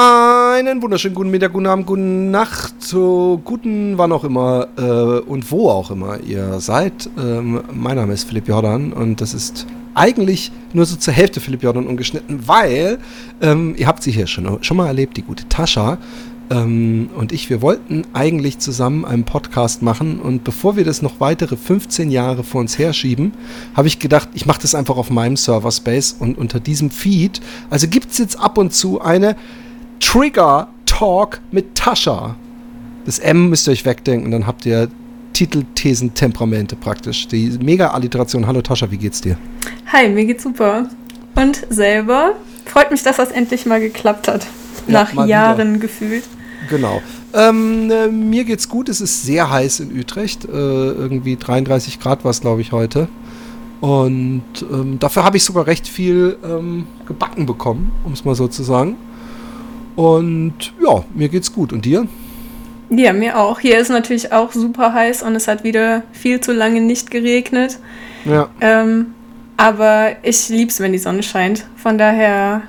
Einen 0.00 0.80
wunderschönen 0.80 1.16
guten 1.16 1.32
Mittag, 1.32 1.52
guten 1.54 1.66
Abend, 1.66 1.84
guten 1.84 2.30
Nacht, 2.30 2.74
so 2.78 3.40
guten 3.44 3.98
wann 3.98 4.12
auch 4.12 4.22
immer 4.22 4.68
äh, 4.76 5.28
und 5.28 5.50
wo 5.50 5.68
auch 5.70 5.90
immer 5.90 6.20
ihr 6.20 6.60
seid. 6.60 7.10
Ähm, 7.18 7.64
mein 7.72 7.96
Name 7.96 8.12
ist 8.12 8.22
Philipp 8.22 8.46
Jordan 8.46 8.92
und 8.92 9.20
das 9.20 9.34
ist 9.34 9.66
eigentlich 9.94 10.52
nur 10.72 10.86
so 10.86 10.94
zur 10.94 11.12
Hälfte 11.12 11.40
Philipp 11.40 11.64
Jordan 11.64 11.88
ungeschnitten, 11.88 12.46
weil 12.46 13.00
ähm, 13.40 13.74
ihr 13.76 13.88
habt 13.88 14.04
sie 14.04 14.12
hier 14.12 14.28
schon, 14.28 14.62
schon 14.62 14.76
mal 14.76 14.86
erlebt, 14.86 15.16
die 15.16 15.22
gute 15.22 15.48
Tascha. 15.48 15.98
Ähm, 16.48 17.10
und 17.16 17.32
ich, 17.32 17.50
wir 17.50 17.60
wollten 17.60 18.04
eigentlich 18.12 18.60
zusammen 18.60 19.04
einen 19.04 19.24
Podcast 19.24 19.82
machen 19.82 20.20
und 20.20 20.44
bevor 20.44 20.76
wir 20.76 20.84
das 20.84 21.02
noch 21.02 21.18
weitere 21.18 21.56
15 21.56 22.12
Jahre 22.12 22.44
vor 22.44 22.60
uns 22.60 22.78
herschieben, 22.78 23.32
habe 23.74 23.88
ich 23.88 23.98
gedacht, 23.98 24.28
ich 24.34 24.46
mache 24.46 24.62
das 24.62 24.76
einfach 24.76 24.96
auf 24.96 25.10
meinem 25.10 25.36
Server 25.36 25.72
Space 25.72 26.14
und 26.16 26.38
unter 26.38 26.60
diesem 26.60 26.92
Feed. 26.92 27.40
Also 27.68 27.88
gibt 27.88 28.12
es 28.12 28.18
jetzt 28.18 28.38
ab 28.38 28.58
und 28.58 28.72
zu 28.72 29.00
eine 29.00 29.34
Trigger 30.00 30.68
Talk 30.86 31.40
mit 31.50 31.74
Tascha. 31.74 32.36
Das 33.04 33.18
M 33.18 33.50
müsst 33.50 33.68
ihr 33.68 33.72
euch 33.72 33.84
wegdenken, 33.84 34.30
dann 34.30 34.46
habt 34.46 34.66
ihr 34.66 34.88
Titel, 35.32 35.64
Thesen, 35.74 36.14
Temperamente 36.14 36.76
praktisch. 36.76 37.28
Die 37.28 37.56
Mega-Alliteration. 37.62 38.46
Hallo 38.46 38.60
Tascha, 38.60 38.90
wie 38.90 38.98
geht's 38.98 39.20
dir? 39.20 39.36
Hi, 39.92 40.08
mir 40.08 40.24
geht's 40.24 40.42
super. 40.42 40.88
Und 41.34 41.64
selber? 41.70 42.32
Freut 42.64 42.90
mich, 42.90 43.02
dass 43.02 43.16
das 43.16 43.30
endlich 43.30 43.64
mal 43.64 43.80
geklappt 43.80 44.28
hat. 44.28 44.46
Ja, 44.86 44.92
nach 44.92 45.26
Jahren 45.26 45.74
wieder. 45.74 45.80
gefühlt. 45.80 46.24
Genau. 46.68 47.00
Ähm, 47.34 47.90
äh, 47.90 48.08
mir 48.08 48.44
geht's 48.44 48.68
gut. 48.68 48.88
Es 48.88 49.00
ist 49.00 49.22
sehr 49.22 49.50
heiß 49.50 49.80
in 49.80 49.96
Utrecht. 49.96 50.44
Äh, 50.44 50.48
irgendwie 50.48 51.36
33 51.36 52.00
Grad 52.00 52.24
war 52.24 52.30
es, 52.30 52.40
glaube 52.40 52.60
ich, 52.60 52.72
heute. 52.72 53.08
Und 53.80 54.42
ähm, 54.72 54.98
dafür 54.98 55.24
habe 55.24 55.36
ich 55.36 55.44
sogar 55.44 55.66
recht 55.66 55.86
viel 55.86 56.36
ähm, 56.44 56.86
gebacken 57.06 57.46
bekommen, 57.46 57.92
um 58.04 58.12
es 58.12 58.24
mal 58.24 58.34
so 58.34 58.48
zu 58.48 58.64
sagen. 58.64 58.96
Und 59.98 60.72
ja, 60.80 61.02
mir 61.12 61.28
geht's 61.28 61.52
gut. 61.52 61.72
Und 61.72 61.84
dir? 61.84 62.06
Ja, 62.88 63.12
mir 63.12 63.36
auch. 63.36 63.58
Hier 63.58 63.80
ist 63.80 63.88
natürlich 63.88 64.32
auch 64.32 64.52
super 64.52 64.92
heiß 64.92 65.24
und 65.24 65.34
es 65.34 65.48
hat 65.48 65.64
wieder 65.64 66.04
viel 66.12 66.40
zu 66.40 66.52
lange 66.52 66.80
nicht 66.80 67.10
geregnet. 67.10 67.80
Ja. 68.24 68.48
Ähm, 68.60 69.06
aber 69.56 70.12
ich 70.22 70.50
lieb's, 70.50 70.78
wenn 70.78 70.92
die 70.92 70.98
Sonne 70.98 71.24
scheint. 71.24 71.66
Von 71.74 71.98
daher 71.98 72.62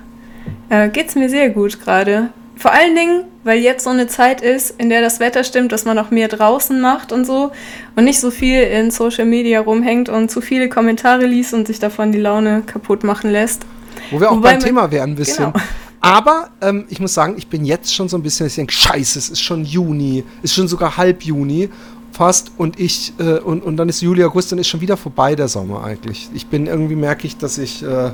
äh, 0.69 0.89
geht's 0.89 1.13
mir 1.13 1.29
sehr 1.29 1.51
gut 1.51 1.79
gerade. 1.79 2.29
Vor 2.55 2.73
allen 2.73 2.95
Dingen, 2.95 3.25
weil 3.43 3.59
jetzt 3.59 3.83
so 3.83 3.91
eine 3.91 4.07
Zeit 4.07 4.41
ist, 4.41 4.71
in 4.79 4.89
der 4.89 5.01
das 5.01 5.19
Wetter 5.19 5.43
stimmt, 5.43 5.71
dass 5.71 5.85
man 5.85 5.99
auch 5.99 6.09
mehr 6.09 6.29
draußen 6.29 6.81
macht 6.81 7.11
und 7.11 7.25
so 7.25 7.51
und 7.95 8.05
nicht 8.05 8.19
so 8.19 8.31
viel 8.31 8.63
in 8.63 8.89
Social 8.89 9.25
Media 9.25 9.59
rumhängt 9.59 10.09
und 10.09 10.31
zu 10.31 10.41
viele 10.41 10.67
Kommentare 10.67 11.27
liest 11.27 11.53
und 11.53 11.67
sich 11.67 11.77
davon 11.77 12.11
die 12.11 12.19
Laune 12.19 12.63
kaputt 12.65 13.03
machen 13.03 13.29
lässt. 13.29 13.67
Wo 14.09 14.19
wir 14.19 14.31
auch 14.31 14.37
Wobei 14.37 14.53
beim 14.53 14.61
Thema 14.61 14.89
wären 14.89 15.11
ein 15.11 15.15
bisschen. 15.15 15.53
Genau. 15.53 15.63
Aber 16.01 16.49
ähm, 16.61 16.85
ich 16.89 16.99
muss 16.99 17.13
sagen, 17.13 17.35
ich 17.37 17.47
bin 17.47 17.65
jetzt 17.65 17.93
schon 17.93 18.07
so 18.07 18.17
ein 18.17 18.23
bisschen, 18.23 18.47
ich 18.47 18.55
denke, 18.55 18.73
scheiße, 18.73 19.19
es 19.19 19.29
ist 19.29 19.41
schon 19.41 19.65
Juni, 19.65 20.23
ist 20.41 20.53
schon 20.53 20.67
sogar 20.67 20.97
halb 20.97 21.23
Juni 21.23 21.69
fast 22.11 22.51
und 22.57 22.79
ich, 22.79 23.13
äh, 23.19 23.39
und, 23.39 23.63
und 23.63 23.77
dann 23.77 23.89
ist 23.89 24.01
Juli, 24.01 24.23
August, 24.23 24.51
dann 24.51 24.59
ist 24.59 24.67
schon 24.67 24.81
wieder 24.81 24.97
vorbei 24.97 25.35
der 25.35 25.47
Sommer 25.47 25.83
eigentlich. 25.83 26.29
Ich 26.33 26.47
bin 26.47 26.67
irgendwie, 26.67 26.95
merke 26.95 27.27
ich, 27.27 27.37
dass 27.37 27.57
ich, 27.57 27.83
äh, 27.83 28.11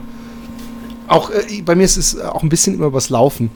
auch, 1.08 1.30
äh, 1.30 1.62
bei 1.64 1.76
mir 1.76 1.84
ist 1.84 1.98
es 1.98 2.20
auch 2.20 2.44
ein 2.44 2.50
bisschen 2.50 2.74
immer 2.74 2.92
was 2.94 3.10
Laufen. 3.10 3.52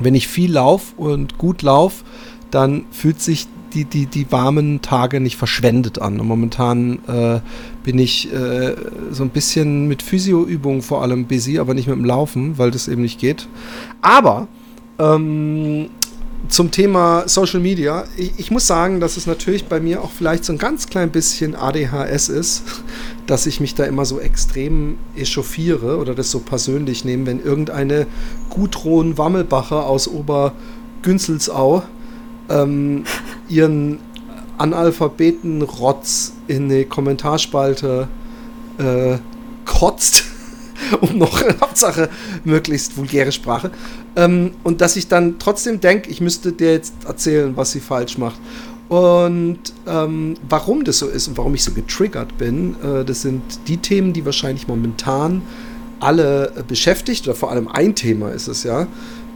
Wenn 0.00 0.14
ich 0.14 0.28
viel 0.28 0.52
laufe 0.52 0.94
und 0.96 1.38
gut 1.38 1.62
laufe, 1.62 2.04
dann 2.50 2.86
fühlt 2.90 3.20
sich 3.20 3.46
die, 3.74 3.84
die, 3.84 4.06
die 4.06 4.30
warmen 4.30 4.82
Tage 4.82 5.20
nicht 5.20 5.36
verschwendet 5.36 6.00
an. 6.00 6.20
Und 6.20 6.26
momentan 6.26 6.98
äh, 7.06 7.40
bin 7.84 7.98
ich 7.98 8.32
äh, 8.32 8.74
so 9.10 9.22
ein 9.22 9.30
bisschen 9.30 9.88
mit 9.88 10.02
Physioübungen 10.02 10.82
vor 10.82 11.02
allem 11.02 11.26
busy, 11.26 11.58
aber 11.58 11.74
nicht 11.74 11.88
mit 11.88 11.96
dem 11.96 12.04
Laufen, 12.04 12.58
weil 12.58 12.70
das 12.70 12.88
eben 12.88 13.02
nicht 13.02 13.18
geht. 13.18 13.48
Aber 14.00 14.48
ähm, 14.98 15.88
zum 16.48 16.70
Thema 16.70 17.28
Social 17.28 17.60
Media, 17.60 18.04
ich, 18.16 18.32
ich, 18.36 18.50
muss 18.50 18.66
sagen, 18.66 19.00
dass 19.00 19.16
es 19.16 19.26
natürlich 19.26 19.66
bei 19.66 19.80
mir 19.80 20.02
auch 20.02 20.10
vielleicht 20.10 20.44
so 20.44 20.52
ein 20.52 20.58
ganz 20.58 20.88
klein 20.88 21.10
bisschen 21.10 21.54
ADHS 21.54 22.28
ist, 22.28 22.64
dass 23.26 23.46
ich 23.46 23.60
mich 23.60 23.74
da 23.74 23.84
immer 23.84 24.04
so 24.04 24.18
extrem 24.20 24.98
echauffiere 25.16 25.98
oder 25.98 26.14
das 26.14 26.30
so 26.30 26.40
persönlich 26.40 27.04
nehme, 27.04 27.26
wenn 27.26 27.42
irgendeine 27.42 28.06
Gudrun 28.50 29.16
Wammelbacher 29.16 29.86
aus 29.86 30.08
Obergünzelsau 30.08 31.84
ähm, 32.52 33.04
ihren 33.48 33.98
Analphabeten-Rotz 34.58 36.34
in 36.46 36.68
die 36.68 36.84
Kommentarspalte 36.84 38.08
äh, 38.78 39.18
kotzt, 39.64 40.24
um 41.00 41.18
noch 41.18 41.42
Hauptsache 41.60 42.08
möglichst 42.44 42.96
vulgäre 42.96 43.32
Sprache. 43.32 43.70
Ähm, 44.16 44.52
und 44.62 44.80
dass 44.80 44.96
ich 44.96 45.08
dann 45.08 45.38
trotzdem 45.38 45.80
denke, 45.80 46.10
ich 46.10 46.20
müsste 46.20 46.52
dir 46.52 46.72
jetzt 46.72 46.94
erzählen, 47.06 47.56
was 47.56 47.72
sie 47.72 47.80
falsch 47.80 48.18
macht. 48.18 48.38
Und 48.88 49.58
ähm, 49.86 50.34
warum 50.48 50.84
das 50.84 50.98
so 50.98 51.08
ist 51.08 51.26
und 51.28 51.38
warum 51.38 51.54
ich 51.54 51.64
so 51.64 51.72
getriggert 51.72 52.36
bin, 52.36 52.76
äh, 52.82 53.04
das 53.04 53.22
sind 53.22 53.42
die 53.66 53.78
Themen, 53.78 54.12
die 54.12 54.26
wahrscheinlich 54.26 54.68
momentan 54.68 55.42
alle 55.98 56.52
äh, 56.56 56.62
beschäftigt, 56.62 57.26
oder 57.26 57.34
vor 57.34 57.50
allem 57.50 57.68
ein 57.68 57.94
Thema 57.94 58.30
ist 58.30 58.48
es 58.48 58.64
ja. 58.64 58.86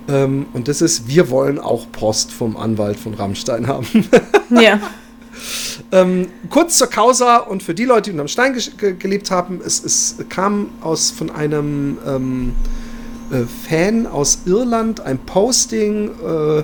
Ähm, 0.09 0.47
und 0.53 0.69
das 0.69 0.83
ist, 0.83 1.09
wir 1.09 1.31
wollen 1.31 1.59
auch 1.59 1.91
Post 1.91 2.33
vom 2.33 2.56
Anwalt 2.56 2.99
von 2.99 3.15
Rammstein 3.15 3.67
haben. 3.67 3.87
ja. 4.50 4.81
ähm, 5.93 6.28
kurz 6.50 6.78
zur 6.78 6.89
Causa 6.89 7.39
und 7.39 7.62
für 7.62 7.75
die 7.75 7.84
Leute, 7.84 8.05
die 8.05 8.11
unterm 8.12 8.28
Stein 8.28 8.56
ge 8.78 8.95
gelebt 8.99 9.31
haben, 9.31 9.61
es, 9.65 9.83
es, 9.83 10.16
kam 10.28 10.71
aus 10.81 11.11
von 11.11 11.31
einem 11.31 11.99
ähm, 12.06 12.55
äh, 13.31 13.43
Fan 13.69 14.06
aus 14.06 14.41
Irland 14.47 15.00
ein 15.00 15.19
Posting, 15.19 16.11
äh, 16.11 16.62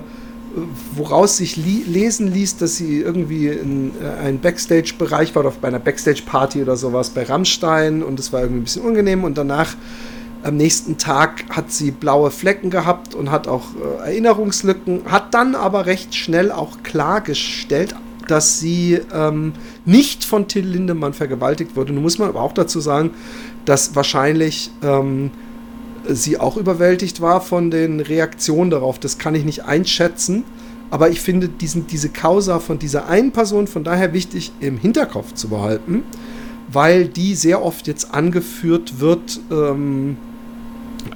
woraus 0.95 1.37
sich 1.37 1.55
lesen 1.57 2.31
ließ, 2.31 2.57
dass 2.57 2.77
sie 2.77 2.99
irgendwie 3.01 3.47
in 3.47 3.91
äh, 4.01 4.19
einem 4.21 4.39
Backstage-Bereich 4.39 5.35
war 5.35 5.45
oder 5.45 5.53
bei 5.59 5.67
einer 5.67 5.79
Backstage-Party 5.79 6.61
oder 6.61 6.75
sowas 6.75 7.09
bei 7.09 7.23
Rammstein 7.23 8.03
und 8.03 8.19
es 8.19 8.31
war 8.31 8.41
irgendwie 8.41 8.61
ein 8.61 8.63
bisschen 8.63 8.83
unangenehm 8.83 9.23
und 9.23 9.37
danach 9.37 9.75
am 10.43 10.57
nächsten 10.57 10.97
Tag 10.97 11.45
hat 11.49 11.71
sie 11.71 11.91
blaue 11.91 12.29
Flecken 12.29 12.69
gehabt 12.69 13.15
und 13.15 13.31
hat 13.31 13.47
auch 13.47 13.69
äh, 13.75 14.09
Erinnerungslücken, 14.09 15.03
hat 15.05 15.33
dann 15.33 15.55
aber 15.55 15.85
recht 15.85 16.13
schnell 16.15 16.51
auch 16.51 16.83
klargestellt, 16.83 17.95
dass 18.27 18.59
sie 18.59 18.99
ähm, 19.13 19.53
nicht 19.85 20.23
von 20.23 20.47
Till 20.47 20.65
Lindemann 20.65 21.13
vergewaltigt 21.13 21.75
wurde. 21.75 21.93
Nun 21.93 22.03
muss 22.03 22.19
man 22.19 22.29
aber 22.29 22.41
auch 22.41 22.53
dazu 22.53 22.79
sagen, 22.79 23.11
dass 23.65 23.95
wahrscheinlich 23.95 24.71
ähm, 24.81 25.31
sie 26.07 26.39
auch 26.39 26.57
überwältigt 26.57 27.21
war 27.21 27.41
von 27.41 27.71
den 27.71 27.99
Reaktionen 27.99 28.69
darauf. 28.69 28.99
Das 28.99 29.17
kann 29.17 29.35
ich 29.35 29.45
nicht 29.45 29.65
einschätzen. 29.65 30.43
Aber 30.91 31.09
ich 31.09 31.21
finde 31.21 31.49
diesen, 31.49 31.87
diese 31.87 32.09
Causa 32.09 32.59
von 32.59 32.77
dieser 32.77 33.07
einen 33.07 33.31
Person 33.31 33.65
von 33.65 33.83
daher 33.83 34.13
wichtig 34.13 34.51
im 34.59 34.77
Hinterkopf 34.77 35.33
zu 35.33 35.47
behalten, 35.49 36.03
weil 36.71 37.07
die 37.07 37.33
sehr 37.33 37.63
oft 37.63 37.87
jetzt 37.87 38.13
angeführt 38.13 38.99
wird, 38.99 39.39
ähm, 39.49 40.17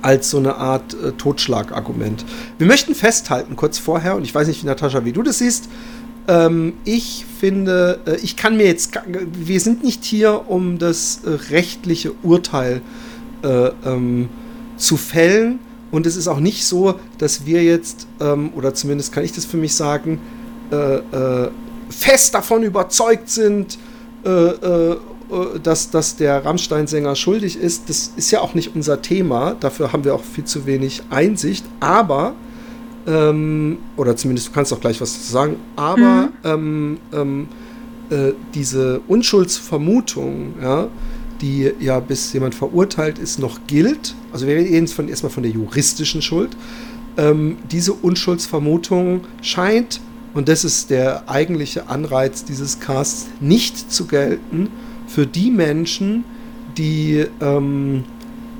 als 0.01 0.29
so 0.29 0.37
eine 0.37 0.55
Art 0.55 0.93
äh, 0.93 1.11
Totschlagargument. 1.13 2.25
Wir 2.57 2.67
möchten 2.67 2.95
festhalten, 2.95 3.55
kurz 3.55 3.77
vorher, 3.77 4.15
und 4.15 4.23
ich 4.23 4.33
weiß 4.33 4.47
nicht, 4.47 4.63
Natascha, 4.63 5.05
wie 5.05 5.13
du 5.13 5.23
das 5.23 5.39
siehst, 5.39 5.69
ähm, 6.27 6.73
ich 6.83 7.25
finde, 7.39 7.99
äh, 8.05 8.17
ich 8.17 8.35
kann 8.35 8.57
mir 8.57 8.65
jetzt, 8.65 8.99
wir 9.05 9.59
sind 9.59 9.83
nicht 9.83 10.03
hier, 10.03 10.49
um 10.49 10.77
das 10.77 11.21
äh, 11.25 11.53
rechtliche 11.53 12.11
Urteil 12.23 12.81
äh, 13.43 13.69
ähm, 13.85 14.29
zu 14.75 14.97
fällen. 14.97 15.59
Und 15.89 16.05
es 16.05 16.17
ist 16.17 16.27
auch 16.27 16.39
nicht 16.39 16.65
so, 16.65 16.99
dass 17.17 17.45
wir 17.45 17.63
jetzt, 17.63 18.07
ähm, 18.19 18.51
oder 18.55 18.73
zumindest 18.73 19.13
kann 19.13 19.23
ich 19.23 19.31
das 19.31 19.45
für 19.45 19.55
mich 19.55 19.73
sagen, 19.73 20.19
äh, 20.69 20.95
äh, 20.97 21.49
fest 21.89 22.33
davon 22.33 22.63
überzeugt 22.63 23.29
sind, 23.29 23.79
dass, 25.61 25.89
dass 25.89 26.15
der 26.15 26.45
Rammstein-Sänger 26.45 27.15
schuldig 27.15 27.57
ist, 27.57 27.89
das 27.89 28.13
ist 28.15 28.31
ja 28.31 28.41
auch 28.41 28.53
nicht 28.53 28.75
unser 28.75 29.01
Thema. 29.01 29.55
Dafür 29.59 29.91
haben 29.91 30.03
wir 30.03 30.15
auch 30.15 30.23
viel 30.23 30.45
zu 30.45 30.65
wenig 30.65 31.03
Einsicht. 31.09 31.65
Aber, 31.79 32.33
ähm, 33.05 33.77
oder 33.97 34.15
zumindest 34.15 34.47
du 34.47 34.51
kannst 34.53 34.71
auch 34.71 34.79
gleich 34.79 35.01
was 35.01 35.13
dazu 35.15 35.31
sagen, 35.31 35.55
aber 35.75 35.97
mhm. 35.97 36.29
ähm, 36.43 36.97
ähm, 37.13 37.47
äh, 38.09 38.31
diese 38.53 39.01
Unschuldsvermutung, 39.07 40.53
ja, 40.61 40.87
die 41.41 41.71
ja 41.79 41.99
bis 41.99 42.31
jemand 42.33 42.55
verurteilt 42.55 43.19
ist, 43.19 43.37
noch 43.37 43.59
gilt, 43.67 44.15
also 44.31 44.47
wir 44.47 44.55
reden 44.55 44.87
von, 44.87 45.09
erstmal 45.09 45.31
von 45.31 45.43
der 45.43 45.51
juristischen 45.51 46.21
Schuld, 46.21 46.55
ähm, 47.17 47.57
diese 47.69 47.93
Unschuldsvermutung 47.93 49.21
scheint, 49.41 49.99
und 50.33 50.47
das 50.47 50.63
ist 50.63 50.89
der 50.89 51.29
eigentliche 51.29 51.89
Anreiz 51.89 52.43
dieses 52.43 52.79
Casts, 52.79 53.27
nicht 53.39 53.91
zu 53.91 54.05
gelten 54.05 54.69
für 55.07 55.25
die 55.25 55.51
Menschen, 55.51 56.23
die 56.77 57.25
ähm, 57.41 58.03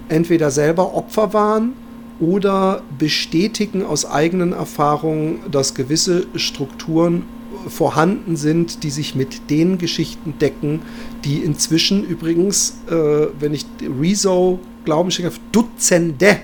entweder 0.10 0.50
selber 0.52 0.96
Opfer 0.96 1.34
waren 1.34 1.74
oder 2.20 2.82
bestätigen 2.98 3.84
aus 3.84 4.06
eigenen 4.06 4.54
Erfahrungen, 4.54 5.40
dass 5.52 5.76
gewisse 5.76 6.26
Strukturen 6.36 7.24
vorhanden 7.68 8.36
sind, 8.36 8.84
die 8.84 8.90
sich 8.90 9.16
mit 9.16 9.50
den 9.50 9.78
Geschichten 9.78 10.36
decken, 10.40 10.82
die 11.26 11.40
inzwischen 11.40 12.04
übrigens, 12.06 12.82
äh, 12.90 13.28
wenn 13.40 13.54
ich 13.54 13.66
Rezo 14.02 14.60
glauben 14.86 15.12
schenke, 15.12 15.32
Dutzende 15.52 16.38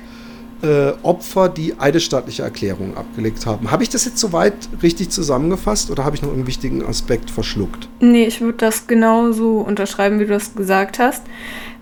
äh, 0.63 0.93
Opfer, 1.03 1.49
die 1.49 1.77
eidesstattliche 1.77 2.43
Erklärungen 2.43 2.95
abgelegt 2.95 3.45
haben. 3.45 3.69
Habe 3.69 3.83
ich 3.83 3.89
das 3.89 4.05
jetzt 4.05 4.17
soweit 4.17 4.53
richtig 4.81 5.09
zusammengefasst 5.09 5.91
oder 5.91 6.05
habe 6.05 6.15
ich 6.15 6.21
noch 6.21 6.31
einen 6.31 6.47
wichtigen 6.47 6.83
Aspekt 6.85 7.29
verschluckt? 7.29 7.89
Nee, 7.99 8.25
ich 8.25 8.41
würde 8.41 8.57
das 8.59 8.87
genauso 8.87 9.59
unterschreiben, 9.59 10.19
wie 10.19 10.25
du 10.25 10.33
das 10.33 10.55
gesagt 10.55 10.99
hast. 10.99 11.23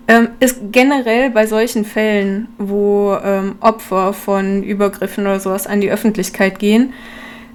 Ähm, 0.08 0.28
ist 0.40 0.58
generell 0.72 1.30
bei 1.30 1.46
solchen 1.46 1.84
Fällen, 1.84 2.48
wo 2.58 3.16
ähm, 3.22 3.54
Opfer 3.60 4.12
von 4.12 4.64
Übergriffen 4.64 5.24
oder 5.24 5.38
sowas 5.38 5.68
an 5.68 5.80
die 5.80 5.90
Öffentlichkeit 5.90 6.58
gehen, 6.58 6.92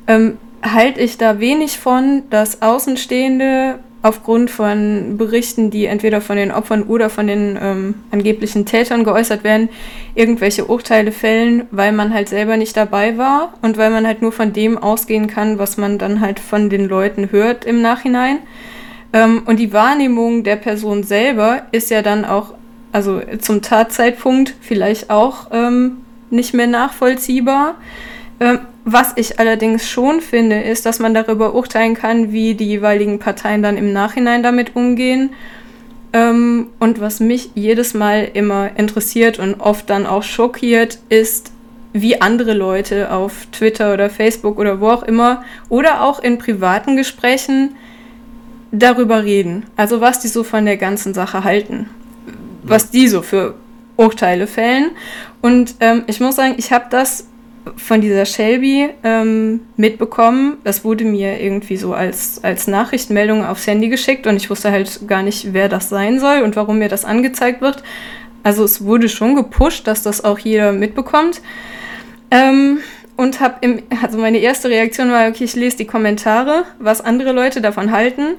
ähm, 0.07 0.37
halte 0.63 1.01
ich 1.01 1.17
da 1.17 1.39
wenig 1.39 1.77
von, 1.77 2.23
dass 2.29 2.61
Außenstehende 2.61 3.79
aufgrund 4.07 4.49
von 4.49 5.17
Berichten, 5.17 5.69
die 5.69 5.85
entweder 5.85 6.21
von 6.21 6.37
den 6.37 6.51
Opfern 6.51 6.83
oder 6.83 7.09
von 7.09 7.27
den 7.27 7.59
ähm, 7.61 7.95
angeblichen 8.09 8.65
Tätern 8.65 9.03
geäußert 9.03 9.43
werden, 9.43 9.67
irgendwelche 10.15 10.65
Urteile 10.65 11.11
fällen, 11.11 11.63
weil 11.71 11.91
man 11.91 12.13
halt 12.13 12.29
selber 12.29 12.55
nicht 12.55 12.77
dabei 12.77 13.17
war 13.17 13.53
und 13.61 13.77
weil 13.77 13.89
man 13.89 14.07
halt 14.07 14.21
nur 14.21 14.31
von 14.31 14.53
dem 14.53 14.77
ausgehen 14.77 15.27
kann, 15.27 15.59
was 15.59 15.75
man 15.77 15.97
dann 15.97 16.21
halt 16.21 16.39
von 16.39 16.69
den 16.69 16.87
Leuten 16.87 17.31
hört 17.31 17.65
im 17.65 17.81
Nachhinein. 17.81 18.39
Ähm, 19.11 19.43
und 19.45 19.59
die 19.59 19.73
Wahrnehmung 19.73 20.43
der 20.43 20.55
Person 20.55 21.03
selber 21.03 21.63
ist 21.73 21.89
ja 21.91 22.01
dann 22.01 22.23
auch, 22.23 22.53
also 22.93 23.21
zum 23.39 23.61
Tatzeitpunkt 23.61 24.53
vielleicht 24.61 25.09
auch 25.09 25.47
ähm, 25.51 25.97
nicht 26.29 26.53
mehr 26.53 26.67
nachvollziehbar. 26.67 27.75
Ähm, 28.39 28.59
was 28.85 29.13
ich 29.15 29.39
allerdings 29.39 29.89
schon 29.89 30.21
finde, 30.21 30.61
ist, 30.61 30.85
dass 30.85 30.99
man 30.99 31.13
darüber 31.13 31.55
urteilen 31.55 31.95
kann, 31.95 32.31
wie 32.31 32.55
die 32.55 32.67
jeweiligen 32.67 33.19
Parteien 33.19 33.63
dann 33.63 33.77
im 33.77 33.91
Nachhinein 33.91 34.43
damit 34.43 34.75
umgehen. 34.75 35.31
Ähm, 36.13 36.67
und 36.79 37.01
was 37.01 37.19
mich 37.19 37.51
jedes 37.55 37.93
Mal 37.93 38.29
immer 38.33 38.71
interessiert 38.77 39.39
und 39.39 39.59
oft 39.59 39.89
dann 39.89 40.05
auch 40.05 40.23
schockiert, 40.23 40.99
ist, 41.09 41.51
wie 41.93 42.21
andere 42.21 42.53
Leute 42.53 43.11
auf 43.11 43.47
Twitter 43.51 43.93
oder 43.93 44.09
Facebook 44.09 44.59
oder 44.59 44.79
wo 44.79 44.89
auch 44.89 45.03
immer 45.03 45.43
oder 45.69 46.03
auch 46.03 46.19
in 46.21 46.37
privaten 46.37 46.95
Gesprächen 46.95 47.75
darüber 48.71 49.23
reden. 49.23 49.65
Also 49.75 50.01
was 50.01 50.19
die 50.19 50.27
so 50.27 50.43
von 50.43 50.65
der 50.65 50.77
ganzen 50.77 51.13
Sache 51.13 51.43
halten. 51.43 51.89
Was 52.63 52.91
die 52.91 53.07
so 53.07 53.21
für 53.21 53.55
Urteile 53.95 54.47
fällen. 54.47 54.91
Und 55.41 55.75
ähm, 55.79 56.03
ich 56.07 56.19
muss 56.19 56.35
sagen, 56.35 56.55
ich 56.57 56.71
habe 56.71 56.85
das 56.89 57.27
von 57.75 58.01
dieser 58.01 58.25
Shelby 58.25 58.89
ähm, 59.03 59.61
mitbekommen. 59.75 60.57
Das 60.63 60.83
wurde 60.83 61.05
mir 61.05 61.41
irgendwie 61.41 61.77
so 61.77 61.93
als, 61.93 62.43
als 62.43 62.67
Nachrichtenmeldung 62.67 63.45
aufs 63.45 63.67
Handy 63.67 63.89
geschickt 63.89 64.27
und 64.27 64.37
ich 64.37 64.49
wusste 64.49 64.71
halt 64.71 65.07
gar 65.07 65.23
nicht, 65.23 65.53
wer 65.53 65.69
das 65.69 65.89
sein 65.89 66.19
soll 66.19 66.41
und 66.41 66.55
warum 66.55 66.79
mir 66.79 66.89
das 66.89 67.05
angezeigt 67.05 67.61
wird. 67.61 67.83
Also 68.43 68.63
es 68.63 68.83
wurde 68.83 69.09
schon 69.09 69.35
gepusht, 69.35 69.87
dass 69.87 70.03
das 70.03 70.23
auch 70.23 70.39
jeder 70.39 70.71
mitbekommt. 70.71 71.41
Ähm, 72.31 72.79
und 73.17 73.39
habe 73.39 73.55
im, 73.61 73.81
also 74.01 74.17
meine 74.17 74.37
erste 74.37 74.69
Reaktion 74.69 75.11
war, 75.11 75.27
okay, 75.27 75.43
ich 75.43 75.55
lese 75.55 75.77
die 75.77 75.85
Kommentare, 75.85 76.63
was 76.79 77.01
andere 77.01 77.31
Leute 77.31 77.61
davon 77.61 77.91
halten. 77.91 78.35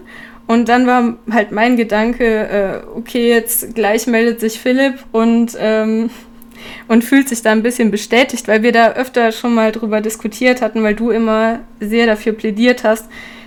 Und 0.46 0.70
dann 0.70 0.86
war 0.86 1.18
halt 1.30 1.52
mein 1.52 1.76
Gedanke, 1.76 2.48
äh, 2.48 2.96
okay, 2.96 3.28
jetzt 3.28 3.74
gleich 3.74 4.06
meldet 4.06 4.40
sich 4.40 4.58
Philipp 4.58 4.94
und 5.12 5.54
ähm, 5.58 6.08
und 6.88 7.04
fühlt 7.04 7.28
sich 7.28 7.42
da 7.42 7.52
ein 7.52 7.62
bisschen 7.62 7.90
bestätigt, 7.90 8.48
weil 8.48 8.62
wir 8.62 8.72
da 8.72 8.92
öfter 8.92 9.32
schon 9.32 9.54
mal 9.54 9.72
drüber 9.72 10.00
diskutiert 10.00 10.62
hatten, 10.62 10.82
weil 10.82 10.94
du 10.94 11.10
immer 11.10 11.60
sehr 11.80 12.06
dafür 12.06 12.32
plädiert 12.32 12.84
hast, 12.84 13.06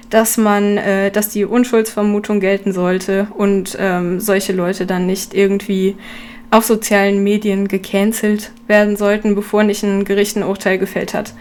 dass 0.09 0.37
man, 0.37 0.77
äh, 0.77 1.09
dass 1.11 1.29
die 1.29 1.45
Unschuldsvermutung 1.45 2.39
gelten 2.39 2.73
sollte 2.73 3.27
und 3.35 3.77
ähm, 3.79 4.19
solche 4.19 4.53
Leute 4.53 4.85
dann 4.85 5.05
nicht 5.05 5.33
irgendwie 5.33 5.95
auf 6.51 6.65
sozialen 6.65 7.23
Medien 7.23 7.69
gecancelt 7.69 8.51
werden 8.67 8.97
sollten, 8.97 9.35
bevor 9.35 9.63
nicht 9.63 9.83
ein 9.83 10.03
Gericht 10.03 10.35
ein 10.35 10.43
Urteil 10.43 10.77
gefällt 10.77 11.13
hat. 11.13 11.33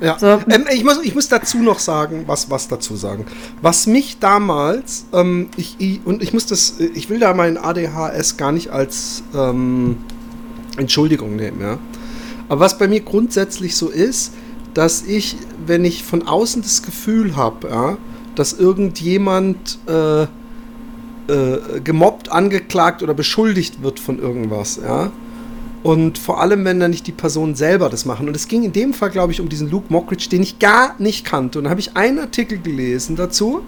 Ja. 0.00 0.18
So. 0.18 0.40
Ähm, 0.48 0.66
ich, 0.72 0.84
muss, 0.84 0.98
ich 1.02 1.14
muss 1.14 1.28
dazu 1.28 1.58
noch 1.58 1.78
sagen, 1.78 2.24
was, 2.26 2.50
was 2.50 2.68
dazu 2.68 2.96
sagen. 2.96 3.24
Was 3.62 3.86
mich 3.86 4.18
damals, 4.18 5.06
ähm, 5.12 5.48
ich, 5.56 5.76
ich, 5.78 6.00
und 6.04 6.22
ich 6.22 6.32
muss 6.32 6.46
das, 6.46 6.74
ich 6.78 7.10
will 7.10 7.18
da 7.18 7.34
mein 7.34 7.56
ADHS 7.56 8.36
gar 8.36 8.52
nicht 8.52 8.70
als 8.70 9.22
ähm, 9.34 9.98
Entschuldigung 10.78 11.36
nehmen, 11.36 11.60
ja. 11.60 11.78
Aber 12.48 12.60
was 12.60 12.78
bei 12.78 12.88
mir 12.88 13.00
grundsätzlich 13.00 13.76
so 13.76 13.88
ist, 13.88 14.32
dass 14.74 15.02
ich, 15.02 15.36
wenn 15.66 15.84
ich 15.84 16.04
von 16.04 16.26
außen 16.26 16.62
das 16.62 16.82
Gefühl 16.82 17.36
habe, 17.36 17.68
ja, 17.68 17.98
dass 18.34 18.52
irgendjemand 18.52 19.78
äh, 19.86 20.22
äh, 20.22 20.26
gemobbt, 21.82 22.30
angeklagt 22.30 23.02
oder 23.02 23.14
beschuldigt 23.14 23.82
wird 23.82 24.00
von 24.00 24.18
irgendwas, 24.18 24.80
ja. 24.82 25.10
Und 25.82 26.18
vor 26.18 26.40
allem, 26.40 26.64
wenn 26.64 26.80
dann 26.80 26.90
nicht 26.90 27.06
die 27.06 27.12
Personen 27.12 27.54
selber 27.54 27.88
das 27.88 28.04
machen. 28.04 28.26
Und 28.28 28.34
es 28.34 28.48
ging 28.48 28.64
in 28.64 28.72
dem 28.72 28.92
Fall, 28.92 29.10
glaube 29.10 29.32
ich, 29.32 29.40
um 29.40 29.48
diesen 29.48 29.70
Luke 29.70 29.86
Mockridge, 29.90 30.28
den 30.28 30.42
ich 30.42 30.58
gar 30.58 30.96
nicht 30.98 31.24
kannte. 31.24 31.58
Und 31.58 31.64
dann 31.64 31.70
habe 31.70 31.80
ich 31.80 31.96
einen 31.96 32.18
Artikel 32.18 32.58
gelesen 32.58 33.14
dazu. 33.14 33.60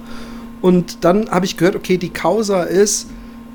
Und 0.60 1.04
dann 1.04 1.30
habe 1.30 1.46
ich 1.46 1.56
gehört, 1.56 1.76
okay, 1.76 1.98
die 1.98 2.10
Causa 2.10 2.64
ist, 2.64 3.06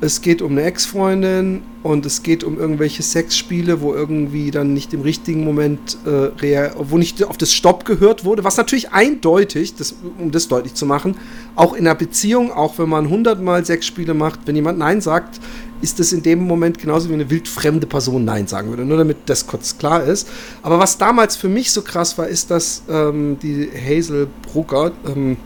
es 0.05 0.21
geht 0.21 0.43
um 0.43 0.51
eine 0.51 0.61
Ex-Freundin 0.63 1.63
und 1.81 2.05
es 2.05 2.21
geht 2.21 2.43
um 2.43 2.59
irgendwelche 2.59 3.01
Sexspiele, 3.01 3.81
wo 3.81 3.93
irgendwie 3.93 4.51
dann 4.51 4.73
nicht 4.73 4.93
im 4.93 5.01
richtigen 5.01 5.43
Moment, 5.43 5.97
äh, 6.05 6.69
wo 6.77 6.97
nicht 6.97 7.23
auf 7.23 7.37
das 7.37 7.51
Stopp 7.51 7.85
gehört 7.85 8.23
wurde, 8.23 8.43
was 8.43 8.55
natürlich 8.55 8.91
eindeutig, 8.91 9.75
das, 9.75 9.95
um 10.19 10.31
das 10.31 10.47
deutlich 10.47 10.75
zu 10.75 10.85
machen, 10.85 11.17
auch 11.55 11.73
in 11.73 11.87
einer 11.87 11.95
Beziehung, 11.95 12.51
auch 12.51 12.77
wenn 12.77 12.87
man 12.87 13.09
hundertmal 13.09 13.65
Sexspiele 13.65 14.13
macht, 14.13 14.41
wenn 14.45 14.55
jemand 14.55 14.77
Nein 14.77 15.01
sagt, 15.01 15.39
ist 15.81 15.99
das 15.99 16.13
in 16.13 16.21
dem 16.21 16.45
Moment 16.45 16.77
genauso 16.77 17.09
wie 17.09 17.13
eine 17.13 17.29
wildfremde 17.29 17.87
Person 17.87 18.25
Nein 18.25 18.47
sagen 18.47 18.69
würde, 18.69 18.85
nur 18.85 18.97
damit 18.97 19.17
das 19.25 19.47
kurz 19.47 19.77
klar 19.77 20.03
ist. 20.03 20.27
Aber 20.61 20.77
was 20.77 20.99
damals 20.99 21.35
für 21.35 21.49
mich 21.49 21.71
so 21.71 21.81
krass 21.81 22.17
war, 22.17 22.27
ist, 22.27 22.51
dass 22.51 22.83
ähm, 22.89 23.37
die 23.41 23.69
Hazel 23.75 24.27
Brugger, 24.43 24.91
ähm, 25.07 25.37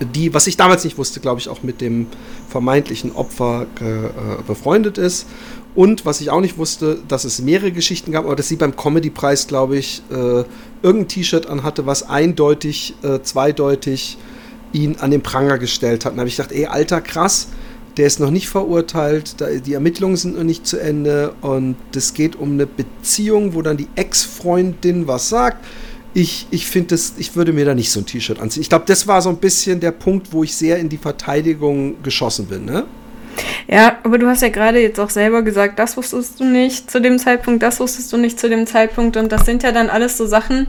die, 0.00 0.32
was 0.34 0.46
ich 0.46 0.56
damals 0.56 0.84
nicht 0.84 0.98
wusste, 0.98 1.20
glaube 1.20 1.40
ich, 1.40 1.48
auch 1.48 1.62
mit 1.62 1.80
dem 1.80 2.06
vermeintlichen 2.48 3.12
Opfer 3.12 3.66
äh, 3.80 4.42
befreundet 4.46 4.98
ist. 4.98 5.26
Und 5.74 6.04
was 6.04 6.20
ich 6.20 6.30
auch 6.30 6.40
nicht 6.40 6.58
wusste, 6.58 6.98
dass 7.06 7.24
es 7.24 7.40
mehrere 7.40 7.70
Geschichten 7.70 8.10
gab, 8.12 8.24
aber 8.24 8.34
dass 8.34 8.48
sie 8.48 8.56
beim 8.56 8.74
Comedy-Preis, 8.74 9.46
glaube 9.46 9.76
ich, 9.76 10.02
äh, 10.10 10.44
irgendein 10.82 11.08
T-Shirt 11.08 11.46
anhatte, 11.46 11.86
was 11.86 12.08
eindeutig, 12.08 12.94
äh, 13.02 13.20
zweideutig 13.22 14.18
ihn 14.72 14.96
an 14.96 15.10
den 15.10 15.22
Pranger 15.22 15.58
gestellt 15.58 16.04
hat. 16.04 16.14
Da 16.14 16.18
habe 16.18 16.28
ich 16.28 16.36
gedacht, 16.36 16.52
ey, 16.52 16.66
alter, 16.66 17.00
krass, 17.00 17.48
der 17.96 18.06
ist 18.06 18.20
noch 18.20 18.30
nicht 18.30 18.48
verurteilt, 18.48 19.36
die 19.66 19.74
Ermittlungen 19.74 20.16
sind 20.16 20.36
noch 20.36 20.44
nicht 20.44 20.66
zu 20.66 20.78
Ende 20.78 21.34
und 21.40 21.76
es 21.94 22.14
geht 22.14 22.36
um 22.36 22.52
eine 22.52 22.66
Beziehung, 22.66 23.54
wo 23.54 23.62
dann 23.62 23.76
die 23.76 23.88
Ex-Freundin 23.96 25.08
was 25.08 25.28
sagt 25.28 25.64
ich, 26.14 26.46
ich 26.50 26.66
finde 26.66 26.88
das, 26.88 27.14
ich 27.18 27.36
würde 27.36 27.52
mir 27.52 27.64
da 27.64 27.74
nicht 27.74 27.90
so 27.90 28.00
ein 28.00 28.06
T-Shirt 28.06 28.40
anziehen. 28.40 28.62
Ich 28.62 28.68
glaube, 28.68 28.84
das 28.86 29.06
war 29.06 29.22
so 29.22 29.28
ein 29.28 29.36
bisschen 29.36 29.80
der 29.80 29.92
Punkt, 29.92 30.32
wo 30.32 30.42
ich 30.42 30.54
sehr 30.54 30.78
in 30.78 30.88
die 30.88 30.98
Verteidigung 30.98 32.02
geschossen 32.02 32.46
bin, 32.46 32.64
ne? 32.64 32.84
Ja, 33.68 33.98
aber 34.02 34.18
du 34.18 34.26
hast 34.26 34.42
ja 34.42 34.48
gerade 34.48 34.80
jetzt 34.80 34.98
auch 34.98 35.10
selber 35.10 35.42
gesagt, 35.42 35.78
das 35.78 35.96
wusstest 35.96 36.40
du 36.40 36.44
nicht 36.44 36.90
zu 36.90 37.00
dem 37.00 37.18
Zeitpunkt, 37.18 37.62
das 37.62 37.78
wusstest 37.78 38.12
du 38.12 38.16
nicht 38.16 38.40
zu 38.40 38.48
dem 38.48 38.66
Zeitpunkt 38.66 39.16
und 39.16 39.30
das 39.30 39.46
sind 39.46 39.62
ja 39.62 39.70
dann 39.70 39.88
alles 39.88 40.16
so 40.16 40.26
Sachen, 40.26 40.66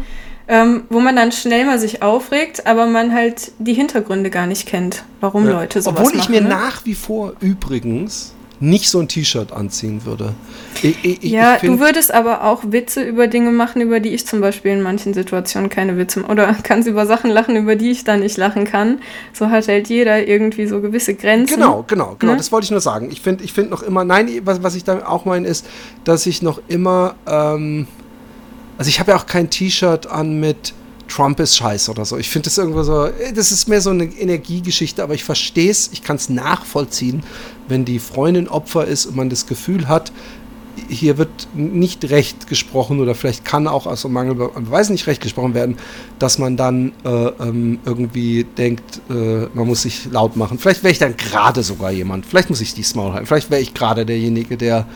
ähm, 0.48 0.84
wo 0.90 1.00
man 1.00 1.16
dann 1.16 1.32
schnell 1.32 1.66
mal 1.66 1.80
sich 1.80 2.04
aufregt, 2.04 2.68
aber 2.68 2.86
man 2.86 3.14
halt 3.14 3.52
die 3.58 3.74
Hintergründe 3.74 4.30
gar 4.30 4.46
nicht 4.46 4.68
kennt, 4.68 5.04
warum 5.20 5.46
ja. 5.46 5.54
Leute 5.54 5.82
sowas 5.82 6.00
Obwohl 6.00 6.14
ich 6.14 6.30
machen, 6.30 6.32
mir 6.36 6.42
ne? 6.42 6.50
nach 6.50 6.86
wie 6.86 6.96
vor 6.96 7.34
übrigens 7.40 8.36
nicht 8.62 8.90
so 8.90 9.00
ein 9.00 9.08
T-Shirt 9.08 9.52
anziehen 9.52 10.06
würde. 10.06 10.34
Ich, 10.84 11.04
ich, 11.04 11.24
ja, 11.24 11.58
du 11.58 11.80
würdest 11.80 12.14
aber 12.14 12.44
auch 12.44 12.62
Witze 12.68 13.02
über 13.02 13.28
Dinge 13.28 13.52
machen, 13.52 13.82
über 13.82 14.00
die 14.00 14.10
ich 14.10 14.28
zum 14.28 14.40
Beispiel 14.40 14.72
in 14.72 14.84
manchen 14.84 15.16
Situationen 15.16 15.70
keine 15.70 15.98
Witze 15.98 16.24
oder 16.24 16.56
kannst 16.64 16.88
über 16.88 17.08
Sachen 17.08 17.32
lachen, 17.32 17.56
über 17.56 17.76
die 17.76 17.90
ich 17.90 18.04
dann 18.04 18.20
nicht 18.20 18.38
lachen 18.38 18.66
kann. 18.66 19.00
So 19.34 19.50
hat 19.50 19.68
halt 19.68 19.90
jeder 19.90 20.28
irgendwie 20.28 20.68
so 20.68 20.80
gewisse 20.80 21.16
Grenzen. 21.16 21.56
Genau, 21.56 21.84
genau, 21.88 22.16
genau. 22.20 22.34
Ne? 22.34 22.38
Das 22.38 22.52
wollte 22.52 22.66
ich 22.66 22.72
nur 22.72 22.82
sagen. 22.82 23.10
Ich 23.12 23.22
finde 23.22 23.44
ich 23.44 23.52
find 23.52 23.72
noch 23.72 23.82
immer, 23.82 24.06
nein, 24.06 24.30
was, 24.44 24.62
was 24.62 24.76
ich 24.76 24.84
da 24.84 25.08
auch 25.08 25.26
meine, 25.26 25.48
ist, 25.48 25.66
dass 26.04 26.28
ich 26.28 26.44
noch 26.44 26.62
immer, 26.68 27.16
ähm, 27.28 27.88
also 28.78 28.90
ich 28.90 29.00
habe 29.00 29.12
ja 29.12 29.18
auch 29.18 29.26
kein 29.26 29.50
T-Shirt 29.50 30.06
an 30.06 30.40
mit 30.40 30.74
Trump 31.12 31.40
ist 31.40 31.58
scheiße 31.58 31.92
oder 31.92 32.06
so. 32.06 32.18
Ich 32.18 32.30
finde 32.30 32.46
das 32.46 32.58
irgendwo 32.58 32.84
so, 32.84 33.06
äh, 33.06 33.34
das 33.34 33.52
ist 33.52 33.68
mehr 33.68 33.82
so 33.82 33.90
eine 33.90 34.06
Energiegeschichte, 34.06 35.04
aber 35.04 35.14
ich 35.14 35.24
verstehe 35.24 35.70
es, 35.70 35.90
ich 35.92 36.04
kann 36.04 36.16
es 36.16 36.30
nachvollziehen, 36.30 37.24
wenn 37.68 37.86
die 37.86 38.00
Freundin 38.00 38.48
Opfer 38.48 38.86
ist 38.86 39.06
und 39.06 39.16
man 39.16 39.30
das 39.30 39.46
Gefühl 39.46 39.88
hat, 39.88 40.12
hier 40.88 41.18
wird 41.18 41.50
nicht 41.54 42.10
recht 42.10 42.48
gesprochen 42.48 43.02
oder 43.02 43.14
vielleicht 43.14 43.44
kann 43.44 43.68
auch 43.68 43.86
aus 43.86 44.04
dem 44.04 44.14
Mangel 44.14 44.52
an 44.56 44.66
Beweisen 44.66 44.94
nicht 44.94 45.06
recht 45.06 45.22
gesprochen 45.22 45.54
werden, 45.54 45.78
dass 46.18 46.38
man 46.38 46.56
dann 46.56 46.94
äh, 47.04 47.10
ähm, 47.10 47.80
irgendwie 47.86 48.46
denkt, 48.46 49.02
äh, 49.10 49.48
man 49.54 49.68
muss 49.68 49.82
sich 49.82 50.06
laut 50.12 50.38
machen. 50.38 50.60
Vielleicht 50.60 50.84
wäre 50.84 50.94
ich 50.94 51.00
dann 51.00 51.18
gerade 51.18 51.62
sogar 51.62 51.92
jemand. 51.92 52.26
Vielleicht 52.26 52.50
muss 52.50 52.62
ich 52.62 52.74
die 52.74 52.84
Small 52.84 53.12
halten. 53.14 53.26
Vielleicht 53.26 53.52
wäre 53.52 53.62
ich 53.62 53.74
gerade 53.74 54.06
derjenige, 54.06 54.56
der 54.56 54.88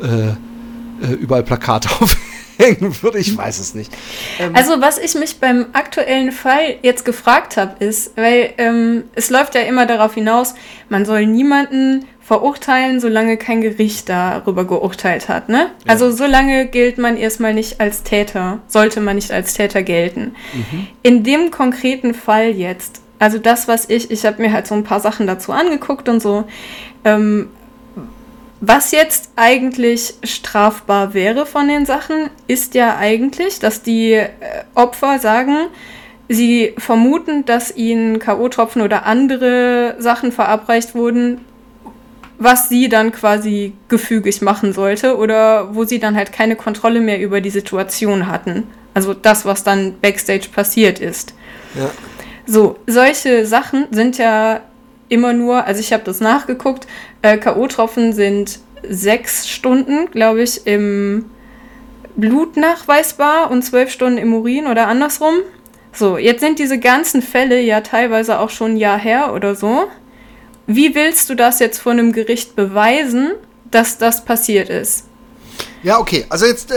äh, 0.00 0.28
äh 0.28 1.12
überall 1.20 1.42
Plakate 1.42 1.88
auf 2.00 2.16
hängen 2.58 2.94
würde. 3.02 3.18
Ich 3.18 3.36
weiß 3.36 3.58
es 3.58 3.74
nicht. 3.74 3.92
Ähm 4.38 4.54
also 4.54 4.80
was 4.80 4.98
ich 4.98 5.14
mich 5.14 5.38
beim 5.40 5.66
aktuellen 5.72 6.32
Fall 6.32 6.76
jetzt 6.82 7.04
gefragt 7.04 7.56
habe, 7.56 7.84
ist, 7.84 8.16
weil 8.16 8.50
ähm, 8.58 9.04
es 9.14 9.30
läuft 9.30 9.54
ja 9.54 9.62
immer 9.62 9.86
darauf 9.86 10.14
hinaus, 10.14 10.54
man 10.88 11.04
soll 11.04 11.26
niemanden 11.26 12.06
verurteilen, 12.26 12.98
solange 12.98 13.36
kein 13.36 13.60
Gericht 13.60 14.08
darüber 14.08 14.64
geurteilt 14.64 15.28
hat. 15.28 15.48
Ne? 15.48 15.70
Ja. 15.84 15.92
Also 15.92 16.10
solange 16.10 16.66
gilt 16.66 16.98
man 16.98 17.16
erstmal 17.16 17.54
nicht 17.54 17.80
als 17.80 18.02
Täter, 18.02 18.58
sollte 18.66 19.00
man 19.00 19.14
nicht 19.14 19.30
als 19.30 19.54
Täter 19.54 19.84
gelten. 19.84 20.34
Mhm. 20.52 20.86
In 21.02 21.22
dem 21.22 21.52
konkreten 21.52 22.14
Fall 22.14 22.50
jetzt, 22.50 23.00
also 23.20 23.38
das, 23.38 23.68
was 23.68 23.88
ich, 23.88 24.10
ich 24.10 24.26
habe 24.26 24.42
mir 24.42 24.52
halt 24.52 24.66
so 24.66 24.74
ein 24.74 24.82
paar 24.82 24.98
Sachen 24.98 25.28
dazu 25.28 25.52
angeguckt 25.52 26.08
und 26.08 26.20
so, 26.20 26.44
ähm, 27.04 27.48
was 28.60 28.90
jetzt 28.90 29.30
eigentlich 29.36 30.14
strafbar 30.24 31.14
wäre 31.14 31.46
von 31.46 31.68
den 31.68 31.84
Sachen, 31.86 32.30
ist 32.46 32.74
ja 32.74 32.96
eigentlich, 32.96 33.58
dass 33.58 33.82
die 33.82 34.12
äh, 34.12 34.30
Opfer 34.74 35.18
sagen, 35.18 35.68
sie 36.28 36.74
vermuten, 36.78 37.44
dass 37.44 37.74
ihnen 37.76 38.18
K.O.-Tropfen 38.18 38.82
oder 38.82 39.06
andere 39.06 39.96
Sachen 39.98 40.32
verabreicht 40.32 40.94
wurden, 40.94 41.44
was 42.38 42.68
sie 42.68 42.88
dann 42.88 43.12
quasi 43.12 43.72
gefügig 43.88 44.42
machen 44.42 44.72
sollte 44.72 45.16
oder 45.16 45.74
wo 45.74 45.84
sie 45.84 45.98
dann 45.98 46.16
halt 46.16 46.32
keine 46.32 46.56
Kontrolle 46.56 47.00
mehr 47.00 47.20
über 47.20 47.40
die 47.40 47.50
Situation 47.50 48.26
hatten. 48.26 48.64
Also 48.94 49.14
das, 49.14 49.44
was 49.44 49.64
dann 49.64 50.00
backstage 50.00 50.48
passiert 50.54 50.98
ist. 50.98 51.34
Ja. 51.74 51.90
So, 52.46 52.78
solche 52.86 53.46
Sachen 53.46 53.86
sind 53.90 54.18
ja 54.18 54.60
immer 55.08 55.32
nur, 55.32 55.64
also 55.64 55.80
ich 55.80 55.92
habe 55.92 56.04
das 56.04 56.20
nachgeguckt, 56.20 56.86
äh, 57.22 57.38
K.O.-Tropfen 57.38 58.12
sind 58.12 58.60
sechs 58.88 59.48
Stunden, 59.48 60.10
glaube 60.10 60.42
ich, 60.42 60.66
im 60.66 61.26
Blut 62.16 62.56
nachweisbar 62.56 63.50
und 63.50 63.62
zwölf 63.62 63.90
Stunden 63.90 64.18
im 64.18 64.34
Urin 64.34 64.66
oder 64.66 64.88
andersrum. 64.88 65.34
So, 65.92 66.18
jetzt 66.18 66.40
sind 66.40 66.58
diese 66.58 66.78
ganzen 66.78 67.22
Fälle 67.22 67.60
ja 67.60 67.80
teilweise 67.80 68.38
auch 68.38 68.50
schon 68.50 68.72
ein 68.72 68.76
Jahr 68.76 68.98
her 68.98 69.32
oder 69.34 69.54
so. 69.54 69.88
Wie 70.66 70.94
willst 70.94 71.30
du 71.30 71.34
das 71.34 71.58
jetzt 71.58 71.78
vor 71.78 71.92
einem 71.92 72.12
Gericht 72.12 72.56
beweisen, 72.56 73.32
dass 73.70 73.98
das 73.98 74.24
passiert 74.24 74.68
ist? 74.68 75.06
Ja, 75.82 75.98
okay. 75.98 76.26
Also 76.28 76.46
jetzt. 76.46 76.72
Äh, 76.72 76.74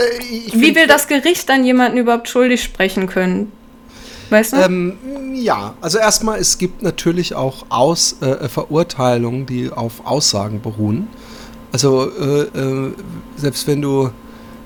Wie 0.52 0.74
will 0.74 0.86
das 0.86 1.08
Gericht 1.08 1.48
dann 1.48 1.64
jemanden 1.64 1.98
überhaupt 1.98 2.28
schuldig 2.28 2.62
sprechen 2.62 3.08
können? 3.08 3.52
Weißt 4.30 4.52
du? 4.52 4.56
Ähm, 4.56 4.94
ja, 5.34 5.74
also 5.80 5.98
erstmal, 5.98 6.38
es 6.38 6.58
gibt 6.58 6.82
natürlich 6.82 7.34
auch 7.34 7.66
Aus, 7.68 8.16
äh, 8.20 8.48
Verurteilungen, 8.48 9.46
die 9.46 9.70
auf 9.70 10.06
Aussagen 10.06 10.60
beruhen. 10.60 11.08
Also 11.72 12.10
äh, 12.10 12.42
äh, 12.42 12.92
selbst 13.36 13.66
wenn 13.66 13.82
du 13.82 14.10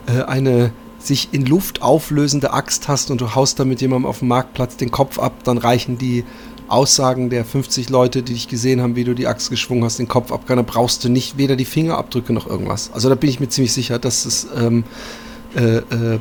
äh, 0.07 0.23
eine 0.23 0.73
sich 0.99 1.29
in 1.33 1.45
Luft 1.45 1.83
auflösende 1.83 2.53
Axt 2.53 2.89
hast 2.89 3.11
und 3.11 3.21
du 3.21 3.35
haust 3.35 3.61
damit 3.61 3.81
jemandem 3.83 4.07
auf 4.07 4.21
dem 4.21 4.29
Marktplatz 4.29 4.77
den 4.77 4.91
Kopf 4.91 5.19
ab, 5.19 5.45
dann 5.45 5.59
reichen 5.59 5.99
die 5.99 6.25
Aussagen 6.67 7.29
der 7.29 7.45
50 7.45 7.91
Leute, 7.91 8.23
die 8.23 8.33
dich 8.33 8.49
gesehen 8.49 8.81
haben, 8.81 8.97
wie 8.97 9.05
du 9.05 9.15
die 9.15 9.27
Axt 9.27 9.51
geschwungen 9.51 9.85
hast, 9.85 9.99
den 9.99 10.09
Kopf 10.09 10.33
ab, 10.33 10.45
dann 10.47 10.65
brauchst 10.65 11.05
du 11.05 11.11
nicht 11.11 11.37
weder 11.37 11.57
die 11.57 11.67
Fingerabdrücke 11.67 12.33
noch 12.33 12.47
irgendwas. 12.47 12.91
Also 12.95 13.11
da 13.11 13.15
bin 13.15 13.29
ich 13.29 13.39
mir 13.39 13.49
ziemlich 13.49 13.73
sicher, 13.73 13.99
dass 13.99 14.25
es 14.25 14.47
ähm, 14.57 14.85
äh, 15.55 15.77
äh, 15.77 16.19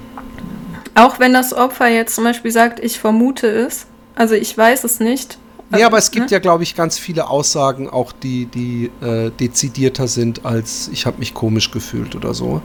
auch 0.95 1.19
wenn 1.19 1.33
das 1.33 1.53
Opfer 1.53 1.88
jetzt 1.88 2.15
zum 2.15 2.23
Beispiel 2.23 2.51
sagt, 2.51 2.79
ich 2.79 3.00
vermute 3.00 3.47
es, 3.47 3.85
also 4.15 4.35
ich 4.35 4.57
weiß 4.57 4.83
es 4.83 5.00
nicht. 5.00 5.38
Ja, 5.75 5.88
aber 5.88 5.97
es 5.97 6.12
gibt 6.12 6.29
ne? 6.29 6.31
ja, 6.33 6.39
glaube 6.39 6.62
ich, 6.63 6.75
ganz 6.75 7.00
viele 7.00 7.27
Aussagen, 7.27 7.89
auch 7.89 8.12
die, 8.12 8.45
die 8.45 8.91
äh, 9.01 9.31
dezidierter 9.31 10.07
sind 10.07 10.45
als 10.45 10.89
ich 10.93 11.07
habe 11.07 11.17
mich 11.17 11.33
komisch 11.33 11.71
gefühlt 11.71 12.15
oder 12.15 12.33
so. 12.33 12.62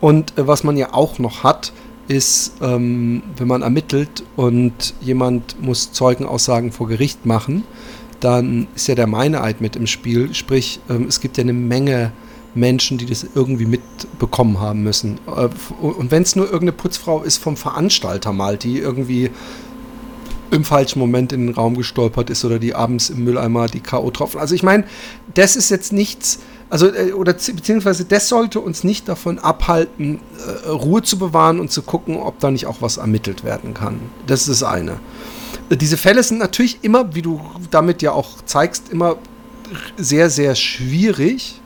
Und 0.00 0.38
äh, 0.38 0.46
was 0.46 0.62
man 0.62 0.76
ja 0.76 0.94
auch 0.94 1.18
noch 1.18 1.42
hat, 1.42 1.72
ist, 2.08 2.54
ähm, 2.60 3.22
wenn 3.36 3.48
man 3.48 3.62
ermittelt 3.62 4.22
und 4.36 4.94
jemand 5.00 5.60
muss 5.60 5.92
Zeugenaussagen 5.92 6.72
vor 6.72 6.88
Gericht 6.88 7.26
machen, 7.26 7.64
dann 8.20 8.68
ist 8.76 8.86
ja 8.86 8.94
der 8.94 9.06
Meineid 9.06 9.60
mit 9.60 9.74
im 9.74 9.86
Spiel. 9.86 10.32
Sprich, 10.34 10.80
ähm, 10.88 11.06
es 11.08 11.20
gibt 11.20 11.38
ja 11.38 11.42
eine 11.42 11.52
Menge 11.52 12.12
Menschen, 12.54 12.98
die 12.98 13.06
das 13.06 13.26
irgendwie 13.34 13.66
mitbekommen 13.66 14.60
haben 14.60 14.82
müssen. 14.82 15.18
Äh, 15.26 15.48
und 15.80 16.10
wenn 16.10 16.22
es 16.22 16.36
nur 16.36 16.46
irgendeine 16.46 16.72
Putzfrau 16.72 17.22
ist 17.22 17.38
vom 17.38 17.56
Veranstalter 17.56 18.32
mal, 18.32 18.56
die 18.56 18.78
irgendwie 18.78 19.30
im 20.52 20.64
falschen 20.64 20.98
Moment 20.98 21.32
in 21.32 21.46
den 21.46 21.54
Raum 21.54 21.76
gestolpert 21.76 22.28
ist 22.28 22.44
oder 22.44 22.58
die 22.58 22.74
abends 22.74 23.08
im 23.08 23.24
Mülleimer 23.24 23.68
die 23.68 23.80
K.O. 23.80 24.10
tropfen. 24.10 24.38
Also 24.38 24.54
ich 24.54 24.62
meine, 24.62 24.84
das 25.32 25.56
ist 25.56 25.70
jetzt 25.70 25.94
nichts, 25.94 26.40
also 26.68 26.88
äh, 26.88 27.12
oder 27.12 27.32
beziehungsweise 27.32 28.04
das 28.04 28.28
sollte 28.28 28.60
uns 28.60 28.84
nicht 28.84 29.08
davon 29.08 29.38
abhalten, 29.38 30.20
äh, 30.46 30.68
Ruhe 30.68 31.02
zu 31.02 31.18
bewahren 31.18 31.58
und 31.58 31.72
zu 31.72 31.80
gucken, 31.82 32.16
ob 32.16 32.38
da 32.38 32.50
nicht 32.50 32.66
auch 32.66 32.82
was 32.82 32.98
ermittelt 32.98 33.44
werden 33.44 33.72
kann. 33.72 33.98
Das 34.26 34.42
ist 34.42 34.50
das 34.50 34.62
eine. 34.62 35.00
Diese 35.70 35.96
Fälle 35.96 36.22
sind 36.22 36.38
natürlich 36.38 36.80
immer, 36.82 37.14
wie 37.14 37.22
du 37.22 37.40
damit 37.70 38.02
ja 38.02 38.12
auch 38.12 38.42
zeigst, 38.44 38.90
immer 38.90 39.16
sehr, 39.96 40.28
sehr 40.28 40.54
schwierig. 40.54 41.61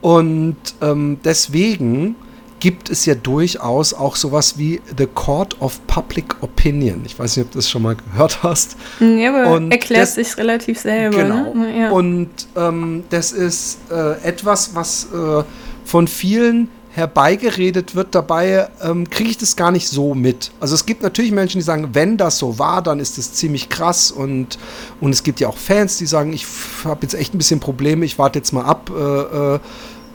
Und 0.00 0.56
ähm, 0.80 1.18
deswegen 1.24 2.16
gibt 2.60 2.90
es 2.90 3.06
ja 3.06 3.14
durchaus 3.14 3.94
auch 3.94 4.16
sowas 4.16 4.58
wie 4.58 4.80
The 4.96 5.06
Court 5.06 5.60
of 5.60 5.80
Public 5.86 6.42
Opinion. 6.42 7.02
Ich 7.04 7.18
weiß 7.18 7.36
nicht, 7.36 7.46
ob 7.46 7.52
du 7.52 7.58
das 7.58 7.70
schon 7.70 7.82
mal 7.82 7.96
gehört 7.96 8.42
hast. 8.42 8.76
Ja, 9.00 9.30
aber 9.30 9.56
und 9.56 9.70
erklärt 9.70 10.08
sich 10.08 10.36
relativ 10.36 10.80
selber. 10.80 11.22
Genau. 11.22 11.54
Ne? 11.54 11.78
Ja. 11.78 11.90
Und 11.90 12.30
ähm, 12.56 13.04
das 13.10 13.32
ist 13.32 13.78
äh, 13.90 14.20
etwas, 14.22 14.74
was 14.74 15.08
äh, 15.12 15.44
von 15.84 16.08
vielen 16.08 16.68
herbeigeredet 16.90 17.94
wird, 17.94 18.14
dabei 18.14 18.68
ähm, 18.82 19.08
kriege 19.08 19.30
ich 19.30 19.38
das 19.38 19.56
gar 19.56 19.70
nicht 19.70 19.88
so 19.88 20.14
mit. 20.14 20.50
Also 20.60 20.74
es 20.74 20.86
gibt 20.86 21.02
natürlich 21.02 21.32
Menschen, 21.32 21.58
die 21.58 21.64
sagen, 21.64 21.90
wenn 21.92 22.16
das 22.16 22.38
so 22.38 22.58
war, 22.58 22.82
dann 22.82 22.98
ist 23.00 23.18
das 23.18 23.34
ziemlich 23.34 23.68
krass 23.68 24.10
und, 24.10 24.58
und 25.00 25.10
es 25.10 25.22
gibt 25.22 25.40
ja 25.40 25.48
auch 25.48 25.56
Fans, 25.56 25.98
die 25.98 26.06
sagen, 26.06 26.32
ich 26.32 26.46
habe 26.84 27.00
jetzt 27.02 27.14
echt 27.14 27.34
ein 27.34 27.38
bisschen 27.38 27.60
Probleme, 27.60 28.04
ich 28.04 28.18
warte 28.18 28.38
jetzt 28.38 28.52
mal 28.52 28.64
ab. 28.64 28.90
Äh, 28.90 29.54
äh, 29.54 29.58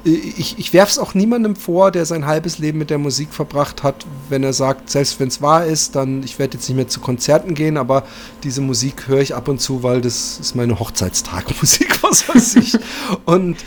ich, 0.05 0.59
ich 0.59 0.73
werfe 0.73 0.91
es 0.91 0.99
auch 0.99 1.13
niemandem 1.13 1.55
vor, 1.55 1.89
der 1.89 2.05
sein 2.05 2.25
halbes 2.25 2.57
Leben 2.57 2.77
mit 2.77 2.89
der 2.89 2.97
Musik 2.97 3.33
verbracht 3.33 3.83
hat, 3.83 4.05
wenn 4.27 4.43
er 4.43 4.51
sagt, 4.51 4.89
selbst 4.89 5.19
wenn 5.19 5.29
es 5.29 5.41
wahr 5.41 5.65
ist, 5.65 5.95
dann 5.95 6.23
ich 6.23 6.39
werde 6.39 6.57
jetzt 6.57 6.67
nicht 6.67 6.75
mehr 6.75 6.89
zu 6.89 6.99
Konzerten 6.99 7.53
gehen, 7.53 7.77
aber 7.77 8.03
diese 8.43 8.59
Musik 8.59 9.07
höre 9.07 9.21
ich 9.21 9.33
ab 9.33 9.47
und 9.47 9.61
zu, 9.61 9.81
weil 9.81 10.01
das 10.01 10.39
ist 10.39 10.55
meine 10.55 10.77
Hochzeitstagmusik, 10.77 12.03
was 12.03 12.27
weiß 12.27 12.55
ich. 12.57 12.77
und 13.25 13.57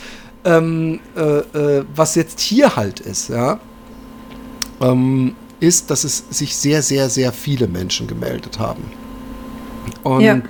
ähm, 0.46 1.00
äh, 1.16 1.20
äh, 1.20 1.84
was 1.94 2.14
jetzt 2.14 2.40
hier 2.40 2.76
halt 2.76 3.00
ist, 3.00 3.28
ja, 3.28 3.60
ähm, 4.80 5.34
ist, 5.60 5.90
dass 5.90 6.04
es 6.04 6.24
sich 6.30 6.56
sehr, 6.56 6.82
sehr, 6.82 7.10
sehr 7.10 7.32
viele 7.32 7.66
Menschen 7.66 8.06
gemeldet 8.06 8.58
haben. 8.58 8.84
Und 10.04 10.22
ja. 10.22 10.40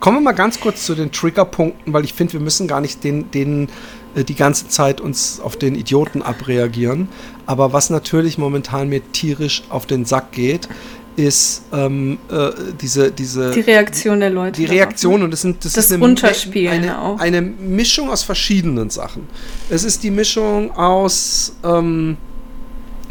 kommen 0.00 0.18
wir 0.18 0.20
mal 0.20 0.32
ganz 0.32 0.60
kurz 0.60 0.84
zu 0.84 0.94
den 0.94 1.10
Triggerpunkten, 1.10 1.92
weil 1.92 2.04
ich 2.04 2.12
finde, 2.12 2.34
wir 2.34 2.40
müssen 2.40 2.68
gar 2.68 2.80
nicht 2.80 3.02
den, 3.04 3.30
den 3.30 3.68
äh, 4.14 4.24
die 4.24 4.34
ganze 4.34 4.68
Zeit 4.68 5.00
uns 5.00 5.40
auf 5.40 5.56
den 5.56 5.74
Idioten 5.74 6.22
abreagieren. 6.22 7.08
Aber 7.46 7.72
was 7.72 7.88
natürlich 7.88 8.36
momentan 8.36 8.88
mir 8.90 9.00
tierisch 9.12 9.62
auf 9.70 9.86
den 9.86 10.04
Sack 10.04 10.32
geht, 10.32 10.68
ist 11.18 11.62
ähm, 11.72 12.18
äh, 12.30 12.50
diese, 12.80 13.10
diese. 13.10 13.50
Die 13.50 13.60
Reaktion 13.60 14.20
der 14.20 14.30
Leute. 14.30 14.60
Die 14.60 14.66
Reaktion 14.66 15.22
und 15.22 15.32
das, 15.32 15.42
sind, 15.42 15.64
das, 15.64 15.72
das 15.72 15.86
ist 15.86 15.92
eine, 15.92 16.04
Unterspielen 16.04 16.84
eine, 16.84 17.00
auch. 17.00 17.18
eine 17.18 17.42
Mischung 17.42 18.08
aus 18.08 18.22
verschiedenen 18.22 18.88
Sachen. 18.88 19.28
Es 19.68 19.82
ist 19.82 20.04
die 20.04 20.12
Mischung 20.12 20.70
aus, 20.76 21.56
ähm, 21.64 22.16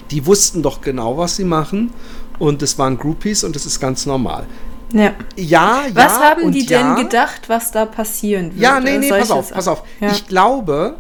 die 0.09 0.25
wussten 0.25 0.61
doch 0.61 0.79
genau, 0.79 1.17
was 1.17 1.35
sie 1.35 1.43
machen 1.43 1.91
und 2.39 2.61
es 2.61 2.79
waren 2.79 2.97
Groupies 2.97 3.43
und 3.43 3.55
das 3.55 3.65
ist 3.65 3.79
ganz 3.79 4.05
normal. 4.05 4.47
Ja. 4.93 5.13
Ja, 5.35 5.83
ja. 5.85 5.95
Was 5.95 6.19
haben 6.19 6.51
die 6.53 6.65
ja. 6.65 6.95
denn 6.95 7.03
gedacht, 7.03 7.49
was 7.49 7.71
da 7.71 7.85
passieren 7.85 8.51
wird? 8.51 8.61
Ja, 8.61 8.79
nee, 8.79 8.97
nee, 8.97 9.09
pass 9.09 9.31
auf, 9.31 9.51
pass 9.51 9.67
auf. 9.67 9.83
Ja. 9.99 10.11
Ich 10.11 10.27
glaube, 10.27 10.95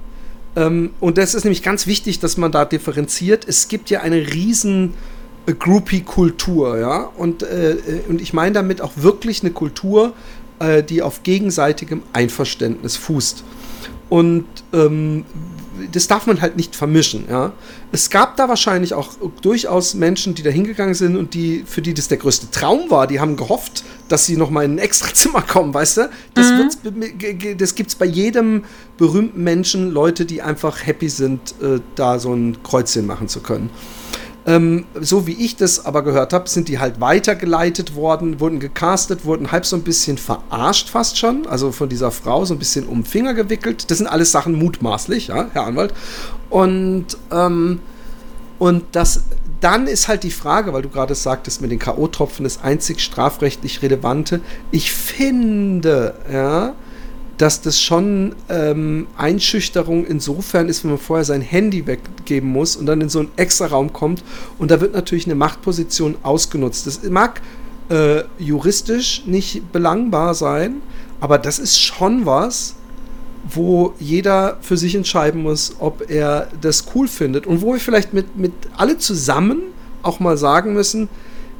ähm, 0.57 0.91
und 0.99 1.17
das 1.17 1.35
ist 1.35 1.45
nämlich 1.45 1.63
ganz 1.63 1.87
wichtig, 1.87 2.19
dass 2.19 2.35
man 2.35 2.51
da 2.51 2.65
differenziert, 2.65 3.45
es 3.47 3.69
gibt 3.69 3.89
ja 3.89 4.01
eine 4.01 4.17
riesen 4.17 4.93
Groupie-Kultur, 5.53 6.77
ja. 6.77 7.09
Und, 7.17 7.43
äh, 7.43 7.71
äh, 7.71 8.01
und 8.07 8.21
ich 8.21 8.33
meine 8.33 8.53
damit 8.53 8.81
auch 8.81 8.93
wirklich 8.95 9.41
eine 9.41 9.51
Kultur, 9.51 10.13
äh, 10.59 10.83
die 10.83 11.01
auf 11.01 11.23
gegenseitigem 11.23 12.03
Einverständnis 12.13 12.97
fußt. 12.97 13.43
Und 14.09 14.45
ähm, 14.73 15.25
das 15.91 16.07
darf 16.07 16.25
man 16.25 16.41
halt 16.41 16.57
nicht 16.57 16.75
vermischen, 16.75 17.25
ja. 17.29 17.53
Es 17.91 18.09
gab 18.09 18.35
da 18.35 18.49
wahrscheinlich 18.49 18.93
auch 18.93 19.13
durchaus 19.41 19.93
Menschen, 19.93 20.33
die 20.35 20.43
da 20.43 20.49
hingegangen 20.49 20.95
sind 20.95 21.15
und 21.15 21.33
die, 21.33 21.63
für 21.65 21.81
die 21.81 21.93
das 21.93 22.07
der 22.07 22.17
größte 22.17 22.49
Traum 22.51 22.89
war. 22.89 23.07
Die 23.07 23.19
haben 23.19 23.37
gehofft, 23.37 23.83
dass 24.09 24.25
sie 24.25 24.37
noch 24.37 24.49
mal 24.49 24.65
in 24.65 24.75
ein 24.75 24.79
Extrazimmer 24.79 25.41
kommen, 25.47 25.73
weißt 25.73 25.97
du? 25.97 26.09
Das, 26.33 26.51
mhm. 26.83 27.57
das 27.57 27.75
gibt 27.75 27.89
es 27.89 27.95
bei 27.95 28.05
jedem 28.05 28.63
berühmten 28.97 29.43
Menschen, 29.43 29.91
Leute, 29.91 30.25
die 30.25 30.41
einfach 30.41 30.85
happy 30.85 31.09
sind, 31.09 31.55
äh, 31.61 31.79
da 31.95 32.19
so 32.19 32.33
ein 32.33 32.61
Kreuzchen 32.63 33.05
machen 33.05 33.27
zu 33.27 33.41
können. 33.41 33.69
Ähm, 34.47 34.85
so 34.99 35.27
wie 35.27 35.33
ich 35.33 35.57
das 35.57 35.85
aber 35.85 36.03
gehört 36.03 36.31
habe, 36.31 36.47
sind 36.47 36.69
die 36.69 36.79
halt 36.79 37.01
weitergeleitet 37.01 37.95
worden, 37.95 38.39
wurden 38.39 38.61
gecastet, 38.61 39.25
wurden 39.25 39.51
halb 39.51 39.65
so 39.65 39.75
ein 39.75 39.83
bisschen 39.83 40.17
verarscht 40.17 40.89
fast 40.89 41.17
schon, 41.17 41.45
also 41.47 41.73
von 41.73 41.89
dieser 41.89 42.11
Frau 42.11 42.45
so 42.45 42.53
ein 42.53 42.59
bisschen 42.59 42.87
um 42.87 42.99
den 42.99 43.05
Finger 43.05 43.33
gewickelt. 43.33 43.91
Das 43.91 43.97
sind 43.97 44.07
alles 44.07 44.31
Sachen 44.31 44.55
mutmaßlich, 44.55 45.27
ja, 45.27 45.47
Herr 45.51 45.65
Anwalt. 45.65 45.93
Und, 46.49 47.07
ähm, 47.29 47.81
und 48.57 48.85
das, 48.93 49.23
dann 49.59 49.85
ist 49.85 50.07
halt 50.07 50.23
die 50.23 50.31
Frage, 50.31 50.71
weil 50.71 50.81
du 50.81 50.89
gerade 50.89 51.13
sagtest, 51.13 51.61
mit 51.61 51.71
den 51.71 51.79
K.O.-Tropfen 51.79 52.43
das 52.43 52.63
einzig 52.63 53.01
strafrechtlich 53.01 53.81
Relevante. 53.81 54.39
Ich 54.71 54.93
finde, 54.93 56.15
ja, 56.31 56.73
dass 57.37 57.61
das 57.61 57.81
schon 57.81 58.35
ähm, 58.49 59.07
Einschüchterung 59.15 60.05
insofern 60.05 60.69
ist, 60.69 60.83
wenn 60.83 60.91
man 60.91 60.99
vorher 60.99 61.25
sein 61.25 61.41
Handy 61.41 61.85
weggeben 61.85 62.49
muss 62.49 62.75
und 62.75 62.87
dann 62.87 63.01
in 63.01 63.09
so 63.09 63.19
einen 63.19 63.29
Extra-Raum 63.35 63.93
kommt 63.93 64.23
und 64.57 64.71
da 64.71 64.81
wird 64.81 64.93
natürlich 64.93 65.25
eine 65.25 65.35
Machtposition 65.35 66.15
ausgenutzt. 66.23 66.87
Das 66.87 67.03
mag 67.03 67.41
äh, 67.89 68.23
juristisch 68.39 69.23
nicht 69.25 69.71
belangbar 69.71 70.33
sein, 70.33 70.81
aber 71.19 71.37
das 71.37 71.59
ist 71.59 71.79
schon 71.79 72.25
was, 72.25 72.75
wo 73.49 73.93
jeder 73.99 74.57
für 74.61 74.75
sich 74.75 74.95
entscheiden 74.95 75.41
muss, 75.41 75.75
ob 75.79 76.09
er 76.09 76.47
das 76.59 76.85
cool 76.95 77.07
findet 77.07 77.47
und 77.47 77.61
wo 77.61 77.73
wir 77.73 77.79
vielleicht 77.79 78.13
mit, 78.13 78.35
mit 78.35 78.51
alle 78.75 78.97
zusammen 78.97 79.61
auch 80.01 80.19
mal 80.19 80.37
sagen 80.37 80.73
müssen, 80.73 81.07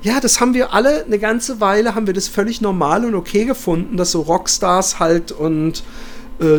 ja, 0.07 0.21
das 0.21 0.39
haben 0.39 0.53
wir 0.53 0.73
alle 0.73 1.03
eine 1.03 1.19
ganze 1.19 1.59
Weile, 1.59 1.93
haben 1.93 2.07
wir 2.07 2.13
das 2.13 2.29
völlig 2.29 2.61
normal 2.61 3.03
und 3.03 3.13
okay 3.13 3.43
gefunden, 3.43 3.97
dass 3.97 4.11
so 4.11 4.21
Rockstars 4.21 4.99
halt 4.99 5.33
und 5.33 5.83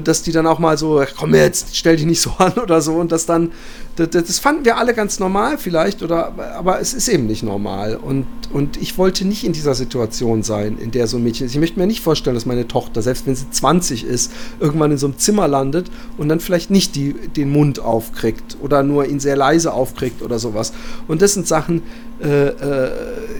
dass 0.02 0.22
die 0.22 0.32
dann 0.32 0.46
auch 0.46 0.58
mal 0.58 0.76
so, 0.76 1.04
komm 1.16 1.34
jetzt, 1.34 1.76
stell 1.76 1.96
dich 1.96 2.06
nicht 2.06 2.20
so 2.20 2.30
an 2.38 2.52
oder 2.62 2.80
so 2.80 2.94
und 2.94 3.12
das 3.12 3.26
dann, 3.26 3.52
das, 3.96 4.10
das, 4.10 4.38
fanden 4.38 4.64
wir 4.64 4.76
alle 4.76 4.94
ganz 4.94 5.18
normal 5.18 5.58
vielleicht, 5.58 6.02
oder, 6.02 6.32
aber 6.56 6.80
es 6.80 6.94
ist 6.94 7.08
eben 7.08 7.26
nicht 7.26 7.42
normal 7.42 7.96
und, 7.96 8.26
und 8.52 8.76
ich 8.76 8.98
wollte 8.98 9.24
nicht 9.24 9.44
in 9.44 9.52
dieser 9.52 9.74
Situation 9.74 10.42
sein, 10.42 10.78
in 10.78 10.90
der 10.90 11.06
so 11.06 11.16
ein 11.16 11.22
Mädchen 11.22 11.46
ist. 11.46 11.52
Ich 11.52 11.60
möchte 11.60 11.78
mir 11.78 11.86
nicht 11.86 12.00
vorstellen, 12.00 12.34
dass 12.34 12.46
meine 12.46 12.66
Tochter, 12.66 13.02
selbst 13.02 13.26
wenn 13.26 13.36
sie 13.36 13.50
20 13.50 14.04
ist, 14.04 14.32
irgendwann 14.60 14.92
in 14.92 14.98
so 14.98 15.06
einem 15.06 15.18
Zimmer 15.18 15.48
landet 15.48 15.90
und 16.16 16.28
dann 16.28 16.40
vielleicht 16.40 16.70
nicht 16.70 16.96
die, 16.96 17.12
den 17.12 17.50
Mund 17.50 17.80
aufkriegt 17.80 18.56
oder 18.60 18.82
nur 18.82 19.06
ihn 19.06 19.20
sehr 19.20 19.36
leise 19.36 19.72
aufkriegt 19.72 20.22
oder 20.22 20.38
sowas. 20.38 20.72
Und 21.06 21.22
das 21.22 21.34
sind 21.34 21.46
Sachen, 21.46 21.82
äh, 22.20 22.48
äh, 22.48 22.90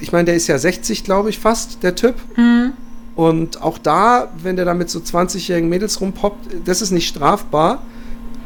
ich 0.00 0.12
meine, 0.12 0.26
der 0.26 0.35
ist 0.35 0.47
ja 0.47 0.59
60, 0.59 1.04
glaube 1.04 1.30
ich, 1.30 1.38
fast, 1.38 1.83
der 1.83 1.95
Typ. 1.95 2.14
Mhm. 2.37 2.73
Und 3.18 3.62
auch 3.62 3.78
da, 3.78 4.28
wenn 4.40 4.54
der 4.54 4.64
da 4.64 4.75
mit 4.75 4.88
so 4.88 5.00
20-jährigen 5.00 5.68
Mädels 5.68 6.00
rumpoppt, 6.00 6.50
das 6.64 6.80
ist 6.80 6.92
nicht 6.92 7.08
strafbar. 7.08 7.82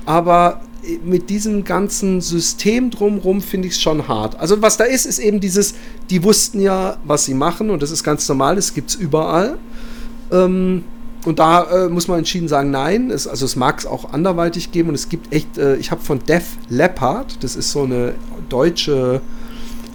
Aber 0.07 0.63
mit 1.05 1.29
diesem 1.29 1.63
ganzen 1.65 2.23
System 2.23 2.89
drumherum 2.89 3.43
finde 3.43 3.69
ich 3.69 3.75
es 3.75 3.83
schon 3.83 4.09
hart. 4.09 4.41
Also 4.41 4.63
was 4.63 4.79
da 4.79 4.85
ist, 4.85 5.05
ist 5.05 5.19
eben 5.19 5.41
dieses, 5.41 5.75
die 6.09 6.25
wussten 6.25 6.59
ja, 6.59 6.97
was 7.05 7.27
sie 7.27 7.35
machen 7.35 7.69
und 7.69 7.83
das 7.83 7.91
ist 7.91 8.03
ganz 8.03 8.27
normal, 8.27 8.57
das 8.57 8.73
gibt 8.73 8.89
es 8.89 8.97
überall. 8.97 9.59
Ähm, 10.31 10.85
und 11.27 11.39
da 11.39 11.65
äh, 11.85 11.89
muss 11.91 12.09
man 12.09 12.17
entschieden 12.17 12.49
sagen, 12.49 12.71
nein. 12.71 13.11
Es, 13.11 13.27
also 13.27 13.45
es 13.45 13.57
mag 13.57 13.79
es 13.79 13.85
auch 13.85 14.15
anderweitig 14.15 14.73
geben 14.73 14.89
und 14.89 14.95
es 14.95 15.11
gibt 15.11 15.35
echt, 15.35 15.59
äh, 15.59 15.77
ich 15.77 15.91
habe 15.91 16.01
von 16.01 16.19
Def 16.21 16.57
Leppard, 16.71 17.45
das 17.45 17.57
ist 17.57 17.73
so 17.73 17.83
eine 17.83 18.15
deutsche 18.49 19.21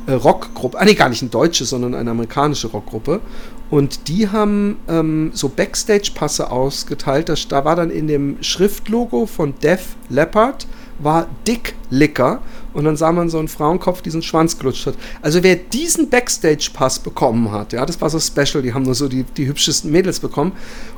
äh, 0.06 0.12
Rockgruppe, 0.12 0.80
ah 0.80 0.86
nee, 0.86 0.94
gar 0.94 1.10
nicht 1.10 1.24
eine 1.24 1.32
deutsche, 1.32 1.66
sondern 1.66 1.96
eine 1.96 2.12
amerikanische 2.12 2.68
Rockgruppe. 2.68 3.22
Und 3.70 4.08
die 4.08 4.30
haben 4.30 4.78
ähm, 4.88 5.32
so 5.34 5.50
Backstage-Passe 5.50 6.52
ausgeteilt. 6.52 7.30
Das, 7.30 7.48
da 7.48 7.66
war 7.66 7.76
dann 7.76 7.90
in 7.90 8.08
dem 8.08 8.38
Schriftlogo 8.42 9.26
von 9.26 9.54
Def 9.62 9.96
Leppard 10.10 10.68
war 11.00 11.28
Dick 11.48 11.76
Licker 11.90 12.42
und 12.74 12.86
dann 12.86 12.98
sah 12.98 13.12
man 13.12 13.30
so 13.30 13.40
einen 13.40 13.48
Frauenkopf, 13.48 14.02
diesen 14.02 14.22
Schwanz 14.22 14.58
gelutscht 14.58 14.88
hat. 14.88 14.96
Also 15.22 15.42
wer 15.44 15.56
diesen 15.56 16.10
Backstage-Pass 16.10 17.00
bekommen 17.00 17.52
hat, 17.52 17.74
ja, 17.74 17.86
das 17.86 18.02
war 18.02 18.10
so 18.10 18.20
special, 18.20 18.62
die 18.62 18.74
haben 18.74 18.84
nur 18.84 18.96
so 18.96 19.08
die, 19.08 19.24
die 19.24 19.48
hübschesten 19.48 19.92
Mädels 19.92 20.20
bekommen 20.20 20.54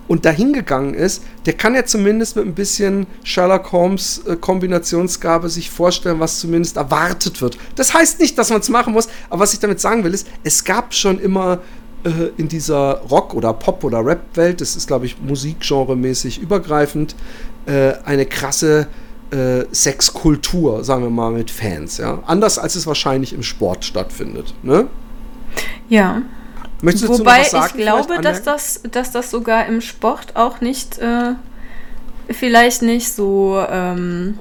und 0.08 0.26
dahin 0.26 0.54
gegangen 0.54 0.94
ist, 0.94 1.24
der 1.46 1.54
kann 1.54 1.76
ja 1.76 1.86
zumindest 1.86 2.36
mit 2.36 2.46
ein 2.46 2.56
bisschen 2.56 3.08
Sherlock 3.24 3.72
Holmes 3.72 4.24
äh, 4.26 5.50
sich 5.50 5.70
vorstellen, 5.70 6.20
was 6.20 6.40
zumindest 6.40 6.78
erwartet 6.78 7.42
wird. 7.42 7.58
Das 7.76 7.94
heißt 7.94 8.20
nicht, 8.20 8.38
dass 8.38 8.50
man 8.50 8.62
es 8.62 8.70
machen 8.70 8.94
muss, 8.94 9.08
aber 9.30 9.42
was 9.42 9.54
ich 9.54 9.60
damit 9.60 9.80
sagen 9.80 10.04
will, 10.04 10.14
ist, 10.14 10.28
es 10.44 10.64
gab 10.64 10.94
schon 10.94 11.20
immer 11.20 11.60
äh, 12.04 12.32
in 12.38 12.48
dieser 12.48 13.02
Rock- 13.10 13.34
oder 13.34 13.54
Pop- 13.54 13.84
oder 13.84 14.06
Rap-Welt, 14.06 14.62
das 14.62 14.76
ist, 14.76 14.88
glaube 14.88 15.06
ich, 15.06 15.20
musikgenremäßig 15.20 16.40
übergreifend, 16.40 17.16
äh, 17.66 17.94
eine 18.06 18.26
krasse 18.26 18.88
äh, 19.32 19.66
Sexkultur, 19.72 20.84
sagen 20.84 21.04
wir 21.04 21.10
mal, 21.10 21.32
mit 21.32 21.52
Fans. 21.52 21.98
Ja? 21.98 22.24
Anders 22.26 22.58
als 22.58 22.76
es 22.76 22.88
wahrscheinlich 22.88 23.34
im 23.34 23.44
Sport 23.44 23.86
stattfindet. 23.86 24.54
Ne? 24.64 24.88
Ja. 25.88 26.22
Möchtest 26.82 27.10
du 27.10 27.20
Wobei 27.20 27.44
sagen, 27.44 27.74
ich 27.76 27.82
glaube, 27.82 28.22
dass 28.22 28.44
das, 28.44 28.82
dass 28.90 29.12
das 29.12 29.30
sogar 29.30 29.66
im 29.66 29.82
Sport 29.82 30.36
auch 30.36 30.62
nicht, 30.62 30.98
äh, 31.00 31.34
vielleicht 32.30 32.82
nicht 32.82 33.12
so, 33.12 33.64
ähm, 33.70 34.40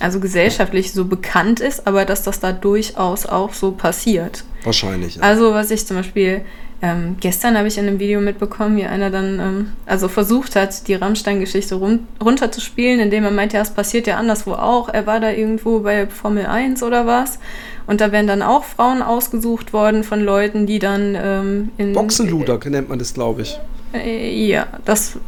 also 0.00 0.20
gesellschaftlich 0.20 0.92
so 0.92 1.04
bekannt 1.04 1.60
ist, 1.60 1.86
aber 1.86 2.04
dass 2.04 2.22
das 2.22 2.40
da 2.40 2.52
durchaus 2.52 3.24
auch 3.26 3.54
so 3.54 3.72
passiert. 3.72 4.44
Wahrscheinlich. 4.64 5.16
Ja. 5.16 5.22
Also 5.22 5.54
was 5.54 5.70
ich 5.70 5.86
zum 5.86 5.96
Beispiel 5.96 6.42
ähm, 6.82 7.16
gestern 7.20 7.56
habe 7.56 7.68
ich 7.68 7.78
in 7.78 7.86
einem 7.86 7.98
Video 7.98 8.20
mitbekommen, 8.20 8.76
wie 8.76 8.84
einer 8.84 9.10
dann 9.10 9.40
ähm, 9.40 9.72
also 9.86 10.08
versucht 10.08 10.56
hat, 10.56 10.86
die 10.88 10.94
Rammstein-Geschichte 10.94 11.74
run 11.74 12.06
runterzuspielen, 12.22 13.00
indem 13.00 13.24
er 13.24 13.30
meinte, 13.30 13.56
ja, 13.56 13.62
es 13.62 13.70
passiert 13.70 14.06
ja 14.06 14.16
anderswo 14.18 14.52
auch. 14.52 14.90
Er 14.90 15.06
war 15.06 15.18
da 15.18 15.30
irgendwo 15.30 15.80
bei 15.80 16.06
Formel 16.06 16.46
1 16.46 16.82
oder 16.82 17.06
was. 17.06 17.38
Und 17.86 18.00
da 18.00 18.12
wären 18.12 18.26
dann 18.26 18.42
auch 18.42 18.64
Frauen 18.64 19.00
ausgesucht 19.00 19.72
worden 19.72 20.04
von 20.04 20.22
Leuten, 20.22 20.66
die 20.66 20.78
dann 20.78 21.16
ähm, 21.18 21.70
in. 21.78 21.94
Boxenluder 21.94 22.58
äh, 22.62 22.70
nennt 22.70 22.88
man 22.90 22.98
das, 22.98 23.14
glaube 23.14 23.42
ich. 23.42 23.58
Äh, 23.94 24.46
ja, 24.46 24.66
das 24.84 25.18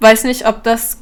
weiß 0.00 0.24
nicht, 0.24 0.46
ob 0.46 0.64
das 0.64 0.98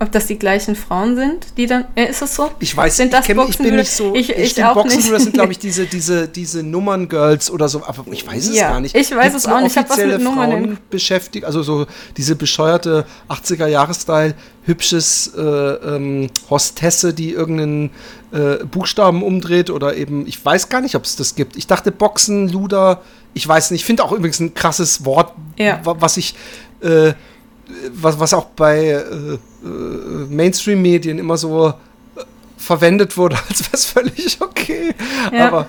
ob 0.00 0.12
das 0.12 0.26
die 0.26 0.38
gleichen 0.38 0.76
Frauen 0.76 1.16
sind, 1.16 1.46
die 1.56 1.66
dann. 1.66 1.86
Äh, 1.96 2.10
ist 2.10 2.22
das 2.22 2.34
so? 2.34 2.50
Ich 2.60 2.76
weiß 2.76 2.96
sind 2.96 3.12
das 3.12 3.20
ich, 3.20 3.26
kenn, 3.26 3.48
ich 3.48 3.58
bin 3.58 3.74
nicht 3.74 3.90
so. 3.90 4.14
Ich, 4.14 4.30
ich, 4.30 4.56
ich 4.56 4.64
auch 4.64 4.74
Boxenbrüder 4.74 5.18
sind, 5.18 5.34
glaube 5.34 5.52
ich, 5.52 5.58
diese, 5.68 5.86
diese, 5.86 6.28
diese 6.28 6.62
Nummern-Girls 6.62 7.50
oder 7.50 7.68
so. 7.68 7.82
Aber 7.84 8.04
ich 8.12 8.26
weiß 8.26 8.48
es 8.48 8.56
ja, 8.56 8.70
gar 8.70 8.80
nicht. 8.80 8.94
Ich 8.94 9.10
weiß 9.10 9.32
Gibt's 9.32 9.44
es 9.44 9.50
auch 9.50 9.60
nicht. 9.60 9.72
Ich 9.72 9.78
habe 9.78 9.90
was 9.90 9.96
mit 9.98 10.20
Nummern 10.20 10.50
Frauen 10.50 10.78
beschäftigt. 10.88 11.44
Also 11.44 11.62
so 11.62 11.86
diese 12.16 12.36
bescheuerte 12.36 13.06
80er-Jahres-Style, 13.28 14.34
hübsches 14.64 15.32
äh, 15.36 15.40
ähm, 15.42 16.28
Hostesse, 16.48 17.12
die 17.12 17.32
irgendeinen 17.32 17.90
äh, 18.30 18.64
Buchstaben 18.64 19.24
umdreht 19.24 19.68
oder 19.68 19.96
eben. 19.96 20.26
Ich 20.28 20.44
weiß 20.44 20.68
gar 20.68 20.80
nicht, 20.80 20.94
ob 20.94 21.04
es 21.04 21.16
das 21.16 21.34
gibt. 21.34 21.56
Ich 21.56 21.66
dachte 21.66 21.90
Boxen, 21.90 22.48
Luder. 22.48 23.02
Ich 23.34 23.46
weiß 23.46 23.72
nicht. 23.72 23.80
Ich 23.80 23.86
finde 23.86 24.04
auch 24.04 24.12
übrigens 24.12 24.38
ein 24.38 24.54
krasses 24.54 25.04
Wort, 25.04 25.32
ja. 25.56 25.80
was 25.82 26.16
ich. 26.16 26.34
Äh, 26.80 27.14
was, 27.92 28.18
was 28.18 28.34
auch 28.34 28.46
bei 28.46 28.78
äh, 28.86 28.98
äh, 29.02 29.38
Mainstream-Medien 30.28 31.18
immer 31.18 31.36
so 31.36 31.68
äh, 31.68 31.72
verwendet 32.56 33.16
wurde, 33.16 33.36
als 33.48 33.60
wäre 33.60 33.74
es 33.74 33.84
völlig 33.86 34.40
okay. 34.40 34.94
Ja, 35.32 35.48
Aber 35.48 35.66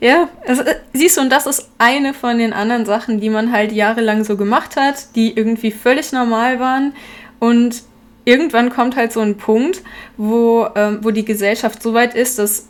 ja 0.00 0.28
also, 0.46 0.62
siehst 0.92 1.16
du, 1.16 1.22
und 1.22 1.30
das 1.30 1.46
ist 1.46 1.68
eine 1.78 2.14
von 2.14 2.38
den 2.38 2.52
anderen 2.52 2.86
Sachen, 2.86 3.20
die 3.20 3.30
man 3.30 3.52
halt 3.52 3.72
jahrelang 3.72 4.24
so 4.24 4.36
gemacht 4.36 4.76
hat, 4.76 5.14
die 5.14 5.36
irgendwie 5.36 5.70
völlig 5.70 6.12
normal 6.12 6.60
waren. 6.60 6.94
Und 7.38 7.82
irgendwann 8.24 8.70
kommt 8.70 8.96
halt 8.96 9.12
so 9.12 9.20
ein 9.20 9.36
Punkt, 9.36 9.82
wo, 10.16 10.68
ähm, 10.74 11.00
wo 11.02 11.10
die 11.10 11.24
Gesellschaft 11.24 11.82
so 11.82 11.94
weit 11.94 12.14
ist, 12.14 12.38
dass 12.38 12.66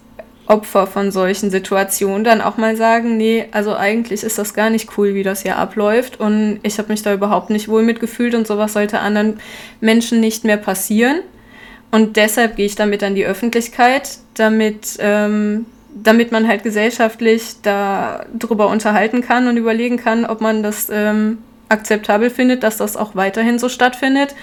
Opfer 0.51 0.89
von 0.89 1.13
solchen 1.13 1.49
Situationen 1.49 2.25
dann 2.25 2.41
auch 2.41 2.57
mal 2.57 2.77
sagen, 2.77 3.17
nee, 3.17 3.47
also 3.53 3.77
eigentlich 3.77 4.25
ist 4.25 4.37
das 4.37 4.53
gar 4.53 4.69
nicht 4.69 4.99
cool, 4.99 5.15
wie 5.15 5.23
das 5.23 5.43
hier 5.43 5.57
abläuft 5.57 6.19
und 6.19 6.59
ich 6.65 6.79
habe 6.79 6.89
mich 6.89 7.03
da 7.03 7.15
überhaupt 7.15 7.51
nicht 7.51 7.69
wohl 7.69 7.85
mitgefühlt 7.85 8.35
und 8.35 8.49
sowas 8.49 8.73
sollte 8.73 8.99
anderen 8.99 9.39
Menschen 9.81 10.21
nicht 10.21 10.45
mehr 10.45 10.57
passieren. 10.57 11.21
Und 11.93 12.17
deshalb 12.17 12.57
gehe 12.57 12.67
ich 12.67 12.75
damit 12.75 13.03
an 13.05 13.15
die 13.15 13.25
Öffentlichkeit, 13.27 14.19
damit, 14.35 14.97
ähm, 14.99 15.67
damit 15.95 16.33
man 16.33 16.49
halt 16.49 16.65
gesellschaftlich 16.65 17.57
darüber 17.63 18.69
unterhalten 18.69 19.23
kann 19.23 19.47
und 19.47 19.57
überlegen 19.57 19.99
kann, 19.99 20.25
ob 20.25 20.41
man 20.41 20.65
das 20.65 20.89
ähm, 20.93 21.39
akzeptabel 21.69 22.29
findet, 22.29 22.65
dass 22.65 22.77
das 22.77 22.97
auch 22.97 23.15
weiterhin 23.15 23.61
so 23.61 23.69
stattfindet 23.69 24.35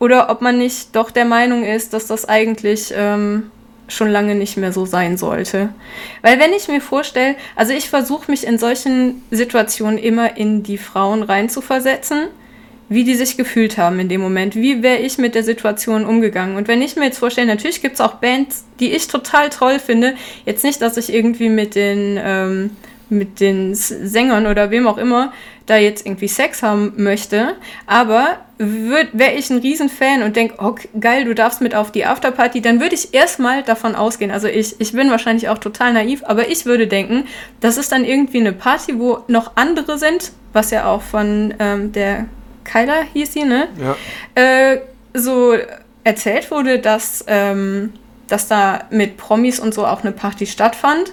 oder 0.00 0.30
ob 0.30 0.40
man 0.40 0.58
nicht 0.58 0.96
doch 0.96 1.12
der 1.12 1.24
Meinung 1.24 1.64
ist, 1.64 1.92
dass 1.94 2.08
das 2.08 2.28
eigentlich 2.28 2.92
ähm, 2.96 3.50
schon 3.88 4.10
lange 4.10 4.34
nicht 4.34 4.56
mehr 4.56 4.72
so 4.72 4.86
sein 4.86 5.16
sollte. 5.16 5.70
Weil 6.22 6.38
wenn 6.38 6.52
ich 6.52 6.68
mir 6.68 6.80
vorstelle, 6.80 7.36
also 7.56 7.72
ich 7.72 7.90
versuche 7.90 8.30
mich 8.30 8.46
in 8.46 8.58
solchen 8.58 9.22
Situationen 9.30 9.98
immer 9.98 10.36
in 10.36 10.62
die 10.62 10.78
Frauen 10.78 11.22
reinzuversetzen, 11.22 12.28
wie 12.88 13.04
die 13.04 13.14
sich 13.14 13.36
gefühlt 13.36 13.78
haben 13.78 13.98
in 13.98 14.08
dem 14.08 14.20
Moment. 14.20 14.56
Wie 14.56 14.82
wäre 14.82 14.98
ich 14.98 15.18
mit 15.18 15.34
der 15.34 15.42
Situation 15.42 16.04
umgegangen? 16.04 16.56
Und 16.56 16.68
wenn 16.68 16.82
ich 16.82 16.96
mir 16.96 17.04
jetzt 17.04 17.18
vorstelle, 17.18 17.46
natürlich 17.46 17.82
gibt 17.82 17.94
es 17.94 18.00
auch 18.00 18.14
Bands, 18.14 18.64
die 18.78 18.92
ich 18.92 19.08
total 19.08 19.50
toll 19.50 19.78
finde. 19.78 20.14
Jetzt 20.44 20.64
nicht, 20.64 20.82
dass 20.82 20.96
ich 20.96 21.12
irgendwie 21.12 21.48
mit 21.48 21.74
den, 21.74 22.20
ähm, 22.22 22.70
mit 23.08 23.40
den 23.40 23.74
Sängern 23.74 24.46
oder 24.46 24.70
wem 24.70 24.86
auch 24.86 24.98
immer 24.98 25.32
da 25.66 25.76
jetzt 25.76 26.06
irgendwie 26.06 26.28
Sex 26.28 26.62
haben 26.62 26.92
möchte, 26.96 27.56
aber 27.86 28.38
wäre 28.58 29.32
ich 29.32 29.50
ein 29.50 29.58
Riesenfan 29.58 30.22
und 30.22 30.36
denke, 30.36 30.56
oh, 30.58 30.74
geil, 31.00 31.24
du 31.24 31.34
darfst 31.34 31.60
mit 31.60 31.74
auf 31.74 31.90
die 31.90 32.04
Afterparty, 32.04 32.60
dann 32.60 32.80
würde 32.80 32.94
ich 32.94 33.14
erstmal 33.14 33.62
davon 33.62 33.94
ausgehen, 33.94 34.30
also 34.30 34.46
ich, 34.46 34.80
ich 34.80 34.92
bin 34.92 35.10
wahrscheinlich 35.10 35.48
auch 35.48 35.58
total 35.58 35.92
naiv, 35.92 36.22
aber 36.24 36.48
ich 36.48 36.66
würde 36.66 36.86
denken, 36.86 37.26
das 37.60 37.78
ist 37.78 37.90
dann 37.92 38.04
irgendwie 38.04 38.40
eine 38.40 38.52
Party, 38.52 38.98
wo 38.98 39.20
noch 39.26 39.52
andere 39.56 39.98
sind, 39.98 40.32
was 40.52 40.70
ja 40.70 40.86
auch 40.86 41.02
von 41.02 41.54
ähm, 41.58 41.92
der 41.92 42.26
Kyla 42.64 43.02
hieß 43.12 43.32
sie, 43.32 43.44
ne? 43.44 43.68
Ja. 43.78 43.96
Äh, 44.34 44.80
so 45.12 45.54
erzählt 46.04 46.50
wurde, 46.50 46.78
dass, 46.78 47.24
ähm, 47.26 47.92
dass 48.28 48.48
da 48.48 48.84
mit 48.90 49.16
Promis 49.16 49.58
und 49.58 49.74
so 49.74 49.86
auch 49.86 50.02
eine 50.02 50.12
Party 50.12 50.46
stattfand 50.46 51.12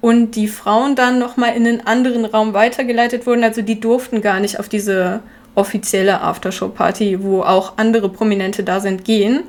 und 0.00 0.32
die 0.32 0.48
Frauen 0.48 0.94
dann 0.94 1.18
nochmal 1.18 1.56
in 1.56 1.66
einen 1.66 1.86
anderen 1.86 2.24
Raum 2.24 2.54
weitergeleitet 2.54 3.26
wurden. 3.26 3.42
Also 3.44 3.62
die 3.62 3.80
durften 3.80 4.20
gar 4.20 4.40
nicht 4.40 4.60
auf 4.60 4.68
diese 4.68 5.20
offizielle 5.54 6.20
Aftershow-Party, 6.20 7.22
wo 7.22 7.42
auch 7.42 7.74
andere 7.76 8.08
Prominente 8.08 8.62
da 8.62 8.80
sind, 8.80 9.04
gehen, 9.04 9.44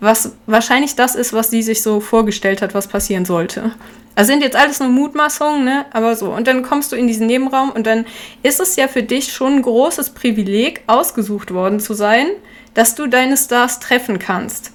was 0.00 0.34
wahrscheinlich 0.46 0.96
das 0.96 1.14
ist, 1.14 1.32
was 1.32 1.50
sie 1.50 1.62
sich 1.62 1.82
so 1.82 2.00
vorgestellt 2.00 2.60
hat, 2.62 2.74
was 2.74 2.88
passieren 2.88 3.24
sollte. 3.24 3.72
Also 4.14 4.32
sind 4.32 4.42
jetzt 4.42 4.56
alles 4.56 4.80
nur 4.80 4.88
Mutmaßungen, 4.88 5.64
ne? 5.64 5.86
Aber 5.92 6.16
so. 6.16 6.30
Und 6.32 6.46
dann 6.46 6.62
kommst 6.62 6.92
du 6.92 6.96
in 6.96 7.06
diesen 7.06 7.28
Nebenraum 7.28 7.70
und 7.70 7.86
dann 7.86 8.04
ist 8.42 8.60
es 8.60 8.76
ja 8.76 8.88
für 8.88 9.02
dich 9.02 9.32
schon 9.32 9.54
ein 9.54 9.62
großes 9.62 10.10
Privileg, 10.10 10.82
ausgesucht 10.86 11.54
worden 11.54 11.80
zu 11.80 11.94
sein, 11.94 12.26
dass 12.74 12.94
du 12.94 13.06
deine 13.06 13.36
Stars 13.36 13.80
treffen 13.80 14.18
kannst. 14.18 14.72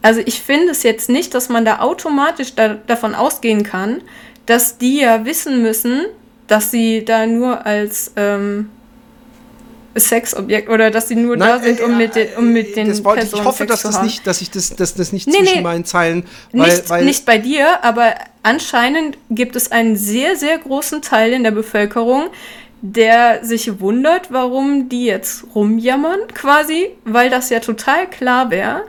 Also 0.00 0.20
ich 0.24 0.40
finde 0.40 0.70
es 0.70 0.84
jetzt 0.84 1.10
nicht, 1.10 1.34
dass 1.34 1.48
man 1.48 1.64
da 1.64 1.80
automatisch 1.80 2.54
da, 2.54 2.74
davon 2.74 3.14
ausgehen 3.14 3.64
kann, 3.64 4.02
dass 4.46 4.78
die 4.78 5.00
ja 5.00 5.24
wissen 5.24 5.62
müssen, 5.62 6.06
dass 6.46 6.70
sie 6.70 7.04
da 7.04 7.26
nur 7.26 7.66
als 7.66 8.12
ähm, 8.16 8.70
Sexobjekt 9.98 10.68
oder 10.68 10.90
dass 10.90 11.08
sie 11.08 11.16
nur 11.16 11.36
Nein, 11.36 11.48
da 11.48 11.58
sind, 11.58 11.80
um, 11.80 11.92
äh, 11.92 11.96
mit, 11.96 12.14
den, 12.14 12.28
um 12.36 12.52
mit 12.52 12.76
den 12.76 12.88
das 12.88 13.04
wollte 13.04 13.20
Personen 13.20 13.42
Ich 13.42 13.46
hoffe, 13.46 13.58
Sex 13.58 13.70
dass, 13.70 13.82
das 13.82 14.02
nicht, 14.02 14.26
dass 14.26 14.40
ich 14.40 14.50
das, 14.50 14.76
dass 14.76 14.94
das 14.94 15.12
nicht 15.12 15.26
nee, 15.26 15.38
zwischen 15.38 15.56
nee, 15.56 15.62
meinen 15.62 15.84
Zeilen. 15.84 16.24
Weil, 16.52 16.70
nicht, 16.70 16.90
weil 16.90 17.04
nicht 17.04 17.24
bei 17.26 17.38
dir, 17.38 17.82
aber 17.84 18.14
anscheinend 18.42 19.18
gibt 19.30 19.56
es 19.56 19.72
einen 19.72 19.96
sehr, 19.96 20.36
sehr 20.36 20.58
großen 20.58 21.02
Teil 21.02 21.32
in 21.32 21.42
der 21.42 21.50
Bevölkerung, 21.50 22.24
der 22.92 23.44
sich 23.44 23.80
wundert, 23.80 24.30
warum 24.30 24.88
die 24.88 25.06
jetzt 25.06 25.44
rumjammern, 25.56 26.20
quasi, 26.34 26.90
weil 27.04 27.30
das 27.30 27.50
ja 27.50 27.58
total 27.58 28.08
klar 28.08 28.50
wäre. 28.50 28.82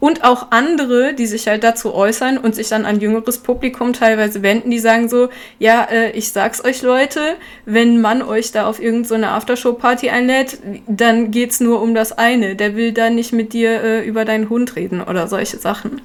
Und 0.00 0.24
auch 0.24 0.48
andere, 0.50 1.14
die 1.14 1.26
sich 1.26 1.46
halt 1.46 1.62
dazu 1.62 1.94
äußern 1.94 2.36
und 2.36 2.54
sich 2.54 2.68
dann 2.68 2.84
an 2.84 3.00
jüngeres 3.00 3.38
Publikum 3.38 3.92
teilweise 3.92 4.42
wenden, 4.42 4.70
die 4.70 4.80
sagen 4.80 5.08
so, 5.08 5.28
ja, 5.58 5.84
äh, 5.84 6.10
ich 6.10 6.32
sag's 6.32 6.64
euch 6.64 6.82
Leute, 6.82 7.20
wenn 7.64 8.00
man 8.00 8.22
euch 8.22 8.50
da 8.50 8.66
auf 8.66 8.82
irgendeine 8.82 9.26
so 9.26 9.32
Aftershow-Party 9.32 10.10
einlädt, 10.10 10.58
dann 10.88 11.30
geht's 11.30 11.60
nur 11.60 11.80
um 11.80 11.94
das 11.94 12.12
eine. 12.12 12.56
Der 12.56 12.74
will 12.74 12.92
da 12.92 13.08
nicht 13.08 13.32
mit 13.32 13.52
dir 13.52 13.82
äh, 13.82 14.06
über 14.06 14.24
deinen 14.24 14.50
Hund 14.50 14.74
reden 14.74 15.00
oder 15.00 15.28
solche 15.28 15.58
Sachen. 15.58 16.00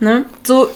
Ne? 0.00 0.24
So, 0.42 0.68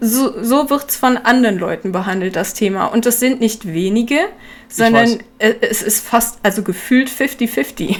so, 0.00 0.42
so 0.42 0.70
wird 0.70 0.90
es 0.90 0.96
von 0.96 1.16
anderen 1.16 1.58
Leuten 1.58 1.92
behandelt, 1.92 2.36
das 2.36 2.54
Thema. 2.54 2.86
Und 2.86 3.04
das 3.04 3.20
sind 3.20 3.40
nicht 3.40 3.66
wenige, 3.66 4.20
sondern 4.68 5.18
es 5.38 5.82
ist 5.82 6.04
fast, 6.04 6.38
also 6.42 6.62
gefühlt 6.62 7.08
50-50. 7.08 7.96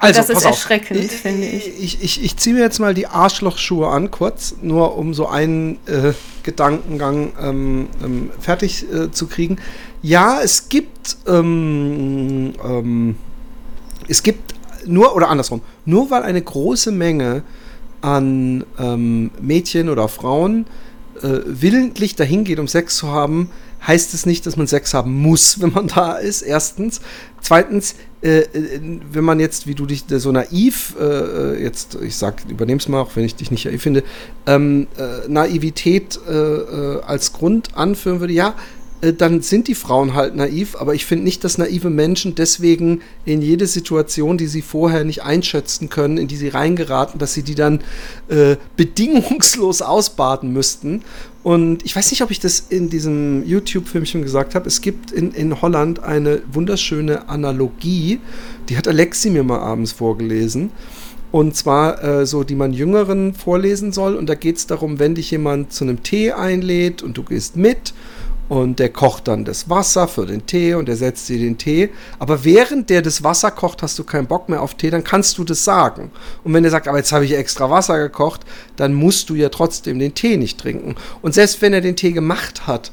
Also, 0.00 0.20
das 0.20 0.30
ist 0.30 0.44
erschreckend, 0.44 1.00
ich, 1.00 1.10
finde 1.10 1.46
ich. 1.46 1.82
Ich, 1.82 2.02
ich, 2.02 2.24
ich 2.24 2.36
ziehe 2.36 2.54
mir 2.54 2.62
jetzt 2.62 2.78
mal 2.78 2.94
die 2.94 3.08
Arschlochschuhe 3.08 3.88
an, 3.88 4.10
kurz, 4.10 4.54
nur 4.62 4.96
um 4.96 5.12
so 5.12 5.26
einen 5.26 5.78
äh, 5.86 6.12
Gedankengang 6.44 7.32
ähm, 7.40 7.88
ähm, 8.04 8.30
fertig 8.38 8.86
äh, 8.92 9.10
zu 9.10 9.26
kriegen. 9.26 9.56
Ja, 10.00 10.40
es 10.40 10.68
gibt, 10.68 11.16
ähm, 11.26 12.52
ähm 12.64 13.16
es 14.06 14.22
gibt 14.22 14.54
nur, 14.86 15.16
oder 15.16 15.28
andersrum, 15.28 15.62
nur 15.84 16.10
weil 16.10 16.22
eine 16.22 16.40
große 16.40 16.92
Menge 16.92 17.42
an 18.00 18.64
ähm, 18.78 19.30
Mädchen 19.40 19.88
oder 19.88 20.08
Frauen 20.08 20.66
äh, 21.22 21.40
willentlich 21.44 22.14
dahin 22.14 22.44
geht, 22.44 22.60
um 22.60 22.68
Sex 22.68 22.96
zu 22.96 23.08
haben, 23.08 23.50
heißt 23.88 24.14
es 24.14 24.26
nicht, 24.26 24.46
dass 24.46 24.56
man 24.56 24.68
Sex 24.68 24.94
haben 24.94 25.14
muss, 25.14 25.60
wenn 25.60 25.72
man 25.72 25.88
da 25.88 26.12
ist, 26.12 26.42
erstens. 26.42 27.00
Zweitens, 27.40 27.96
äh, 28.22 28.40
äh 28.40 28.80
wenn 29.10 29.24
man 29.24 29.40
jetzt, 29.40 29.66
wie 29.66 29.74
du 29.74 29.86
dich 29.86 30.04
so 30.08 30.30
naiv, 30.30 30.94
äh, 31.00 31.04
äh 31.04 31.62
jetzt, 31.62 31.98
ich 32.00 32.16
sag, 32.16 32.42
übernehm's 32.48 32.86
mal, 32.86 33.00
auch 33.00 33.16
wenn 33.16 33.24
ich 33.24 33.34
dich 33.34 33.50
nicht 33.50 33.64
naiv 33.64 33.82
finde, 33.82 34.04
ähm, 34.46 34.86
äh, 34.96 35.28
Naivität 35.28 36.20
als 37.06 37.32
Grund 37.32 37.76
anführen 37.76 38.20
würde, 38.20 38.34
ja, 38.34 38.48
äh, 38.48 38.54
dann 39.00 39.42
sind 39.42 39.68
die 39.68 39.74
Frauen 39.74 40.14
halt 40.14 40.34
naiv, 40.34 40.74
aber 40.76 40.94
ich 40.94 41.06
finde 41.06 41.24
nicht, 41.24 41.44
dass 41.44 41.56
naive 41.56 41.88
Menschen 41.88 42.34
deswegen 42.34 43.00
in 43.24 43.42
jede 43.42 43.66
Situation, 43.66 44.38
die 44.38 44.48
sie 44.48 44.62
vorher 44.62 45.04
nicht 45.04 45.22
einschätzen 45.22 45.88
können, 45.88 46.18
in 46.18 46.26
die 46.26 46.36
sie 46.36 46.48
reingeraten, 46.48 47.18
dass 47.18 47.32
sie 47.32 47.42
die 47.42 47.54
dann 47.54 47.80
äh, 48.28 48.56
bedingungslos 48.76 49.82
ausbaden 49.82 50.52
müssten. 50.52 51.02
Und 51.44 51.84
ich 51.84 51.94
weiß 51.94 52.10
nicht, 52.10 52.22
ob 52.22 52.30
ich 52.30 52.40
das 52.40 52.64
in 52.68 52.90
diesem 52.90 53.46
YouTube-Filmchen 53.46 54.22
gesagt 54.22 54.54
habe. 54.54 54.66
Es 54.66 54.80
gibt 54.80 55.12
in, 55.12 55.32
in 55.32 55.62
Holland 55.62 56.02
eine 56.02 56.42
wunderschöne 56.52 57.28
Analogie, 57.28 58.20
die 58.68 58.76
hat 58.76 58.88
Alexi 58.88 59.30
mir 59.30 59.44
mal 59.44 59.60
abends 59.60 59.92
vorgelesen. 59.92 60.70
Und 61.30 61.54
zwar 61.54 62.02
äh, 62.02 62.26
so, 62.26 62.42
die 62.42 62.54
man 62.54 62.72
Jüngeren 62.72 63.34
vorlesen 63.34 63.92
soll. 63.92 64.16
Und 64.16 64.28
da 64.28 64.34
geht 64.34 64.56
es 64.56 64.66
darum, 64.66 64.98
wenn 64.98 65.14
dich 65.14 65.30
jemand 65.30 65.72
zu 65.72 65.84
einem 65.84 66.02
Tee 66.02 66.32
einlädt 66.32 67.02
und 67.02 67.16
du 67.16 67.22
gehst 67.22 67.56
mit 67.56 67.92
und 68.48 68.78
der 68.78 68.88
kocht 68.88 69.28
dann 69.28 69.44
das 69.44 69.68
Wasser 69.68 70.08
für 70.08 70.26
den 70.26 70.46
Tee 70.46 70.74
und 70.74 70.88
er 70.88 70.96
setzt 70.96 71.28
dir 71.28 71.38
den 71.38 71.58
Tee. 71.58 71.90
Aber 72.18 72.44
während 72.44 72.90
der 72.90 73.02
das 73.02 73.22
Wasser 73.22 73.50
kocht, 73.50 73.82
hast 73.82 73.98
du 73.98 74.04
keinen 74.04 74.26
Bock 74.26 74.48
mehr 74.48 74.62
auf 74.62 74.74
Tee, 74.74 74.90
dann 74.90 75.04
kannst 75.04 75.38
du 75.38 75.44
das 75.44 75.64
sagen. 75.64 76.10
Und 76.44 76.54
wenn 76.54 76.64
er 76.64 76.70
sagt, 76.70 76.88
aber 76.88 76.98
jetzt 76.98 77.12
habe 77.12 77.24
ich 77.24 77.34
extra 77.34 77.70
Wasser 77.70 77.98
gekocht, 77.98 78.40
dann 78.76 78.94
musst 78.94 79.30
du 79.30 79.34
ja 79.34 79.48
trotzdem 79.50 79.98
den 79.98 80.14
Tee 80.14 80.36
nicht 80.36 80.58
trinken. 80.58 80.96
Und 81.22 81.34
selbst 81.34 81.60
wenn 81.60 81.72
er 81.72 81.80
den 81.80 81.96
Tee 81.96 82.12
gemacht 82.12 82.66
hat 82.66 82.90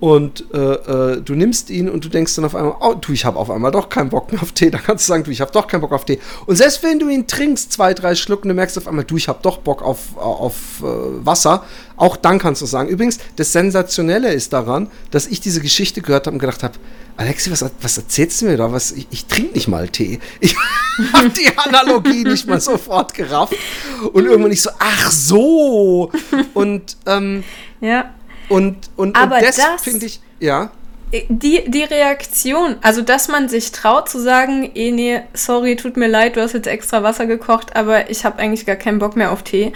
und 0.00 0.44
äh, 0.54 0.58
äh, 0.58 1.20
du 1.20 1.34
nimmst 1.34 1.70
ihn 1.70 1.88
und 1.88 2.04
du 2.04 2.08
denkst 2.08 2.36
dann 2.36 2.44
auf 2.44 2.54
einmal, 2.54 2.76
oh, 2.80 2.94
du, 2.94 3.12
ich 3.12 3.24
habe 3.24 3.36
auf 3.36 3.50
einmal 3.50 3.72
doch 3.72 3.88
keinen 3.88 4.10
Bock 4.10 4.30
mehr 4.30 4.40
auf 4.40 4.52
Tee. 4.52 4.70
Dann 4.70 4.82
kannst 4.82 5.08
du 5.08 5.12
sagen, 5.12 5.24
du, 5.24 5.30
ich 5.32 5.40
habe 5.40 5.50
doch 5.50 5.66
keinen 5.66 5.80
Bock 5.80 5.92
auf 5.92 6.04
Tee. 6.04 6.20
Und 6.46 6.56
selbst 6.56 6.84
wenn 6.84 7.00
du 7.00 7.08
ihn 7.08 7.26
trinkst, 7.26 7.72
zwei, 7.72 7.94
drei 7.94 8.14
Schluck, 8.14 8.42
und 8.42 8.48
du 8.48 8.54
merkst 8.54 8.78
auf 8.78 8.86
einmal, 8.86 9.04
du, 9.04 9.16
ich 9.16 9.26
habe 9.26 9.40
doch 9.42 9.58
Bock 9.58 9.82
auf, 9.82 10.16
auf 10.16 10.54
äh, 10.82 11.26
Wasser, 11.26 11.64
auch 11.96 12.16
dann 12.16 12.38
kannst 12.38 12.62
du 12.62 12.66
sagen. 12.66 12.88
Übrigens, 12.88 13.18
das 13.36 13.52
Sensationelle 13.52 14.32
ist 14.32 14.52
daran, 14.52 14.88
dass 15.10 15.26
ich 15.26 15.40
diese 15.40 15.60
Geschichte 15.60 16.00
gehört 16.00 16.26
habe 16.26 16.34
und 16.34 16.40
gedacht 16.40 16.62
habe, 16.62 16.74
Alexi, 17.16 17.50
was, 17.50 17.64
was 17.80 17.98
erzählst 17.98 18.40
du 18.40 18.46
mir 18.46 18.56
da? 18.56 18.70
Was, 18.70 18.92
ich, 18.92 19.08
ich 19.10 19.26
trinke 19.26 19.54
nicht 19.54 19.66
mal 19.66 19.88
Tee. 19.88 20.20
Ich 21.00 21.12
habe 21.12 21.30
die 21.30 21.56
Analogie 21.56 22.24
nicht 22.24 22.48
mal 22.48 22.60
sofort 22.60 23.14
gerafft. 23.14 23.54
Und 24.12 24.26
irgendwann 24.26 24.50
nicht 24.50 24.62
so, 24.62 24.70
ach 24.80 25.12
so. 25.12 26.10
Und 26.54 26.96
ähm, 27.06 27.44
ja. 27.80 28.14
Und, 28.48 28.76
und, 28.96 29.16
Aber 29.16 29.36
und 29.36 29.44
das, 29.44 29.56
das 29.56 29.82
finde 29.82 30.06
ich, 30.06 30.20
ja. 30.40 30.70
Die, 31.12 31.64
die 31.66 31.84
Reaktion, 31.84 32.76
also 32.82 33.00
dass 33.00 33.28
man 33.28 33.48
sich 33.48 33.72
traut 33.72 34.10
zu 34.10 34.20
sagen, 34.20 34.70
eh 34.74 34.90
nee, 34.90 35.22
sorry, 35.32 35.74
tut 35.74 35.96
mir 35.96 36.06
leid, 36.06 36.36
du 36.36 36.42
hast 36.42 36.52
jetzt 36.52 36.66
extra 36.66 37.02
Wasser 37.02 37.24
gekocht, 37.24 37.76
aber 37.76 38.10
ich 38.10 38.26
habe 38.26 38.38
eigentlich 38.38 38.66
gar 38.66 38.76
keinen 38.76 38.98
Bock 38.98 39.16
mehr 39.16 39.32
auf 39.32 39.42
Tee. 39.42 39.72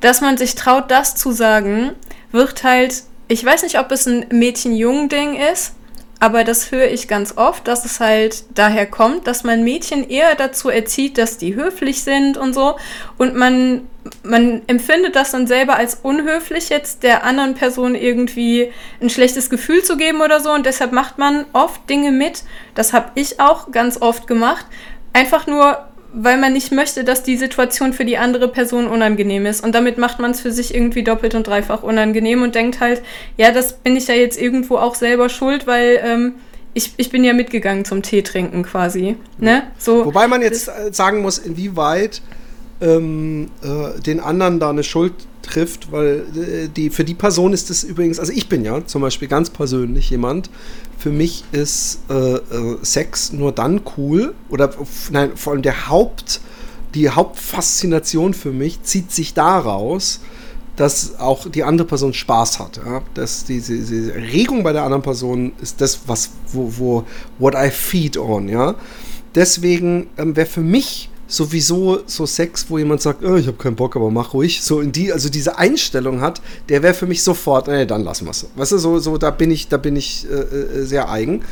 Dass 0.00 0.20
man 0.20 0.36
sich 0.36 0.54
traut, 0.54 0.90
das 0.92 1.16
zu 1.16 1.32
sagen, 1.32 1.92
wird 2.30 2.62
halt, 2.62 3.02
ich 3.26 3.44
weiß 3.44 3.64
nicht, 3.64 3.80
ob 3.80 3.90
es 3.90 4.06
ein 4.06 4.26
Mädchen-Jung-Ding 4.30 5.36
ist, 5.52 5.72
aber 6.20 6.42
das 6.42 6.72
höre 6.72 6.88
ich 6.90 7.06
ganz 7.06 7.36
oft, 7.36 7.68
dass 7.68 7.84
es 7.84 8.00
halt 8.00 8.44
daher 8.54 8.86
kommt, 8.86 9.26
dass 9.28 9.44
man 9.44 9.62
Mädchen 9.62 10.08
eher 10.08 10.34
dazu 10.34 10.68
erzieht, 10.68 11.16
dass 11.16 11.38
die 11.38 11.54
höflich 11.54 12.02
sind 12.02 12.36
und 12.36 12.54
so. 12.54 12.76
Und 13.18 13.36
man, 13.36 13.86
man 14.24 14.62
empfindet 14.66 15.14
das 15.14 15.30
dann 15.30 15.46
selber 15.46 15.76
als 15.76 15.94
unhöflich, 16.02 16.70
jetzt 16.70 17.04
der 17.04 17.22
anderen 17.22 17.54
Person 17.54 17.94
irgendwie 17.94 18.72
ein 19.00 19.10
schlechtes 19.10 19.48
Gefühl 19.48 19.84
zu 19.84 19.96
geben 19.96 20.20
oder 20.20 20.40
so. 20.40 20.50
Und 20.50 20.66
deshalb 20.66 20.90
macht 20.90 21.18
man 21.18 21.46
oft 21.52 21.88
Dinge 21.88 22.10
mit. 22.10 22.42
Das 22.74 22.92
habe 22.92 23.12
ich 23.14 23.38
auch 23.38 23.70
ganz 23.70 24.02
oft 24.02 24.26
gemacht. 24.26 24.66
Einfach 25.12 25.46
nur, 25.46 25.87
weil 26.12 26.38
man 26.38 26.52
nicht 26.52 26.72
möchte, 26.72 27.04
dass 27.04 27.22
die 27.22 27.36
Situation 27.36 27.92
für 27.92 28.04
die 28.04 28.18
andere 28.18 28.48
Person 28.48 28.86
unangenehm 28.86 29.46
ist. 29.46 29.62
Und 29.62 29.74
damit 29.74 29.98
macht 29.98 30.18
man 30.18 30.30
es 30.30 30.40
für 30.40 30.52
sich 30.52 30.74
irgendwie 30.74 31.04
doppelt 31.04 31.34
und 31.34 31.46
dreifach 31.46 31.82
unangenehm 31.82 32.42
und 32.42 32.54
denkt 32.54 32.80
halt, 32.80 33.02
ja, 33.36 33.50
das 33.50 33.74
bin 33.74 33.96
ich 33.96 34.08
ja 34.08 34.14
jetzt 34.14 34.40
irgendwo 34.40 34.76
auch 34.76 34.94
selber 34.94 35.28
schuld, 35.28 35.66
weil 35.66 36.00
ähm, 36.02 36.34
ich, 36.74 36.94
ich 36.96 37.10
bin 37.10 37.24
ja 37.24 37.34
mitgegangen 37.34 37.84
zum 37.84 38.02
Tee 38.02 38.22
trinken 38.22 38.62
quasi. 38.62 39.16
Ne? 39.38 39.64
So, 39.78 40.06
Wobei 40.06 40.28
man 40.28 40.42
jetzt 40.42 40.70
sagen 40.92 41.20
muss, 41.20 41.38
inwieweit 41.38 42.22
ähm, 42.80 43.50
äh, 43.62 44.00
den 44.00 44.20
anderen 44.20 44.60
da 44.60 44.70
eine 44.70 44.84
Schuld 44.84 45.14
trifft, 45.42 45.90
weil 45.90 46.24
äh, 46.36 46.68
die, 46.68 46.90
für 46.90 47.04
die 47.04 47.14
Person 47.14 47.52
ist 47.52 47.70
es 47.70 47.84
übrigens, 47.84 48.18
also 48.18 48.32
ich 48.32 48.48
bin 48.48 48.64
ja 48.64 48.84
zum 48.86 49.02
Beispiel 49.02 49.28
ganz 49.28 49.50
persönlich 49.50 50.10
jemand, 50.10 50.50
für 50.98 51.10
mich 51.10 51.44
ist 51.52 52.00
äh, 52.10 52.14
äh, 52.14 52.78
Sex 52.82 53.32
nur 53.32 53.52
dann 53.52 53.80
cool 53.96 54.34
oder 54.48 54.70
nein, 55.10 55.32
vor 55.36 55.52
allem 55.52 55.62
der 55.62 55.88
Haupt, 55.88 56.40
die 56.94 57.10
Hauptfaszination 57.10 58.34
für 58.34 58.52
mich 58.52 58.82
zieht 58.82 59.12
sich 59.12 59.34
daraus, 59.34 60.20
dass 60.76 61.18
auch 61.18 61.48
die 61.50 61.64
andere 61.64 61.86
Person 61.86 62.14
Spaß 62.14 62.60
hat. 62.60 62.80
Ja? 62.84 63.02
Dass 63.14 63.44
diese, 63.44 63.76
diese 63.76 64.14
Regung 64.14 64.62
bei 64.62 64.72
der 64.72 64.84
anderen 64.84 65.02
Person 65.02 65.52
ist 65.60 65.80
das, 65.80 66.00
was, 66.06 66.30
wo, 66.52 66.72
wo, 66.76 67.04
what 67.38 67.54
I 67.54 67.70
feed 67.70 68.16
on, 68.16 68.48
ja. 68.48 68.76
Deswegen 69.34 70.06
ähm, 70.16 70.36
wäre 70.36 70.46
für 70.46 70.62
mich 70.62 71.10
sowieso 71.28 72.00
so 72.06 72.26
Sex, 72.26 72.66
wo 72.68 72.78
jemand 72.78 73.02
sagt, 73.02 73.22
oh, 73.22 73.36
ich 73.36 73.46
habe 73.46 73.56
keinen 73.56 73.76
Bock, 73.76 73.94
aber 73.94 74.10
mach 74.10 74.34
ruhig, 74.34 74.60
so 74.62 74.80
in 74.80 74.90
die, 74.90 75.12
also 75.12 75.28
diese 75.28 75.58
Einstellung 75.58 76.20
hat, 76.20 76.40
der 76.68 76.82
wäre 76.82 76.94
für 76.94 77.06
mich 77.06 77.22
sofort, 77.22 77.68
nee, 77.68 77.86
dann 77.86 78.02
lassen 78.02 78.24
wir 78.24 78.30
es. 78.30 78.46
Weißt 78.56 78.72
du, 78.72 78.78
so, 78.78 78.98
so 78.98 79.18
da 79.18 79.30
bin 79.30 79.50
ich, 79.50 79.68
da 79.68 79.76
bin 79.76 79.94
ich 79.94 80.26
äh, 80.28 80.34
äh, 80.34 80.84
sehr 80.84 81.10
eigen. 81.10 81.44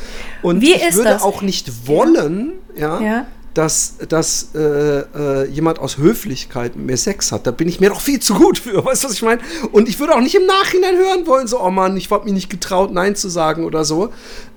Und 0.43 0.63
Wie 0.63 0.73
ich 0.73 0.95
würde 0.95 1.11
das? 1.11 1.23
auch 1.23 1.43
nicht 1.43 1.87
wollen, 1.87 2.55
ja, 2.77 3.01
ja, 3.01 3.27
dass, 3.57 3.95
dass 4.09 4.51
äh, 4.55 4.59
äh, 4.59 5.49
jemand 5.49 5.79
aus 5.79 5.97
Höflichkeit 5.97 6.77
mit 6.77 6.87
mir 6.87 6.97
Sex 6.97 7.33
hat. 7.33 7.47
Da 7.47 7.53
bin 7.53 7.69
ich 7.69 7.81
mir 7.81 7.89
doch 7.89 8.01
viel 8.01 8.21
zu 8.21 8.35
gut 8.35 8.59
für, 8.59 8.85
weißt 8.85 9.05
du, 9.05 9.09
was 9.09 9.15
ich 9.15 9.23
meine? 9.23 9.41
Und 9.73 9.89
ich 9.89 9.99
würde 9.99 10.15
auch 10.15 10.21
nicht 10.21 10.35
im 10.35 10.45
Nachhinein 10.45 10.97
hören 10.97 11.27
wollen, 11.27 11.47
so, 11.47 11.61
oh 11.63 11.71
Mann, 11.71 11.97
ich 11.97 12.11
habe 12.11 12.25
mich 12.25 12.35
nicht 12.35 12.51
getraut, 12.51 12.93
Nein 12.93 13.17
zu 13.17 13.29
sagen 13.29 13.65
oder 13.65 13.85
so. 13.85 14.13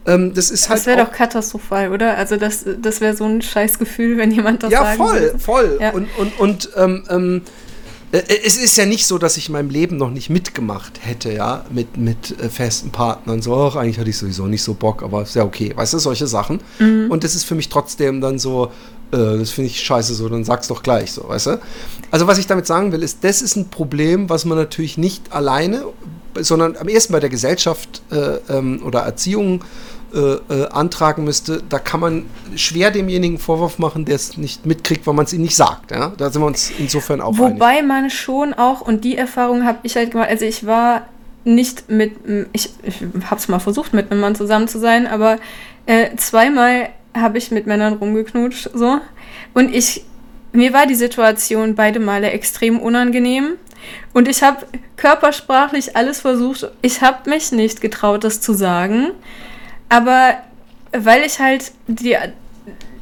Ähm, 0.06 0.34
das 0.34 0.52
ist 0.52 0.70
halt. 0.70 0.80
Das 0.80 0.86
wäre 0.86 1.06
doch 1.06 1.12
katastrophal, 1.12 1.92
oder? 1.92 2.18
Also, 2.18 2.36
das, 2.36 2.66
das 2.82 3.00
wäre 3.00 3.16
so 3.16 3.26
ein 3.26 3.42
scheiß 3.42 3.80
Gefühl, 3.80 4.18
wenn 4.18 4.32
jemand 4.32 4.64
das 4.64 4.72
ja, 4.72 4.84
sagen 4.84 4.98
voll, 4.98 5.22
würde. 5.22 5.40
voll. 5.40 5.78
Ja. 5.80 5.92
Und, 5.92 6.08
und, 6.18 6.40
und 6.40 6.70
ähm, 6.76 7.04
ähm, 7.10 7.36
äh, 7.38 7.42
es 8.12 8.58
ist 8.58 8.76
ja 8.78 8.86
nicht 8.86 9.06
so, 9.06 9.18
dass 9.20 9.38
ich 9.38 9.48
in 9.50 9.54
meinem 9.54 9.70
Leben 9.70 9.98
noch 9.98 10.10
nicht 10.10 10.30
mitgemacht 10.30 11.00
hätte, 11.02 11.32
ja, 11.32 11.66
mit, 11.70 11.98
mit 11.98 12.40
äh, 12.40 12.50
festen 12.50 12.90
Partnern. 12.90 13.42
So, 13.42 13.56
ach, 13.56 13.76
eigentlich 13.76 14.00
hatte 14.00 14.10
ich 14.10 14.18
sowieso 14.18 14.48
nicht 14.48 14.64
so 14.64 14.74
Bock, 14.74 15.04
aber 15.04 15.22
ist 15.22 15.36
ja 15.36 15.44
okay, 15.44 15.74
weißt 15.76 15.94
du, 15.94 16.00
solche 16.00 16.26
Sachen. 16.26 16.60
Mhm. 16.80 17.12
Und 17.12 17.24
das 17.24 17.36
ist 17.36 17.44
für 17.44 17.56
mich 17.56 17.70
trotzdem 17.70 18.20
dann 18.20 18.40
so, 18.40 18.72
äh, 19.12 19.38
das 19.38 19.52
finde 19.52 19.70
ich 19.70 19.84
scheiße 19.84 20.16
so, 20.16 20.28
dann 20.28 20.44
sag's 20.44 20.68
doch 20.68 20.82
gleich 20.82 21.12
so, 21.12 21.30
weißt 21.30 21.46
du. 21.48 21.60
Also, 22.10 22.26
was 22.26 22.40
ich 22.40 22.48
damit 22.48 22.66
sagen 22.66 22.92
will, 22.92 23.04
ist, 23.04 23.24
das 23.24 23.44
ist 23.44 23.56
ein 23.56 23.70
Problem, 23.70 24.28
was 24.30 24.44
man 24.44 24.58
natürlich 24.58 24.98
nicht 24.98 25.32
alleine, 25.32 25.84
sondern 26.40 26.78
am 26.78 26.88
ersten 26.88 27.14
bei 27.14 27.20
der 27.20 27.30
Gesellschaft 27.30 28.02
äh, 28.12 28.38
ähm, 28.50 28.82
oder 28.84 29.02
Erziehung 29.02 29.64
äh, 30.14 30.54
äh, 30.54 30.68
antragen 30.70 31.24
müsste, 31.24 31.62
da 31.70 31.80
kann 31.80 32.00
man 32.00 32.26
schwer 32.56 32.92
demjenigen 32.92 33.38
Vorwurf 33.38 33.78
machen, 33.80 34.06
der 34.06 34.16
es 34.16 34.38
nicht 34.38 34.66
mitkriegt, 34.66 35.06
weil 35.06 35.14
man 35.14 35.26
es 35.26 35.34
ihm 35.34 35.42
nicht 35.42 35.56
sagt. 35.56 35.92
Ja? 35.92 36.14
Da 36.18 36.30
sind 36.30 36.42
wir 36.42 36.48
uns 36.48 36.72
insofern 36.78 37.22
auch 37.22 37.38
Wobei 37.38 37.78
einig. 37.78 37.88
man 37.88 38.10
schon 38.10 38.54
auch, 38.54 38.82
und 38.82 39.04
die 39.04 39.18
Erfahrung 39.18 39.66
habe 39.66 39.80
ich 39.84 39.96
halt 39.96 40.12
gemacht, 40.12 40.30
also 40.30 40.46
ich 40.46 40.66
war 40.66 41.08
nicht 41.44 41.90
mit, 41.90 42.14
ich, 42.54 42.72
ich 42.84 42.96
habe 43.26 43.36
es 43.36 43.48
mal 43.48 43.60
versucht, 43.60 43.94
mit 43.94 44.12
einem 44.12 44.22
Mann 44.22 44.36
zusammen 44.36 44.68
zu 44.68 44.80
sein, 44.80 45.08
aber 45.08 45.38
äh, 45.86 46.16
zweimal 46.18 46.90
habe 47.16 47.38
ich 47.38 47.52
mit 47.52 47.68
Männern 47.68 47.94
rumgeknutscht, 47.94 48.70
so. 48.74 49.00
Und 49.54 49.74
ich, 49.74 50.06
mir 50.52 50.74
war 50.74 50.86
die 50.86 50.96
Situation 50.96 51.76
beide 51.76 52.00
Male 52.00 52.32
extrem 52.32 52.80
unangenehm. 52.80 53.54
Und 54.14 54.28
ich 54.28 54.44
habe 54.44 54.66
körpersprachlich 54.98 55.96
alles 55.96 56.20
versucht. 56.20 56.70
Ich 56.82 57.02
habe 57.02 57.30
mich 57.30 57.52
nicht 57.52 57.82
getraut, 57.82 58.24
das 58.24 58.42
zu 58.42 58.54
sagen. 58.54 59.12
Aber 59.90 60.38
weil 60.92 61.24
ich 61.24 61.40
halt 61.40 61.72
die, 61.88 62.16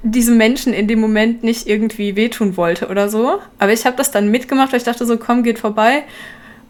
diesem 0.04 0.38
Menschen 0.38 0.74
in 0.74 0.88
dem 0.88 1.00
Moment 1.00 1.44
nicht 1.44 1.68
irgendwie 1.68 2.16
wehtun 2.16 2.58
wollte 2.58 2.88
oder 2.88 3.10
so. 3.10 3.40
Aber 3.60 3.74
ich 3.74 3.86
habe 3.86 3.98
das 3.98 4.12
dann 4.12 4.30
mitgemacht, 4.30 4.72
weil 4.72 4.80
ich 4.80 4.86
dachte 4.86 5.06
so, 5.06 5.18
komm, 5.18 5.44
geht 5.44 5.60
vorbei. 5.60 6.04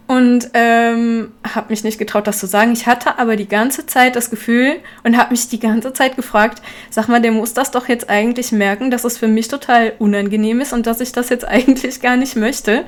Und 0.06 0.50
ähm, 0.54 1.32
habe 1.54 1.66
mich 1.68 1.84
nicht 1.84 1.98
getraut, 1.98 2.26
das 2.26 2.38
zu 2.38 2.46
sagen. 2.46 2.72
Ich 2.72 2.86
hatte 2.86 3.18
aber 3.18 3.36
die 3.36 3.46
ganze 3.46 3.84
Zeit 3.84 4.16
das 4.16 4.30
Gefühl 4.30 4.76
und 5.04 5.18
habe 5.18 5.32
mich 5.32 5.48
die 5.48 5.60
ganze 5.60 5.92
Zeit 5.92 6.16
gefragt, 6.16 6.62
sag 6.88 7.08
mal, 7.08 7.20
der 7.20 7.30
muss 7.30 7.52
das 7.52 7.72
doch 7.72 7.88
jetzt 7.88 8.08
eigentlich 8.08 8.50
merken, 8.50 8.90
dass 8.90 9.04
es 9.04 9.18
für 9.18 9.28
mich 9.28 9.48
total 9.48 9.92
unangenehm 9.98 10.62
ist 10.62 10.72
und 10.72 10.86
dass 10.86 11.00
ich 11.00 11.12
das 11.12 11.28
jetzt 11.28 11.44
eigentlich 11.48 12.00
gar 12.00 12.16
nicht 12.16 12.36
möchte. 12.36 12.84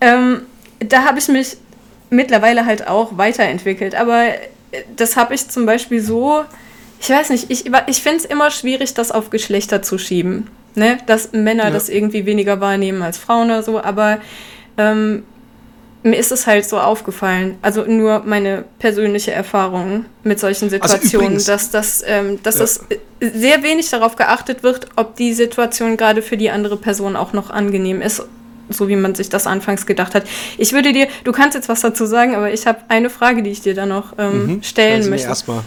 Ähm, 0.00 0.42
da 0.80 1.04
habe 1.04 1.20
ich 1.20 1.28
mich 1.28 1.56
mittlerweile 2.10 2.66
halt 2.66 2.88
auch 2.88 3.16
weiterentwickelt. 3.16 3.94
Aber 3.94 4.24
das 4.96 5.16
habe 5.16 5.34
ich 5.34 5.48
zum 5.48 5.66
Beispiel 5.66 6.00
so, 6.00 6.44
ich 7.00 7.10
weiß 7.10 7.30
nicht, 7.30 7.50
ich, 7.50 7.70
ich 7.86 8.02
finde 8.02 8.18
es 8.18 8.24
immer 8.24 8.50
schwierig, 8.50 8.94
das 8.94 9.10
auf 9.10 9.30
Geschlechter 9.30 9.82
zu 9.82 9.98
schieben. 9.98 10.48
Ne? 10.74 10.98
Dass 11.06 11.32
Männer 11.32 11.64
ja. 11.64 11.70
das 11.70 11.88
irgendwie 11.88 12.26
weniger 12.26 12.60
wahrnehmen 12.60 13.02
als 13.02 13.18
Frauen 13.18 13.46
oder 13.46 13.62
so, 13.62 13.80
aber 13.80 14.18
ähm, 14.76 15.22
mir 16.02 16.16
ist 16.16 16.32
es 16.32 16.46
halt 16.46 16.66
so 16.66 16.78
aufgefallen, 16.78 17.56
also 17.62 17.84
nur 17.84 18.22
meine 18.26 18.64
persönliche 18.78 19.32
Erfahrung 19.32 20.04
mit 20.22 20.38
solchen 20.38 20.64
also 20.64 20.76
Situationen, 20.76 21.34
also 21.34 21.52
dass, 21.52 21.70
das, 21.70 22.04
ähm, 22.06 22.42
dass 22.42 22.56
ja. 22.56 22.60
das 22.60 22.80
sehr 23.20 23.62
wenig 23.62 23.88
darauf 23.88 24.16
geachtet 24.16 24.62
wird, 24.62 24.88
ob 24.96 25.16
die 25.16 25.32
Situation 25.32 25.96
gerade 25.96 26.20
für 26.20 26.36
die 26.36 26.50
andere 26.50 26.76
Person 26.76 27.16
auch 27.16 27.32
noch 27.32 27.50
angenehm 27.50 28.02
ist 28.02 28.22
so 28.68 28.88
wie 28.88 28.96
man 28.96 29.14
sich 29.14 29.28
das 29.28 29.46
anfangs 29.46 29.86
gedacht 29.86 30.14
hat. 30.14 30.24
Ich 30.58 30.72
würde 30.72 30.92
dir, 30.92 31.08
du 31.24 31.32
kannst 31.32 31.54
jetzt 31.54 31.68
was 31.68 31.80
dazu 31.80 32.06
sagen, 32.06 32.34
aber 32.34 32.52
ich 32.52 32.66
habe 32.66 32.80
eine 32.88 33.10
Frage, 33.10 33.42
die 33.42 33.50
ich 33.50 33.60
dir 33.60 33.74
da 33.74 33.86
noch 33.86 34.14
ähm, 34.18 34.46
mhm, 34.46 34.62
stellen 34.62 35.08
möchte. 35.10 35.28
Erstmal. 35.28 35.62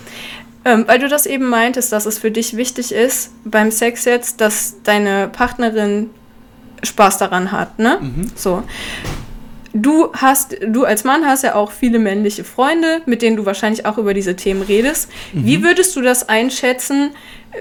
Ähm, 0.65 0.83
weil 0.87 0.99
du 0.99 1.07
das 1.07 1.25
eben 1.25 1.49
meintest, 1.49 1.91
dass 1.91 2.05
es 2.05 2.19
für 2.19 2.31
dich 2.31 2.57
wichtig 2.57 2.91
ist 2.91 3.31
beim 3.45 3.71
Sex 3.71 4.05
jetzt, 4.05 4.41
dass 4.41 4.75
deine 4.83 5.29
Partnerin 5.29 6.09
Spaß 6.83 7.17
daran 7.17 7.51
hat, 7.51 7.79
ne? 7.79 7.99
Mhm. 8.01 8.31
So. 8.35 8.63
Du 9.81 10.11
hast, 10.13 10.57
du 10.65 10.85
als 10.85 11.03
Mann 11.03 11.25
hast 11.25 11.43
ja 11.43 11.55
auch 11.55 11.71
viele 11.71 11.99
männliche 11.99 12.43
Freunde, 12.43 13.01
mit 13.05 13.21
denen 13.21 13.37
du 13.37 13.45
wahrscheinlich 13.45 13.85
auch 13.85 13.97
über 13.97 14.13
diese 14.13 14.35
Themen 14.35 14.61
redest. 14.61 15.09
Mhm. 15.33 15.45
Wie 15.45 15.63
würdest 15.63 15.95
du 15.95 16.01
das 16.01 16.27
einschätzen? 16.29 17.11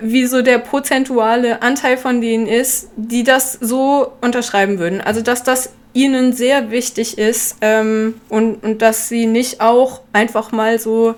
wie 0.02 0.26
so 0.26 0.42
der 0.42 0.58
prozentuale 0.58 1.62
Anteil 1.62 1.96
von 1.96 2.20
denen 2.20 2.46
ist, 2.46 2.90
die 2.96 3.24
das 3.24 3.52
so 3.52 4.12
unterschreiben 4.20 4.78
würden. 4.78 5.00
Also 5.00 5.20
dass 5.22 5.42
das 5.42 5.72
ihnen 5.92 6.32
sehr 6.32 6.70
wichtig 6.70 7.16
ist 7.18 7.56
ähm, 7.62 8.14
und, 8.28 8.62
und 8.62 8.82
dass 8.82 9.08
sie 9.08 9.26
nicht 9.26 9.60
auch 9.60 10.02
einfach 10.12 10.52
mal 10.52 10.78
so 10.78 11.14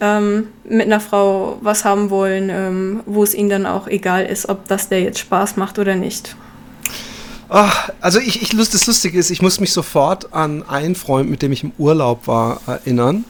ähm, 0.00 0.48
mit 0.64 0.86
einer 0.86 1.00
Frau 1.00 1.58
was 1.60 1.84
haben 1.84 2.10
wollen, 2.10 2.50
ähm, 2.50 3.00
wo 3.06 3.22
es 3.22 3.34
ihnen 3.34 3.50
dann 3.50 3.66
auch 3.66 3.86
egal 3.86 4.26
ist, 4.26 4.48
ob 4.48 4.66
das 4.66 4.88
der 4.88 5.02
jetzt 5.02 5.20
Spaß 5.20 5.56
macht 5.56 5.78
oder 5.78 5.94
nicht. 5.94 6.34
Ach, 7.52 7.90
also 8.00 8.20
ich, 8.20 8.42
ich 8.42 8.50
das 8.50 8.86
Lustige 8.86 9.18
ist, 9.18 9.30
ich 9.30 9.42
muss 9.42 9.58
mich 9.58 9.72
sofort 9.72 10.32
an 10.32 10.62
einen 10.62 10.94
Freund, 10.94 11.28
mit 11.28 11.42
dem 11.42 11.50
ich 11.50 11.64
im 11.64 11.72
Urlaub 11.78 12.28
war, 12.28 12.60
erinnern 12.66 13.24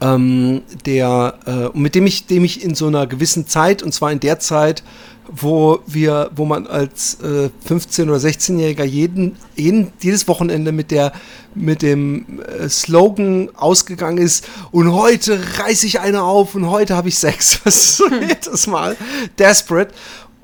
ähm, 0.00 0.62
der, 0.84 1.34
äh, 1.46 1.78
mit 1.78 1.94
dem 1.94 2.06
ich, 2.06 2.26
dem 2.26 2.44
ich 2.44 2.62
in 2.62 2.74
so 2.74 2.86
einer 2.86 3.06
gewissen 3.06 3.46
Zeit, 3.46 3.82
und 3.82 3.92
zwar 3.92 4.12
in 4.12 4.20
der 4.20 4.38
Zeit, 4.38 4.82
wo 5.28 5.80
wir, 5.86 6.30
wo 6.36 6.44
man 6.44 6.68
als 6.68 7.18
äh, 7.20 7.50
15- 7.68 8.04
oder 8.04 8.18
16-Jähriger 8.18 8.84
jeden, 8.84 9.36
jeden, 9.56 9.92
jedes 10.00 10.28
Wochenende 10.28 10.70
mit 10.70 10.92
der, 10.92 11.12
mit 11.54 11.82
dem 11.82 12.40
äh, 12.42 12.68
Slogan 12.68 13.48
ausgegangen 13.56 14.18
ist 14.18 14.46
und 14.70 14.92
heute 14.92 15.40
reiße 15.58 15.86
ich 15.86 15.98
eine 15.98 16.22
auf 16.22 16.54
und 16.54 16.70
heute 16.70 16.94
habe 16.94 17.08
ich 17.08 17.18
Sex. 17.18 17.60
Das 17.64 17.74
ist 17.74 17.96
so 17.96 18.04
jedes 18.08 18.68
Mal. 18.68 18.96
Desperate. 19.38 19.92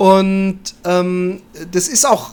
Und 0.02 0.58
ähm, 0.84 1.42
das 1.70 1.86
ist 1.86 2.04
auch 2.04 2.30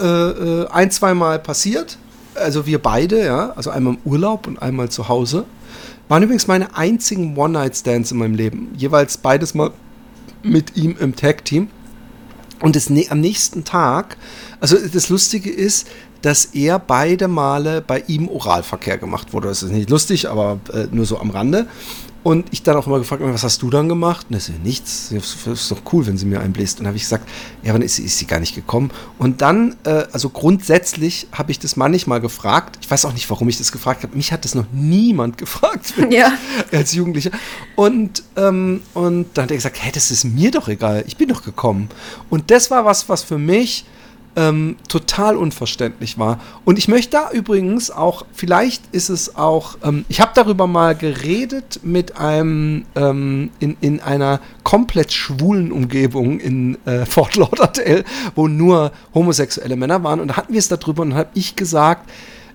äh, 0.00 0.06
äh, 0.06 0.68
ein, 0.70 0.90
zweimal 0.90 1.38
passiert. 1.38 1.98
Also 2.34 2.64
wir 2.64 2.78
beide, 2.78 3.22
ja, 3.22 3.52
also 3.56 3.68
einmal 3.68 3.96
im 3.96 4.00
Urlaub 4.10 4.46
und 4.46 4.62
einmal 4.62 4.88
zu 4.88 5.06
Hause. 5.06 5.44
Waren 6.08 6.22
übrigens 6.22 6.46
meine 6.46 6.74
einzigen 6.78 7.36
One-Night-Stands 7.36 8.10
in 8.10 8.16
meinem 8.16 8.32
Leben. 8.32 8.72
Jeweils 8.74 9.18
beides 9.18 9.52
mal 9.52 9.72
mit 10.42 10.78
ihm 10.78 10.96
im 10.98 11.14
Tag-Team. 11.14 11.68
Und 12.62 12.74
das, 12.74 12.88
am 12.88 13.20
nächsten 13.20 13.64
Tag, 13.64 14.16
also 14.60 14.74
das 14.78 15.10
Lustige 15.10 15.50
ist, 15.50 15.86
dass 16.22 16.46
er 16.46 16.78
beide 16.78 17.28
Male 17.28 17.82
bei 17.82 18.02
ihm 18.06 18.30
Oralverkehr 18.30 18.96
gemacht 18.96 19.34
wurde. 19.34 19.48
Das 19.48 19.62
ist 19.62 19.72
nicht 19.72 19.90
lustig, 19.90 20.30
aber 20.30 20.58
äh, 20.72 20.86
nur 20.90 21.04
so 21.04 21.18
am 21.18 21.28
Rande. 21.28 21.66
Und 22.24 22.46
ich 22.52 22.62
dann 22.62 22.74
auch 22.76 22.86
immer 22.86 22.98
gefragt, 22.98 23.22
was 23.22 23.44
hast 23.44 23.60
du 23.60 23.68
dann 23.68 23.86
gemacht? 23.86 24.26
Und 24.30 24.34
er 24.34 24.40
so, 24.40 24.52
nichts, 24.62 25.10
das 25.10 25.46
ist 25.46 25.70
doch 25.70 25.82
cool, 25.92 26.06
wenn 26.06 26.16
sie 26.16 26.24
mir 26.24 26.40
einbläst. 26.40 26.78
Und 26.78 26.84
dann 26.84 26.88
habe 26.88 26.96
ich 26.96 27.02
gesagt, 27.02 27.28
ja, 27.62 27.70
dann 27.74 27.82
ist 27.82 27.96
sie, 27.96 28.04
ist 28.04 28.16
sie 28.16 28.24
gar 28.26 28.40
nicht 28.40 28.54
gekommen. 28.54 28.90
Und 29.18 29.42
dann, 29.42 29.76
äh, 29.84 30.06
also 30.10 30.30
grundsätzlich 30.30 31.26
habe 31.32 31.52
ich 31.52 31.58
das 31.58 31.76
manchmal 31.76 32.22
gefragt. 32.22 32.78
Ich 32.80 32.90
weiß 32.90 33.04
auch 33.04 33.12
nicht, 33.12 33.28
warum 33.28 33.46
ich 33.50 33.58
das 33.58 33.72
gefragt 33.72 34.04
habe. 34.04 34.16
Mich 34.16 34.32
hat 34.32 34.46
das 34.46 34.54
noch 34.54 34.64
niemand 34.72 35.36
gefragt 35.44 35.92
ja. 36.08 36.32
als 36.72 36.94
Jugendlicher. 36.94 37.30
Und, 37.76 38.22
ähm, 38.36 38.80
und 38.94 39.26
dann 39.34 39.44
hat 39.44 39.50
er 39.50 39.58
gesagt, 39.58 39.76
hey, 39.82 39.92
das 39.92 40.10
ist 40.10 40.24
mir 40.24 40.50
doch 40.50 40.68
egal, 40.68 41.04
ich 41.06 41.18
bin 41.18 41.28
doch 41.28 41.44
gekommen. 41.44 41.90
Und 42.30 42.50
das 42.50 42.70
war 42.70 42.86
was, 42.86 43.06
was 43.10 43.22
für 43.22 43.38
mich 43.38 43.84
ähm, 44.36 44.76
total 44.88 45.36
unverständlich 45.36 46.18
war. 46.18 46.40
Und 46.64 46.78
ich 46.78 46.88
möchte 46.88 47.12
da 47.12 47.30
übrigens 47.30 47.90
auch, 47.90 48.24
vielleicht 48.32 48.82
ist 48.92 49.08
es 49.08 49.36
auch, 49.36 49.76
ähm, 49.82 50.04
ich 50.08 50.20
habe 50.20 50.32
darüber 50.34 50.66
mal 50.66 50.94
geredet 50.94 51.80
mit 51.82 52.16
einem, 52.16 52.84
ähm, 52.96 53.50
in, 53.60 53.76
in 53.80 54.00
einer 54.00 54.40
komplett 54.62 55.12
schwulen 55.12 55.72
Umgebung 55.72 56.40
in 56.40 56.78
äh, 56.86 57.06
Fort 57.14 57.36
Lauderdale, 57.36 58.04
wo 58.34 58.48
nur 58.48 58.92
homosexuelle 59.14 59.76
Männer 59.76 60.02
waren. 60.02 60.20
Und 60.20 60.28
da 60.28 60.36
hatten 60.36 60.52
wir 60.52 60.58
es 60.58 60.68
darüber 60.68 61.02
und 61.02 61.14
habe 61.14 61.30
ich 61.34 61.56
gesagt, 61.56 62.10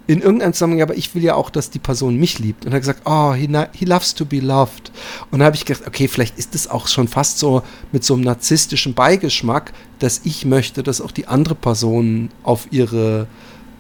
in 0.10 0.22
irgendeinem 0.22 0.54
Zusammenhang, 0.54 0.82
aber 0.82 0.98
ich 0.98 1.14
will 1.14 1.24
ja 1.24 1.36
auch, 1.36 1.52
dass 1.52 1.70
die 1.70 1.78
Person 1.78 2.16
mich 2.16 2.40
liebt. 2.40 2.66
Und 2.66 2.72
er 2.72 2.78
hat 2.78 2.82
gesagt, 2.82 3.02
oh, 3.06 3.34
he, 3.36 3.48
he 3.74 3.86
loves 3.86 4.16
to 4.16 4.26
be 4.26 4.40
loved. 4.40 4.92
Und 5.30 5.38
dann 5.38 5.46
habe 5.46 5.56
ich 5.56 5.66
gedacht, 5.66 5.86
okay, 5.86 6.08
vielleicht 6.08 6.40
ist 6.40 6.56
es 6.56 6.68
auch 6.68 6.88
schon 6.88 7.08
fast 7.08 7.38
so 7.38 7.62
mit 7.92 8.04
so 8.04 8.16
einem 8.16 8.24
narzisstischen 8.24 8.96
Beigeschmack, 8.96 9.72
dass 10.00 10.22
ich 10.24 10.46
möchte, 10.46 10.82
dass 10.82 11.00
auch 11.00 11.12
die 11.12 11.28
andere 11.28 11.54
Person 11.54 12.30
auf 12.42 12.70
ihre 12.72 13.28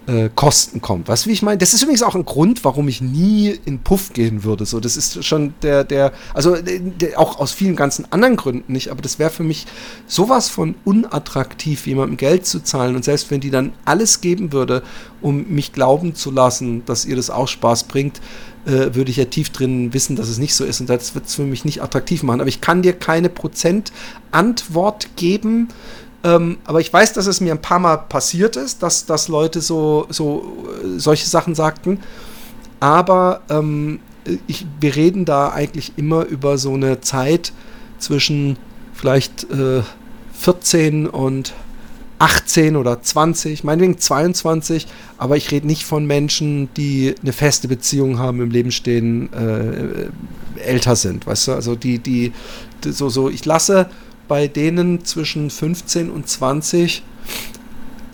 äh, 0.09 0.29
Kosten 0.33 0.81
kommt. 0.81 1.07
Weißt 1.07 1.25
du, 1.25 1.29
wie 1.29 1.33
ich 1.33 1.41
meine? 1.41 1.57
Das 1.59 1.73
ist 1.73 1.83
übrigens 1.83 2.01
auch 2.01 2.15
ein 2.15 2.25
Grund, 2.25 2.63
warum 2.63 2.87
ich 2.87 2.99
nie 2.99 3.59
in 3.65 3.79
Puff 3.79 4.11
gehen 4.13 4.43
würde. 4.43 4.65
So, 4.65 4.79
das 4.79 4.97
ist 4.97 5.23
schon 5.23 5.53
der, 5.61 5.83
der, 5.83 6.13
also 6.33 6.55
der, 6.55 7.19
auch 7.19 7.39
aus 7.39 7.51
vielen 7.51 7.75
ganzen 7.75 8.11
anderen 8.11 8.35
Gründen 8.35 8.73
nicht, 8.73 8.89
aber 8.89 9.01
das 9.01 9.19
wäre 9.19 9.29
für 9.29 9.43
mich 9.43 9.67
sowas 10.07 10.49
von 10.49 10.75
unattraktiv, 10.83 11.85
jemandem 11.85 12.17
Geld 12.17 12.45
zu 12.45 12.61
zahlen. 12.63 12.95
Und 12.95 13.05
selbst 13.05 13.29
wenn 13.29 13.39
die 13.39 13.51
dann 13.51 13.73
alles 13.85 14.21
geben 14.21 14.51
würde, 14.51 14.81
um 15.21 15.47
mich 15.49 15.73
glauben 15.73 16.15
zu 16.15 16.31
lassen, 16.31 16.83
dass 16.85 17.05
ihr 17.05 17.15
das 17.15 17.29
auch 17.29 17.47
Spaß 17.47 17.83
bringt, 17.83 18.19
äh, 18.65 18.95
würde 18.95 19.11
ich 19.11 19.17
ja 19.17 19.25
tief 19.25 19.51
drin 19.51 19.93
wissen, 19.93 20.15
dass 20.15 20.27
es 20.27 20.39
nicht 20.39 20.55
so 20.55 20.65
ist. 20.65 20.79
Und 20.79 20.89
das 20.89 21.13
wird 21.13 21.27
es 21.27 21.35
für 21.35 21.43
mich 21.43 21.65
nicht 21.65 21.83
attraktiv 21.83 22.23
machen. 22.23 22.41
Aber 22.41 22.49
ich 22.49 22.61
kann 22.61 22.81
dir 22.81 22.93
keine 22.93 23.29
Prozentantwort 23.29 25.15
geben. 25.17 25.67
Ähm, 26.23 26.57
aber 26.65 26.81
ich 26.81 26.91
weiß, 26.91 27.13
dass 27.13 27.27
es 27.27 27.39
mir 27.39 27.53
ein 27.53 27.61
paar 27.61 27.79
Mal 27.79 27.97
passiert 27.97 28.55
ist, 28.55 28.83
dass, 28.83 29.05
dass 29.05 29.27
Leute 29.27 29.61
so, 29.61 30.05
so 30.09 30.67
äh, 30.83 30.99
solche 30.99 31.27
Sachen 31.27 31.55
sagten. 31.55 31.99
Aber 32.79 33.41
ähm, 33.49 33.99
ich, 34.47 34.65
wir 34.79 34.95
reden 34.95 35.25
da 35.25 35.49
eigentlich 35.49 35.93
immer 35.97 36.25
über 36.25 36.57
so 36.57 36.73
eine 36.73 37.01
Zeit 37.01 37.53
zwischen 37.99 38.57
vielleicht 38.93 39.49
äh, 39.51 39.81
14 40.33 41.07
und 41.07 41.53
18 42.19 42.75
oder 42.75 43.01
20, 43.01 43.63
meinetwegen 43.63 43.97
22, 43.97 44.87
aber 45.17 45.37
ich 45.37 45.51
rede 45.51 45.65
nicht 45.65 45.85
von 45.85 46.05
Menschen, 46.05 46.67
die 46.75 47.15
eine 47.21 47.31
feste 47.31 47.69
Beziehung 47.69 48.19
haben, 48.19 48.41
im 48.41 48.51
Leben 48.51 48.71
stehen, 48.71 49.31
äh, 49.31 50.61
älter 50.61 50.97
sind, 50.97 51.25
weißt 51.25 51.47
du? 51.47 51.53
Also 51.53 51.75
die, 51.75 51.99
die, 51.99 52.33
die, 52.83 52.91
so, 52.91 53.07
so, 53.07 53.29
ich 53.29 53.45
lasse 53.45 53.89
bei 54.29 54.47
denen 54.47 55.03
zwischen 55.03 55.49
15 55.49 56.09
und 56.09 56.29
20 56.29 57.03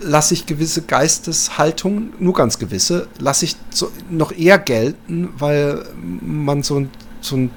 lasse 0.00 0.34
ich 0.34 0.46
gewisse 0.46 0.82
Geisteshaltungen, 0.82 2.12
nur 2.18 2.34
ganz 2.34 2.58
gewisse, 2.58 3.06
lasse 3.18 3.44
ich 3.44 3.56
so 3.70 3.90
noch 4.10 4.32
eher 4.32 4.58
gelten, 4.58 5.28
weil 5.38 5.84
man 5.96 6.64
so 6.64 6.80
ein, 6.80 6.90
so 7.20 7.36
ein 7.36 7.50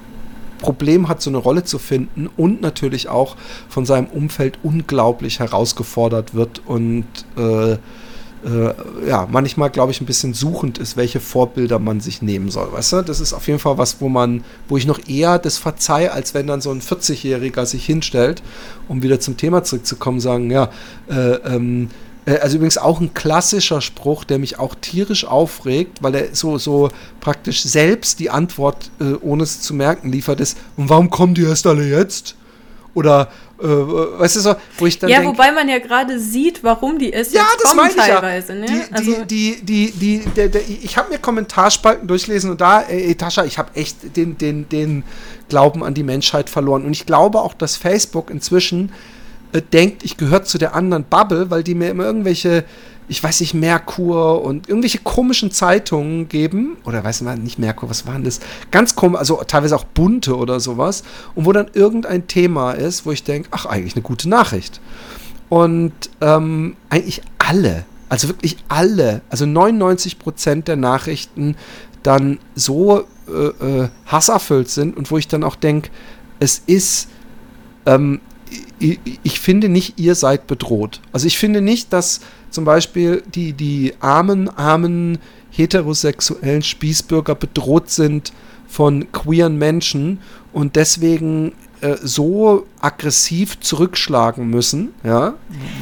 Problem 0.58 1.08
hat, 1.08 1.22
so 1.22 1.30
eine 1.30 1.38
Rolle 1.38 1.64
zu 1.64 1.78
finden 1.78 2.28
und 2.36 2.60
natürlich 2.60 3.08
auch 3.08 3.36
von 3.68 3.86
seinem 3.86 4.06
Umfeld 4.06 4.58
unglaublich 4.62 5.40
herausgefordert 5.40 6.34
wird 6.34 6.62
und 6.66 7.06
äh, 7.36 7.78
äh, 8.44 9.08
ja, 9.08 9.28
manchmal, 9.30 9.70
glaube 9.70 9.92
ich, 9.92 10.00
ein 10.00 10.06
bisschen 10.06 10.34
suchend 10.34 10.78
ist, 10.78 10.96
welche 10.96 11.20
Vorbilder 11.20 11.78
man 11.78 12.00
sich 12.00 12.22
nehmen 12.22 12.50
soll. 12.50 12.72
Weißt 12.72 12.92
du, 12.92 13.02
das 13.02 13.20
ist 13.20 13.32
auf 13.32 13.46
jeden 13.46 13.58
Fall 13.58 13.78
was, 13.78 14.00
wo 14.00 14.08
man, 14.08 14.44
wo 14.68 14.76
ich 14.76 14.86
noch 14.86 15.00
eher 15.08 15.38
das 15.38 15.58
verzeih, 15.58 16.10
als 16.10 16.32
wenn 16.32 16.46
dann 16.46 16.60
so 16.60 16.70
ein 16.70 16.80
40-Jähriger 16.80 17.66
sich 17.66 17.84
hinstellt, 17.84 18.42
um 18.88 19.02
wieder 19.02 19.20
zum 19.20 19.36
Thema 19.36 19.62
zurückzukommen, 19.62 20.20
sagen, 20.20 20.50
ja, 20.50 20.70
äh, 21.08 21.14
ähm, 21.14 21.90
äh, 22.24 22.38
also 22.38 22.56
übrigens 22.56 22.78
auch 22.78 23.00
ein 23.00 23.14
klassischer 23.14 23.80
Spruch, 23.80 24.24
der 24.24 24.38
mich 24.38 24.58
auch 24.58 24.74
tierisch 24.74 25.24
aufregt, 25.24 26.02
weil 26.02 26.14
er 26.14 26.34
so, 26.34 26.58
so 26.58 26.90
praktisch 27.20 27.62
selbst 27.62 28.20
die 28.20 28.30
Antwort, 28.30 28.90
äh, 29.00 29.14
ohne 29.20 29.42
es 29.42 29.60
zu 29.60 29.74
merken, 29.74 30.12
liefert 30.12 30.40
ist, 30.40 30.56
und 30.76 30.88
warum 30.88 31.10
kommen 31.10 31.34
die 31.34 31.42
erst 31.42 31.66
alle 31.66 31.86
jetzt? 31.86 32.36
Oder 32.94 33.28
äh, 33.62 33.66
weißt 33.66 34.36
du 34.36 34.40
so, 34.40 34.54
wo 34.78 34.86
ich 34.86 34.98
dann 34.98 35.10
Ja, 35.10 35.20
denk, 35.20 35.30
wobei 35.30 35.52
man 35.52 35.68
ja 35.68 35.78
gerade 35.78 36.18
sieht, 36.18 36.64
warum 36.64 36.98
die 36.98 37.12
es 37.12 37.32
ja, 37.32 37.44
das 37.60 37.70
kommen 37.70 37.90
teilweise. 37.94 38.54
Ja. 38.54 38.60
Ne? 38.60 38.66
Die, 38.66 38.94
also 38.94 39.24
die, 39.24 39.60
die, 39.62 39.90
die, 39.90 39.90
die, 39.92 40.30
der, 40.30 40.48
der, 40.48 40.62
ich 40.68 40.96
habe 40.96 41.10
mir 41.10 41.18
Kommentarspalten 41.18 42.08
durchlesen 42.08 42.50
und 42.50 42.60
da, 42.60 42.82
ey, 42.82 43.14
Tascha, 43.14 43.44
ich 43.44 43.58
habe 43.58 43.70
echt 43.74 44.16
den, 44.16 44.38
den, 44.38 44.68
den 44.68 45.04
Glauben 45.48 45.84
an 45.84 45.94
die 45.94 46.02
Menschheit 46.02 46.48
verloren. 46.48 46.84
Und 46.84 46.92
ich 46.92 47.06
glaube 47.06 47.40
auch, 47.40 47.54
dass 47.54 47.76
Facebook 47.76 48.30
inzwischen 48.30 48.92
äh, 49.52 49.60
denkt, 49.60 50.04
ich 50.04 50.16
gehöre 50.16 50.44
zu 50.44 50.58
der 50.58 50.74
anderen 50.74 51.04
Bubble, 51.04 51.50
weil 51.50 51.62
die 51.62 51.74
mir 51.74 51.90
immer 51.90 52.04
irgendwelche, 52.04 52.64
ich 53.10 53.20
weiß 53.20 53.40
nicht, 53.40 53.54
Merkur 53.54 54.42
und 54.42 54.68
irgendwelche 54.68 54.98
komischen 54.98 55.50
Zeitungen 55.50 56.28
geben. 56.28 56.76
Oder 56.84 57.02
weiß 57.02 57.22
man 57.22 57.42
nicht 57.42 57.58
Merkur, 57.58 57.90
was 57.90 58.06
waren 58.06 58.22
das? 58.22 58.38
Ganz 58.70 58.94
komisch, 58.94 59.18
also 59.18 59.42
teilweise 59.44 59.74
auch 59.74 59.82
bunte 59.82 60.36
oder 60.36 60.60
sowas. 60.60 61.02
Und 61.34 61.44
wo 61.44 61.52
dann 61.52 61.66
irgendein 61.74 62.28
Thema 62.28 62.70
ist, 62.70 63.04
wo 63.06 63.10
ich 63.10 63.24
denke, 63.24 63.48
ach, 63.50 63.66
eigentlich 63.66 63.96
eine 63.96 64.02
gute 64.02 64.28
Nachricht. 64.28 64.80
Und 65.48 65.92
ähm, 66.20 66.76
eigentlich 66.88 67.22
alle, 67.38 67.84
also 68.08 68.28
wirklich 68.28 68.58
alle, 68.68 69.22
also 69.28 69.44
99 69.44 70.20
Prozent 70.20 70.68
der 70.68 70.76
Nachrichten 70.76 71.56
dann 72.04 72.38
so 72.54 73.08
äh, 73.28 73.32
äh, 73.32 73.88
hasserfüllt 74.06 74.70
sind 74.70 74.96
und 74.96 75.10
wo 75.10 75.18
ich 75.18 75.26
dann 75.26 75.42
auch 75.42 75.56
denke, 75.56 75.90
es 76.38 76.62
ist 76.64 77.08
ähm, 77.86 78.20
ich, 78.78 78.98
ich, 79.22 79.40
finde 79.40 79.68
nicht, 79.68 79.98
ihr 79.98 80.14
seid 80.14 80.46
bedroht. 80.46 81.00
Also 81.12 81.26
ich 81.26 81.38
finde 81.38 81.60
nicht, 81.60 81.92
dass 81.92 82.20
zum 82.50 82.64
Beispiel 82.64 83.22
die, 83.34 83.52
die 83.52 83.94
armen, 84.00 84.48
armen 84.48 85.18
heterosexuellen 85.50 86.62
Spießbürger 86.62 87.34
bedroht 87.34 87.90
sind 87.90 88.32
von 88.68 89.10
queeren 89.12 89.58
Menschen 89.58 90.20
und 90.52 90.76
deswegen 90.76 91.52
äh, 91.80 91.96
so 92.02 92.66
aggressiv 92.80 93.58
zurückschlagen 93.60 94.48
müssen, 94.48 94.90
ja, 95.02 95.34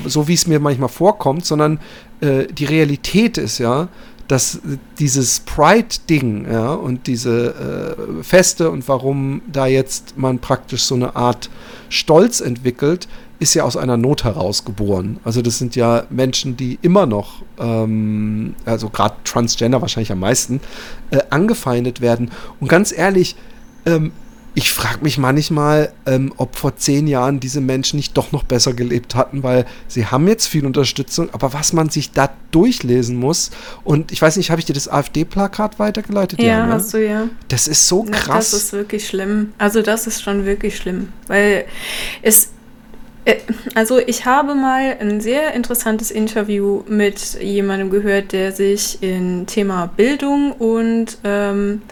so 0.06 0.28
wie 0.28 0.34
es 0.34 0.46
mir 0.46 0.60
manchmal 0.60 0.88
vorkommt, 0.88 1.44
sondern 1.44 1.80
äh, 2.20 2.46
die 2.46 2.64
Realität 2.64 3.36
ist 3.36 3.58
ja, 3.58 3.88
dass 4.28 4.60
dieses 4.98 5.40
Pride-Ding, 5.40 6.46
ja, 6.50 6.72
und 6.72 7.06
diese 7.06 7.96
äh, 8.20 8.22
Feste 8.22 8.70
und 8.70 8.86
warum 8.86 9.40
da 9.50 9.66
jetzt 9.66 10.18
man 10.18 10.38
praktisch 10.38 10.82
so 10.82 10.94
eine 10.94 11.16
Art 11.16 11.50
Stolz 11.88 12.40
entwickelt, 12.40 13.08
ist 13.38 13.54
ja 13.54 13.62
aus 13.62 13.76
einer 13.76 13.96
Not 13.96 14.24
heraus 14.24 14.64
geboren. 14.64 15.18
Also 15.24 15.42
das 15.42 15.58
sind 15.58 15.76
ja 15.76 16.04
Menschen, 16.10 16.56
die 16.56 16.78
immer 16.82 17.06
noch, 17.06 17.42
ähm, 17.58 18.54
also 18.64 18.88
gerade 18.90 19.14
Transgender 19.24 19.80
wahrscheinlich 19.80 20.12
am 20.12 20.20
meisten, 20.20 20.60
äh, 21.10 21.18
angefeindet 21.30 22.00
werden. 22.00 22.30
Und 22.58 22.68
ganz 22.68 22.92
ehrlich, 22.92 23.36
ähm, 23.86 24.12
ich 24.54 24.72
frage 24.72 24.98
mich 25.02 25.18
manchmal, 25.18 25.92
ähm, 26.04 26.32
ob 26.36 26.56
vor 26.56 26.74
zehn 26.74 27.06
Jahren 27.06 27.38
diese 27.38 27.60
Menschen 27.60 27.96
nicht 27.96 28.16
doch 28.16 28.32
noch 28.32 28.42
besser 28.42 28.72
gelebt 28.72 29.14
hatten, 29.14 29.44
weil 29.44 29.66
sie 29.86 30.06
haben 30.06 30.26
jetzt 30.26 30.46
viel 30.46 30.66
Unterstützung, 30.66 31.28
aber 31.32 31.52
was 31.52 31.72
man 31.72 31.90
sich 31.90 32.10
da 32.10 32.30
durchlesen 32.50 33.16
muss 33.16 33.52
und 33.84 34.10
ich 34.10 34.20
weiß 34.20 34.36
nicht, 34.36 34.50
habe 34.50 34.58
ich 34.58 34.64
dir 34.64 34.72
das 34.72 34.88
AfD-Plakat 34.88 35.78
weitergeleitet? 35.78 36.40
Ja, 36.40 36.46
ja 36.46 36.66
ne? 36.66 36.72
hast 36.72 36.92
du 36.92 37.06
ja. 37.06 37.28
Das 37.46 37.68
ist 37.68 37.86
so 37.86 38.02
krass. 38.02 38.50
Das 38.50 38.62
ist 38.64 38.72
wirklich 38.72 39.06
schlimm. 39.06 39.52
Also 39.58 39.80
das 39.80 40.08
ist 40.08 40.22
schon 40.22 40.44
wirklich 40.44 40.76
schlimm, 40.76 41.12
weil 41.28 41.66
es 42.22 42.50
also 43.74 43.98
ich 43.98 44.24
habe 44.24 44.54
mal 44.54 44.96
ein 45.00 45.20
sehr 45.20 45.54
interessantes 45.54 46.10
Interview 46.10 46.82
mit 46.86 47.40
jemandem 47.40 47.90
gehört, 47.90 48.32
der 48.32 48.52
sich 48.52 49.02
in 49.02 49.46
Thema 49.46 49.86
Bildung 49.96 50.52
und 50.52 51.18
ähm, 51.24 51.82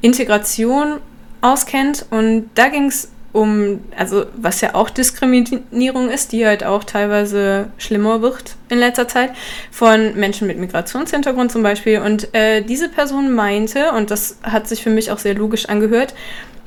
Integration 0.00 1.00
auskennt. 1.40 2.06
Und 2.10 2.50
da 2.54 2.68
ging 2.68 2.86
es 2.86 3.10
um, 3.32 3.80
also 3.96 4.26
was 4.36 4.60
ja 4.60 4.74
auch 4.74 4.90
Diskriminierung 4.90 6.10
ist, 6.10 6.32
die 6.32 6.44
halt 6.44 6.64
auch 6.64 6.82
teilweise 6.82 7.68
schlimmer 7.78 8.22
wird 8.22 8.56
in 8.68 8.78
letzter 8.78 9.06
Zeit, 9.06 9.30
von 9.70 10.14
Menschen 10.16 10.48
mit 10.48 10.58
Migrationshintergrund 10.58 11.52
zum 11.52 11.62
Beispiel. 11.62 12.00
Und 12.00 12.34
äh, 12.34 12.62
diese 12.62 12.88
Person 12.88 13.32
meinte, 13.32 13.92
und 13.92 14.10
das 14.10 14.38
hat 14.42 14.66
sich 14.66 14.82
für 14.82 14.90
mich 14.90 15.12
auch 15.12 15.18
sehr 15.18 15.34
logisch 15.34 15.66
angehört, 15.66 16.14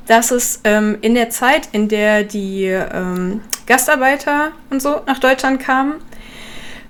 dass 0.06 0.30
es 0.30 0.60
ähm, 0.64 0.98
in 1.00 1.14
der 1.14 1.30
Zeit, 1.30 1.68
in 1.72 1.88
der 1.88 2.24
die 2.24 2.64
ähm, 2.64 3.40
Gastarbeiter 3.66 4.52
und 4.70 4.82
so 4.82 5.00
nach 5.06 5.18
Deutschland 5.18 5.60
kamen 5.60 5.94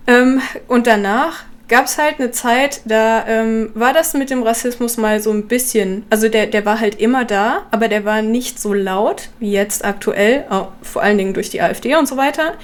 ähm, 0.07 0.41
und 0.69 0.87
danach 0.87 1.45
gab 1.69 1.87
es 1.87 1.97
halt 1.97 2.17
eine 2.19 2.31
Zeit, 2.31 2.83
da 2.85 3.27
ähm, 3.27 3.71
war 3.75 3.93
das 3.95 4.13
mit 4.15 4.31
dem 4.31 4.43
Rassismus 4.43 4.97
mal 4.97 5.21
so 5.21 5.31
ein 5.31 5.49
bisschen, 5.49 6.05
also 6.11 6.29
der, 6.29 6.47
der 6.47 6.67
war 6.67 6.79
halt 6.79 7.01
immer 7.01 7.25
da, 7.25 7.63
aber 7.71 7.89
der 7.89 8.05
war 8.05 8.21
nicht 8.21 8.61
so 8.61 8.75
laut 8.75 9.31
wie 9.41 9.53
jetzt 9.53 9.85
aktuell, 9.85 10.45
vor 10.83 11.03
allen 11.03 11.17
Dingen 11.17 11.33
durch 11.33 11.51
die 11.51 11.63
AfD 11.63 11.95
und 11.97 12.07
so 12.07 12.17
weiter. 12.17 12.55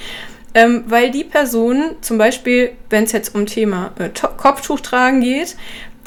Ähm, 0.53 0.83
weil 0.89 1.13
die 1.13 1.23
Personen, 1.23 1.95
zum 2.01 2.19
Beispiel, 2.19 2.73
wenn 2.91 3.05
es 3.05 3.13
jetzt 3.13 3.37
um 3.37 3.47
Thema 3.47 3.93
äh, 4.01 4.11
Kopftuch 4.37 4.81
tragen 4.81 5.21
geht, 5.21 5.57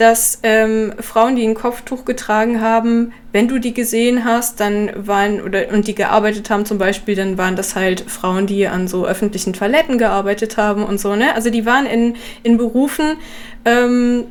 dass 0.03 0.39
ähm, 0.43 0.91
Frauen, 0.99 1.37
die 1.37 1.47
ein 1.47 1.53
Kopftuch 1.53 2.03
getragen 2.03 2.59
haben, 2.59 3.13
wenn 3.31 3.47
du 3.47 3.57
die 3.57 3.73
gesehen 3.73 4.25
hast, 4.25 4.59
dann 4.59 4.91
waren, 4.97 5.39
oder 5.39 5.69
und 5.71 5.87
die 5.87 5.95
gearbeitet 5.95 6.49
haben 6.49 6.65
zum 6.65 6.77
Beispiel, 6.77 7.15
dann 7.15 7.37
waren 7.37 7.55
das 7.55 7.77
halt 7.77 8.01
Frauen, 8.11 8.45
die 8.45 8.67
an 8.67 8.89
so 8.89 9.05
öffentlichen 9.07 9.53
Toiletten 9.53 9.97
gearbeitet 9.97 10.57
haben 10.57 10.83
und 10.83 10.99
so, 10.99 11.15
ne? 11.15 11.33
Also 11.35 11.49
die 11.49 11.65
waren 11.65 11.85
in, 11.85 12.17
in 12.43 12.57
Berufen, 12.57 13.15
ähm, 13.63 14.25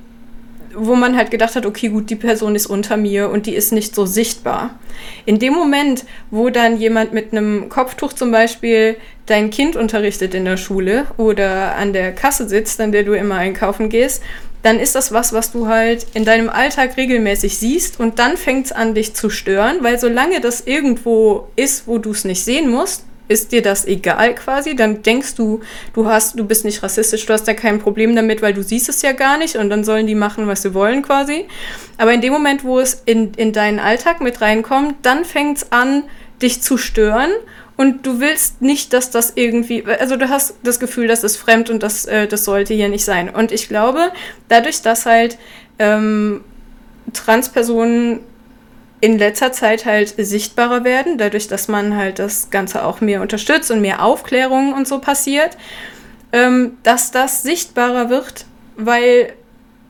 wo 0.74 0.94
man 0.94 1.16
halt 1.16 1.30
gedacht 1.30 1.56
hat, 1.56 1.64
okay, 1.64 1.88
gut, 1.88 2.10
die 2.10 2.16
Person 2.16 2.54
ist 2.54 2.66
unter 2.66 2.98
mir 2.98 3.30
und 3.30 3.46
die 3.46 3.54
ist 3.54 3.72
nicht 3.72 3.94
so 3.94 4.04
sichtbar. 4.04 4.78
In 5.24 5.38
dem 5.38 5.54
Moment, 5.54 6.04
wo 6.30 6.50
dann 6.50 6.78
jemand 6.78 7.14
mit 7.14 7.32
einem 7.32 7.70
Kopftuch 7.70 8.12
zum 8.12 8.30
Beispiel 8.30 8.96
dein 9.24 9.48
Kind 9.48 9.74
unterrichtet 9.74 10.34
in 10.34 10.44
der 10.44 10.58
Schule 10.58 11.06
oder 11.16 11.76
an 11.76 11.94
der 11.94 12.12
Kasse 12.12 12.46
sitzt, 12.46 12.78
an 12.78 12.92
der 12.92 13.04
du 13.04 13.14
immer 13.14 13.36
einkaufen 13.36 13.88
gehst, 13.88 14.22
dann 14.62 14.78
ist 14.78 14.94
das 14.94 15.12
was, 15.12 15.32
was 15.32 15.52
du 15.52 15.66
halt 15.66 16.06
in 16.14 16.24
deinem 16.24 16.48
Alltag 16.48 16.96
regelmäßig 16.96 17.58
siehst 17.58 17.98
und 17.98 18.18
dann 18.18 18.36
fängt 18.36 18.66
es 18.66 18.72
an, 18.72 18.94
dich 18.94 19.14
zu 19.14 19.28
stören, 19.28 19.78
weil 19.80 19.98
solange 19.98 20.40
das 20.40 20.62
irgendwo 20.62 21.48
ist, 21.56 21.86
wo 21.86 21.98
du 21.98 22.12
es 22.12 22.24
nicht 22.24 22.44
sehen 22.44 22.70
musst, 22.70 23.04
ist 23.28 23.52
dir 23.52 23.62
das 23.62 23.86
egal 23.86 24.34
quasi, 24.34 24.76
dann 24.76 25.02
denkst 25.02 25.34
du, 25.34 25.60
du 25.94 26.06
hast, 26.06 26.38
du 26.38 26.44
bist 26.44 26.64
nicht 26.64 26.82
rassistisch, 26.82 27.24
du 27.26 27.32
hast 27.32 27.44
da 27.48 27.54
kein 27.54 27.78
Problem 27.78 28.14
damit, 28.14 28.42
weil 28.42 28.52
du 28.52 28.62
siehst 28.62 28.88
es 28.88 29.02
ja 29.02 29.12
gar 29.12 29.38
nicht 29.38 29.56
und 29.56 29.70
dann 29.70 29.84
sollen 29.84 30.06
die 30.06 30.14
machen, 30.14 30.46
was 30.46 30.62
sie 30.62 30.74
wollen 30.74 31.02
quasi. 31.02 31.46
Aber 31.96 32.12
in 32.12 32.20
dem 32.20 32.32
Moment, 32.32 32.64
wo 32.64 32.78
es 32.78 33.02
in, 33.04 33.32
in 33.34 33.52
deinen 33.52 33.78
Alltag 33.78 34.20
mit 34.20 34.40
reinkommt, 34.40 34.96
dann 35.02 35.24
fängt 35.24 35.58
es 35.58 35.72
an, 35.72 36.04
dich 36.42 36.62
zu 36.62 36.76
stören 36.76 37.30
und 37.76 38.06
du 38.06 38.20
willst 38.20 38.60
nicht, 38.62 38.92
dass 38.92 39.10
das 39.10 39.32
irgendwie, 39.34 39.84
also 39.86 40.16
du 40.16 40.28
hast 40.28 40.56
das 40.62 40.78
Gefühl, 40.78 41.08
das 41.08 41.24
ist 41.24 41.36
fremd 41.36 41.70
und 41.70 41.82
das, 41.82 42.04
äh, 42.04 42.26
das 42.26 42.44
sollte 42.44 42.74
hier 42.74 42.88
nicht 42.88 43.04
sein. 43.04 43.28
Und 43.28 43.50
ich 43.50 43.68
glaube, 43.68 44.12
dadurch, 44.48 44.82
dass 44.82 45.06
halt 45.06 45.38
ähm, 45.78 46.42
Transpersonen 47.12 48.20
in 49.00 49.18
letzter 49.18 49.52
Zeit 49.52 49.84
halt 49.84 50.14
sichtbarer 50.16 50.84
werden, 50.84 51.18
dadurch, 51.18 51.48
dass 51.48 51.66
man 51.66 51.96
halt 51.96 52.18
das 52.18 52.50
Ganze 52.50 52.84
auch 52.84 53.00
mehr 53.00 53.20
unterstützt 53.20 53.70
und 53.70 53.80
mehr 53.80 54.04
Aufklärung 54.04 54.74
und 54.74 54.86
so 54.86 55.00
passiert, 55.00 55.56
ähm, 56.32 56.78
dass 56.82 57.10
das 57.10 57.42
sichtbarer 57.42 58.10
wird, 58.10 58.46
weil, 58.76 59.32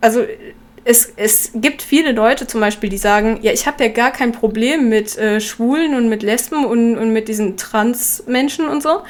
also 0.00 0.24
es, 0.84 1.12
es 1.16 1.50
gibt 1.54 1.82
viele 1.82 2.12
Leute 2.12 2.46
zum 2.46 2.60
Beispiel, 2.60 2.90
die 2.90 2.98
sagen, 2.98 3.38
ja, 3.42 3.52
ich 3.52 3.66
habe 3.66 3.84
ja 3.84 3.90
gar 3.90 4.10
kein 4.10 4.32
Problem 4.32 4.88
mit 4.88 5.16
äh, 5.16 5.40
Schwulen 5.40 5.94
und 5.94 6.08
mit 6.08 6.22
Lesben 6.22 6.64
und, 6.64 6.98
und 6.98 7.12
mit 7.12 7.28
diesen 7.28 7.56
Trans-Menschen 7.56 8.68
und 8.68 8.82
so, 8.82 9.02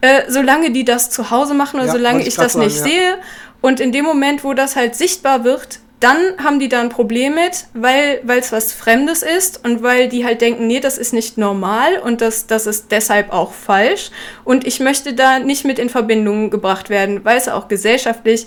äh, 0.00 0.22
solange 0.28 0.72
die 0.72 0.84
das 0.84 1.10
zu 1.10 1.30
Hause 1.30 1.54
machen 1.54 1.76
oder 1.76 1.86
ja, 1.86 1.92
solange 1.92 2.20
ich, 2.20 2.28
ich 2.28 2.34
das 2.34 2.54
sagen, 2.54 2.64
nicht 2.64 2.78
ja. 2.78 2.84
sehe. 2.84 3.18
Und 3.60 3.80
in 3.80 3.92
dem 3.92 4.04
Moment, 4.04 4.44
wo 4.44 4.54
das 4.54 4.76
halt 4.76 4.94
sichtbar 4.94 5.44
wird, 5.44 5.78
dann 6.00 6.18
haben 6.42 6.58
die 6.58 6.68
da 6.68 6.82
ein 6.82 6.90
Problem 6.90 7.34
mit, 7.34 7.66
weil 7.72 8.20
es 8.26 8.52
was 8.52 8.72
Fremdes 8.72 9.22
ist 9.22 9.64
und 9.64 9.82
weil 9.82 10.08
die 10.08 10.26
halt 10.26 10.42
denken, 10.42 10.66
nee, 10.66 10.80
das 10.80 10.98
ist 10.98 11.14
nicht 11.14 11.38
normal 11.38 11.98
und 11.98 12.20
das, 12.20 12.46
das 12.46 12.66
ist 12.66 12.90
deshalb 12.90 13.32
auch 13.32 13.54
falsch. 13.54 14.10
Und 14.44 14.66
ich 14.66 14.80
möchte 14.80 15.14
da 15.14 15.38
nicht 15.38 15.64
mit 15.64 15.78
in 15.78 15.88
Verbindung 15.88 16.50
gebracht 16.50 16.90
werden, 16.90 17.24
weil 17.24 17.38
es 17.38 17.48
auch 17.48 17.68
gesellschaftlich, 17.68 18.46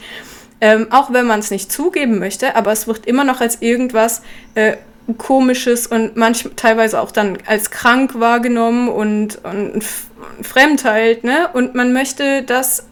ähm, 0.62 0.88
auch 0.92 1.14
wenn 1.14 1.28
man 1.28 1.40
es 1.40 1.52
nicht 1.52 1.72
zugeben 1.72 2.20
möchte, 2.20 2.56
aber 2.56 2.72
es 2.72 2.88
wird 2.88 3.06
immer 3.06 3.24
noch 3.24 3.42
als 3.42 3.62
irgendwas 3.62 4.22
äh, 4.56 4.78
Komisches 5.18 5.88
und 5.88 6.18
manchmal 6.18 6.54
teilweise 6.56 7.00
auch 7.00 7.12
dann 7.12 7.38
als 7.46 7.72
krank 7.72 8.20
wahrgenommen 8.20 8.90
und, 8.90 9.40
und 9.46 9.82
Fremdheit, 10.42 11.24
ne? 11.24 11.50
Und 11.54 11.76
man 11.76 11.94
möchte 11.94 12.44
das 12.44 12.84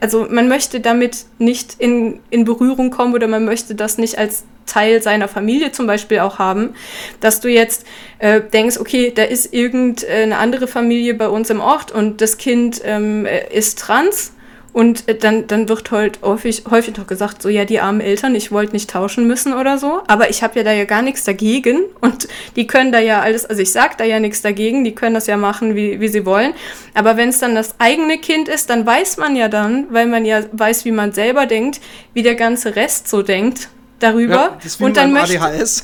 also 0.00 0.26
man 0.30 0.48
möchte 0.48 0.80
damit 0.80 1.26
nicht 1.38 1.76
in, 1.78 2.20
in 2.30 2.44
Berührung 2.44 2.90
kommen 2.90 3.14
oder 3.14 3.26
man 3.26 3.44
möchte 3.44 3.74
das 3.74 3.98
nicht 3.98 4.18
als 4.18 4.44
Teil 4.66 5.02
seiner 5.02 5.28
Familie 5.28 5.72
zum 5.72 5.86
Beispiel 5.86 6.20
auch 6.20 6.38
haben, 6.38 6.74
dass 7.20 7.40
du 7.40 7.48
jetzt 7.48 7.84
äh, 8.18 8.40
denkst, 8.40 8.78
okay, 8.78 9.12
da 9.14 9.22
ist 9.22 9.52
irgendeine 9.52 10.38
andere 10.38 10.66
Familie 10.66 11.14
bei 11.14 11.28
uns 11.28 11.50
im 11.50 11.60
Ort 11.60 11.92
und 11.92 12.20
das 12.20 12.38
Kind 12.38 12.80
ähm, 12.84 13.26
ist 13.52 13.78
trans 13.78 14.32
und 14.74 15.08
äh, 15.08 15.14
dann, 15.14 15.46
dann 15.46 15.68
wird 15.68 15.92
halt 15.92 16.18
häufig, 16.22 16.64
häufig 16.68 16.94
doch 16.94 17.06
gesagt, 17.06 17.40
so 17.40 17.48
ja, 17.48 17.64
die 17.64 17.78
armen 17.78 18.00
Eltern, 18.00 18.34
ich 18.34 18.50
wollte 18.50 18.72
nicht 18.72 18.90
tauschen 18.90 19.26
müssen 19.26 19.54
oder 19.54 19.78
so. 19.78 20.02
Aber 20.08 20.28
ich 20.30 20.42
habe 20.42 20.58
ja 20.58 20.64
da 20.64 20.72
ja 20.72 20.84
gar 20.84 21.00
nichts 21.00 21.22
dagegen. 21.22 21.84
Und 22.00 22.26
die 22.56 22.66
können 22.66 22.90
da 22.90 22.98
ja 22.98 23.20
alles, 23.20 23.46
also 23.46 23.62
ich 23.62 23.70
sage 23.70 23.94
da 23.96 24.04
ja 24.04 24.18
nichts 24.18 24.42
dagegen, 24.42 24.82
die 24.82 24.92
können 24.92 25.14
das 25.14 25.28
ja 25.28 25.36
machen, 25.36 25.76
wie, 25.76 26.00
wie 26.00 26.08
sie 26.08 26.26
wollen. 26.26 26.54
Aber 26.92 27.16
wenn 27.16 27.28
es 27.28 27.38
dann 27.38 27.54
das 27.54 27.76
eigene 27.78 28.18
Kind 28.18 28.48
ist, 28.48 28.68
dann 28.68 28.84
weiß 28.84 29.16
man 29.16 29.36
ja 29.36 29.48
dann, 29.48 29.86
weil 29.90 30.06
man 30.06 30.24
ja 30.24 30.40
weiß, 30.50 30.84
wie 30.84 30.92
man 30.92 31.12
selber 31.12 31.46
denkt, 31.46 31.80
wie 32.12 32.24
der 32.24 32.34
ganze 32.34 32.74
Rest 32.74 33.08
so 33.08 33.22
denkt 33.22 33.68
darüber. 34.04 34.34
Ja, 34.34 34.86
und 34.86 34.96
dann 34.96 35.12
möchte 35.12 35.34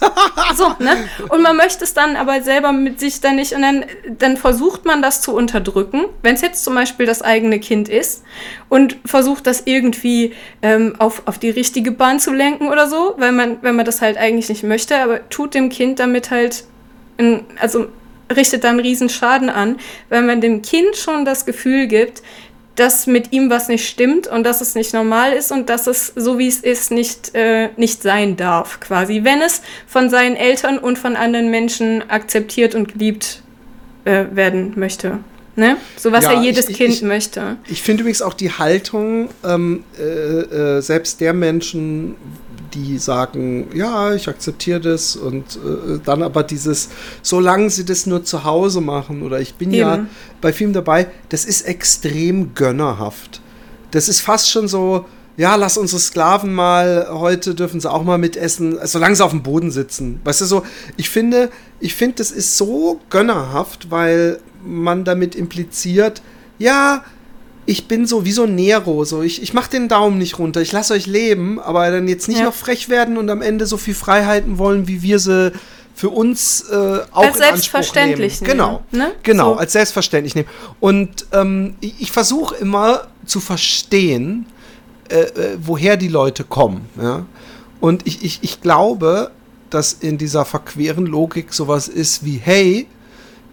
so, 0.56 0.74
ne? 0.78 0.96
Und 1.28 1.42
man 1.42 1.56
möchte 1.56 1.84
es 1.84 1.94
dann 1.94 2.16
aber 2.16 2.42
selber 2.42 2.72
mit 2.72 3.00
sich 3.00 3.20
dann 3.20 3.36
nicht. 3.36 3.54
Und 3.54 3.62
dann, 3.62 3.84
dann 4.18 4.36
versucht 4.36 4.84
man 4.84 5.02
das 5.02 5.22
zu 5.22 5.34
unterdrücken, 5.34 6.04
wenn 6.22 6.34
es 6.34 6.42
jetzt 6.42 6.62
zum 6.62 6.74
Beispiel 6.74 7.06
das 7.06 7.22
eigene 7.22 7.58
Kind 7.58 7.88
ist 7.88 8.22
und 8.68 8.96
versucht 9.04 9.46
das 9.46 9.62
irgendwie 9.64 10.34
ähm, 10.62 10.94
auf, 10.98 11.22
auf 11.26 11.38
die 11.38 11.50
richtige 11.50 11.92
Bahn 11.92 12.20
zu 12.20 12.32
lenken 12.32 12.68
oder 12.68 12.88
so, 12.88 13.14
weil 13.16 13.32
man, 13.32 13.58
wenn 13.62 13.74
man 13.74 13.86
das 13.86 14.00
halt 14.00 14.18
eigentlich 14.18 14.48
nicht 14.48 14.62
möchte, 14.62 14.96
aber 14.98 15.28
tut 15.30 15.54
dem 15.54 15.70
Kind 15.70 15.98
damit 15.98 16.30
halt, 16.30 16.64
in, 17.16 17.44
also 17.58 17.88
richtet 18.34 18.64
dann 18.64 18.78
riesen 18.78 19.08
Schaden 19.08 19.50
an, 19.50 19.78
weil 20.08 20.22
man 20.22 20.40
dem 20.40 20.62
Kind 20.62 20.96
schon 20.96 21.24
das 21.24 21.46
Gefühl 21.46 21.86
gibt, 21.86 22.22
dass 22.76 23.06
mit 23.06 23.32
ihm 23.32 23.50
was 23.50 23.68
nicht 23.68 23.86
stimmt 23.86 24.26
und 24.26 24.44
dass 24.44 24.60
es 24.60 24.74
nicht 24.74 24.94
normal 24.94 25.32
ist 25.32 25.52
und 25.52 25.68
dass 25.68 25.86
es 25.86 26.12
so 26.16 26.38
wie 26.38 26.48
es 26.48 26.60
ist 26.60 26.90
nicht, 26.90 27.34
äh, 27.34 27.68
nicht 27.76 28.02
sein 28.02 28.36
darf, 28.36 28.80
quasi. 28.80 29.24
Wenn 29.24 29.42
es 29.42 29.62
von 29.86 30.08
seinen 30.08 30.36
Eltern 30.36 30.78
und 30.78 30.98
von 30.98 31.16
anderen 31.16 31.50
Menschen 31.50 32.08
akzeptiert 32.08 32.74
und 32.74 32.92
geliebt 32.92 33.42
äh, 34.04 34.24
werden 34.32 34.72
möchte. 34.76 35.18
Ne? 35.56 35.76
So 35.96 36.12
was 36.12 36.24
ja, 36.24 36.34
ja 36.34 36.42
jedes 36.42 36.68
ich, 36.68 36.76
Kind 36.76 36.94
ich, 36.94 37.02
möchte. 37.02 37.56
Ich 37.68 37.82
finde 37.82 38.02
übrigens 38.02 38.22
auch 38.22 38.34
die 38.34 38.50
Haltung 38.50 39.28
ähm, 39.44 39.84
äh, 39.98 40.02
äh 40.02 40.80
selbst 40.80 41.20
der 41.20 41.34
Menschen, 41.34 42.14
die 42.74 42.98
sagen, 42.98 43.68
ja, 43.74 44.14
ich 44.14 44.28
akzeptiere 44.28 44.80
das 44.80 45.16
und 45.16 45.56
äh, 45.56 45.98
dann 46.04 46.22
aber 46.22 46.42
dieses, 46.42 46.90
solange 47.22 47.70
sie 47.70 47.84
das 47.84 48.06
nur 48.06 48.24
zu 48.24 48.44
Hause 48.44 48.80
machen 48.80 49.22
oder 49.22 49.40
ich 49.40 49.54
bin 49.54 49.70
Eben. 49.70 49.78
ja 49.78 50.06
bei 50.40 50.52
vielen 50.52 50.72
dabei, 50.72 51.08
das 51.28 51.44
ist 51.44 51.62
extrem 51.62 52.54
gönnerhaft. 52.54 53.40
Das 53.90 54.08
ist 54.08 54.20
fast 54.20 54.50
schon 54.50 54.68
so, 54.68 55.04
ja, 55.36 55.56
lass 55.56 55.78
unsere 55.78 56.00
Sklaven 56.00 56.52
mal, 56.52 57.08
heute 57.10 57.54
dürfen 57.54 57.80
sie 57.80 57.90
auch 57.90 58.04
mal 58.04 58.18
mitessen, 58.18 58.78
solange 58.84 59.16
sie 59.16 59.24
auf 59.24 59.30
dem 59.30 59.42
Boden 59.42 59.70
sitzen. 59.70 60.20
Weißt 60.24 60.42
du, 60.42 60.44
so, 60.44 60.62
ich 60.96 61.10
finde, 61.10 61.50
ich 61.80 61.94
finde, 61.94 62.16
das 62.16 62.30
ist 62.30 62.56
so 62.56 63.00
gönnerhaft, 63.10 63.90
weil 63.90 64.38
man 64.64 65.04
damit 65.04 65.34
impliziert, 65.34 66.22
ja, 66.58 67.04
ich 67.70 67.86
bin 67.86 68.04
so 68.04 68.24
wie 68.24 68.32
so 68.32 68.46
Nero, 68.46 69.04
so 69.04 69.22
ich, 69.22 69.40
ich 69.42 69.54
mache 69.54 69.70
den 69.70 69.86
Daumen 69.86 70.18
nicht 70.18 70.40
runter, 70.40 70.60
ich 70.60 70.72
lasse 70.72 70.92
euch 70.92 71.06
leben, 71.06 71.60
aber 71.60 71.88
dann 71.92 72.08
jetzt 72.08 72.26
nicht 72.26 72.40
ja. 72.40 72.46
noch 72.46 72.54
frech 72.54 72.88
werden 72.88 73.16
und 73.16 73.30
am 73.30 73.42
Ende 73.42 73.64
so 73.64 73.76
viel 73.76 73.94
Freiheiten 73.94 74.58
wollen, 74.58 74.88
wie 74.88 75.02
wir 75.02 75.20
sie 75.20 75.52
für 75.94 76.08
uns 76.08 76.62
äh, 76.68 76.74
auch 77.12 77.22
als 77.22 77.36
in 77.36 77.42
selbstverständlich 77.42 78.40
nehmen. 78.40 78.50
Genau, 78.50 78.82
ne? 78.90 79.12
genau, 79.22 79.54
so. 79.54 79.60
als 79.60 79.72
selbstverständlich 79.72 80.34
nehmen. 80.34 80.48
Und 80.80 81.26
ähm, 81.30 81.76
ich, 81.80 81.94
ich 82.00 82.10
versuche 82.10 82.56
immer 82.56 83.06
zu 83.24 83.38
verstehen, 83.38 84.46
äh, 85.08 85.20
äh, 85.20 85.58
woher 85.62 85.96
die 85.96 86.08
Leute 86.08 86.42
kommen. 86.42 86.88
Ja? 87.00 87.24
Und 87.80 88.04
ich, 88.04 88.24
ich, 88.24 88.40
ich 88.42 88.60
glaube, 88.60 89.30
dass 89.68 89.92
in 89.92 90.18
dieser 90.18 90.44
verqueren 90.44 91.06
Logik 91.06 91.52
sowas 91.52 91.86
ist 91.86 92.24
wie, 92.24 92.40
hey, 92.42 92.88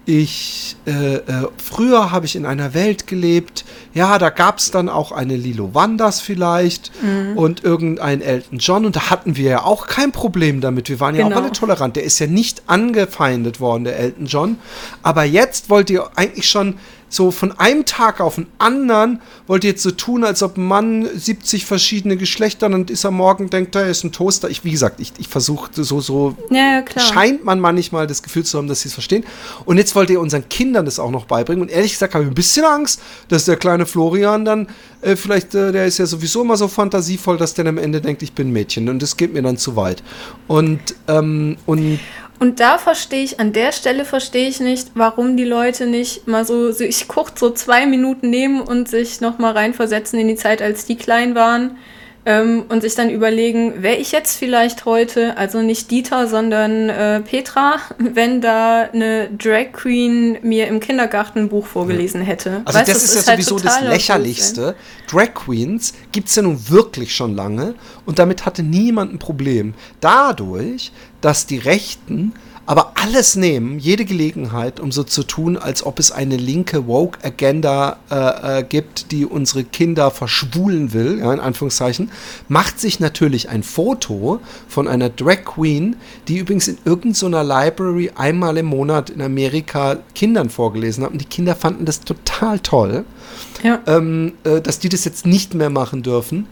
ich, 0.08 0.74
äh, 0.86 1.16
äh, 1.16 1.48
früher 1.62 2.10
habe 2.10 2.24
ich 2.24 2.34
in 2.34 2.46
einer 2.46 2.72
Welt 2.72 3.06
gelebt, 3.06 3.66
ja, 3.92 4.16
da 4.16 4.30
gab 4.30 4.56
es 4.56 4.70
dann 4.70 4.88
auch 4.88 5.12
eine 5.12 5.36
Lilo 5.36 5.74
Wanders 5.74 6.22
vielleicht 6.22 6.90
mhm. 7.02 7.36
und 7.36 7.62
irgendein 7.62 8.22
Elton 8.22 8.58
John 8.58 8.86
und 8.86 8.96
da 8.96 9.10
hatten 9.10 9.36
wir 9.36 9.50
ja 9.50 9.62
auch 9.64 9.86
kein 9.86 10.10
Problem 10.10 10.62
damit. 10.62 10.88
Wir 10.88 10.98
waren 10.98 11.14
ja 11.14 11.24
genau. 11.24 11.36
auch 11.36 11.42
alle 11.42 11.52
tolerant. 11.52 11.96
Der 11.96 12.04
ist 12.04 12.18
ja 12.20 12.26
nicht 12.26 12.62
angefeindet 12.68 13.60
worden, 13.60 13.84
der 13.84 13.98
Elton 13.98 14.24
John. 14.24 14.58
Aber 15.02 15.24
jetzt 15.24 15.68
wollt 15.68 15.90
ihr 15.90 16.08
eigentlich 16.16 16.48
schon 16.48 16.76
so 17.08 17.30
von 17.30 17.52
einem 17.58 17.84
Tag 17.84 18.20
auf 18.20 18.34
den 18.34 18.46
anderen 18.58 19.20
wollt 19.46 19.64
ihr 19.64 19.70
jetzt 19.70 19.82
so 19.82 19.90
tun, 19.90 20.24
als 20.24 20.42
ob 20.42 20.56
ein 20.56 20.64
Mann 20.64 21.08
70 21.14 21.64
verschiedene 21.64 22.16
Geschlechter 22.16 22.66
und 22.66 22.90
ist 22.90 23.04
er 23.04 23.10
morgen 23.10 23.50
denkt, 23.50 23.74
er 23.74 23.88
ist 23.88 24.04
ein 24.04 24.12
Toaster. 24.12 24.50
Ich, 24.50 24.64
wie 24.64 24.70
gesagt, 24.70 25.00
ich, 25.00 25.12
ich 25.18 25.28
versuche 25.28 25.70
so, 25.72 26.00
so 26.00 26.36
ja, 26.50 26.84
scheint 26.98 27.44
man 27.44 27.60
manchmal 27.60 28.06
das 28.06 28.22
Gefühl 28.22 28.44
zu 28.44 28.58
haben, 28.58 28.68
dass 28.68 28.82
sie 28.82 28.88
es 28.88 28.94
verstehen. 28.94 29.24
Und 29.64 29.78
jetzt 29.78 29.94
wollt 29.94 30.10
ihr 30.10 30.20
unseren 30.20 30.48
Kindern 30.48 30.84
das 30.84 30.98
auch 30.98 31.10
noch 31.10 31.24
beibringen. 31.24 31.62
Und 31.62 31.70
ehrlich 31.70 31.92
gesagt 31.92 32.14
habe 32.14 32.24
ich 32.24 32.30
ein 32.30 32.34
bisschen 32.34 32.64
Angst, 32.64 33.00
dass 33.28 33.46
der 33.46 33.56
kleine 33.56 33.86
Florian 33.86 34.44
dann 34.44 34.68
äh, 35.00 35.16
vielleicht, 35.16 35.54
äh, 35.54 35.72
der 35.72 35.86
ist 35.86 35.98
ja 35.98 36.06
sowieso 36.06 36.42
immer 36.42 36.56
so 36.56 36.68
fantasievoll, 36.68 37.38
dass 37.38 37.54
der 37.54 37.66
am 37.66 37.78
Ende 37.78 38.00
denkt, 38.00 38.22
ich 38.22 38.32
bin 38.32 38.48
ein 38.48 38.52
Mädchen. 38.52 38.88
Und 38.88 39.02
das 39.02 39.16
geht 39.16 39.32
mir 39.32 39.42
dann 39.42 39.56
zu 39.56 39.76
weit. 39.76 40.02
Und, 40.46 40.80
ähm, 41.06 41.56
und 41.66 42.00
und 42.38 42.60
da 42.60 42.78
verstehe 42.78 43.24
ich, 43.24 43.40
an 43.40 43.52
der 43.52 43.72
Stelle 43.72 44.04
verstehe 44.04 44.48
ich 44.48 44.60
nicht, 44.60 44.92
warum 44.94 45.36
die 45.36 45.44
Leute 45.44 45.86
nicht 45.86 46.26
mal 46.26 46.44
so, 46.44 46.72
so 46.72 46.84
ich 46.84 47.08
kurz 47.08 47.40
so 47.40 47.50
zwei 47.50 47.86
Minuten 47.86 48.30
nehmen 48.30 48.60
und 48.60 48.88
sich 48.88 49.20
nochmal 49.20 49.52
reinversetzen 49.52 50.18
in 50.18 50.28
die 50.28 50.36
Zeit, 50.36 50.62
als 50.62 50.84
die 50.84 50.96
klein 50.96 51.34
waren 51.34 51.76
ähm, 52.26 52.64
und 52.68 52.82
sich 52.82 52.94
dann 52.94 53.10
überlegen, 53.10 53.82
wäre 53.82 53.96
ich 53.96 54.12
jetzt 54.12 54.36
vielleicht 54.36 54.84
heute, 54.84 55.36
also 55.36 55.62
nicht 55.62 55.90
Dieter, 55.90 56.26
sondern 56.26 56.88
äh, 56.88 57.20
Petra, 57.20 57.76
wenn 57.98 58.40
da 58.40 58.82
eine 58.92 59.28
Drag 59.30 59.72
Queen 59.72 60.38
mir 60.42 60.66
im 60.68 60.80
Kindergarten 60.80 61.40
ein 61.40 61.48
Buch 61.48 61.66
vorgelesen 61.66 62.20
hätte. 62.20 62.62
Also 62.64 62.78
weißt, 62.78 62.88
das, 62.88 63.02
das, 63.02 63.14
ist 63.14 63.26
ja 63.26 63.32
halt 63.34 63.44
sowieso 63.44 63.64
das 63.64 63.80
Lächerlichste. 63.82 64.74
Drag 65.10 65.34
Queens 65.34 65.94
gibt 66.12 66.28
es 66.28 66.36
ja 66.36 66.42
nun 66.42 66.68
wirklich 66.68 67.14
schon 67.14 67.34
lange 67.34 67.74
und 68.04 68.18
damit 68.18 68.44
hatte 68.44 68.62
niemand 68.62 69.14
ein 69.14 69.18
Problem. 69.18 69.74
Dadurch, 70.00 70.92
dass 71.20 71.46
die 71.46 71.58
Rechten 71.58 72.34
aber 72.68 72.92
alles 72.96 73.34
nehmen, 73.34 73.78
jede 73.78 74.04
Gelegenheit, 74.04 74.78
um 74.78 74.92
so 74.92 75.02
zu 75.02 75.22
tun, 75.22 75.56
als 75.56 75.86
ob 75.86 75.98
es 75.98 76.12
eine 76.12 76.36
linke 76.36 76.86
Woke-Agenda 76.86 77.96
äh, 78.10 78.58
äh, 78.58 78.62
gibt, 78.62 79.10
die 79.10 79.24
unsere 79.24 79.64
Kinder 79.64 80.10
verschwulen 80.10 80.92
will, 80.92 81.18
ja, 81.18 81.32
in 81.32 81.40
Anführungszeichen, 81.40 82.10
macht 82.46 82.78
sich 82.78 83.00
natürlich 83.00 83.48
ein 83.48 83.62
Foto 83.62 84.40
von 84.68 84.86
einer 84.86 85.08
Drag 85.08 85.46
Queen, 85.46 85.96
die 86.28 86.36
übrigens 86.36 86.68
in 86.68 86.76
irgendeiner 86.84 87.42
Library 87.42 88.12
einmal 88.14 88.58
im 88.58 88.66
Monat 88.66 89.08
in 89.08 89.22
Amerika 89.22 89.96
Kindern 90.14 90.50
vorgelesen 90.50 91.04
hat. 91.04 91.12
Und 91.12 91.22
die 91.22 91.24
Kinder 91.24 91.56
fanden 91.56 91.86
das 91.86 92.00
total 92.00 92.60
toll, 92.60 93.06
ja. 93.62 93.80
ähm, 93.86 94.34
äh, 94.44 94.60
dass 94.60 94.78
die 94.78 94.90
das 94.90 95.06
jetzt 95.06 95.24
nicht 95.24 95.54
mehr 95.54 95.70
machen 95.70 96.02
dürfen 96.02 96.46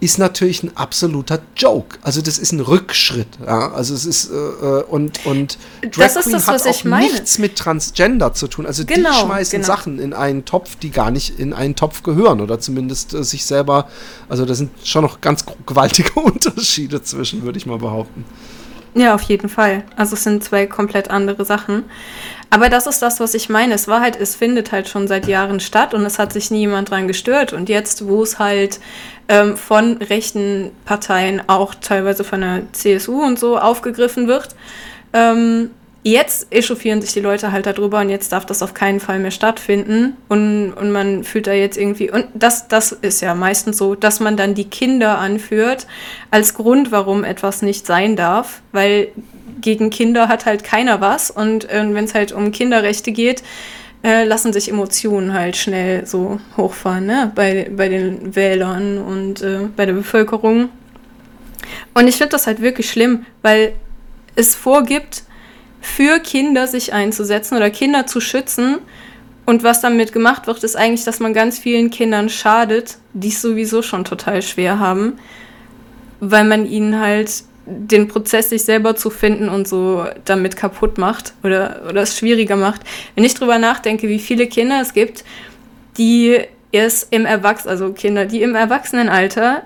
ist 0.00 0.18
natürlich 0.18 0.62
ein 0.62 0.76
absoluter 0.76 1.40
Joke. 1.56 1.98
Also 2.02 2.22
das 2.22 2.38
ist 2.38 2.52
ein 2.52 2.60
Rückschritt. 2.60 3.28
Ja? 3.44 3.72
Also 3.72 3.94
es 3.94 4.06
ist 4.06 4.30
äh, 4.30 4.34
äh 4.34 4.82
und 4.84 5.24
und 5.26 5.58
Drag 5.82 5.90
Queen 6.22 6.32
das, 6.32 6.48
hat 6.48 6.66
auch 6.66 6.84
nichts 6.84 7.38
mit 7.38 7.56
Transgender 7.56 8.32
zu 8.32 8.48
tun. 8.48 8.66
Also 8.66 8.84
genau, 8.86 9.10
die 9.10 9.26
schmeißen 9.26 9.60
genau. 9.60 9.66
Sachen 9.66 9.98
in 9.98 10.14
einen 10.14 10.46
Topf, 10.46 10.76
die 10.76 10.90
gar 10.90 11.10
nicht 11.10 11.38
in 11.38 11.52
einen 11.52 11.76
Topf 11.76 12.02
gehören 12.02 12.40
oder 12.40 12.58
zumindest 12.58 13.12
äh, 13.12 13.22
sich 13.22 13.44
selber. 13.44 13.88
Also 14.28 14.46
da 14.46 14.54
sind 14.54 14.70
schon 14.84 15.02
noch 15.02 15.20
ganz 15.20 15.44
gewaltige 15.66 16.12
Unterschiede 16.20 17.02
zwischen, 17.02 17.42
würde 17.42 17.58
ich 17.58 17.66
mal 17.66 17.78
behaupten. 17.78 18.24
Ja, 18.94 19.14
auf 19.14 19.22
jeden 19.22 19.48
Fall. 19.48 19.84
Also 19.96 20.14
es 20.14 20.24
sind 20.24 20.42
zwei 20.42 20.66
komplett 20.66 21.10
andere 21.10 21.44
Sachen. 21.44 21.84
Aber 22.50 22.68
das 22.68 22.88
ist 22.88 23.00
das, 23.00 23.20
was 23.20 23.34
ich 23.34 23.48
meine. 23.48 23.74
Es 23.74 23.86
war 23.86 24.00
halt, 24.00 24.20
es 24.20 24.34
findet 24.34 24.72
halt 24.72 24.88
schon 24.88 25.06
seit 25.06 25.28
Jahren 25.28 25.60
statt 25.60 25.94
und 25.94 26.04
es 26.04 26.18
hat 26.18 26.32
sich 26.32 26.50
nie 26.50 26.60
jemand 26.60 26.90
dran 26.90 27.06
gestört. 27.06 27.52
Und 27.52 27.68
jetzt, 27.68 28.08
wo 28.08 28.24
es 28.24 28.40
halt 28.40 28.80
ähm, 29.28 29.56
von 29.56 29.98
rechten 29.98 30.72
Parteien, 30.84 31.40
auch 31.46 31.74
teilweise 31.76 32.24
von 32.24 32.40
der 32.40 32.62
CSU 32.72 33.22
und 33.22 33.38
so 33.38 33.56
aufgegriffen 33.56 34.26
wird, 34.26 34.56
ähm, 35.12 35.70
jetzt 36.02 36.46
echauffieren 36.50 37.02
sich 37.02 37.12
die 37.12 37.20
Leute 37.20 37.52
halt 37.52 37.66
darüber 37.66 38.00
und 38.00 38.08
jetzt 38.08 38.32
darf 38.32 38.46
das 38.46 38.62
auf 38.62 38.72
keinen 38.72 39.00
Fall 39.00 39.18
mehr 39.18 39.30
stattfinden. 39.30 40.16
Und, 40.28 40.72
und 40.72 40.92
man 40.92 41.24
fühlt 41.24 41.46
da 41.46 41.52
jetzt 41.52 41.76
irgendwie, 41.76 42.10
und 42.10 42.26
das, 42.34 42.68
das 42.68 42.92
ist 42.92 43.20
ja 43.20 43.34
meistens 43.34 43.76
so, 43.78 43.94
dass 43.94 44.20
man 44.20 44.36
dann 44.36 44.54
die 44.54 44.64
Kinder 44.64 45.18
anführt 45.18 45.86
als 46.30 46.54
Grund, 46.54 46.90
warum 46.90 47.24
etwas 47.24 47.62
nicht 47.62 47.86
sein 47.86 48.16
darf, 48.16 48.62
weil 48.72 49.08
gegen 49.60 49.90
Kinder 49.90 50.28
hat 50.28 50.46
halt 50.46 50.64
keiner 50.64 51.00
was. 51.00 51.30
Und 51.30 51.68
äh, 51.68 51.84
wenn 51.92 52.04
es 52.04 52.14
halt 52.14 52.32
um 52.32 52.50
Kinderrechte 52.50 53.12
geht, 53.12 53.42
äh, 54.02 54.24
lassen 54.24 54.54
sich 54.54 54.70
Emotionen 54.70 55.34
halt 55.34 55.56
schnell 55.56 56.06
so 56.06 56.40
hochfahren, 56.56 57.04
ne? 57.04 57.30
Bei, 57.34 57.70
bei 57.70 57.90
den 57.90 58.34
Wählern 58.34 58.96
und 58.96 59.42
äh, 59.42 59.68
bei 59.76 59.84
der 59.84 59.92
Bevölkerung. 59.92 60.70
Und 61.92 62.08
ich 62.08 62.16
finde 62.16 62.30
das 62.30 62.46
halt 62.46 62.62
wirklich 62.62 62.90
schlimm, 62.90 63.26
weil 63.42 63.74
es 64.36 64.54
vorgibt, 64.54 65.24
für 65.80 66.20
Kinder 66.20 66.66
sich 66.66 66.92
einzusetzen 66.92 67.56
oder 67.56 67.70
Kinder 67.70 68.06
zu 68.06 68.20
schützen. 68.20 68.78
Und 69.46 69.64
was 69.64 69.80
damit 69.80 70.12
gemacht 70.12 70.46
wird, 70.46 70.62
ist 70.62 70.76
eigentlich, 70.76 71.04
dass 71.04 71.18
man 71.18 71.34
ganz 71.34 71.58
vielen 71.58 71.90
Kindern 71.90 72.28
schadet, 72.28 72.98
die 73.14 73.28
es 73.28 73.42
sowieso 73.42 73.82
schon 73.82 74.04
total 74.04 74.42
schwer 74.42 74.78
haben, 74.78 75.18
weil 76.20 76.44
man 76.44 76.66
ihnen 76.66 77.00
halt 77.00 77.44
den 77.66 78.08
Prozess, 78.08 78.50
sich 78.50 78.64
selber 78.64 78.96
zu 78.96 79.10
finden 79.10 79.48
und 79.48 79.68
so 79.68 80.04
damit 80.24 80.56
kaputt 80.56 80.98
macht 80.98 81.34
oder, 81.42 81.82
oder 81.88 82.02
es 82.02 82.18
schwieriger 82.18 82.56
macht. 82.56 82.80
Wenn 83.14 83.24
ich 83.24 83.34
drüber 83.34 83.58
nachdenke, 83.58 84.08
wie 84.08 84.18
viele 84.18 84.46
Kinder 84.46 84.80
es 84.80 84.92
gibt, 84.92 85.24
die 85.96 86.40
erst 86.72 87.12
im 87.12 87.26
Erwachsenen, 87.26 87.70
also 87.70 87.92
Kinder, 87.92 88.26
die 88.26 88.42
im 88.42 88.54
Erwachsenenalter 88.54 89.62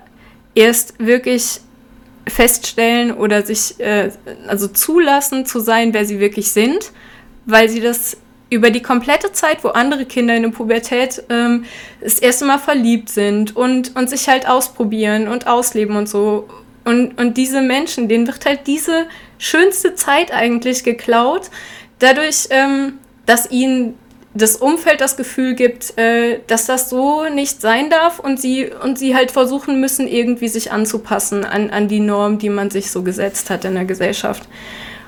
erst 0.53 0.95
wirklich 0.99 1.61
feststellen 2.27 3.11
oder 3.11 3.45
sich 3.45 3.79
äh, 3.79 4.11
also 4.47 4.67
zulassen 4.67 5.45
zu 5.45 5.59
sein, 5.59 5.93
wer 5.93 6.05
sie 6.05 6.19
wirklich 6.19 6.51
sind, 6.51 6.91
weil 7.45 7.69
sie 7.69 7.81
das 7.81 8.17
über 8.49 8.69
die 8.69 8.81
komplette 8.81 9.31
Zeit, 9.31 9.63
wo 9.63 9.69
andere 9.69 10.05
Kinder 10.05 10.35
in 10.35 10.43
der 10.43 10.49
Pubertät 10.49 11.23
ähm, 11.29 11.65
das 12.01 12.19
erste 12.19 12.45
Mal 12.45 12.59
verliebt 12.59 13.09
sind 13.09 13.55
und, 13.55 13.95
und 13.95 14.09
sich 14.09 14.27
halt 14.27 14.47
ausprobieren 14.47 15.27
und 15.27 15.47
ausleben 15.47 15.95
und 15.95 16.07
so. 16.07 16.47
Und, 16.83 17.19
und 17.19 17.35
diese 17.37 17.61
Menschen, 17.61 18.07
denen 18.07 18.27
wird 18.27 18.45
halt 18.45 18.67
diese 18.67 19.07
schönste 19.39 19.95
Zeit 19.95 20.31
eigentlich 20.31 20.83
geklaut, 20.83 21.49
dadurch, 21.99 22.47
ähm, 22.51 22.99
dass 23.25 23.49
ihnen 23.49 23.95
das 24.35 24.57
Umfeld 24.57 24.99
das 24.99 25.15
Gefühl 25.15 25.55
gibt, 25.55 25.97
äh, 25.97 26.39
dass 26.47 26.65
das 26.65 26.89
so 26.89 27.23
nicht 27.29 27.61
sein 27.61 27.89
darf 27.89 28.19
und 28.19 28.39
sie, 28.39 28.69
und 28.83 28.99
sie 28.99 29.15
halt 29.15 29.31
versuchen 29.31 29.79
müssen, 29.79 30.07
irgendwie 30.07 30.49
sich 30.49 30.71
anzupassen 30.73 31.45
an, 31.45 31.69
an 31.69 31.87
die 31.87 32.01
Norm, 32.01 32.37
die 32.37 32.49
man 32.49 32.69
sich 32.69 32.91
so 32.91 33.01
gesetzt 33.01 33.49
hat 33.49 33.63
in 33.63 33.75
der 33.75 33.85
Gesellschaft. 33.85 34.47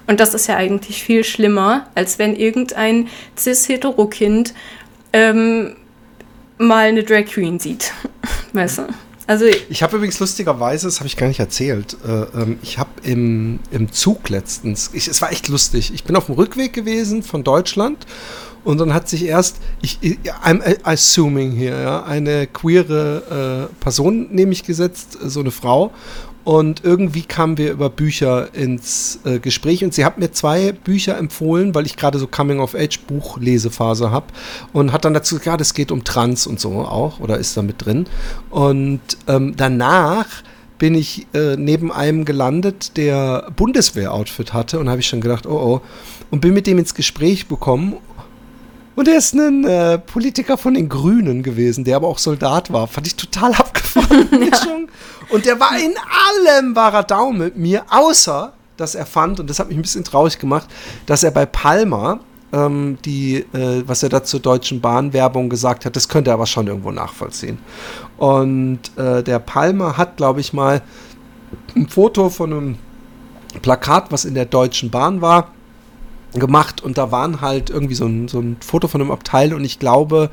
Und 0.07 0.21
das 0.21 0.33
ist 0.33 0.47
ja 0.47 0.55
eigentlich 0.55 1.03
viel 1.03 1.25
schlimmer, 1.25 1.87
als 1.93 2.17
wenn 2.17 2.37
irgendein 2.37 3.09
cis-hetero-Kind 3.37 4.53
ähm, 5.11 5.75
mal 6.57 6.87
eine 6.87 7.03
Drag 7.03 7.25
Queen 7.25 7.59
sieht. 7.59 7.91
weißt 8.53 8.77
du? 8.79 8.87
Also 9.27 9.43
ich 9.45 9.83
habe 9.83 9.97
übrigens 9.97 10.19
lustigerweise, 10.21 10.87
das 10.87 10.99
habe 10.99 11.07
ich 11.07 11.17
gar 11.17 11.27
nicht 11.27 11.41
erzählt, 11.41 11.97
äh, 12.07 12.41
ähm, 12.41 12.59
ich 12.61 12.77
habe 12.77 12.91
im, 13.03 13.59
im 13.71 13.91
Zug 13.91 14.29
letztens, 14.29 14.91
ich, 14.93 15.09
es 15.09 15.21
war 15.21 15.33
echt 15.33 15.49
lustig, 15.49 15.93
ich 15.93 16.05
bin 16.05 16.15
auf 16.15 16.27
dem 16.27 16.35
Rückweg 16.35 16.71
gewesen 16.71 17.23
von 17.23 17.43
Deutschland 17.43 18.05
und 18.67 18.81
dann 18.81 18.93
hat 18.93 19.07
sich 19.07 19.23
erst, 19.23 19.59
ich, 19.81 19.97
I'm 20.43 20.61
assuming 20.83 21.53
hier, 21.53 21.79
ja, 21.79 22.03
eine 22.03 22.47
queere 22.47 23.69
äh, 23.71 23.73
Person 23.81 24.27
nehme 24.31 24.51
ich 24.51 24.63
gesetzt, 24.63 25.17
so 25.23 25.39
eine 25.39 25.51
Frau. 25.51 25.93
Und 26.43 26.83
irgendwie 26.83 27.21
kamen 27.21 27.57
wir 27.57 27.71
über 27.71 27.89
Bücher 27.89 28.53
ins 28.53 29.21
äh, 29.23 29.39
Gespräch. 29.39 29.85
Und 29.85 29.93
sie 29.93 30.03
hat 30.03 30.17
mir 30.17 30.33
zwei 30.33 30.73
Bücher 30.73 31.17
empfohlen, 31.17 31.75
weil 31.75 31.85
ich 31.85 31.95
gerade 31.95 32.19
so 32.19 32.27
Coming-of-Age-Buchlesephase 32.27 34.11
habe 34.11 34.27
und 34.73 34.91
hat 34.91 35.05
dann 35.05 35.13
dazu 35.13 35.35
gesagt, 35.35 35.45
ja, 35.45 35.55
das 35.55 35.73
geht 35.73 35.89
um 35.89 36.03
Trans 36.03 36.45
und 36.45 36.59
so 36.59 36.71
auch 36.81 37.21
oder 37.21 37.37
ist 37.37 37.55
da 37.55 37.61
mit 37.61 37.85
drin. 37.85 38.05
Und 38.49 38.99
ähm, 39.29 39.53
danach 39.55 40.27
bin 40.77 40.93
ich 40.93 41.25
äh, 41.33 41.55
neben 41.55 41.89
einem 41.93 42.25
gelandet, 42.25 42.97
der 42.97 43.49
Bundeswehr-Outfit 43.55 44.51
hatte. 44.51 44.79
Und 44.79 44.89
habe 44.89 44.99
ich 44.99 45.07
schon 45.07 45.21
gedacht, 45.21 45.45
oh 45.45 45.51
oh, 45.51 45.81
und 46.31 46.41
bin 46.41 46.53
mit 46.53 46.67
dem 46.67 46.77
ins 46.77 46.93
Gespräch 46.93 47.47
gekommen 47.47 47.95
und 48.97 49.07
er 49.07 49.15
ist 49.15 49.35
ein 49.35 49.63
äh, 49.63 49.99
Politiker 49.99 50.57
von 50.57 50.73
den 50.73 50.89
Grünen 50.89 51.43
gewesen, 51.43 51.83
der 51.83 51.97
aber 51.97 52.07
auch 52.07 52.17
Soldat 52.17 52.73
war. 52.73 52.87
Fand 52.87 53.05
ich 53.05 53.15
total 53.15 53.53
abgefahren. 53.55 54.27
ja. 54.51 54.59
Und 55.29 55.45
der 55.45 55.59
war 55.59 55.77
in 55.77 55.93
allem 56.47 56.75
war 56.75 56.93
er 56.95 57.03
down 57.03 57.37
mit 57.37 57.55
mir, 57.55 57.85
außer 57.89 58.53
dass 58.75 58.95
er 58.95 59.05
fand, 59.05 59.39
und 59.39 59.49
das 59.51 59.59
hat 59.59 59.67
mich 59.67 59.77
ein 59.77 59.83
bisschen 59.83 60.03
traurig 60.03 60.39
gemacht, 60.39 60.67
dass 61.05 61.21
er 61.21 61.29
bei 61.29 61.45
Palma, 61.45 62.21
ähm, 62.51 62.97
die, 63.05 63.45
äh, 63.53 63.83
was 63.85 64.01
er 64.01 64.09
da 64.09 64.23
zur 64.23 64.39
Deutschen 64.39 64.81
Bahnwerbung 64.81 65.47
gesagt 65.49 65.85
hat, 65.85 65.95
das 65.95 66.09
könnte 66.09 66.31
er 66.31 66.33
aber 66.33 66.47
schon 66.47 66.65
irgendwo 66.65 66.89
nachvollziehen. 66.89 67.59
Und 68.17 68.79
äh, 68.95 69.21
der 69.21 69.37
Palma 69.37 69.95
hat, 69.95 70.17
glaube 70.17 70.39
ich, 70.39 70.53
mal 70.53 70.81
ein 71.75 71.87
Foto 71.87 72.31
von 72.31 72.51
einem 72.51 72.75
Plakat, 73.61 74.11
was 74.11 74.25
in 74.25 74.33
der 74.33 74.45
Deutschen 74.45 74.89
Bahn 74.89 75.21
war, 75.21 75.51
gemacht 76.33 76.81
und 76.81 76.97
da 76.97 77.11
waren 77.11 77.41
halt 77.41 77.69
irgendwie 77.69 77.95
so 77.95 78.05
ein, 78.05 78.27
so 78.27 78.39
ein 78.39 78.57
Foto 78.59 78.87
von 78.87 79.01
einem 79.01 79.11
Abteil 79.11 79.53
und 79.53 79.63
ich 79.63 79.79
glaube, 79.79 80.29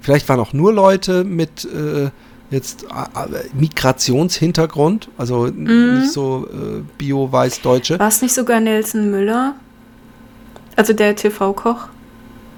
vielleicht 0.00 0.28
waren 0.28 0.40
auch 0.40 0.52
nur 0.52 0.72
Leute 0.72 1.24
mit 1.24 1.64
äh, 1.64 2.10
jetzt 2.50 2.84
äh, 2.84 3.48
Migrationshintergrund, 3.54 5.08
also 5.18 5.46
mhm. 5.46 6.00
nicht 6.00 6.12
so 6.12 6.46
äh, 6.50 6.82
bio-weiß-deutsche. 6.98 7.98
War 7.98 8.08
es 8.08 8.22
nicht 8.22 8.34
sogar 8.34 8.60
Nelson 8.60 9.10
Müller? 9.10 9.54
Also 10.76 10.92
der 10.92 11.14
TV-Koch? 11.14 11.88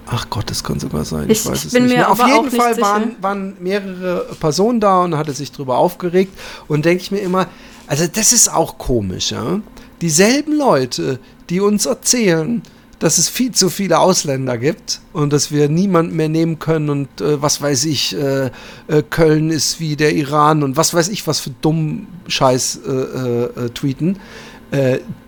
Ach 0.08 0.30
Gott, 0.30 0.48
das 0.50 0.62
kann 0.62 0.78
sogar 0.78 1.04
sein. 1.04 1.28
Ich, 1.28 1.40
ich 1.40 1.46
weiß 1.46 1.64
es 1.64 1.72
nicht. 1.72 1.88
Mir 1.88 2.08
Auf 2.08 2.24
jeden 2.24 2.50
Fall 2.50 2.80
waren, 2.80 3.16
waren, 3.20 3.56
mehrere 3.58 4.26
Personen 4.38 4.78
da 4.78 5.02
und 5.02 5.16
hatte 5.16 5.32
sich 5.32 5.50
darüber 5.50 5.78
aufgeregt 5.78 6.38
und 6.68 6.84
denke 6.84 7.02
ich 7.02 7.10
mir 7.10 7.18
immer, 7.18 7.48
also 7.88 8.06
das 8.06 8.32
ist 8.32 8.52
auch 8.52 8.78
komisch, 8.78 9.32
ja. 9.32 9.60
Dieselben 10.00 10.56
Leute, 10.56 11.18
die 11.50 11.60
uns 11.60 11.86
erzählen, 11.86 12.62
dass 12.98 13.18
es 13.18 13.28
viel 13.28 13.52
zu 13.52 13.68
viele 13.68 13.98
Ausländer 13.98 14.56
gibt 14.56 15.00
und 15.12 15.32
dass 15.32 15.50
wir 15.50 15.68
niemanden 15.68 16.16
mehr 16.16 16.28
nehmen 16.28 16.58
können 16.58 16.88
und 16.88 17.20
äh, 17.20 17.40
was 17.42 17.60
weiß 17.60 17.84
ich, 17.84 18.16
äh, 18.16 18.46
äh, 18.88 19.02
Köln 19.08 19.50
ist 19.50 19.80
wie 19.80 19.96
der 19.96 20.14
Iran 20.14 20.62
und 20.62 20.76
was 20.76 20.94
weiß 20.94 21.08
ich, 21.08 21.26
was 21.26 21.40
für 21.40 21.50
dumm 21.60 22.06
Scheiß 22.26 22.80
äh, 22.86 22.90
äh, 22.90 23.44
äh, 23.44 23.70
tweeten. 23.70 24.18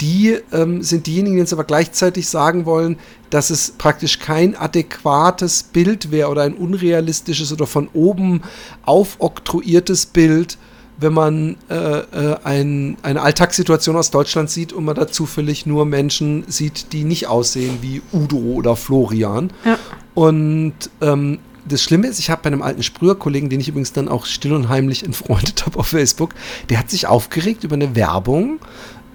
die 0.00 0.36
ähm, 0.52 0.82
sind 0.82 1.06
diejenigen, 1.06 1.36
die 1.36 1.40
jetzt 1.40 1.52
aber 1.52 1.62
gleichzeitig 1.62 2.28
sagen 2.28 2.66
wollen, 2.66 2.98
dass 3.30 3.50
es 3.50 3.70
praktisch 3.70 4.18
kein 4.18 4.56
adäquates 4.56 5.62
Bild 5.62 6.10
wäre 6.10 6.28
oder 6.28 6.42
ein 6.42 6.54
unrealistisches 6.54 7.52
oder 7.52 7.68
von 7.68 7.88
oben 7.94 8.42
aufoktroyiertes 8.84 10.06
Bild 10.06 10.58
wenn 10.98 11.12
man 11.12 11.56
äh, 11.70 11.74
äh, 11.74 12.36
ein, 12.44 12.96
eine 13.02 13.22
Alltagssituation 13.22 13.96
aus 13.96 14.10
Deutschland 14.10 14.50
sieht 14.50 14.72
und 14.72 14.84
man 14.84 14.96
da 14.96 15.06
zufällig 15.06 15.64
nur 15.64 15.86
Menschen 15.86 16.44
sieht, 16.48 16.92
die 16.92 17.04
nicht 17.04 17.28
aussehen 17.28 17.78
wie 17.80 18.02
Udo 18.12 18.36
oder 18.36 18.76
Florian. 18.76 19.52
Ja. 19.64 19.78
Und 20.14 20.74
ähm, 21.00 21.38
das 21.64 21.82
Schlimme 21.82 22.08
ist, 22.08 22.18
ich 22.18 22.30
habe 22.30 22.42
bei 22.42 22.48
einem 22.48 22.62
alten 22.62 22.82
Sprüherkollegen, 22.82 23.48
den 23.48 23.60
ich 23.60 23.68
übrigens 23.68 23.92
dann 23.92 24.08
auch 24.08 24.26
still 24.26 24.54
und 24.54 24.68
heimlich 24.68 25.04
entfreundet 25.04 25.66
habe 25.66 25.78
auf 25.78 25.88
Facebook, 25.88 26.34
der 26.68 26.78
hat 26.78 26.90
sich 26.90 27.06
aufgeregt 27.06 27.64
über 27.64 27.74
eine 27.74 27.94
Werbung 27.94 28.58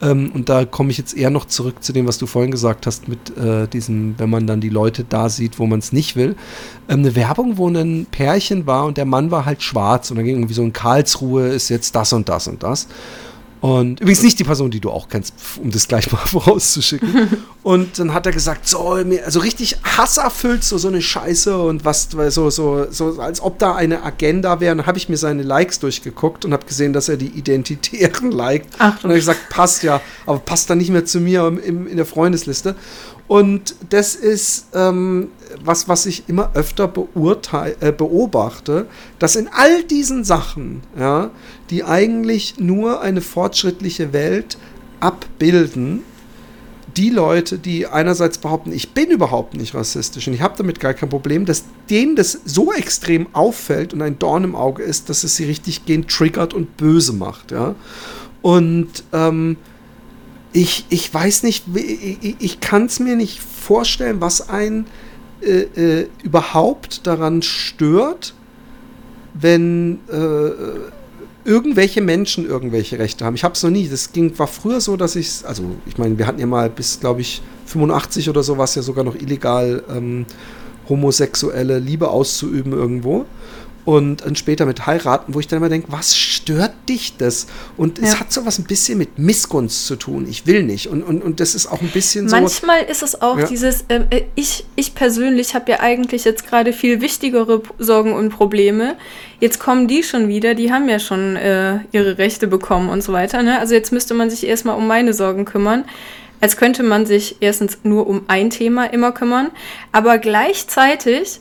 ähm, 0.04 0.32
und 0.34 0.50
da 0.50 0.66
komme 0.66 0.92
ich 0.92 0.98
jetzt 0.98 1.16
eher 1.16 1.30
noch 1.30 1.46
zurück 1.46 1.82
zu 1.84 1.94
dem, 1.94 2.08
was 2.08 2.18
du 2.18 2.26
vorhin 2.26 2.52
gesagt 2.52 2.86
hast, 2.86 3.08
mit 3.08 3.36
äh, 3.38 3.68
diesem, 3.68 4.16
wenn 4.20 4.30
man 4.30 4.46
dann 4.46 4.60
die 4.60 4.70
Leute 4.70 5.06
da 5.08 5.30
sieht, 5.30 5.60
wo 5.60 5.66
man 5.66 5.80
es 5.80 5.94
nicht 5.94 6.16
will. 6.16 6.36
Ähm, 6.90 7.00
eine 7.00 7.16
Werbung, 7.16 7.58
wo 7.58 7.68
ein 7.70 8.06
Pärchen 8.12 8.68
war 8.68 8.86
und 8.86 8.98
der 8.98 9.06
Mann 9.06 9.32
war 9.32 9.46
halt 9.46 9.64
schwarz 9.64 10.12
und 10.12 10.18
da 10.18 10.24
ging 10.24 10.36
irgendwie 10.36 10.54
so 10.54 10.64
in 10.64 10.74
Karlsruhe 10.74 11.48
ist 11.48 11.70
jetzt 11.70 11.96
das 11.96 12.12
und 12.12 12.28
das 12.28 12.48
und 12.48 12.64
das. 12.64 12.88
Übrigens 13.64 14.22
nicht 14.24 14.38
die 14.40 14.44
Person, 14.44 14.72
die 14.72 14.82
du 14.82 14.92
auch 14.92 15.08
kennst, 15.08 15.34
um 15.62 15.72
das 15.72 15.88
gleich 15.88 16.12
mal 16.12 16.18
vorauszuschicken. 16.26 17.30
und 17.64 17.98
dann 17.98 18.14
hat 18.14 18.26
er 18.26 18.34
gesagt, 18.34 18.68
so, 18.68 18.90
also 18.90 19.40
richtig 19.40 19.78
hasserfüllt, 19.84 20.66
so, 20.66 20.78
so 20.78 20.90
eine 20.90 21.02
Scheiße 21.02 21.58
und 21.58 21.86
was, 21.86 22.10
so, 22.12 22.50
so, 22.50 22.92
so, 22.92 23.22
als 23.22 23.42
ob 23.42 23.60
da 23.60 23.74
eine 23.74 24.04
Agenda 24.04 24.60
wäre. 24.60 24.74
Und 24.74 24.80
dann 24.80 24.88
habe 24.88 24.98
ich 24.98 25.08
mir 25.08 25.16
seine 25.16 25.44
Likes 25.44 25.80
durchgeguckt 25.80 26.44
und 26.44 26.52
habe 26.52 26.66
gesehen, 26.66 26.92
dass 26.92 27.08
er 27.08 27.16
die 27.16 27.28
Identitären 27.28 28.32
liked. 28.32 28.68
Ach. 28.80 28.96
Und 28.96 29.04
dann 29.04 29.12
habe 29.12 29.20
ich 29.20 29.26
gesagt, 29.26 29.48
passt 29.50 29.84
ja, 29.84 30.02
aber 30.26 30.40
passt 30.40 30.70
da 30.70 30.76
nicht 30.76 30.90
mehr 30.90 31.06
zu 31.06 31.22
mir 31.22 31.48
im, 31.48 31.88
in 31.88 31.96
der 31.96 32.06
Freundesliste. 32.06 32.76
Und 33.28 33.76
das 33.90 34.16
ist 34.16 34.68
ähm, 34.74 35.30
was, 35.64 35.88
was 35.88 36.06
ich 36.06 36.28
immer 36.28 36.52
öfter 36.56 36.92
äh, 37.80 37.92
beobachte, 37.92 38.88
dass 39.20 39.36
in 39.36 39.48
all 39.52 39.84
diesen 39.84 40.24
Sachen, 40.24 40.82
ja, 40.98 41.32
die 41.70 41.84
eigentlich 41.84 42.60
nur 42.60 43.02
eine 43.02 43.22
fortschrittliche 43.22 44.14
Welt 44.14 44.58
abbilden, 45.00 46.04
die 46.98 47.10
Leute, 47.10 47.58
die 47.58 47.88
einerseits 47.88 48.38
behaupten, 48.38 48.72
ich 48.72 48.92
bin 48.92 49.10
überhaupt 49.10 49.56
nicht 49.56 49.74
rassistisch 49.74 50.28
und 50.28 50.34
ich 50.34 50.42
habe 50.42 50.56
damit 50.58 50.80
gar 50.80 50.94
kein 50.94 51.10
Problem, 51.10 51.46
dass 51.46 51.66
denen 51.90 52.16
das 52.16 52.40
so 52.46 52.72
extrem 52.72 53.28
auffällt 53.34 53.94
und 53.94 54.02
ein 54.02 54.20
Dorn 54.20 54.44
im 54.44 54.56
Auge 54.56 54.84
ist, 54.84 55.10
dass 55.10 55.24
es 55.24 55.36
sie 55.36 55.46
richtig 55.46 55.86
gehend 55.86 56.10
triggert 56.10 56.54
und 56.54 56.78
böse 56.78 57.14
macht, 57.14 57.52
ja. 57.52 57.76
Und 58.44 59.06
ähm, 59.14 59.58
ich, 60.54 60.86
ich 60.90 61.14
weiß 61.14 61.44
nicht, 61.44 61.66
ich, 61.76 62.36
ich 62.40 62.60
kann 62.60 62.86
es 62.86 63.00
mir 63.00 63.16
nicht 63.16 63.42
vorstellen, 63.42 64.22
was 64.22 64.50
einen 64.50 64.86
äh, 65.42 66.02
äh, 66.02 66.08
überhaupt 66.24 67.06
daran 67.08 67.42
stört, 67.42 68.34
wenn 69.34 70.00
äh, 70.10 70.52
irgendwelche 71.44 72.02
Menschen 72.02 72.46
irgendwelche 72.48 73.00
Rechte 73.00 73.26
haben. 73.26 73.36
Ich 73.36 73.44
habe 73.44 73.56
es 73.56 73.64
noch 73.64 73.72
nie. 73.72 73.90
Das 73.90 74.14
ging, 74.14 74.38
war 74.38 74.48
früher 74.48 74.80
so, 74.80 74.96
dass 74.96 75.16
ich 75.16 75.44
also 75.46 75.64
ich 75.86 75.98
meine, 75.98 76.18
wir 76.18 76.28
hatten 76.28 76.40
ja 76.40 76.46
mal 76.46 76.70
bis, 76.70 77.00
glaube 77.00 77.22
ich, 77.22 77.42
85 77.66 78.30
oder 78.30 78.44
so 78.44 78.58
war 78.58 78.66
es 78.66 78.76
ja 78.76 78.84
sogar 78.84 79.04
noch 79.04 79.16
illegal, 79.16 79.84
ähm, 79.90 80.26
homosexuelle 80.88 81.80
Liebe 81.80 82.10
auszuüben 82.10 82.74
irgendwo 82.74 83.26
und 83.86 84.22
dann 84.22 84.36
später 84.36 84.66
mit 84.66 84.86
heiraten, 84.86 85.34
wo 85.34 85.40
ich 85.40 85.48
dann 85.48 85.58
immer 85.58 85.70
denke, 85.70 85.92
was 85.92 86.16
stört 86.16 86.74
dich 86.88 87.18
das? 87.18 87.48
Und 87.76 88.00
ja. 88.00 88.06
es 88.06 88.20
hat 88.20 88.32
so 88.32 88.46
was 88.46 88.60
ein 88.60 88.64
bisschen 88.64 88.98
mit 88.98 89.20
Missgunst 89.20 89.86
zu 89.88 89.96
tun. 89.96 90.26
Ich 90.30 90.48
will 90.48 90.64
nicht. 90.64 90.88
Und, 90.88 91.04
und, 91.04 91.22
und 91.22 91.40
das 91.40 91.54
ist 91.54 91.68
auch 91.68 91.82
ein 91.82 91.90
bisschen 91.90 92.30
so. 92.30 92.36
Manchmal 92.36 92.84
ist 92.84 93.04
es 93.04 93.22
auch 93.22 93.38
ja. 93.38 93.46
dieses, 93.46 93.86
ähm, 93.90 94.06
äh, 94.10 94.24
ich, 94.36 94.66
ich 94.76 94.96
persönlich 94.96 95.54
habe 95.54 95.72
ja 95.72 95.80
eigentlich 95.82 96.24
jetzt 96.24 96.48
gerade 96.48 96.72
viel 96.72 97.02
wichtigere 97.02 97.62
Sorgen 97.78 98.14
und 98.14 98.30
Probleme. 98.30 98.96
Jetzt 99.40 99.60
kommen 99.60 99.88
die 99.88 100.04
schon 100.04 100.30
wieder, 100.30 100.56
die 100.56 100.72
haben 100.72 100.88
ja 100.88 101.00
schon 101.00 101.36
äh, 101.36 101.80
ihre 101.92 102.18
Rechte 102.18 102.48
bekommen 102.48 102.90
und 102.90 103.04
so 103.04 103.12
weiter. 103.12 103.44
Ne? 103.44 103.60
Also 103.60 103.74
jetzt 103.74 103.92
müsste 103.92 104.14
man 104.14 104.30
sich 104.30 104.46
erstmal 104.48 104.78
um 104.78 104.88
meine 104.88 105.14
Sorgen 105.14 105.46
kümmern 105.46 105.86
als 106.42 106.58
könnte 106.58 106.84
man 106.84 107.06
sich 107.06 107.38
erstens 107.40 107.78
nur 107.84 108.06
um 108.06 108.24
ein 108.28 108.50
Thema 108.50 108.92
immer 108.92 109.14
kümmern, 109.14 109.50
aber 109.94 110.18
gleichzeitig 110.18 111.40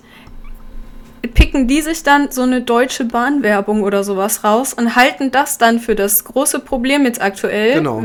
picken 1.29 1.69
die 1.69 1.81
sich 1.83 2.03
dann 2.03 2.31
so 2.31 2.43
eine 2.43 2.63
deutsche 2.63 3.05
Bahnwerbung 3.05 3.83
oder 3.83 4.05
sowas 4.05 4.45
raus 4.45 4.75
und 4.75 4.97
halten 4.97 5.31
das 5.31 5.59
dann 5.59 5.79
für 5.79 5.95
das 5.95 6.25
große 6.25 6.61
Problem 6.61 7.05
jetzt 7.05 7.23
aktuell. 7.23 7.75
Genau. 7.75 8.05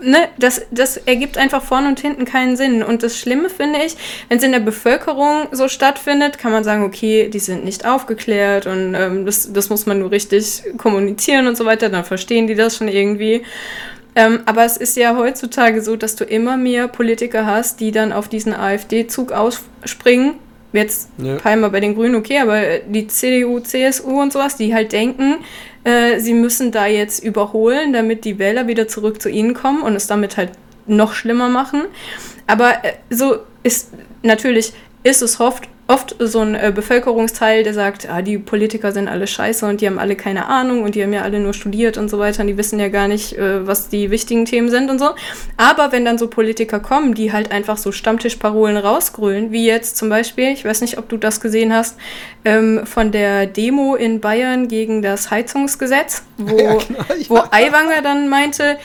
Ne, 0.00 0.28
das, 0.38 0.62
das 0.70 0.96
ergibt 0.96 1.38
einfach 1.38 1.60
vorne 1.60 1.88
und 1.88 1.98
hinten 1.98 2.24
keinen 2.24 2.56
Sinn. 2.56 2.84
Und 2.84 3.02
das 3.02 3.18
Schlimme 3.18 3.50
finde 3.50 3.80
ich, 3.84 3.96
wenn 4.28 4.38
es 4.38 4.44
in 4.44 4.52
der 4.52 4.60
Bevölkerung 4.60 5.48
so 5.50 5.66
stattfindet, 5.66 6.38
kann 6.38 6.52
man 6.52 6.62
sagen, 6.62 6.84
okay, 6.84 7.28
die 7.28 7.40
sind 7.40 7.64
nicht 7.64 7.84
aufgeklärt 7.84 8.66
und 8.66 8.94
ähm, 8.94 9.26
das, 9.26 9.52
das 9.52 9.70
muss 9.70 9.86
man 9.86 9.98
nur 9.98 10.12
richtig 10.12 10.62
kommunizieren 10.76 11.48
und 11.48 11.56
so 11.56 11.64
weiter, 11.64 11.88
dann 11.88 12.04
verstehen 12.04 12.46
die 12.46 12.54
das 12.54 12.76
schon 12.76 12.86
irgendwie. 12.86 13.42
Ähm, 14.14 14.40
aber 14.46 14.64
es 14.64 14.76
ist 14.76 14.96
ja 14.96 15.16
heutzutage 15.16 15.82
so, 15.82 15.96
dass 15.96 16.14
du 16.14 16.24
immer 16.24 16.56
mehr 16.56 16.86
Politiker 16.86 17.44
hast, 17.44 17.80
die 17.80 17.90
dann 17.90 18.12
auf 18.12 18.28
diesen 18.28 18.54
AfD-Zug 18.54 19.32
ausspringen 19.32 20.34
Jetzt 20.72 21.08
ja. 21.16 21.36
Palmer 21.36 21.70
bei 21.70 21.80
den 21.80 21.94
Grünen, 21.94 22.14
okay, 22.14 22.38
aber 22.38 22.78
die 22.86 23.06
CDU, 23.06 23.60
CSU 23.60 24.20
und 24.20 24.32
sowas, 24.32 24.56
die 24.56 24.74
halt 24.74 24.92
denken, 24.92 25.36
äh, 25.84 26.20
sie 26.20 26.34
müssen 26.34 26.72
da 26.72 26.86
jetzt 26.86 27.24
überholen, 27.24 27.94
damit 27.94 28.24
die 28.26 28.38
Wähler 28.38 28.66
wieder 28.66 28.86
zurück 28.86 29.22
zu 29.22 29.30
ihnen 29.30 29.54
kommen 29.54 29.82
und 29.82 29.96
es 29.96 30.06
damit 30.06 30.36
halt 30.36 30.52
noch 30.86 31.14
schlimmer 31.14 31.48
machen. 31.48 31.84
Aber 32.46 32.84
äh, 32.84 32.94
so 33.08 33.38
ist 33.62 33.92
natürlich, 34.22 34.72
ist 35.04 35.22
es 35.22 35.40
oft, 35.40 35.68
oft 35.88 36.14
so 36.18 36.40
ein 36.40 36.54
äh, 36.54 36.70
Bevölkerungsteil, 36.72 37.62
der 37.62 37.72
sagt, 37.72 38.10
ah, 38.10 38.20
die 38.20 38.36
Politiker 38.36 38.92
sind 38.92 39.08
alle 39.08 39.26
scheiße 39.26 39.64
und 39.64 39.80
die 39.80 39.86
haben 39.86 39.98
alle 39.98 40.16
keine 40.16 40.46
Ahnung 40.46 40.82
und 40.82 40.94
die 40.94 41.02
haben 41.02 41.14
ja 41.14 41.22
alle 41.22 41.40
nur 41.40 41.54
studiert 41.54 41.96
und 41.96 42.10
so 42.10 42.18
weiter 42.18 42.42
und 42.42 42.46
die 42.46 42.58
wissen 42.58 42.78
ja 42.78 42.88
gar 42.88 43.08
nicht, 43.08 43.32
äh, 43.38 43.66
was 43.66 43.88
die 43.88 44.10
wichtigen 44.10 44.44
Themen 44.44 44.68
sind 44.68 44.90
und 44.90 44.98
so. 44.98 45.10
Aber 45.56 45.90
wenn 45.90 46.04
dann 46.04 46.18
so 46.18 46.28
Politiker 46.28 46.78
kommen, 46.78 47.14
die 47.14 47.32
halt 47.32 47.50
einfach 47.50 47.78
so 47.78 47.90
Stammtischparolen 47.90 48.76
rausgrölen, 48.76 49.50
wie 49.50 49.66
jetzt 49.66 49.96
zum 49.96 50.10
Beispiel, 50.10 50.52
ich 50.52 50.62
weiß 50.62 50.82
nicht, 50.82 50.98
ob 50.98 51.08
du 51.08 51.16
das 51.16 51.40
gesehen 51.40 51.72
hast, 51.72 51.96
ähm, 52.44 52.82
von 52.84 53.10
der 53.10 53.46
Demo 53.46 53.94
in 53.94 54.20
Bayern 54.20 54.68
gegen 54.68 55.00
das 55.00 55.30
Heizungsgesetz, 55.30 56.22
wo, 56.36 56.58
ja, 56.58 56.78
wo 57.28 57.36
Aiwanger 57.50 58.02
dann 58.02 58.28
meinte, 58.28 58.76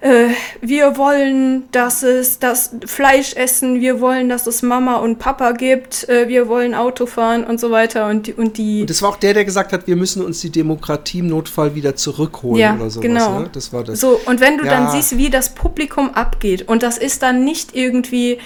äh, 0.00 0.28
wir 0.60 0.96
wollen, 0.96 1.64
dass 1.72 2.02
es 2.02 2.38
das 2.38 2.70
Fleisch 2.84 3.34
essen, 3.34 3.80
wir 3.80 4.00
wollen, 4.00 4.28
dass 4.28 4.46
es 4.46 4.62
Mama 4.62 4.96
und 4.96 5.18
Papa 5.18 5.52
gibt, 5.52 6.08
äh, 6.08 6.28
wir 6.28 6.48
wollen 6.48 6.74
Auto 6.74 7.06
fahren 7.06 7.44
und 7.44 7.58
so 7.58 7.70
weiter 7.70 8.08
und 8.08 8.26
die 8.26 8.34
und 8.34 8.58
die. 8.58 8.82
Und 8.82 8.90
das 8.90 9.00
war 9.02 9.10
auch 9.10 9.16
der, 9.16 9.34
der 9.34 9.44
gesagt 9.44 9.72
hat, 9.72 9.86
wir 9.86 9.96
müssen 9.96 10.22
uns 10.22 10.40
die 10.40 10.50
Demokratie 10.50 11.20
im 11.20 11.28
Notfall 11.28 11.74
wieder 11.74 11.96
zurückholen 11.96 12.60
ja, 12.60 12.74
oder 12.74 12.90
sowas. 12.90 13.02
Genau. 13.02 13.40
Ne? 13.40 13.50
Das 13.52 13.72
war 13.72 13.84
das. 13.84 14.00
So 14.00 14.20
und 14.26 14.40
wenn 14.40 14.58
du 14.58 14.64
ja. 14.64 14.70
dann 14.70 14.90
siehst, 14.90 15.16
wie 15.16 15.30
das 15.30 15.54
Publikum 15.54 16.10
abgeht 16.10 16.68
und 16.68 16.82
das 16.82 16.98
ist 16.98 17.22
dann 17.22 17.44
nicht 17.44 17.74
irgendwie, 17.74 18.38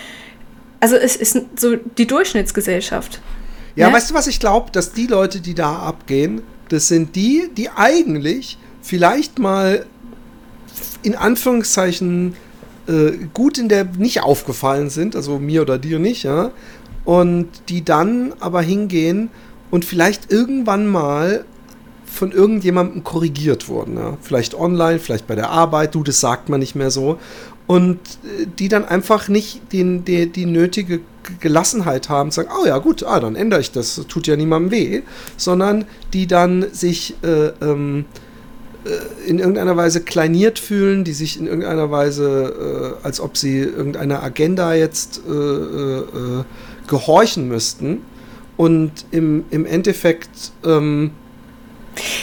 also 0.79 0.97
es 0.97 1.17
ist 1.17 1.37
so 1.57 1.77
die 1.77 2.07
Durchschnittsgesellschaft. 2.07 3.21
Ja, 3.75 3.89
ne? 3.89 3.95
weißt 3.95 4.11
du, 4.11 4.15
was 4.15 4.29
ich 4.29 4.39
glaube, 4.39 4.71
dass 4.71 4.93
die 4.93 5.07
Leute, 5.07 5.41
die 5.41 5.55
da 5.55 5.81
abgehen, 5.81 6.43
das 6.69 6.89
sind 6.89 7.17
die, 7.17 7.51
die 7.57 7.71
eigentlich 7.71 8.57
vielleicht 8.83 9.39
mal 9.39 9.87
in 11.03 11.15
Anführungszeichen 11.15 12.35
äh, 12.87 13.13
gut 13.35 13.59
in 13.59 13.69
der 13.69 13.85
nicht 13.85 14.23
aufgefallen 14.23 14.91
sind, 14.91 15.17
also 15.17 15.39
mir 15.39 15.63
oder 15.63 15.79
dir 15.79 15.99
nicht, 15.99 16.23
ja, 16.25 16.51
und 17.05 17.49
die 17.69 17.85
dann 17.85 18.33
aber 18.41 18.63
hingehen 18.63 19.31
und 19.71 19.85
vielleicht 19.85 20.31
irgendwann 20.33 20.87
mal 20.87 21.45
von 22.05 22.33
irgendjemandem 22.33 23.05
korrigiert 23.05 23.69
wurden, 23.69 23.97
ja. 23.97 24.19
vielleicht 24.21 24.55
online, 24.55 24.99
vielleicht 24.99 25.27
bei 25.27 25.37
der 25.37 25.51
Arbeit, 25.51 25.95
du, 25.95 26.03
das 26.03 26.21
sagt 26.21 26.49
man 26.49 26.61
nicht 26.61 26.75
mehr 26.75 26.91
so, 26.91 27.19
und 27.67 27.99
äh, 27.99 28.47
die 28.59 28.69
dann 28.69 28.85
einfach 28.85 29.29
nicht 29.29 29.73
den, 29.73 30.05
die, 30.05 30.27
die 30.27 30.47
nötige 30.47 31.01
Gelassenheit 31.39 32.09
haben, 32.09 32.31
sagen, 32.33 32.49
oh 32.61 32.67
ja 32.67 32.79
gut, 32.79 33.05
ah, 33.05 33.21
dann 33.21 33.37
ändere 33.37 33.61
ich 33.61 33.71
das, 33.71 34.05
tut 34.09 34.27
ja 34.27 34.35
niemandem 34.37 34.73
weh, 34.73 35.03
sondern 35.37 35.85
die 36.13 36.27
dann 36.27 36.67
sich 36.73 37.15
äh, 37.23 37.53
ähm, 37.63 38.07
äh, 38.07 38.30
in 39.27 39.39
irgendeiner 39.39 39.77
Weise 39.77 40.01
kleiniert 40.01 40.59
fühlen, 40.59 41.05
die 41.05 41.13
sich 41.13 41.39
in 41.39 41.47
irgendeiner 41.47 41.91
Weise, 41.91 42.97
äh, 43.03 43.07
als 43.07 43.21
ob 43.21 43.37
sie 43.37 43.59
irgendeiner 43.59 44.23
Agenda 44.23 44.75
jetzt 44.75 45.21
äh, 45.29 45.33
äh, 45.33 45.99
äh 46.01 46.45
gehorchen 46.87 47.47
müssten. 47.47 48.03
Und 48.57 49.07
im, 49.11 49.45
im 49.51 49.65
Endeffekt 49.65 50.53
ähm, 50.65 51.13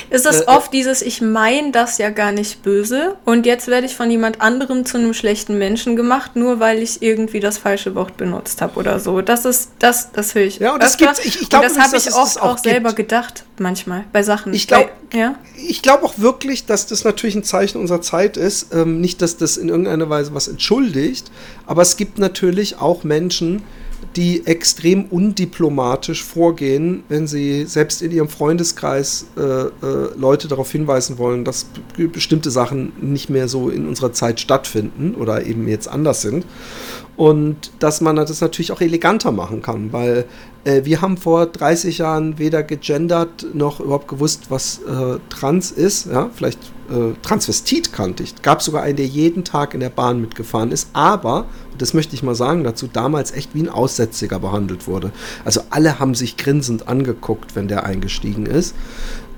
ist 0.09 0.25
es 0.25 0.41
äh, 0.41 0.45
oft 0.47 0.73
dieses, 0.73 1.01
ich 1.01 1.21
meine 1.21 1.71
das 1.71 1.97
ja 1.97 2.09
gar 2.09 2.31
nicht 2.31 2.63
böse 2.63 3.15
und 3.25 3.45
jetzt 3.45 3.67
werde 3.67 3.85
ich 3.85 3.95
von 3.95 4.09
jemand 4.09 4.41
anderem 4.41 4.85
zu 4.85 4.97
einem 4.97 5.13
schlechten 5.13 5.57
Menschen 5.57 5.95
gemacht, 5.95 6.35
nur 6.35 6.59
weil 6.59 6.81
ich 6.81 7.01
irgendwie 7.01 7.39
das 7.39 7.57
falsche 7.57 7.95
Wort 7.95 8.17
benutzt 8.17 8.61
habe 8.61 8.79
oder 8.79 8.99
so. 8.99 9.21
Das 9.21 9.45
ist, 9.45 9.71
das, 9.79 10.11
das 10.11 10.35
höre 10.35 10.43
ich. 10.43 10.59
Ja, 10.59 10.73
und 10.73 10.83
das 10.83 10.97
gibt's, 10.97 11.23
ich, 11.23 11.41
ich 11.41 11.49
glaube, 11.49 11.67
das 11.67 11.77
habe 11.77 11.97
ich 11.97 12.13
oft 12.13 12.41
auch, 12.41 12.53
auch 12.53 12.57
selber 12.57 12.93
gedacht, 12.93 13.43
manchmal, 13.59 14.05
bei 14.11 14.23
Sachen. 14.23 14.53
Ich 14.53 14.67
glaube 14.67 14.89
ja? 15.13 15.35
Ich 15.55 15.81
glaube 15.81 16.03
auch 16.03 16.17
wirklich, 16.17 16.65
dass 16.65 16.85
das 16.87 17.03
natürlich 17.03 17.35
ein 17.35 17.43
Zeichen 17.43 17.79
unserer 17.79 18.01
Zeit 18.01 18.37
ist. 18.37 18.73
Ähm, 18.73 18.99
nicht, 18.99 19.21
dass 19.21 19.37
das 19.37 19.57
in 19.57 19.69
irgendeiner 19.69 20.09
Weise 20.09 20.33
was 20.33 20.47
entschuldigt, 20.47 21.31
aber 21.65 21.81
es 21.81 21.97
gibt 21.97 22.19
natürlich 22.19 22.79
auch 22.79 23.03
Menschen, 23.03 23.63
die 24.15 24.45
extrem 24.45 25.05
undiplomatisch 25.05 26.23
vorgehen, 26.23 27.03
wenn 27.09 27.27
sie 27.27 27.65
selbst 27.65 28.01
in 28.01 28.11
ihrem 28.11 28.29
Freundeskreis 28.29 29.27
äh, 29.37 29.41
äh, 29.41 29.71
Leute 30.15 30.47
darauf 30.47 30.71
hinweisen 30.71 31.17
wollen, 31.17 31.45
dass 31.45 31.67
bestimmte 31.95 32.51
Sachen 32.51 32.93
nicht 32.99 33.29
mehr 33.29 33.47
so 33.47 33.69
in 33.69 33.87
unserer 33.87 34.13
Zeit 34.13 34.39
stattfinden 34.39 35.15
oder 35.15 35.45
eben 35.45 35.67
jetzt 35.67 35.87
anders 35.87 36.21
sind. 36.21 36.45
Und 37.17 37.71
dass 37.79 37.99
man 37.99 38.15
das 38.15 38.41
natürlich 38.41 38.71
auch 38.71 38.79
eleganter 38.79 39.31
machen 39.31 39.63
kann, 39.63 39.91
weil 39.91 40.25
äh, 40.65 40.85
wir 40.85 41.01
haben 41.01 41.17
vor 41.17 41.47
30 41.47 41.97
Jahren 41.97 42.37
weder 42.37 42.61
gegendert 42.61 43.47
noch 43.55 43.79
überhaupt 43.79 44.07
gewusst, 44.07 44.45
was 44.49 44.81
äh, 44.83 45.17
trans 45.29 45.71
ist. 45.71 46.05
Ja, 46.05 46.29
vielleicht 46.31 46.59
äh, 46.89 47.13
Transvestit 47.23 47.91
kannte 47.91 48.21
ich. 48.21 48.39
Gab 48.43 48.61
sogar 48.61 48.83
einen, 48.83 48.97
der 48.97 49.07
jeden 49.07 49.43
Tag 49.43 49.73
in 49.73 49.79
der 49.79 49.89
Bahn 49.89 50.21
mitgefahren 50.21 50.71
ist, 50.71 50.89
aber, 50.93 51.45
das 51.79 51.95
möchte 51.95 52.13
ich 52.13 52.21
mal 52.21 52.35
sagen 52.35 52.63
dazu, 52.63 52.87
damals 52.91 53.31
echt 53.31 53.55
wie 53.55 53.63
ein 53.63 53.69
Aussätziger 53.69 54.37
behandelt 54.37 54.87
wurde. 54.87 55.11
Also 55.43 55.61
alle 55.71 55.97
haben 55.97 56.13
sich 56.13 56.37
grinsend 56.37 56.87
angeguckt, 56.87 57.55
wenn 57.55 57.67
der 57.67 57.83
eingestiegen 57.83 58.45
ist. 58.45 58.75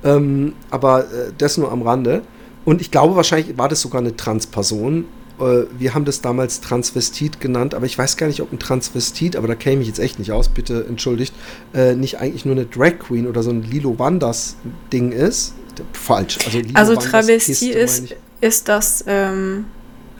Ähm, 0.04 0.54
aber 0.70 1.06
äh, 1.06 1.32
das 1.38 1.58
nur 1.58 1.72
am 1.72 1.82
Rande. 1.82 2.24
Und 2.66 2.82
ich 2.82 2.92
glaube, 2.92 3.16
wahrscheinlich 3.16 3.58
war 3.58 3.70
das 3.70 3.80
sogar 3.80 4.02
eine 4.02 4.16
Transperson, 4.18 5.06
wir 5.40 5.94
haben 5.94 6.06
das 6.06 6.22
damals 6.22 6.62
Transvestit 6.62 7.40
genannt, 7.40 7.74
aber 7.74 7.86
ich 7.86 7.98
weiß 7.98 8.18
gar 8.18 8.28
nicht, 8.28 8.42
ob 8.42 8.52
ein 8.52 8.60
Transvestit, 8.60 9.36
aber 9.36 9.48
da 9.48 9.56
käme 9.56 9.82
ich 9.82 9.88
jetzt 9.88 10.00
echt 10.00 10.20
nicht 10.20 10.32
aus, 10.32 10.50
bitte 10.50 10.86
entschuldigt, 10.88 11.34
äh, 11.74 11.96
nicht 11.96 12.20
eigentlich 12.20 12.46
nur 12.46 12.56
eine 12.56 12.66
Drag 12.66 13.00
Queen 13.00 13.28
oder 13.28 13.44
so 13.44 13.50
ein 13.50 13.64
Lilo 13.64 13.98
Wanders 13.98 14.56
Ding 14.92 15.12
ist. 15.12 15.54
Falsch. 15.94 16.38
Also, 16.46 16.60
Lilo 16.60 16.74
also 16.76 16.96
Travestie 16.96 17.70
ist, 17.70 18.16
ist 18.42 18.68
das, 18.68 19.04
ähm, 19.08 19.66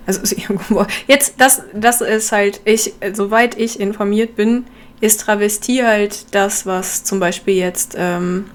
also 0.06 0.36
jetzt, 1.08 1.34
das, 1.38 1.64
das 1.74 2.02
ist 2.02 2.32
halt, 2.32 2.62
ich, 2.66 2.94
soweit 3.14 3.58
ich 3.58 3.80
informiert 3.80 4.36
bin, 4.36 4.66
ist 5.02 5.22
Travestie 5.22 5.84
halt 5.84 6.26
das, 6.32 6.66
was 6.66 7.04
zum 7.04 7.20
Beispiel 7.20 7.56
jetzt 7.56 7.96
ähm, 7.98 8.46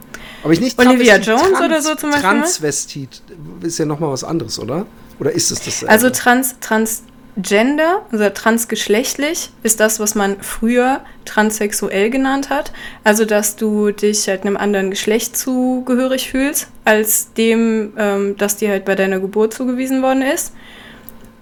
aber 0.44 0.52
ich 0.52 0.60
nicht 0.60 0.78
Olivia 0.78 1.16
Jones 1.16 1.42
Trans, 1.42 1.60
oder 1.60 1.80
so 1.80 1.94
zum 1.94 2.10
Beispiel. 2.10 2.30
Transvestit 2.30 3.22
ist 3.62 3.78
ja 3.78 3.86
nochmal 3.86 4.12
was 4.12 4.24
anderes, 4.24 4.58
oder? 4.58 4.86
Oder 5.18 5.32
ist 5.32 5.50
es 5.50 5.62
das? 5.62 5.84
Also 5.84 6.10
Trans, 6.10 6.56
Trans, 6.60 7.02
Gender, 7.36 8.02
also 8.12 8.28
transgeschlechtlich, 8.30 9.50
ist 9.64 9.80
das, 9.80 9.98
was 9.98 10.14
man 10.14 10.40
früher 10.40 11.00
transsexuell 11.24 12.08
genannt 12.10 12.48
hat. 12.48 12.72
Also, 13.02 13.24
dass 13.24 13.56
du 13.56 13.90
dich 13.90 14.28
halt 14.28 14.42
einem 14.42 14.56
anderen 14.56 14.90
Geschlecht 14.90 15.36
zugehörig 15.36 16.30
fühlst, 16.30 16.68
als 16.84 17.32
dem, 17.32 17.92
ähm, 17.98 18.36
das 18.38 18.56
dir 18.56 18.70
halt 18.70 18.84
bei 18.84 18.94
deiner 18.94 19.18
Geburt 19.18 19.52
zugewiesen 19.52 20.00
worden 20.00 20.22
ist. 20.22 20.52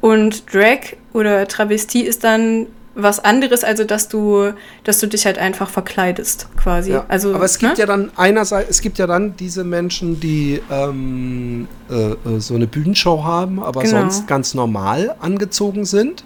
Und 0.01 0.53
Drag 0.53 0.97
oder 1.13 1.47
Travestie 1.47 2.03
ist 2.03 2.25
dann 2.25 2.69
was 2.95 3.21
anderes, 3.21 3.65
also 3.65 3.85
dass 3.85 4.09
du, 4.09 4.53
dass 4.85 4.99
du 4.99 5.07
dich 5.07 5.25
halt 5.25 5.39
einfach 5.39 5.71
verkleidest, 5.71 6.49
quasi. 6.57 6.93
Ja, 6.93 7.07
also, 7.09 7.35
aber 7.35 7.45
es 7.45 7.59
gibt 7.59 7.75
ne? 7.75 7.81
ja 7.81 7.87
dann 7.87 8.11
einerseits, 8.17 8.71
es 8.71 8.81
gibt 8.81 8.99
ja 8.99 9.07
dann 9.07 9.37
diese 9.37 9.65
Menschen, 9.65 10.21
die 10.21 10.61
ähm, 10.71 11.69
äh, 11.91 12.13
äh, 12.13 12.17
so 12.39 12.55
eine 12.55 12.67
Bühnenshow 12.67 13.25
haben, 13.25 13.63
aber 13.63 13.83
genau. 13.83 14.01
sonst 14.01 14.27
ganz 14.27 14.55
normal 14.55 15.15
angezogen 15.21 15.85
sind. 15.85 16.25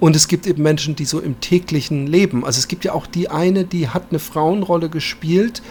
Und 0.00 0.16
es 0.16 0.26
gibt 0.26 0.48
eben 0.48 0.64
Menschen, 0.64 0.96
die 0.96 1.04
so 1.04 1.20
im 1.20 1.40
täglichen 1.40 2.08
Leben, 2.08 2.44
also 2.44 2.58
es 2.58 2.66
gibt 2.66 2.84
ja 2.84 2.92
auch 2.92 3.06
die 3.06 3.28
eine, 3.28 3.64
die 3.64 3.88
hat 3.88 4.06
eine 4.10 4.18
Frauenrolle 4.18 4.88
gespielt, 4.88 5.62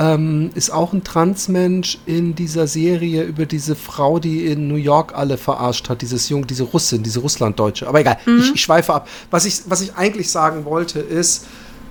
ähm, 0.00 0.50
ist 0.54 0.70
auch 0.70 0.94
ein 0.94 1.04
Transmensch 1.04 1.98
in 2.06 2.34
dieser 2.34 2.66
Serie 2.66 3.22
über 3.24 3.44
diese 3.44 3.76
Frau, 3.76 4.18
die 4.18 4.46
in 4.46 4.66
New 4.66 4.76
York 4.76 5.12
alle 5.14 5.36
verarscht 5.36 5.90
hat, 5.90 6.00
dieses 6.00 6.30
Jung, 6.30 6.46
diese 6.46 6.62
Russin, 6.62 7.02
diese 7.02 7.20
Russlanddeutsche. 7.20 7.86
Aber 7.86 8.00
egal, 8.00 8.16
mhm. 8.24 8.38
ich, 8.38 8.54
ich, 8.54 8.62
schweife 8.62 8.94
ab. 8.94 9.08
Was 9.30 9.44
ich, 9.44 9.60
was 9.66 9.82
ich 9.82 9.96
eigentlich 9.96 10.30
sagen 10.30 10.64
wollte, 10.64 11.00
ist, 11.00 11.46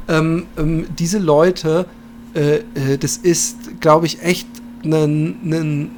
ähm, 0.07 0.47
ähm, 0.57 0.87
diese 0.97 1.19
Leute, 1.19 1.85
äh, 2.33 2.55
äh, 2.55 2.97
das 2.99 3.15
ist, 3.15 3.79
glaube 3.79 4.07
ich, 4.07 4.23
echt 4.23 4.47
ein, 4.83 5.91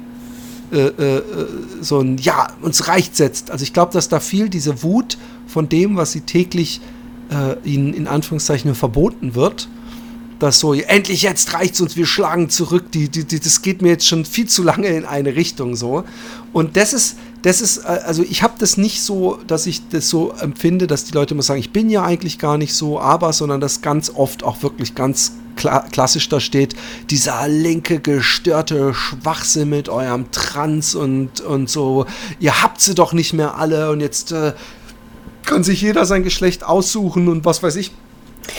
äh, 0.70 0.76
äh, 0.76 1.22
so 1.80 2.00
ein 2.00 2.18
Ja, 2.18 2.48
uns 2.60 2.88
reicht 2.88 3.16
setzt. 3.16 3.50
Also 3.50 3.62
ich 3.62 3.72
glaube, 3.72 3.94
dass 3.94 4.10
da 4.10 4.20
viel 4.20 4.50
diese 4.50 4.82
Wut 4.82 5.16
von 5.46 5.70
dem, 5.70 5.96
was 5.96 6.12
sie 6.12 6.20
täglich 6.20 6.82
äh, 7.30 7.56
ihnen 7.66 7.94
in 7.94 8.06
Anführungszeichen 8.06 8.74
verboten 8.74 9.34
wird, 9.34 9.68
dass 10.42 10.58
so, 10.58 10.74
endlich 10.74 11.22
jetzt 11.22 11.54
reicht's 11.54 11.80
uns, 11.80 11.96
wir 11.96 12.06
schlagen 12.06 12.50
zurück, 12.50 12.90
die, 12.92 13.08
die, 13.08 13.24
die, 13.24 13.38
das 13.38 13.62
geht 13.62 13.80
mir 13.80 13.90
jetzt 13.90 14.08
schon 14.08 14.24
viel 14.24 14.48
zu 14.48 14.64
lange 14.64 14.88
in 14.88 15.04
eine 15.04 15.36
Richtung 15.36 15.76
so. 15.76 16.02
Und 16.52 16.76
das 16.76 16.92
ist, 16.92 17.16
das 17.42 17.60
ist, 17.60 17.78
äh, 17.78 18.00
also 18.04 18.24
ich 18.24 18.42
habe 18.42 18.54
das 18.58 18.76
nicht 18.76 19.02
so, 19.02 19.38
dass 19.46 19.66
ich 19.66 19.88
das 19.88 20.08
so 20.08 20.32
empfinde, 20.32 20.88
dass 20.88 21.04
die 21.04 21.12
Leute 21.12 21.34
immer 21.34 21.44
sagen, 21.44 21.60
ich 21.60 21.72
bin 21.72 21.88
ja 21.90 22.02
eigentlich 22.02 22.40
gar 22.40 22.58
nicht 22.58 22.74
so, 22.74 22.98
aber, 22.98 23.32
sondern 23.32 23.60
das 23.60 23.82
ganz 23.82 24.10
oft 24.10 24.42
auch 24.42 24.62
wirklich 24.64 24.96
ganz 24.96 25.32
kla 25.54 25.80
klassisch 25.92 26.28
da 26.28 26.40
steht, 26.40 26.74
dieser 27.08 27.46
linke, 27.46 28.00
gestörte 28.00 28.94
Schwachsinn 28.94 29.68
mit 29.68 29.88
eurem 29.88 30.32
Trans 30.32 30.96
und, 30.96 31.40
und 31.40 31.70
so, 31.70 32.06
ihr 32.40 32.62
habt 32.62 32.80
sie 32.80 32.96
doch 32.96 33.12
nicht 33.12 33.32
mehr 33.32 33.56
alle 33.56 33.90
und 33.92 34.00
jetzt 34.00 34.32
äh, 34.32 34.54
kann 35.44 35.62
sich 35.62 35.82
jeder 35.82 36.04
sein 36.04 36.24
Geschlecht 36.24 36.64
aussuchen 36.64 37.28
und 37.28 37.44
was 37.44 37.62
weiß 37.62 37.76
ich. 37.76 37.92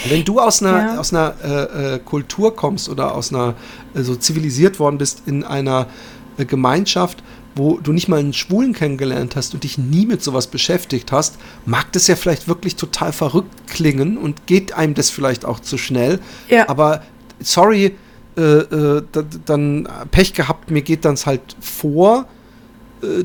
Wenn 0.08 0.24
du 0.24 0.40
aus 0.40 0.62
einer, 0.62 0.78
ja. 0.78 0.98
aus 0.98 1.12
einer 1.12 1.34
äh, 1.42 1.94
äh, 1.94 1.98
Kultur 1.98 2.56
kommst 2.56 2.88
oder 2.88 3.14
aus 3.14 3.32
einer 3.32 3.54
äh, 3.94 4.02
so 4.02 4.16
zivilisiert 4.16 4.78
worden 4.78 4.98
bist 4.98 5.22
in 5.26 5.44
einer 5.44 5.86
äh, 6.38 6.44
Gemeinschaft, 6.44 7.22
wo 7.54 7.78
du 7.78 7.92
nicht 7.92 8.08
mal 8.08 8.18
einen 8.18 8.32
Schwulen 8.32 8.72
kennengelernt 8.72 9.36
hast 9.36 9.54
und 9.54 9.62
dich 9.62 9.78
nie 9.78 10.06
mit 10.06 10.22
sowas 10.22 10.46
beschäftigt 10.46 11.12
hast, 11.12 11.38
mag 11.66 11.92
das 11.92 12.06
ja 12.06 12.16
vielleicht 12.16 12.48
wirklich 12.48 12.76
total 12.76 13.12
verrückt 13.12 13.68
klingen 13.68 14.18
und 14.18 14.46
geht 14.46 14.72
einem 14.72 14.94
das 14.94 15.10
vielleicht 15.10 15.44
auch 15.44 15.60
zu 15.60 15.78
schnell. 15.78 16.18
Ja. 16.48 16.68
Aber 16.68 17.02
sorry, 17.40 17.94
äh, 18.36 19.02
dann 19.44 19.88
Pech 20.10 20.32
gehabt, 20.32 20.70
mir 20.70 20.82
geht 20.82 21.04
dann 21.04 21.16
halt 21.16 21.56
vor 21.60 22.26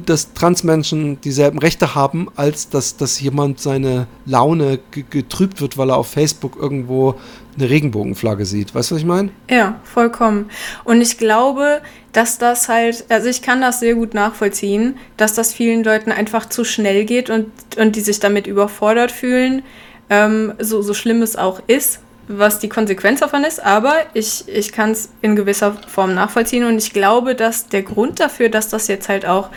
dass 0.06 0.34
Transmenschen 0.34 1.22
dieselben 1.22 1.60
Rechte 1.60 1.96
haben, 1.96 2.28
als 2.36 2.70
dass, 2.70 2.98
dass 2.98 3.20
jemand 3.20 3.60
seine 3.60 4.08
Laune 4.26 4.80
getrübt 5.10 5.62
wird, 5.62 5.78
weil 5.78 5.90
er 5.90 5.98
auf 5.98 6.08
Facebook 6.08 6.58
irgendwo 6.60 7.16
eine 7.58 7.70
Regenbogenflagge 7.70 8.46
sieht. 8.46 8.74
Weißt 8.74 8.92
du, 8.92 8.96
was 8.96 9.02
ich 9.02 9.08
meine? 9.08 9.30
Ja, 9.50 9.80
vollkommen. 9.84 10.50
Und 10.84 11.02
ich 11.02 11.18
glaube, 11.18 11.82
dass 12.14 12.38
das 12.38 12.70
halt, 12.70 13.06
also 13.10 13.28
ich 13.28 13.42
kann 13.42 13.62
das 13.62 13.80
sehr 13.80 13.96
gut 13.96 14.14
nachvollziehen, 14.14 14.98
dass 15.18 15.34
das 15.34 15.54
vielen 15.54 15.84
Leuten 15.84 16.12
einfach 16.12 16.48
zu 16.48 16.64
schnell 16.64 17.06
geht 17.06 17.30
und, 17.30 17.52
und 17.78 17.96
die 17.96 18.02
sich 18.02 18.20
damit 18.20 18.48
überfordert 18.48 19.12
fühlen, 19.12 19.64
ähm, 20.10 20.54
so, 20.60 20.82
so 20.82 20.94
schlimm 20.94 21.22
es 21.22 21.36
auch 21.36 21.62
ist 21.68 22.00
was 22.30 22.60
die 22.60 22.70
Konsequenz 22.70 23.22
davon 23.22 23.44
ist, 23.44 23.62
aber 23.62 23.96
ich, 24.14 24.48
ich 24.48 24.72
kann 24.72 24.92
es 24.92 25.10
in 25.22 25.36
gewisser 25.36 25.74
Form 25.88 26.14
nachvollziehen 26.14 26.64
und 26.64 26.78
ich 26.78 26.94
glaube, 26.94 27.34
dass 27.34 27.68
der 27.68 27.82
Grund 27.82 28.20
dafür, 28.20 28.50
dass 28.50 28.70
das 28.70 28.88
jetzt 28.88 29.10
halt 29.10 29.26
auch 29.26 29.50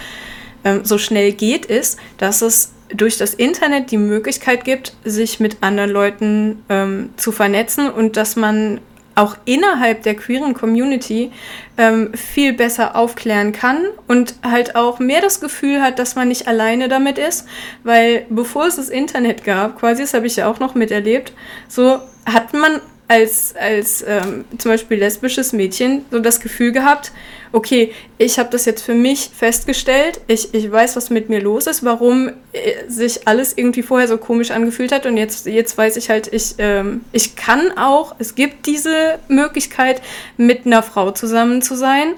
ähm, 0.65 0.83
so 0.83 0.97
schnell 0.97 1.33
geht, 1.33 1.67
ist, 1.67 1.99
dass 2.17 2.41
es 2.41 2.73
durch 2.89 3.19
das 3.19 3.35
Internet 3.35 3.91
die 3.91 3.99
Möglichkeit 3.99 4.65
gibt, 4.65 4.95
sich 5.05 5.39
mit 5.39 5.59
anderen 5.61 5.91
Leuten 5.91 6.63
ähm, 6.71 7.11
zu 7.17 7.31
vernetzen 7.31 7.91
und 7.91 8.17
dass 8.17 8.37
man 8.37 8.81
auch 9.15 9.37
innerhalb 9.45 10.03
der 10.03 10.15
queeren 10.15 10.55
Community 10.55 11.31
ähm, 11.79 12.13
viel 12.15 12.53
besser 12.53 12.97
aufklären 12.97 13.53
kann 13.53 13.85
und 14.09 14.35
halt 14.43 14.77
auch 14.77 14.99
mehr 14.99 15.21
das 15.21 15.41
Gefühl 15.41 15.83
hat, 15.83 15.99
dass 15.99 16.15
man 16.15 16.29
nicht 16.29 16.49
alleine 16.49 16.89
damit 16.89 17.19
ist, 17.19 17.47
weil 17.85 18.27
bevor 18.29 18.67
es 18.67 18.77
das 18.77 18.89
Internet 18.89 19.45
gab, 19.45 19.79
quasi, 19.79 20.03
das 20.03 20.15
habe 20.15 20.27
ich 20.27 20.37
ja 20.37 20.51
auch 20.51 20.61
noch 20.61 20.75
miterlebt, 20.75 21.33
so 21.69 21.99
hat 22.27 22.53
man 22.53 22.81
als, 23.09 23.55
als 23.57 24.03
ähm, 24.07 24.45
zum 24.57 24.71
Beispiel 24.71 24.99
lesbisches 24.99 25.53
Mädchen 25.53 26.05
so 26.11 26.19
das 26.19 26.41
Gefühl 26.41 26.73
gehabt, 26.73 27.13
okay, 27.53 27.93
ich 28.17 28.39
habe 28.39 28.49
das 28.51 28.65
jetzt 28.65 28.83
für 28.83 28.95
mich 28.95 29.31
festgestellt, 29.37 30.21
ich, 30.27 30.55
ich 30.55 30.71
weiß, 30.71 30.97
was 30.97 31.11
mit 31.11 31.29
mir 31.29 31.41
los 31.41 31.67
ist, 31.67 31.85
warum 31.85 32.31
äh, 32.53 32.89
sich 32.89 33.29
alles 33.29 33.57
irgendwie 33.57 33.83
vorher 33.83 34.09
so 34.09 34.17
komisch 34.17 34.51
angefühlt 34.51 34.93
hat 34.93 35.05
und 35.05 35.17
jetzt, 35.17 35.47
jetzt 35.47 35.77
weiß 35.77 35.97
ich 35.97 36.09
halt, 36.09 36.33
ich, 36.33 36.55
ähm, 36.59 37.03
ich 37.13 37.37
kann 37.37 37.77
auch, 37.77 38.15
es 38.19 38.35
gibt 38.35 38.67
diese 38.67 39.19
Möglichkeit, 39.29 40.01
mit 40.39 40.65
einer 40.65 40.83
Frau 40.83 41.11
zusammen 41.11 41.61
zu 41.61 41.75
sein 41.75 42.15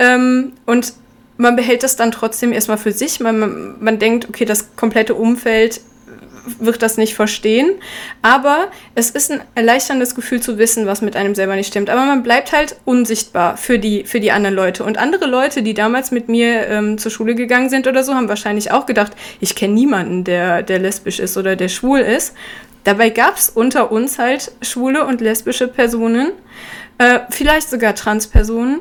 ähm, 0.00 0.52
und 0.66 0.94
man 1.36 1.56
behält 1.56 1.82
das 1.82 1.96
dann 1.96 2.10
trotzdem 2.10 2.52
erstmal 2.52 2.78
für 2.78 2.92
sich, 2.92 3.20
man, 3.20 3.38
man, 3.38 3.76
man 3.80 3.98
denkt, 3.98 4.28
okay, 4.28 4.44
das 4.44 4.74
komplette 4.76 5.14
Umfeld 5.14 5.80
wird 6.58 6.82
das 6.82 6.96
nicht 6.96 7.14
verstehen. 7.14 7.72
Aber 8.22 8.68
es 8.94 9.10
ist 9.10 9.30
ein 9.30 9.40
erleichterndes 9.54 10.14
Gefühl 10.14 10.40
zu 10.40 10.58
wissen, 10.58 10.86
was 10.86 11.02
mit 11.02 11.16
einem 11.16 11.34
selber 11.34 11.56
nicht 11.56 11.68
stimmt. 11.68 11.90
Aber 11.90 12.04
man 12.04 12.22
bleibt 12.22 12.52
halt 12.52 12.76
unsichtbar 12.84 13.56
für 13.56 13.78
die, 13.78 14.04
für 14.04 14.20
die 14.20 14.32
anderen 14.32 14.54
Leute. 14.54 14.84
Und 14.84 14.98
andere 14.98 15.26
Leute, 15.26 15.62
die 15.62 15.74
damals 15.74 16.10
mit 16.10 16.28
mir 16.28 16.66
ähm, 16.66 16.98
zur 16.98 17.10
Schule 17.10 17.34
gegangen 17.34 17.70
sind 17.70 17.86
oder 17.86 18.04
so, 18.04 18.14
haben 18.14 18.28
wahrscheinlich 18.28 18.70
auch 18.70 18.86
gedacht, 18.86 19.12
ich 19.40 19.54
kenne 19.54 19.74
niemanden, 19.74 20.24
der, 20.24 20.62
der 20.62 20.78
lesbisch 20.78 21.18
ist 21.18 21.36
oder 21.36 21.56
der 21.56 21.68
schwul 21.68 22.00
ist. 22.00 22.34
Dabei 22.84 23.10
gab 23.10 23.36
es 23.36 23.48
unter 23.48 23.90
uns 23.90 24.18
halt 24.18 24.52
schwule 24.60 25.06
und 25.06 25.20
lesbische 25.20 25.68
Personen, 25.68 26.32
äh, 26.98 27.20
vielleicht 27.30 27.70
sogar 27.70 27.94
Transpersonen 27.94 28.80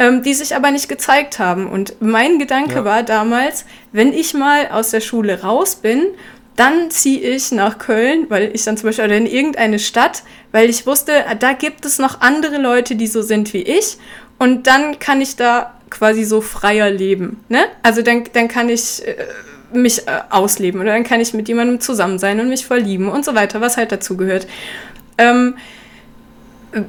ähm, 0.00 0.22
die 0.22 0.34
sich 0.34 0.56
aber 0.56 0.70
nicht 0.70 0.88
gezeigt 0.88 1.38
haben. 1.38 1.68
Und 1.68 2.00
mein 2.00 2.38
Gedanke 2.38 2.76
ja. 2.76 2.84
war 2.84 3.02
damals, 3.02 3.66
wenn 3.92 4.12
ich 4.12 4.32
mal 4.34 4.68
aus 4.68 4.90
der 4.90 5.02
Schule 5.02 5.42
raus 5.42 5.76
bin 5.76 6.06
dann 6.60 6.90
ziehe 6.90 7.20
ich 7.20 7.52
nach 7.52 7.78
Köln, 7.78 8.26
weil 8.28 8.50
ich 8.54 8.64
dann 8.64 8.76
zum 8.76 8.90
Beispiel 8.90 9.06
oder 9.06 9.16
in 9.16 9.24
irgendeine 9.24 9.78
Stadt, 9.78 10.24
weil 10.52 10.68
ich 10.68 10.86
wusste, 10.86 11.24
da 11.38 11.54
gibt 11.54 11.86
es 11.86 11.98
noch 11.98 12.20
andere 12.20 12.58
Leute, 12.58 12.96
die 12.96 13.06
so 13.06 13.22
sind 13.22 13.54
wie 13.54 13.62
ich. 13.62 13.96
Und 14.38 14.66
dann 14.66 14.98
kann 14.98 15.22
ich 15.22 15.36
da 15.36 15.72
quasi 15.88 16.22
so 16.24 16.42
freier 16.42 16.90
leben. 16.90 17.42
Ne? 17.48 17.60
Also 17.82 18.02
dann, 18.02 18.24
dann 18.34 18.48
kann 18.48 18.68
ich 18.68 19.02
äh, 19.06 19.16
mich 19.72 20.06
äh, 20.06 20.20
ausleben 20.28 20.82
oder 20.82 20.92
dann 20.92 21.04
kann 21.04 21.22
ich 21.22 21.32
mit 21.32 21.48
jemandem 21.48 21.80
zusammen 21.80 22.18
sein 22.18 22.38
und 22.40 22.50
mich 22.50 22.66
verlieben 22.66 23.08
und 23.08 23.24
so 23.24 23.34
weiter, 23.34 23.62
was 23.62 23.78
halt 23.78 23.90
dazu 23.90 24.18
gehört. 24.18 24.46
Ähm, 25.16 25.56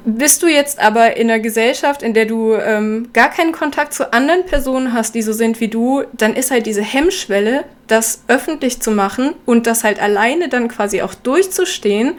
bist 0.06 0.44
du 0.44 0.48
jetzt 0.48 0.80
aber 0.80 1.18
in 1.18 1.30
einer 1.30 1.40
Gesellschaft, 1.40 2.04
in 2.04 2.14
der 2.14 2.26
du 2.26 2.54
ähm, 2.54 3.10
gar 3.14 3.30
keinen 3.30 3.52
Kontakt 3.52 3.94
zu 3.94 4.14
anderen 4.14 4.46
Personen 4.46 4.94
hast, 4.94 5.16
die 5.16 5.22
so 5.22 5.34
sind 5.34 5.60
wie 5.60 5.68
du, 5.68 6.04
dann 6.14 6.36
ist 6.36 6.52
halt 6.52 6.66
diese 6.66 6.84
Hemmschwelle, 6.84 7.64
das 7.88 8.22
öffentlich 8.28 8.80
zu 8.80 8.92
machen 8.92 9.34
und 9.46 9.68
das 9.68 9.84
halt 9.84 10.02
alleine 10.02 10.50
dann 10.50 10.68
quasi 10.68 11.02
auch 11.02 11.16
durchzustehen, 11.16 12.14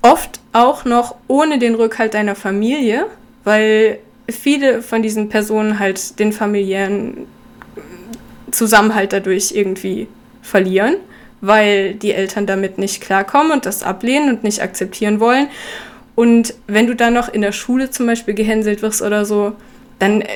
oft 0.00 0.40
auch 0.52 0.84
noch 0.84 1.16
ohne 1.28 1.58
den 1.58 1.74
Rückhalt 1.74 2.14
deiner 2.14 2.34
Familie, 2.34 3.06
weil 3.44 3.98
viele 4.28 4.82
von 4.82 5.02
diesen 5.02 5.28
Personen 5.28 5.78
halt 5.78 6.18
den 6.18 6.32
familiären 6.32 7.26
Zusammenhalt 8.50 9.12
dadurch 9.12 9.52
irgendwie 9.52 10.08
verlieren, 10.42 10.96
weil 11.40 11.94
die 11.94 12.12
Eltern 12.12 12.46
damit 12.46 12.78
nicht 12.78 13.00
klarkommen 13.00 13.52
und 13.52 13.66
das 13.66 13.82
ablehnen 13.82 14.30
und 14.30 14.42
nicht 14.42 14.62
akzeptieren 14.62 15.20
wollen. 15.20 15.48
Und 16.14 16.54
wenn 16.66 16.86
du 16.86 16.94
dann 16.94 17.14
noch 17.14 17.28
in 17.28 17.40
der 17.40 17.52
Schule 17.52 17.90
zum 17.90 18.06
Beispiel 18.06 18.34
gehänselt 18.34 18.82
wirst 18.82 19.02
oder 19.02 19.24
so, 19.24 19.54
dann, 19.98 20.20
äh, 20.20 20.26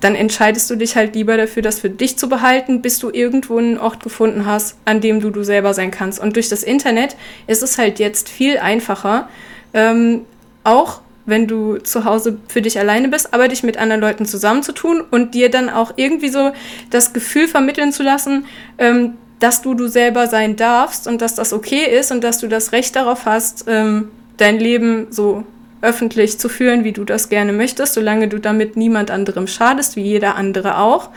dann 0.00 0.16
entscheidest 0.16 0.68
du 0.70 0.76
dich 0.76 0.96
halt 0.96 1.14
lieber 1.14 1.36
dafür, 1.36 1.62
das 1.62 1.78
für 1.78 1.88
dich 1.88 2.18
zu 2.18 2.28
behalten, 2.28 2.82
bis 2.82 2.98
du 2.98 3.10
irgendwo 3.10 3.58
einen 3.58 3.78
Ort 3.78 4.02
gefunden 4.02 4.44
hast, 4.44 4.76
an 4.84 5.00
dem 5.00 5.20
du 5.20 5.30
du 5.30 5.44
selber 5.44 5.72
sein 5.72 5.92
kannst. 5.92 6.18
Und 6.18 6.34
durch 6.34 6.48
das 6.48 6.64
Internet 6.64 7.16
ist 7.46 7.62
es 7.62 7.78
halt 7.78 8.00
jetzt 8.00 8.28
viel 8.28 8.58
einfacher, 8.58 9.28
ähm, 9.72 10.22
auch 10.64 11.00
wenn 11.26 11.46
du 11.46 11.78
zu 11.78 12.04
Hause 12.04 12.38
für 12.48 12.60
dich 12.60 12.78
alleine 12.78 13.08
bist, 13.08 13.32
aber 13.32 13.48
dich 13.48 13.62
mit 13.62 13.76
anderen 13.76 14.00
Leuten 14.00 14.26
zusammenzutun 14.26 15.00
und 15.00 15.34
dir 15.34 15.50
dann 15.50 15.70
auch 15.70 15.92
irgendwie 15.96 16.28
so 16.28 16.52
das 16.90 17.12
Gefühl 17.12 17.48
vermitteln 17.48 17.92
zu 17.92 18.02
lassen, 18.02 18.46
ähm, 18.78 19.14
dass 19.38 19.62
du 19.62 19.74
du 19.74 19.86
selber 19.86 20.26
sein 20.26 20.56
darfst 20.56 21.06
und 21.06 21.22
dass 21.22 21.34
das 21.34 21.52
okay 21.52 21.84
ist 21.84 22.10
und 22.10 22.22
dass 22.24 22.38
du 22.38 22.48
das 22.48 22.72
Recht 22.72 22.96
darauf 22.96 23.26
hast, 23.26 23.64
ähm, 23.68 24.10
dein 24.36 24.58
Leben 24.58 25.06
so 25.10 25.44
öffentlich 25.82 26.38
zu 26.38 26.48
führen, 26.48 26.82
wie 26.84 26.92
du 26.92 27.04
das 27.04 27.28
gerne 27.28 27.52
möchtest, 27.52 27.94
solange 27.94 28.28
du 28.28 28.38
damit 28.38 28.76
niemand 28.76 29.10
anderem 29.10 29.46
schadest, 29.46 29.96
wie 29.96 30.02
jeder 30.02 30.36
andere 30.36 30.78
auch. 30.78 31.10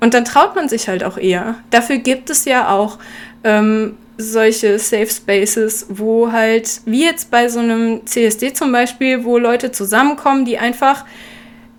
Und 0.00 0.14
dann 0.14 0.24
traut 0.24 0.54
man 0.54 0.68
sich 0.68 0.88
halt 0.88 1.02
auch 1.02 1.18
eher. 1.18 1.56
Dafür 1.70 1.98
gibt 1.98 2.30
es 2.30 2.44
ja 2.44 2.70
auch 2.70 2.98
ähm, 3.42 3.96
solche 4.16 4.78
Safe 4.78 5.08
Spaces, 5.08 5.86
wo 5.88 6.30
halt, 6.30 6.80
wie 6.84 7.04
jetzt 7.04 7.30
bei 7.30 7.48
so 7.48 7.58
einem 7.58 8.06
CSD 8.06 8.52
zum 8.52 8.70
Beispiel, 8.72 9.24
wo 9.24 9.38
Leute 9.38 9.72
zusammenkommen, 9.72 10.44
die 10.44 10.58
einfach 10.58 11.04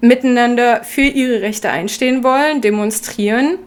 miteinander 0.01 0.83
für 0.83 1.01
ihre 1.01 1.41
Rechte 1.41 1.69
einstehen 1.69 2.23
wollen, 2.23 2.61
demonstrieren. 2.61 3.57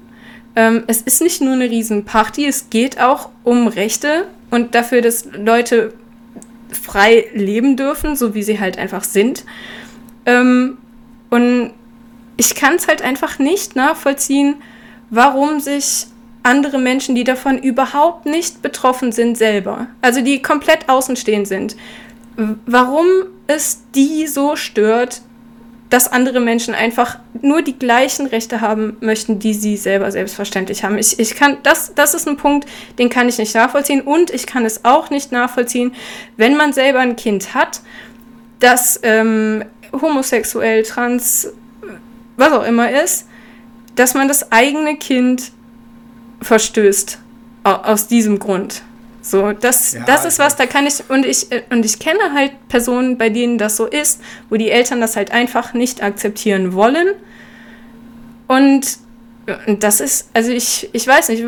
Ähm, 0.57 0.84
es 0.86 1.03
ist 1.03 1.22
nicht 1.22 1.40
nur 1.40 1.55
eine 1.55 1.70
Riesenparty, 1.70 2.46
es 2.46 2.70
geht 2.70 3.00
auch 3.00 3.30
um 3.44 3.68
Rechte 3.68 4.26
und 4.50 4.74
dafür, 4.74 5.00
dass 5.00 5.26
Leute 5.32 5.92
frei 6.73 7.27
leben 7.35 7.77
dürfen, 7.77 8.16
so 8.16 8.35
wie 8.35 8.43
sie 8.43 8.61
halt 8.61 8.79
einfach 8.79 9.05
sind. 9.05 9.45
Ähm, 10.27 10.79
und 11.31 11.73
ich 12.37 12.55
kann 12.55 12.75
es 12.75 12.89
halt 12.89 13.03
einfach 13.03 13.39
nicht 13.39 13.77
nachvollziehen, 13.77 14.57
warum 15.11 15.61
sich 15.61 16.07
andere 16.43 16.79
Menschen, 16.79 17.14
die 17.14 17.25
davon 17.25 17.59
überhaupt 17.59 18.27
nicht 18.27 18.62
betroffen 18.62 19.12
sind, 19.12 19.39
selber, 19.39 19.87
also 20.01 20.23
die 20.23 20.43
komplett 20.43 20.89
außenstehend 20.89 21.47
sind, 21.47 21.77
warum 22.66 23.07
es 23.47 23.83
die 23.95 24.27
so 24.27 24.57
stört, 24.57 25.23
dass 25.93 26.11
andere 26.11 26.40
Menschen 26.40 26.74
einfach 26.74 27.18
nur 27.43 27.61
die 27.61 27.78
gleichen 27.78 28.26
Rechte 28.26 28.62
haben 28.62 28.97
möchten, 29.01 29.38
die 29.38 29.53
sie 29.53 29.76
selber 29.76 30.11
selbstverständlich 30.11 30.84
haben. 30.84 30.97
Ich, 30.97 31.18
ich 31.18 31.34
kann, 31.34 31.59
das, 31.64 31.93
das 31.95 32.14
ist 32.14 32.26
ein 32.26 32.38
Punkt, 32.38 32.66
den 32.99 33.11
kann 33.11 33.28
ich 33.28 33.36
nicht 33.36 33.55
nachvollziehen 33.55 34.01
und 34.01 34.30
ich 34.30 34.47
kann 34.47 34.64
es 34.64 34.86
auch 34.86 35.11
nicht 35.11 35.32
nachvollziehen, 35.32 35.95
wenn 36.38 36.57
man 36.57 36.72
selber 36.72 37.01
ein 37.01 37.14
Kind 37.14 37.53
hat, 37.53 37.82
das 38.59 39.01
ähm, 39.03 39.66
homosexuell, 39.93 40.82
trans, 40.82 41.53
was 42.38 42.53
auch 42.53 42.64
immer 42.64 42.90
ist, 42.90 43.26
dass 43.95 44.14
man 44.14 44.28
das 44.28 44.51
eigene 44.51 44.97
Kind 44.97 45.53
verstößt 46.40 47.18
aus 47.64 48.07
diesem 48.09 48.38
Grund. 48.38 48.80
So, 49.23 49.53
das, 49.53 49.93
ja, 49.93 50.05
das 50.05 50.25
ist 50.25 50.41
was, 50.41 50.57
da 50.57 50.66
kann 50.66 50.85
ich, 50.85 51.09
und 51.09 51.25
ich, 51.25 51.47
und 51.70 51.85
ich 51.85 52.01
kenne 52.01 52.35
halt 52.35 52.53
Personen, 52.68 53.16
bei 53.16 53.31
denen 53.31 53.57
das 53.57 53.77
so 53.77 53.87
ist, 53.87 54.20
wo 54.51 54.57
die 54.57 54.68
Eltern 54.68 55.01
das 55.01 55.14
halt 55.14 55.31
einfach 55.31 55.75
nicht 55.75 56.03
akzeptieren 56.03 56.73
wollen. 56.73 57.09
Und, 58.49 58.99
und 59.66 59.83
das 59.85 60.01
ist, 60.01 60.29
also 60.35 60.51
ich, 60.51 60.91
ich 60.93 61.07
weiß 61.07 61.29
nicht, 61.29 61.45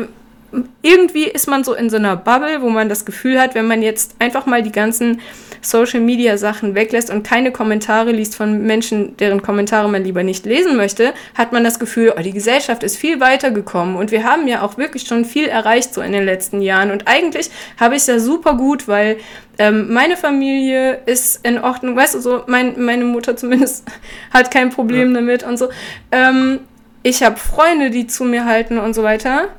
irgendwie 0.81 1.25
ist 1.25 1.47
man 1.47 1.63
so 1.63 1.73
in 1.73 1.89
so 1.89 1.97
einer 1.97 2.15
Bubble, 2.15 2.61
wo 2.61 2.69
man 2.69 2.89
das 2.89 3.05
Gefühl 3.05 3.39
hat, 3.39 3.55
wenn 3.55 3.67
man 3.67 3.81
jetzt 3.81 4.15
einfach 4.19 4.45
mal 4.45 4.61
die 4.61 4.71
ganzen 4.71 5.21
Social 5.61 5.99
Media 5.99 6.37
Sachen 6.37 6.75
weglässt 6.75 7.09
und 7.09 7.23
keine 7.23 7.51
Kommentare 7.51 8.11
liest 8.11 8.35
von 8.35 8.61
Menschen, 8.65 9.17
deren 9.17 9.41
Kommentare 9.41 9.89
man 9.89 10.03
lieber 10.03 10.23
nicht 10.23 10.45
lesen 10.45 10.75
möchte, 10.77 11.13
hat 11.33 11.51
man 11.51 11.63
das 11.63 11.79
Gefühl, 11.79 12.13
oh, 12.15 12.21
die 12.21 12.31
Gesellschaft 12.31 12.83
ist 12.83 12.97
viel 12.97 13.19
weiter 13.19 13.51
gekommen 13.51 13.95
und 13.95 14.11
wir 14.11 14.23
haben 14.23 14.47
ja 14.47 14.61
auch 14.61 14.77
wirklich 14.77 15.03
schon 15.07 15.25
viel 15.25 15.47
erreicht 15.47 15.93
so 15.93 16.01
in 16.01 16.11
den 16.11 16.23
letzten 16.23 16.61
Jahren. 16.61 16.91
Und 16.91 17.07
eigentlich 17.07 17.49
habe 17.79 17.95
ich 17.95 18.01
es 18.01 18.07
ja 18.07 18.19
super 18.19 18.55
gut, 18.55 18.87
weil 18.87 19.17
ähm, 19.57 19.91
meine 19.91 20.17
Familie 20.17 20.99
ist 21.05 21.45
in 21.45 21.59
Ordnung, 21.59 21.95
weißt 21.95 22.15
du, 22.15 22.19
so 22.19 22.43
mein, 22.47 22.83
meine 22.83 23.05
Mutter 23.05 23.35
zumindest 23.35 23.85
hat 24.31 24.51
kein 24.51 24.69
Problem 24.69 25.13
ja. 25.13 25.21
damit 25.21 25.43
und 25.43 25.57
so. 25.57 25.69
Ähm, 26.11 26.59
ich 27.03 27.23
habe 27.23 27.37
Freunde, 27.37 27.89
die 27.89 28.07
zu 28.07 28.23
mir 28.23 28.45
halten 28.45 28.77
und 28.77 28.93
so 28.93 29.03
weiter. 29.03 29.49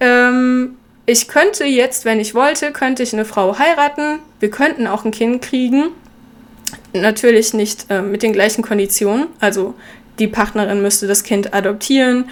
Ähm, 0.00 0.76
ich 1.06 1.28
könnte 1.28 1.64
jetzt, 1.64 2.04
wenn 2.04 2.20
ich 2.20 2.34
wollte, 2.34 2.72
könnte 2.72 3.02
ich 3.02 3.12
eine 3.12 3.24
Frau 3.24 3.58
heiraten. 3.58 4.20
Wir 4.40 4.50
könnten 4.50 4.86
auch 4.86 5.04
ein 5.04 5.10
Kind 5.10 5.42
kriegen. 5.42 5.88
Natürlich 6.92 7.52
nicht 7.52 7.86
äh, 7.90 8.00
mit 8.00 8.22
den 8.22 8.32
gleichen 8.32 8.62
Konditionen. 8.62 9.26
Also 9.40 9.74
die 10.18 10.28
Partnerin 10.28 10.80
müsste 10.82 11.06
das 11.06 11.22
Kind 11.22 11.52
adoptieren. 11.52 12.30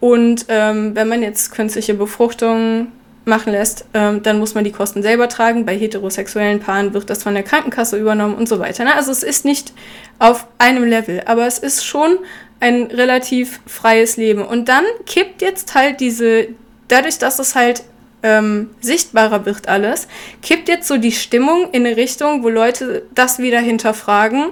Und 0.00 0.46
ähm, 0.48 0.94
wenn 0.94 1.08
man 1.08 1.22
jetzt 1.22 1.52
künstliche 1.52 1.94
Befruchtung 1.94 2.88
machen 3.24 3.52
lässt, 3.52 3.84
ähm, 3.94 4.22
dann 4.22 4.38
muss 4.38 4.54
man 4.54 4.64
die 4.64 4.72
Kosten 4.72 5.02
selber 5.02 5.28
tragen. 5.28 5.64
Bei 5.64 5.76
heterosexuellen 5.76 6.60
Paaren 6.60 6.92
wird 6.92 7.08
das 7.08 7.22
von 7.22 7.34
der 7.34 7.42
Krankenkasse 7.42 7.98
übernommen 7.98 8.34
und 8.34 8.48
so 8.48 8.58
weiter. 8.58 8.84
Ne? 8.84 8.94
Also 8.94 9.12
es 9.12 9.22
ist 9.22 9.44
nicht 9.44 9.72
auf 10.18 10.46
einem 10.58 10.84
Level, 10.84 11.22
aber 11.26 11.46
es 11.46 11.58
ist 11.58 11.84
schon 11.84 12.18
ein 12.60 12.84
relativ 12.84 13.60
freies 13.66 14.16
Leben. 14.16 14.44
Und 14.44 14.68
dann 14.68 14.84
kippt 15.06 15.42
jetzt 15.42 15.74
halt 15.74 16.00
diese, 16.00 16.48
dadurch, 16.92 17.18
dass 17.18 17.38
es 17.38 17.54
halt 17.54 17.82
ähm, 18.22 18.70
sichtbarer 18.80 19.46
wird 19.46 19.68
alles, 19.68 20.06
kippt 20.42 20.68
jetzt 20.68 20.86
so 20.86 20.96
die 20.96 21.12
Stimmung 21.12 21.70
in 21.72 21.86
eine 21.86 21.96
Richtung, 21.96 22.42
wo 22.42 22.48
Leute 22.48 23.02
das 23.14 23.38
wieder 23.38 23.58
hinterfragen 23.58 24.50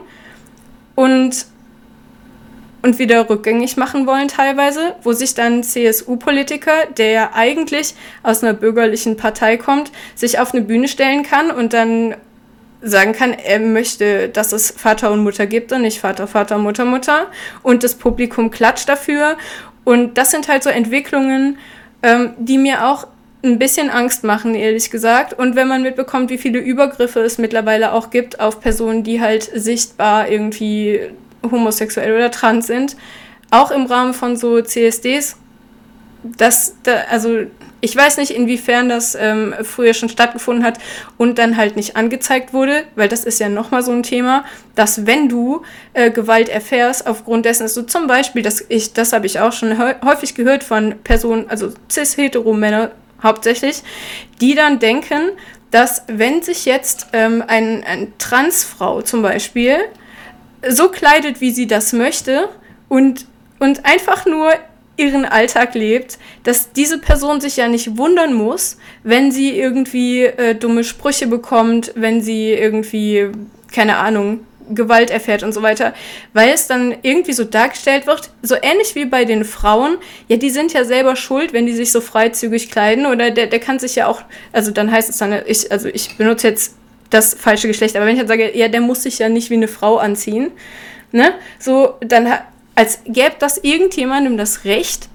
und, 0.97 1.47
und 2.83 2.99
wieder 2.99 3.29
rückgängig 3.29 3.77
machen 3.77 4.07
wollen 4.07 4.29
teilweise, 4.29 4.95
wo 5.03 5.13
sich 5.13 5.35
dann 5.35 5.63
CSU-Politiker, 5.63 6.87
der 6.97 7.11
ja 7.11 7.31
eigentlich 7.35 7.95
aus 8.23 8.43
einer 8.43 8.55
bürgerlichen 8.55 9.17
Partei 9.17 9.57
kommt, 9.57 9.93
sich 10.15 10.39
auf 10.39 10.53
eine 10.53 10.63
Bühne 10.63 10.89
stellen 10.89 11.23
kann 11.23 11.51
und 11.51 11.73
dann 11.73 12.17
sagen 12.83 13.13
kann, 13.13 13.35
er 13.35 13.61
möchte, 13.61 14.31
dass 14.31 14.53
es 14.53 14.71
Vater 14.71 15.11
und 15.11 15.23
Mutter 15.23 15.47
gibt 15.47 15.71
und 15.71 15.83
nicht 15.83 16.01
Vater, 16.01 16.27
Vater, 16.27 16.57
Mutter, 16.57 16.87
Mutter. 16.87 17.27
Und 17.63 17.85
das 17.85 17.95
Publikum 17.95 18.51
klatscht 18.51 18.89
dafür. 18.89 19.37
Und 19.85 20.17
das 20.17 20.31
sind 20.31 20.49
halt 20.49 20.63
so 20.63 20.71
Entwicklungen, 20.71 21.59
ähm, 22.03 22.31
die 22.39 22.59
mir 22.59 22.87
auch 22.87 23.07
ein 23.43 23.59
bisschen 23.59 23.89
Angst 23.91 24.23
machen, 24.25 24.55
ehrlich 24.55 24.91
gesagt. 24.91 25.33
Und 25.33 25.57
wenn 25.57 25.69
man 25.69 25.83
mitbekommt, 25.83 26.31
wie 26.31 26.39
viele 26.39 26.59
Übergriffe 26.59 27.21
es 27.21 27.39
mittlerweile 27.39 27.93
auch 27.93 28.11
gibt 28.11 28.39
auf 28.41 28.61
Personen, 28.61 29.03
die 29.03 29.21
halt 29.21 29.51
sichtbar 29.55 30.29
irgendwie 30.29 31.01
homosexuell 31.43 32.15
oder 32.15 32.31
trans 32.31 32.67
sind, 32.67 32.97
auch 33.51 33.71
im 33.71 33.87
Rahmen 33.87 34.13
von 34.13 34.37
so 34.37 34.61
CSDs, 34.61 35.37
das, 36.23 36.77
da, 36.83 37.05
also 37.11 37.47
ich 37.81 37.97
weiß 37.97 38.19
nicht, 38.19 38.31
inwiefern 38.31 38.89
das 38.89 39.15
ähm, 39.15 39.55
früher 39.63 39.95
schon 39.95 40.09
stattgefunden 40.09 40.65
hat 40.65 40.79
und 41.17 41.39
dann 41.39 41.57
halt 41.57 41.77
nicht 41.77 41.97
angezeigt 41.97 42.53
wurde, 42.53 42.85
weil 42.95 43.09
das 43.09 43.25
ist 43.25 43.41
ja 43.41 43.49
nochmal 43.49 43.83
so 43.83 43.93
ein 43.93 44.03
Thema, 44.03 44.45
dass 44.75 45.07
wenn 45.07 45.29
du 45.29 45.63
äh, 45.95 46.11
Gewalt 46.11 46.49
erfährst, 46.49 47.07
aufgrund 47.07 47.45
dessen, 47.47 47.63
dass 47.63 47.75
du 47.75 47.83
zum 47.83 48.07
Beispiel, 48.07 48.43
das, 48.43 48.65
ich, 48.69 48.93
das 48.93 49.13
habe 49.13 49.27
ich 49.27 49.41
auch 49.41 49.53
schon 49.53 49.79
häufig 50.05 50.35
gehört 50.35 50.65
von 50.65 50.97
Personen, 51.03 51.49
also 51.49 51.73
cis-hetero-Männer 51.91 52.91
hauptsächlich, 53.23 53.83
die 54.41 54.55
dann 54.55 54.79
denken, 54.79 55.33
dass 55.71 56.03
wenn 56.09 56.43
sich 56.43 56.65
jetzt 56.65 57.09
ähm, 57.13 57.45
ein, 57.47 57.85
ein 57.85 58.13
Transfrau 58.19 59.03
zum 59.03 59.23
Beispiel 59.23 59.77
so 60.69 60.89
kleidet, 60.89 61.41
wie 61.41 61.53
sie 61.53 61.67
das 61.67 61.93
möchte 61.93 62.49
und, 62.89 63.27
und 63.59 63.87
einfach 63.87 64.27
nur 64.27 64.53
ihren 65.01 65.25
Alltag 65.25 65.75
lebt, 65.75 66.19
dass 66.45 66.73
diese 66.73 66.99
Person 66.99 67.41
sich 67.41 67.57
ja 67.57 67.69
nicht 67.69 67.97
wundern 67.97 68.35
muss, 68.35 68.77
wenn 69.03 69.33
sie 69.33 69.59
irgendwie 69.59 70.25
äh, 70.25 70.55
dumme 70.55 70.85
Sprüche 70.85 71.27
bekommt, 71.27 71.93
wenn 71.95 72.21
sie 72.21 72.53
irgendwie, 72.53 73.29
keine 73.73 73.97
Ahnung, 73.97 74.41
Gewalt 74.73 75.11
erfährt 75.11 75.43
und 75.43 75.53
so 75.53 75.63
weiter, 75.63 75.95
weil 76.33 76.51
es 76.51 76.67
dann 76.69 76.95
irgendwie 77.03 77.33
so 77.33 77.45
dargestellt 77.45 78.07
wird, 78.07 78.31
so 78.43 78.55
ähnlich 78.61 78.95
wie 78.95 79.05
bei 79.05 79.25
den 79.25 79.45
Frauen, 79.45 79.99
ja, 80.29 80.37
die 80.37 80.51
sind 80.51 80.73
ja 80.73 80.85
selber 80.85 81.17
schuld, 81.17 81.53
wenn 81.53 81.67
die 81.67 81.73
sich 81.73 81.91
so 81.91 82.01
freizügig 82.01 82.71
kleiden 82.71 83.07
oder 83.07 83.31
der, 83.31 83.47
der 83.47 83.59
kann 83.59 83.79
sich 83.79 83.97
ja 83.97 84.07
auch, 84.07 84.23
also 84.53 84.71
dann 84.71 84.93
heißt 84.93 85.11
es 85.11 85.19
dann, 85.19 85.35
ich, 85.47 85.73
also 85.73 85.89
ich 85.89 86.17
benutze 86.17 86.49
jetzt 86.49 86.77
das 87.11 87.35
falsche 87.35 87.67
Geschlecht, 87.67 87.97
aber 87.97 88.07
wenn 88.07 88.15
ich 88.15 88.21
dann 88.21 88.29
sage, 88.29 88.57
ja, 88.57 88.69
der 88.69 88.81
muss 88.81 89.03
sich 89.03 89.19
ja 89.19 89.29
nicht 89.29 89.51
wie 89.51 89.55
eine 89.55 89.67
Frau 89.67 89.97
anziehen, 89.97 90.53
ne, 91.11 91.35
so, 91.59 91.95
dann, 92.01 92.29
als 92.81 93.01
gäbe 93.05 93.35
das 93.39 93.59
irgendjemandem 93.59 94.39
das 94.39 94.65
Recht, 94.65 95.11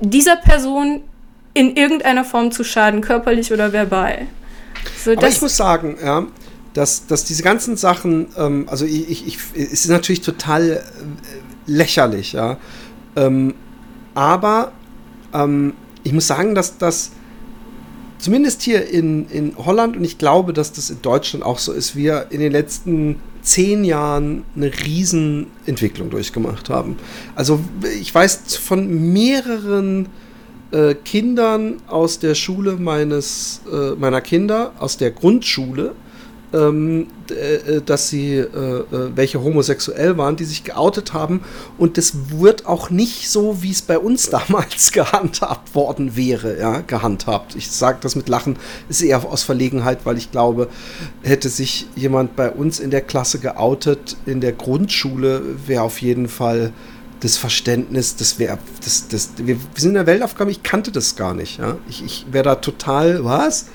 dieser 0.00 0.36
Person 0.36 1.02
in 1.52 1.76
irgendeiner 1.76 2.24
Form 2.24 2.50
zu 2.50 2.64
schaden, 2.64 3.02
körperlich 3.02 3.52
oder 3.52 3.74
verbal. 3.74 4.26
So, 5.04 5.12
aber 5.12 5.28
ich 5.28 5.42
muss 5.42 5.54
sagen, 5.54 5.98
ja, 6.02 6.26
dass, 6.72 7.06
dass 7.06 7.26
diese 7.26 7.42
ganzen 7.42 7.76
Sachen, 7.76 8.28
ähm, 8.38 8.66
also 8.70 8.86
ich, 8.86 9.10
ich, 9.10 9.26
ich, 9.26 9.38
es 9.54 9.84
ist 9.84 9.88
natürlich 9.88 10.22
total 10.22 10.70
äh, 10.70 10.80
lächerlich, 11.66 12.32
ja. 12.32 12.56
Ähm, 13.16 13.54
aber 14.14 14.72
ähm, 15.34 15.74
ich 16.04 16.14
muss 16.14 16.26
sagen, 16.26 16.54
dass 16.54 16.78
das 16.78 17.10
zumindest 18.18 18.62
hier 18.62 18.88
in, 18.88 19.28
in 19.30 19.56
Holland 19.56 19.96
und 19.96 20.04
ich 20.04 20.18
glaube, 20.18 20.52
dass 20.52 20.72
das 20.72 20.90
in 20.90 21.02
Deutschland 21.02 21.44
auch 21.44 21.58
so 21.58 21.72
ist, 21.72 21.96
wir 21.96 22.26
in 22.30 22.40
den 22.40 22.52
letzten 22.52 23.16
zehn 23.42 23.84
Jahren 23.84 24.44
eine 24.54 24.70
Riesenentwicklung 24.72 26.10
durchgemacht 26.10 26.68
haben. 26.68 26.96
Also 27.34 27.60
ich 28.00 28.14
weiß 28.14 28.56
von 28.56 29.12
mehreren 29.12 30.08
äh, 30.70 30.94
Kindern 30.94 31.76
aus 31.86 32.18
der 32.18 32.34
Schule 32.34 32.72
meines, 32.76 33.62
äh, 33.72 33.92
meiner 33.92 34.20
Kinder, 34.20 34.72
aus 34.78 34.96
der 34.98 35.10
Grundschule, 35.12 35.94
ähm, 36.52 37.08
äh, 37.30 37.80
dass 37.82 38.08
sie, 38.08 38.36
äh, 38.36 38.44
äh, 38.44 38.84
welche 39.14 39.42
homosexuell 39.42 40.16
waren, 40.16 40.36
die 40.36 40.44
sich 40.44 40.64
geoutet 40.64 41.12
haben. 41.12 41.42
Und 41.76 41.98
das 41.98 42.30
wird 42.30 42.66
auch 42.66 42.90
nicht 42.90 43.30
so, 43.30 43.62
wie 43.62 43.70
es 43.70 43.82
bei 43.82 43.98
uns 43.98 44.30
damals 44.30 44.92
gehandhabt 44.92 45.74
worden 45.74 46.16
wäre, 46.16 46.58
ja, 46.58 46.80
gehandhabt. 46.80 47.54
Ich 47.54 47.70
sage 47.70 47.98
das 48.00 48.16
mit 48.16 48.28
Lachen, 48.28 48.56
ist 48.88 49.02
eher 49.02 49.24
aus 49.24 49.42
Verlegenheit, 49.42 50.00
weil 50.04 50.16
ich 50.16 50.30
glaube, 50.30 50.68
hätte 51.22 51.48
sich 51.48 51.86
jemand 51.94 52.36
bei 52.36 52.50
uns 52.50 52.80
in 52.80 52.90
der 52.90 53.02
Klasse 53.02 53.38
geoutet, 53.38 54.16
in 54.24 54.40
der 54.40 54.52
Grundschule, 54.52 55.42
wäre 55.66 55.82
auf 55.82 56.00
jeden 56.00 56.28
Fall 56.28 56.72
das 57.20 57.36
Verständnis, 57.36 58.16
das 58.16 58.38
wäre, 58.38 58.58
das, 58.84 59.08
das, 59.08 59.30
wir, 59.38 59.56
wir, 59.56 59.60
sind 59.76 59.90
in 59.90 59.94
der 59.94 60.06
Weltaufgabe, 60.06 60.50
ich 60.50 60.62
kannte 60.62 60.92
das 60.92 61.16
gar 61.16 61.34
nicht. 61.34 61.58
Ja? 61.58 61.76
Ich, 61.88 62.04
ich 62.04 62.26
wäre 62.30 62.44
da 62.44 62.54
total, 62.56 63.24
was? 63.24 63.66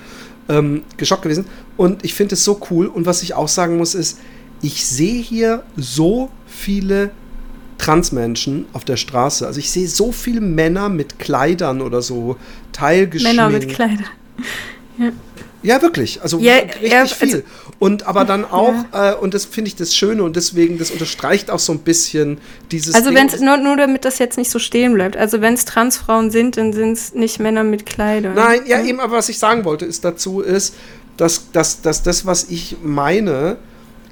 Ähm, 0.49 0.83
geschockt 0.97 1.23
gewesen. 1.23 1.45
Und 1.77 2.03
ich 2.03 2.13
finde 2.13 2.35
es 2.35 2.43
so 2.43 2.59
cool. 2.69 2.87
Und 2.87 3.05
was 3.05 3.23
ich 3.23 3.33
auch 3.33 3.47
sagen 3.47 3.77
muss, 3.77 3.95
ist, 3.95 4.19
ich 4.61 4.85
sehe 4.85 5.21
hier 5.21 5.63
so 5.77 6.29
viele 6.47 7.11
Transmenschen 7.77 8.65
auf 8.73 8.85
der 8.85 8.97
Straße. 8.97 9.45
Also 9.45 9.59
ich 9.59 9.71
sehe 9.71 9.87
so 9.87 10.11
viele 10.11 10.41
Männer 10.41 10.89
mit 10.89 11.19
Kleidern 11.19 11.81
oder 11.81 12.01
so 12.01 12.37
teilgeschminkt. 12.71 13.37
Männer 13.37 13.49
mit 13.49 13.69
Kleidern. 13.69 14.05
Ja. 14.99 15.11
Ja, 15.63 15.81
wirklich. 15.81 16.21
Also 16.21 16.37
ja, 16.39 16.55
richtig 16.55 16.91
ja, 16.91 16.99
also, 16.99 17.15
viel. 17.15 17.43
Und 17.83 18.07
aber 18.07 18.23
dann 18.23 18.45
auch, 18.45 18.73
ja. 18.93 19.11
äh, 19.11 19.15
und 19.15 19.33
das 19.33 19.43
finde 19.43 19.67
ich 19.67 19.75
das 19.75 19.93
Schöne 19.93 20.23
und 20.23 20.37
deswegen, 20.37 20.77
das 20.77 20.89
unterstreicht 20.89 21.51
auch 21.51 21.59
so 21.59 21.73
ein 21.73 21.79
bisschen 21.79 22.37
dieses. 22.71 22.95
Also 22.95 23.13
wenn 23.13 23.27
es, 23.27 23.41
nur, 23.41 23.57
nur 23.57 23.75
damit 23.75 24.05
das 24.05 24.19
jetzt 24.19 24.37
nicht 24.37 24.49
so 24.49 24.57
stehen 24.57 24.93
bleibt, 24.93 25.17
also 25.17 25.41
wenn 25.41 25.53
es 25.53 25.65
Transfrauen 25.65 26.31
sind, 26.31 26.55
dann 26.55 26.71
sind 26.71 26.93
es 26.93 27.13
nicht 27.13 27.41
Männer 27.41 27.65
mit 27.65 27.85
Kleidern. 27.85 28.35
Nein, 28.35 28.61
ja, 28.67 28.81
eben, 28.81 29.01
aber 29.01 29.17
was 29.17 29.27
ich 29.27 29.37
sagen 29.37 29.65
wollte, 29.65 29.83
ist 29.83 30.05
dazu 30.05 30.39
ist, 30.39 30.75
dass, 31.17 31.51
dass, 31.51 31.81
dass 31.81 32.03
das, 32.03 32.25
was 32.25 32.45
ich 32.49 32.77
meine, 32.81 33.57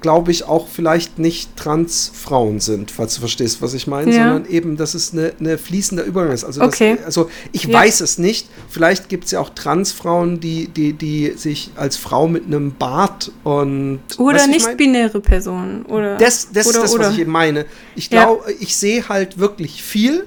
glaube 0.01 0.31
ich, 0.31 0.43
auch 0.45 0.67
vielleicht 0.67 1.19
nicht 1.19 1.55
Transfrauen 1.55 2.59
sind, 2.59 2.91
falls 2.91 3.15
du 3.15 3.21
verstehst, 3.21 3.61
was 3.61 3.73
ich 3.73 3.87
meine, 3.87 4.11
ja. 4.11 4.23
sondern 4.23 4.51
eben, 4.51 4.75
dass 4.75 4.95
es 4.95 5.13
eine, 5.13 5.33
eine 5.39 5.57
fließender 5.57 6.03
Übergang 6.03 6.33
ist. 6.33 6.43
Also, 6.43 6.61
okay. 6.61 6.95
das, 6.97 7.05
also 7.05 7.29
ich 7.51 7.65
ja. 7.65 7.73
weiß 7.73 8.01
es 8.01 8.17
nicht. 8.17 8.47
Vielleicht 8.69 9.09
gibt 9.09 9.25
es 9.25 9.31
ja 9.31 9.39
auch 9.39 9.49
Transfrauen, 9.49 10.39
die, 10.39 10.67
die, 10.67 10.93
die 10.93 11.33
sich 11.35 11.71
als 11.75 11.97
Frau 11.97 12.27
mit 12.27 12.45
einem 12.45 12.73
Bart 12.73 13.31
und. 13.43 14.01
Oder 14.17 14.47
nicht-binäre 14.47 15.21
Personen. 15.21 15.85
Oder, 15.85 16.17
das 16.17 16.49
das 16.51 16.67
oder, 16.67 16.83
ist 16.83 16.93
das, 16.93 16.99
was 16.99 17.13
ich 17.13 17.19
eben 17.19 17.31
meine. 17.31 17.65
Ich 17.95 18.09
glaube, 18.09 18.43
ja. 18.47 18.55
ich 18.59 18.75
sehe 18.75 19.07
halt 19.07 19.37
wirklich 19.37 19.83
viel 19.83 20.25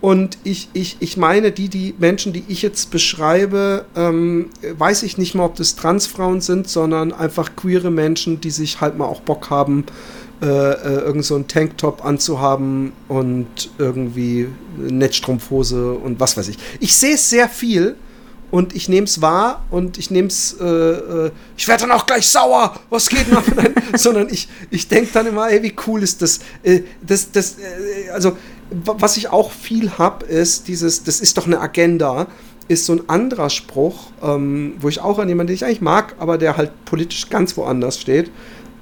und 0.00 0.38
ich, 0.44 0.68
ich, 0.74 0.96
ich 1.00 1.16
meine, 1.16 1.50
die, 1.50 1.68
die 1.68 1.94
Menschen, 1.98 2.32
die 2.32 2.44
ich 2.46 2.62
jetzt 2.62 2.90
beschreibe, 2.90 3.84
ähm, 3.96 4.50
weiß 4.62 5.02
ich 5.02 5.18
nicht 5.18 5.34
mal, 5.34 5.44
ob 5.44 5.56
das 5.56 5.74
Transfrauen 5.74 6.40
sind, 6.40 6.68
sondern 6.68 7.12
einfach 7.12 7.56
queere 7.56 7.90
Menschen, 7.90 8.40
die 8.40 8.50
sich 8.50 8.80
halt 8.80 8.96
mal 8.96 9.06
auch 9.06 9.20
Bock 9.20 9.50
haben, 9.50 9.86
äh, 10.40 10.46
äh, 10.46 11.00
irgend 11.00 11.24
so 11.24 11.34
einen 11.34 11.48
Tanktop 11.48 12.04
anzuhaben 12.04 12.92
und 13.08 13.70
irgendwie 13.78 14.46
Netzstrumpfhose 14.76 15.94
und 15.94 16.20
was 16.20 16.36
weiß 16.36 16.46
ich. 16.48 16.58
Ich 16.78 16.94
sehe 16.94 17.14
es 17.14 17.28
sehr 17.28 17.48
viel 17.48 17.96
und 18.52 18.76
ich 18.76 18.88
nehme 18.88 19.06
es 19.06 19.20
wahr 19.20 19.64
und 19.72 19.98
ich 19.98 20.12
nehme 20.12 20.28
es, 20.28 20.56
äh, 20.60 20.64
äh, 20.64 21.30
ich 21.56 21.66
werde 21.66 21.82
dann 21.82 21.90
auch 21.90 22.06
gleich 22.06 22.28
sauer, 22.28 22.78
was 22.88 23.08
geht 23.08 23.32
noch? 23.32 23.42
sondern 23.96 24.28
ich, 24.30 24.48
ich 24.70 24.86
denke 24.86 25.10
dann 25.12 25.26
immer, 25.26 25.50
ey, 25.50 25.60
wie 25.60 25.74
cool 25.88 26.04
ist 26.04 26.22
das? 26.22 26.38
Äh, 26.62 26.82
das, 27.02 27.32
das, 27.32 27.56
äh, 27.58 28.10
also 28.10 28.36
was 28.70 29.16
ich 29.16 29.30
auch 29.30 29.50
viel 29.50 29.98
habe, 29.98 30.26
ist 30.26 30.68
dieses, 30.68 31.04
das 31.04 31.20
ist 31.20 31.36
doch 31.38 31.46
eine 31.46 31.60
Agenda, 31.60 32.26
ist 32.68 32.84
so 32.84 32.92
ein 32.92 33.08
anderer 33.08 33.50
Spruch, 33.50 34.10
ähm, 34.22 34.74
wo 34.80 34.88
ich 34.88 35.00
auch 35.00 35.18
an 35.18 35.28
jemanden, 35.28 35.48
den 35.48 35.54
ich 35.54 35.64
eigentlich 35.64 35.80
mag, 35.80 36.16
aber 36.18 36.36
der 36.36 36.56
halt 36.56 36.84
politisch 36.84 37.30
ganz 37.30 37.56
woanders 37.56 37.98
steht. 37.98 38.30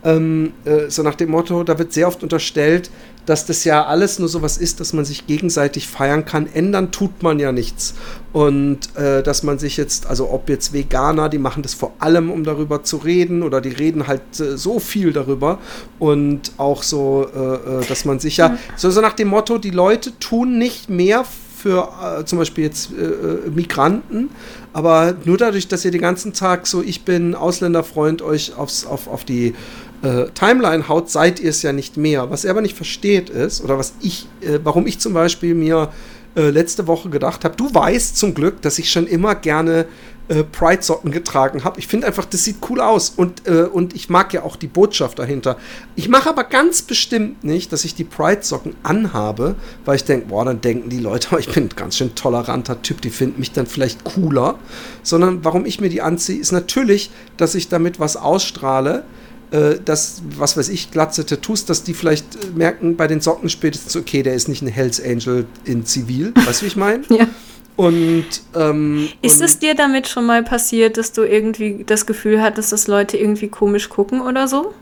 Ähm, 0.06 0.52
äh, 0.64 0.88
so 0.88 1.02
nach 1.02 1.16
dem 1.16 1.30
Motto, 1.30 1.64
da 1.64 1.78
wird 1.80 1.92
sehr 1.92 2.06
oft 2.06 2.22
unterstellt, 2.22 2.90
dass 3.26 3.44
das 3.44 3.64
ja 3.64 3.84
alles 3.84 4.20
nur 4.20 4.28
sowas 4.28 4.56
ist, 4.56 4.78
dass 4.78 4.92
man 4.92 5.04
sich 5.04 5.26
gegenseitig 5.26 5.88
feiern 5.88 6.24
kann. 6.24 6.46
Ändern 6.46 6.92
tut 6.92 7.24
man 7.24 7.40
ja 7.40 7.50
nichts. 7.50 7.94
Und 8.32 8.94
äh, 8.96 9.24
dass 9.24 9.42
man 9.42 9.58
sich 9.58 9.76
jetzt, 9.76 10.06
also 10.06 10.30
ob 10.30 10.48
jetzt 10.48 10.72
Veganer, 10.72 11.28
die 11.28 11.38
machen 11.38 11.64
das 11.64 11.74
vor 11.74 11.92
allem, 11.98 12.30
um 12.30 12.44
darüber 12.44 12.84
zu 12.84 12.98
reden, 12.98 13.42
oder 13.42 13.60
die 13.60 13.70
reden 13.70 14.06
halt 14.06 14.22
äh, 14.38 14.56
so 14.56 14.78
viel 14.78 15.12
darüber. 15.12 15.58
Und 15.98 16.52
auch 16.56 16.84
so, 16.84 17.26
äh, 17.34 17.80
äh 17.80 17.86
dass 17.88 18.04
man 18.04 18.20
sich 18.20 18.36
ja, 18.36 18.56
so, 18.76 18.90
so 18.90 19.00
nach 19.00 19.14
dem 19.14 19.28
Motto, 19.28 19.58
die 19.58 19.70
Leute 19.70 20.16
tun 20.20 20.56
nicht 20.56 20.88
mehr 20.88 21.24
für 21.56 21.88
äh, 22.20 22.24
zum 22.24 22.38
Beispiel 22.38 22.64
jetzt 22.64 22.90
äh, 22.92 23.50
Migranten, 23.50 24.30
aber 24.72 25.16
nur 25.24 25.38
dadurch, 25.38 25.68
dass 25.68 25.84
ihr 25.84 25.90
den 25.90 26.02
ganzen 26.02 26.32
Tag 26.32 26.66
so, 26.66 26.82
ich 26.82 27.04
bin 27.04 27.34
Ausländerfreund, 27.34 28.20
euch 28.22 28.56
aufs, 28.56 28.86
auf, 28.86 29.08
auf 29.08 29.24
die 29.24 29.54
äh, 30.02 30.26
Timeline 30.34 30.88
haut, 30.88 31.10
seid 31.10 31.40
ihr 31.40 31.50
es 31.50 31.62
ja 31.62 31.72
nicht 31.72 31.96
mehr. 31.96 32.30
Was 32.30 32.44
er 32.44 32.50
aber 32.52 32.60
nicht 32.60 32.76
versteht 32.76 33.30
ist, 33.30 33.62
oder 33.62 33.78
was 33.78 33.94
ich, 34.00 34.28
äh, 34.40 34.58
warum 34.62 34.86
ich 34.86 34.98
zum 34.98 35.14
Beispiel 35.14 35.54
mir 35.54 35.90
äh, 36.36 36.50
letzte 36.50 36.86
Woche 36.86 37.08
gedacht 37.08 37.44
habe, 37.44 37.56
du 37.56 37.72
weißt 37.72 38.16
zum 38.16 38.34
Glück, 38.34 38.60
dass 38.62 38.78
ich 38.78 38.90
schon 38.90 39.06
immer 39.06 39.34
gerne 39.34 39.86
äh, 40.28 40.42
Pride-Socken 40.42 41.12
getragen 41.12 41.64
habe. 41.64 41.78
Ich 41.78 41.86
finde 41.86 42.06
einfach, 42.08 42.24
das 42.24 42.44
sieht 42.44 42.56
cool 42.68 42.80
aus 42.80 43.10
und, 43.10 43.46
äh, 43.46 43.62
und 43.62 43.94
ich 43.94 44.10
mag 44.10 44.34
ja 44.34 44.42
auch 44.42 44.56
die 44.56 44.66
Botschaft 44.66 45.18
dahinter. 45.18 45.56
Ich 45.94 46.08
mache 46.08 46.28
aber 46.28 46.44
ganz 46.44 46.82
bestimmt 46.82 47.44
nicht, 47.44 47.72
dass 47.72 47.84
ich 47.84 47.94
die 47.94 48.04
Pride-Socken 48.04 48.74
anhabe, 48.82 49.54
weil 49.84 49.96
ich 49.96 50.04
denke, 50.04 50.26
boah, 50.26 50.44
dann 50.44 50.60
denken 50.60 50.90
die 50.90 50.98
Leute, 50.98 51.36
ich 51.38 51.48
bin 51.48 51.64
ein 51.64 51.76
ganz 51.76 51.96
schön 51.96 52.14
toleranter 52.14 52.82
Typ, 52.82 53.00
die 53.02 53.10
finden 53.10 53.38
mich 53.38 53.52
dann 53.52 53.66
vielleicht 53.66 54.04
cooler. 54.04 54.58
Sondern 55.02 55.44
warum 55.44 55.64
ich 55.64 55.80
mir 55.80 55.88
die 55.88 56.02
anziehe, 56.02 56.40
ist 56.40 56.52
natürlich, 56.52 57.10
dass 57.36 57.54
ich 57.54 57.68
damit 57.68 58.00
was 58.00 58.16
ausstrahle, 58.16 59.04
äh, 59.50 59.76
dass, 59.84 60.22
was 60.36 60.56
weiß 60.56 60.68
ich, 60.70 60.90
glatze 60.90 61.24
Tattoos, 61.24 61.64
dass 61.64 61.84
die 61.84 61.94
vielleicht 61.94 62.34
äh, 62.34 62.38
merken 62.54 62.96
bei 62.96 63.06
den 63.06 63.20
Socken 63.20 63.48
spätestens, 63.48 63.94
okay, 63.96 64.22
der 64.22 64.34
ist 64.34 64.48
nicht 64.48 64.62
ein 64.62 64.68
Hells 64.68 65.02
Angel 65.02 65.46
in 65.64 65.84
Zivil. 65.84 66.32
Weißt 66.46 66.60
du, 66.60 66.64
wie 66.64 66.68
ich 66.68 66.76
meine? 66.76 67.04
ja. 67.10 67.28
Und 67.76 68.24
ähm, 68.54 69.08
ist 69.20 69.42
es 69.42 69.58
dir 69.58 69.74
damit 69.74 70.08
schon 70.08 70.24
mal 70.24 70.42
passiert, 70.42 70.96
dass 70.96 71.12
du 71.12 71.22
irgendwie 71.22 71.84
das 71.86 72.06
Gefühl 72.06 72.40
hattest, 72.40 72.72
dass 72.72 72.88
Leute 72.88 73.18
irgendwie 73.18 73.48
komisch 73.48 73.90
gucken 73.90 74.22
oder 74.22 74.48
so? 74.48 74.72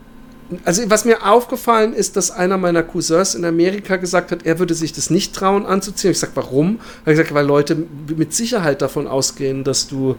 Also 0.64 0.88
was 0.88 1.04
mir 1.04 1.26
aufgefallen 1.26 1.92
ist, 1.92 2.16
dass 2.16 2.30
einer 2.30 2.56
meiner 2.56 2.84
Cousins 2.84 3.34
in 3.34 3.44
Amerika 3.44 3.96
gesagt 3.96 4.30
hat, 4.30 4.46
er 4.46 4.60
würde 4.60 4.74
sich 4.74 4.92
das 4.92 5.10
nicht 5.10 5.34
trauen 5.34 5.66
anzuziehen. 5.66 6.12
Ich 6.12 6.20
sage, 6.20 6.32
warum? 6.36 6.78
Er 7.04 7.10
hat 7.10 7.18
gesagt, 7.18 7.34
weil 7.34 7.46
Leute 7.46 7.76
mit 8.16 8.32
Sicherheit 8.32 8.80
davon 8.80 9.08
ausgehen, 9.08 9.64
dass 9.64 9.88
du 9.88 10.14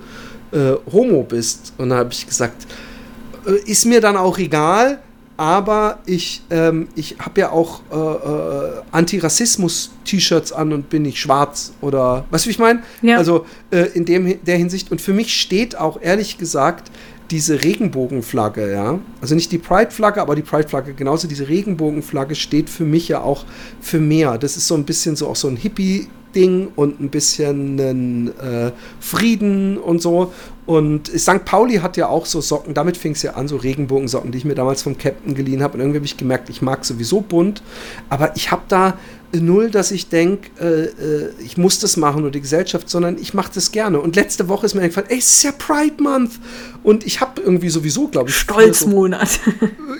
äh, 0.52 0.74
Homo 0.92 1.24
bist. 1.24 1.74
Und 1.78 1.90
da 1.90 1.98
habe 1.98 2.12
ich 2.12 2.28
gesagt, 2.28 2.68
ist 3.52 3.86
mir 3.86 4.02
dann 4.02 4.18
auch 4.18 4.38
egal, 4.38 5.00
aber 5.38 6.00
ich, 6.06 6.42
ähm, 6.50 6.88
ich 6.96 7.18
habe 7.20 7.42
ja 7.42 7.52
auch 7.52 7.82
äh, 7.92 7.96
äh, 7.96 8.82
Antirassismus-T-Shirts 8.92 10.54
an 10.54 10.72
und 10.72 10.90
bin 10.90 11.02
nicht 11.02 11.20
schwarz 11.20 11.74
oder 11.82 12.26
weißt 12.32 12.46
du, 12.46 12.48
wie 12.48 12.52
ich 12.52 12.60
meine? 12.60 12.84
Ja. 13.02 13.18
Also 13.18 13.46
äh, 13.72 13.88
in 13.94 14.06
dem, 14.06 14.44
der 14.46 14.58
Hinsicht. 14.58 14.92
Und 14.92 15.02
für 15.02 15.14
mich 15.14 15.40
steht 15.40 15.78
auch 15.78 16.02
ehrlich 16.02 16.38
gesagt 16.38 16.90
diese 17.32 17.64
Regenbogenflagge, 17.64 18.72
ja. 18.72 19.00
Also 19.20 19.36
nicht 19.36 19.52
die 19.52 19.58
Pride-Flagge, 19.58 20.22
aber 20.22 20.36
die 20.36 20.44
Pride-Flagge, 20.44 20.94
genauso 20.94 21.28
diese 21.28 21.50
Regenbogenflagge 21.50 22.36
steht 22.36 22.70
für 22.70 22.86
mich 22.86 23.08
ja 23.08 23.22
auch 23.22 23.46
für 23.82 24.00
mehr. 24.00 24.38
Das 24.38 24.56
ist 24.58 24.68
so 24.68 24.76
ein 24.76 24.86
bisschen 24.86 25.16
so 25.16 25.28
auch 25.28 25.36
so 25.36 25.48
ein 25.48 25.58
Hippie- 25.58 26.08
Ding 26.36 26.68
und 26.76 27.00
ein 27.00 27.10
bisschen 27.10 27.80
äh, 27.80 28.72
Frieden 29.00 29.78
und 29.78 30.02
so. 30.02 30.34
Und 30.66 31.08
St. 31.08 31.46
Pauli 31.46 31.76
hat 31.76 31.96
ja 31.96 32.08
auch 32.08 32.26
so 32.26 32.42
Socken, 32.42 32.74
damit 32.74 32.98
fing 32.98 33.12
es 33.12 33.22
ja 33.22 33.34
an, 33.34 33.48
so 33.48 33.56
Regenbogensocken, 33.56 34.32
die 34.32 34.40
ich 34.40 34.46
mir 34.46 34.56
damals 34.56 34.82
vom 34.82 34.98
Captain 34.98 35.36
geliehen 35.36 35.62
habe. 35.62 35.76
Und 35.76 35.82
irgendwie 35.82 35.98
habe 35.98 36.06
ich 36.06 36.18
gemerkt, 36.18 36.50
ich 36.50 36.62
mag 36.62 36.86
sowieso 36.86 37.22
bunt. 37.22 37.62
Aber 38.10 38.36
ich 38.36 38.52
habe 38.52 38.64
da 38.68 38.96
null, 39.42 39.70
dass 39.70 39.92
ich 39.92 40.10
denke, 40.10 40.50
äh, 40.60 40.84
äh, 40.86 41.30
ich 41.40 41.58
muss 41.58 41.80
das 41.80 41.98
machen 41.98 42.22
oder 42.22 42.32
die 42.32 42.42
Gesellschaft, 42.42 42.90
sondern 42.90 43.18
ich 43.18 43.34
mache 43.34 43.52
das 43.54 43.72
gerne. 43.72 44.00
Und 44.00 44.16
letzte 44.16 44.48
Woche 44.48 44.66
ist 44.66 44.76
mir 44.76 44.82
eingefallen, 44.82 45.10
ey, 45.10 45.18
es 45.18 45.32
ist 45.32 45.44
ja 45.44 45.52
Pride 45.52 46.02
Month. 46.02 46.32
Und 46.84 47.06
ich 47.06 47.22
habe 47.22 47.42
irgendwie 47.42 47.70
sowieso, 47.70 48.08
glaube 48.08 48.30
ich. 48.30 48.36
Stolzmonat. 48.36 49.28
So, 49.28 49.40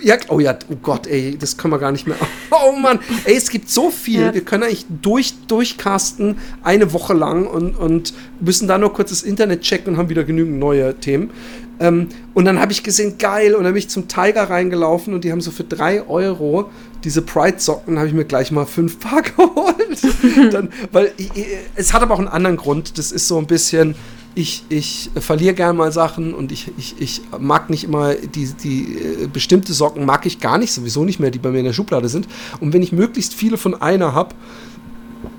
ja, 0.02 0.16
oh 0.28 0.38
ja, 0.38 0.56
oh 0.70 0.76
Gott, 0.82 1.06
ey, 1.06 1.36
das 1.38 1.56
können 1.56 1.72
wir 1.72 1.78
gar 1.78 1.92
nicht 1.92 2.06
mehr. 2.06 2.16
Oh 2.68 2.72
Mann, 2.72 3.00
ey, 3.24 3.36
es 3.36 3.50
gibt 3.50 3.68
so 3.70 3.90
viel. 3.90 4.20
Ja. 4.20 4.34
Wir 4.34 4.40
können 4.40 4.62
eigentlich 4.62 4.86
durch, 5.02 5.34
durchcasten 5.46 6.38
eine 6.62 6.92
Woche 6.92 7.12
lang 7.12 7.46
und, 7.46 7.76
und 7.76 8.14
müssen 8.40 8.66
da 8.66 8.78
nur 8.78 8.92
kurz 8.92 9.10
das 9.10 9.22
Internet 9.22 9.60
checken 9.60 9.92
und 9.92 9.98
haben 9.98 10.08
wieder 10.08 10.24
genügend 10.24 10.55
neue 10.58 10.94
Themen. 10.98 11.30
Ähm, 11.78 12.08
und 12.34 12.44
dann 12.46 12.60
habe 12.60 12.72
ich 12.72 12.82
gesehen, 12.82 13.18
geil, 13.18 13.54
und 13.54 13.64
dann 13.64 13.74
bin 13.74 13.78
ich 13.78 13.88
zum 13.88 14.08
Tiger 14.08 14.44
reingelaufen 14.48 15.14
und 15.14 15.24
die 15.24 15.32
haben 15.32 15.40
so 15.40 15.50
für 15.50 15.64
drei 15.64 16.06
Euro 16.06 16.70
diese 17.04 17.22
Pride-Socken, 17.22 17.98
habe 17.98 18.08
ich 18.08 18.14
mir 18.14 18.24
gleich 18.24 18.50
mal 18.50 18.66
fünf 18.66 18.98
Paar 19.00 19.22
geholt. 19.22 19.98
dann, 20.52 20.70
weil 20.92 21.12
ich, 21.16 21.30
es 21.74 21.92
hat 21.92 22.02
aber 22.02 22.14
auch 22.14 22.18
einen 22.18 22.28
anderen 22.28 22.56
Grund. 22.56 22.98
Das 22.98 23.12
ist 23.12 23.28
so 23.28 23.38
ein 23.38 23.46
bisschen, 23.46 23.94
ich, 24.34 24.64
ich 24.68 25.10
verliere 25.18 25.54
gerne 25.54 25.74
mal 25.74 25.92
Sachen 25.92 26.34
und 26.34 26.50
ich, 26.50 26.70
ich, 26.78 26.96
ich 26.98 27.22
mag 27.38 27.70
nicht 27.70 27.84
immer 27.84 28.14
die, 28.14 28.46
die 28.46 28.98
äh, 28.98 29.26
bestimmte 29.32 29.72
Socken, 29.72 30.04
mag 30.04 30.26
ich 30.26 30.40
gar 30.40 30.58
nicht, 30.58 30.72
sowieso 30.72 31.04
nicht 31.04 31.20
mehr, 31.20 31.30
die 31.30 31.38
bei 31.38 31.50
mir 31.50 31.58
in 31.58 31.64
der 31.66 31.72
Schublade 31.72 32.08
sind. 32.08 32.26
Und 32.60 32.72
wenn 32.72 32.82
ich 32.82 32.92
möglichst 32.92 33.34
viele 33.34 33.58
von 33.58 33.80
einer 33.80 34.14
habe, 34.14 34.34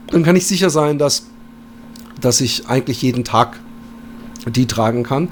dann 0.08 0.24
kann 0.24 0.36
ich 0.36 0.46
sicher 0.46 0.70
sein, 0.70 0.98
dass, 0.98 1.28
dass 2.22 2.42
ich 2.42 2.68
eigentlich 2.68 3.02
jeden 3.02 3.24
Tag 3.24 3.60
die 4.52 4.66
tragen 4.66 5.04
kann. 5.04 5.30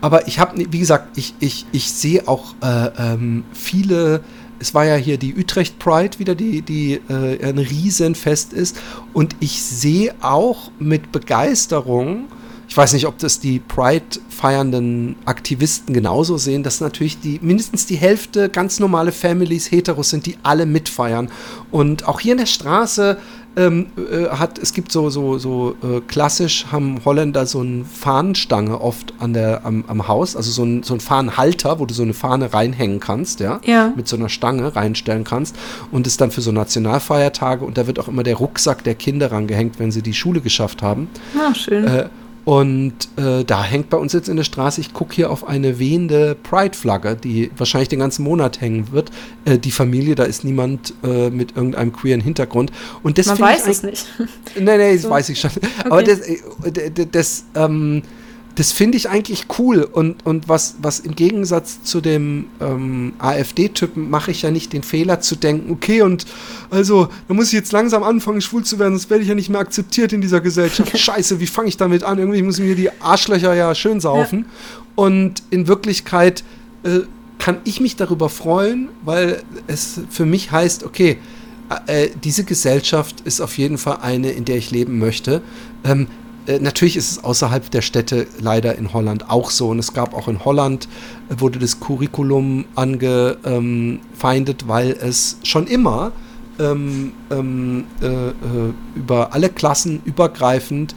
Aber 0.00 0.28
ich 0.28 0.38
habe, 0.38 0.64
wie 0.70 0.78
gesagt, 0.78 1.16
ich, 1.16 1.34
ich, 1.40 1.66
ich 1.72 1.92
sehe 1.92 2.28
auch 2.28 2.54
äh, 2.62 2.90
ähm, 2.98 3.44
viele 3.52 4.22
es 4.60 4.72
war 4.72 4.86
ja 4.86 4.94
hier 4.94 5.18
die 5.18 5.34
Utrecht 5.36 5.78
Pride 5.78 6.18
wieder, 6.18 6.34
die, 6.34 6.62
die 6.62 6.94
äh, 7.08 7.44
ein 7.46 7.58
Riesenfest 7.58 8.54
ist. 8.54 8.78
Und 9.12 9.36
ich 9.40 9.62
sehe 9.62 10.14
auch 10.22 10.70
mit 10.78 11.12
Begeisterung, 11.12 12.28
ich 12.66 12.76
weiß 12.76 12.94
nicht, 12.94 13.06
ob 13.06 13.18
das 13.18 13.40
die 13.40 13.58
Pride 13.58 14.20
feiernden 14.30 15.16
Aktivisten 15.26 15.92
genauso 15.92 16.38
sehen, 16.38 16.62
dass 16.62 16.80
natürlich 16.80 17.20
die 17.20 17.38
mindestens 17.42 17.86
die 17.86 17.96
Hälfte 17.96 18.48
ganz 18.48 18.80
normale 18.80 19.12
Families 19.12 19.70
Heteros 19.70 20.10
sind, 20.10 20.24
die 20.26 20.38
alle 20.42 20.66
mitfeiern. 20.66 21.30
Und 21.70 22.08
auch 22.08 22.20
hier 22.20 22.32
in 22.32 22.38
der 22.38 22.46
Straße 22.46 23.18
ähm, 23.56 23.86
äh, 23.96 24.28
hat, 24.28 24.58
es 24.58 24.72
gibt 24.72 24.90
so, 24.90 25.10
so, 25.10 25.38
so 25.38 25.76
äh, 25.82 26.00
klassisch 26.00 26.66
haben 26.72 27.00
Holländer 27.04 27.46
so 27.46 27.60
eine 27.60 27.84
Fahnenstange 27.84 28.80
oft 28.80 29.14
an 29.20 29.32
der, 29.32 29.64
am, 29.64 29.84
am 29.86 30.08
Haus, 30.08 30.36
also 30.36 30.50
so 30.50 30.64
ein, 30.64 30.82
so 30.82 30.94
ein 30.94 31.00
Fahnenhalter, 31.00 31.78
wo 31.78 31.86
du 31.86 31.94
so 31.94 32.02
eine 32.02 32.14
Fahne 32.14 32.52
reinhängen 32.52 33.00
kannst, 33.00 33.40
ja? 33.40 33.60
ja, 33.64 33.92
mit 33.94 34.08
so 34.08 34.16
einer 34.16 34.28
Stange 34.28 34.74
reinstellen 34.74 35.24
kannst 35.24 35.56
und 35.92 36.06
ist 36.06 36.20
dann 36.20 36.30
für 36.30 36.40
so 36.40 36.52
Nationalfeiertage 36.52 37.64
und 37.64 37.78
da 37.78 37.86
wird 37.86 37.98
auch 37.98 38.08
immer 38.08 38.22
der 38.22 38.36
Rucksack 38.36 38.84
der 38.84 38.94
Kinder 38.94 39.30
rangehängt, 39.30 39.78
wenn 39.78 39.92
sie 39.92 40.02
die 40.02 40.14
Schule 40.14 40.40
geschafft 40.40 40.82
haben. 40.82 41.08
Ah, 41.38 41.54
schön. 41.54 41.84
Äh, 41.86 42.08
und 42.44 42.92
äh, 43.16 43.42
da 43.44 43.64
hängt 43.64 43.88
bei 43.88 43.96
uns 43.96 44.12
jetzt 44.12 44.28
in 44.28 44.36
der 44.36 44.44
Straße, 44.44 44.80
ich 44.80 44.92
gucke 44.92 45.14
hier 45.14 45.30
auf 45.30 45.46
eine 45.46 45.78
wehende 45.78 46.34
Pride-Flagge, 46.34 47.16
die 47.16 47.50
wahrscheinlich 47.56 47.88
den 47.88 48.00
ganzen 48.00 48.22
Monat 48.22 48.60
hängen 48.60 48.92
wird. 48.92 49.10
Äh, 49.46 49.58
die 49.58 49.70
Familie, 49.70 50.14
da 50.14 50.24
ist 50.24 50.44
niemand 50.44 50.92
äh, 51.02 51.30
mit 51.30 51.56
irgendeinem 51.56 51.92
queeren 51.92 52.20
Hintergrund. 52.20 52.70
Und 53.02 53.16
das 53.16 53.26
Man 53.26 53.40
weiß 53.40 53.66
es 53.66 53.82
nicht. 53.82 54.06
Nein, 54.56 54.78
nein, 54.78 54.96
das 55.02 55.08
weiß 55.08 55.30
ich 55.30 55.40
schon. 55.40 55.50
Okay. 55.56 55.86
Aber 55.88 56.02
das, 56.02 56.20
äh, 56.20 56.90
das, 56.92 57.06
das 57.10 57.44
ähm, 57.54 58.02
das 58.56 58.72
finde 58.72 58.96
ich 58.96 59.08
eigentlich 59.08 59.46
cool. 59.58 59.82
Und, 59.82 60.24
und 60.24 60.48
was, 60.48 60.76
was 60.80 61.00
im 61.00 61.14
Gegensatz 61.14 61.82
zu 61.82 62.00
dem 62.00 62.46
ähm, 62.60 63.14
AfD-Typen 63.18 64.08
mache 64.08 64.30
ich 64.30 64.42
ja 64.42 64.50
nicht 64.50 64.72
den 64.72 64.82
Fehler 64.82 65.20
zu 65.20 65.36
denken, 65.36 65.72
okay, 65.72 66.02
und 66.02 66.24
also, 66.70 67.08
da 67.28 67.34
muss 67.34 67.48
ich 67.48 67.54
jetzt 67.54 67.72
langsam 67.72 68.02
anfangen, 68.02 68.40
schwul 68.40 68.64
zu 68.64 68.78
werden, 68.78 68.94
sonst 68.94 69.10
werde 69.10 69.22
ich 69.22 69.28
ja 69.28 69.34
nicht 69.34 69.50
mehr 69.50 69.60
akzeptiert 69.60 70.12
in 70.12 70.20
dieser 70.20 70.40
Gesellschaft. 70.40 70.96
Scheiße, 70.98 71.40
wie 71.40 71.46
fange 71.46 71.68
ich 71.68 71.76
damit 71.76 72.04
an? 72.04 72.18
Irgendwie 72.18 72.42
muss 72.42 72.58
ich 72.58 72.64
mir 72.64 72.76
die 72.76 72.90
Arschlöcher 73.00 73.54
ja 73.54 73.74
schön 73.74 74.00
saufen. 74.00 74.40
Ja. 74.40 74.82
Und 74.96 75.42
in 75.50 75.66
Wirklichkeit 75.66 76.44
äh, 76.84 77.00
kann 77.38 77.58
ich 77.64 77.80
mich 77.80 77.96
darüber 77.96 78.28
freuen, 78.28 78.88
weil 79.04 79.42
es 79.66 80.00
für 80.10 80.24
mich 80.24 80.52
heißt, 80.52 80.84
okay, 80.84 81.18
äh, 81.86 82.10
diese 82.22 82.44
Gesellschaft 82.44 83.20
ist 83.22 83.40
auf 83.40 83.58
jeden 83.58 83.78
Fall 83.78 83.98
eine, 84.02 84.30
in 84.30 84.44
der 84.44 84.56
ich 84.56 84.70
leben 84.70 84.98
möchte. 84.98 85.42
Ähm, 85.82 86.06
äh, 86.46 86.58
natürlich 86.58 86.96
ist 86.96 87.10
es 87.10 87.24
außerhalb 87.24 87.70
der 87.70 87.82
Städte 87.82 88.26
leider 88.40 88.76
in 88.76 88.92
Holland 88.92 89.30
auch 89.30 89.50
so. 89.50 89.68
Und 89.68 89.78
es 89.78 89.92
gab 89.92 90.14
auch 90.14 90.28
in 90.28 90.44
Holland, 90.44 90.88
äh, 91.30 91.40
wurde 91.40 91.58
das 91.58 91.80
Curriculum 91.80 92.66
angefeindet, 92.74 94.68
weil 94.68 94.90
es 94.92 95.38
schon 95.42 95.66
immer 95.66 96.12
ähm, 96.58 97.12
ähm, 97.30 97.84
äh, 98.00 98.06
äh, 98.06 98.32
über 98.94 99.32
alle 99.32 99.48
Klassen 99.48 100.02
übergreifend 100.04 100.94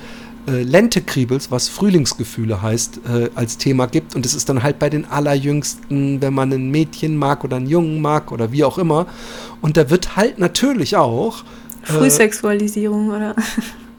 Lentekriebels, 0.49 1.51
was 1.51 1.67
Frühlingsgefühle 1.67 2.61
heißt, 2.61 3.01
als 3.35 3.57
Thema 3.57 3.85
gibt. 3.85 4.15
Und 4.15 4.25
es 4.25 4.33
ist 4.33 4.47
dann 4.47 4.63
halt 4.63 4.79
bei 4.79 4.89
den 4.89 5.03
Allerjüngsten, 5.03 6.21
wenn 6.21 6.33
man 6.33 6.53
ein 6.53 6.71
Mädchen 6.71 7.17
mag 7.17 7.43
oder 7.43 7.57
einen 7.57 7.67
Jungen 7.67 8.01
mag 8.01 8.31
oder 8.31 8.49
wie 8.53 8.63
auch 8.63 8.77
immer. 8.77 9.07
Und 9.59 9.75
da 9.75 9.89
wird 9.89 10.15
halt 10.15 10.39
natürlich 10.39 10.95
auch. 10.95 11.43
Frühsexualisierung, 11.83 13.09
oder? 13.09 13.35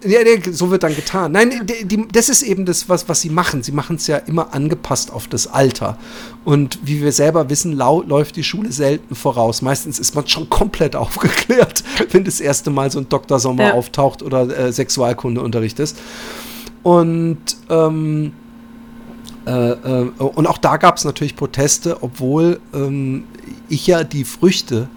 Ja, 0.05 0.21
so 0.53 0.71
wird 0.71 0.85
dann 0.85 0.95
getan. 0.95 1.33
Nein, 1.33 1.67
die, 1.67 1.85
die, 1.85 2.07
das 2.09 2.29
ist 2.29 2.43
eben 2.43 2.65
das, 2.65 2.89
was, 2.89 3.09
was 3.09 3.21
sie 3.21 3.31
machen. 3.31 3.65
Sie 3.65 3.73
machen 3.73 3.97
es 3.97 4.07
ja 4.07 4.17
immer 4.17 4.55
angepasst 4.55 5.13
auf 5.13 5.27
das 5.27 5.49
Alter. 5.49 5.99
Und 6.45 6.79
wie 6.85 7.03
wir 7.03 7.11
selber 7.11 7.51
wissen, 7.51 7.73
läuft 7.73 8.37
die 8.37 8.45
Schule 8.45 8.71
selten 8.71 9.17
voraus. 9.17 9.61
Meistens 9.61 9.99
ist 9.99 10.15
man 10.15 10.29
schon 10.29 10.49
komplett 10.49 10.95
aufgeklärt, 10.97 11.83
wenn 12.13 12.23
das 12.23 12.39
erste 12.39 12.71
Mal 12.71 12.93
so 12.93 13.01
ein 13.01 13.09
Dr. 13.09 13.41
Sommer 13.41 13.69
ja. 13.69 13.75
auftaucht 13.75 14.23
oder 14.23 14.49
äh, 14.57 14.73
Sexualkundeunterricht 14.73 15.81
ist. 15.81 15.99
Und, 16.85 17.39
ähm, 17.69 18.33
äh, 19.47 19.51
äh, 19.51 20.11
und 20.21 20.47
auch 20.47 20.59
da 20.59 20.77
gab 20.77 20.97
es 20.99 21.05
natürlich 21.05 21.35
Proteste, 21.35 22.05
obwohl 22.05 22.61
ähm, 22.73 23.25
ich 23.69 23.89
ja 23.89 24.05
die 24.05 24.23
Früchte 24.23 24.89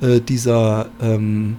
äh, 0.00 0.20
dieser 0.20 0.86
ähm, 1.02 1.56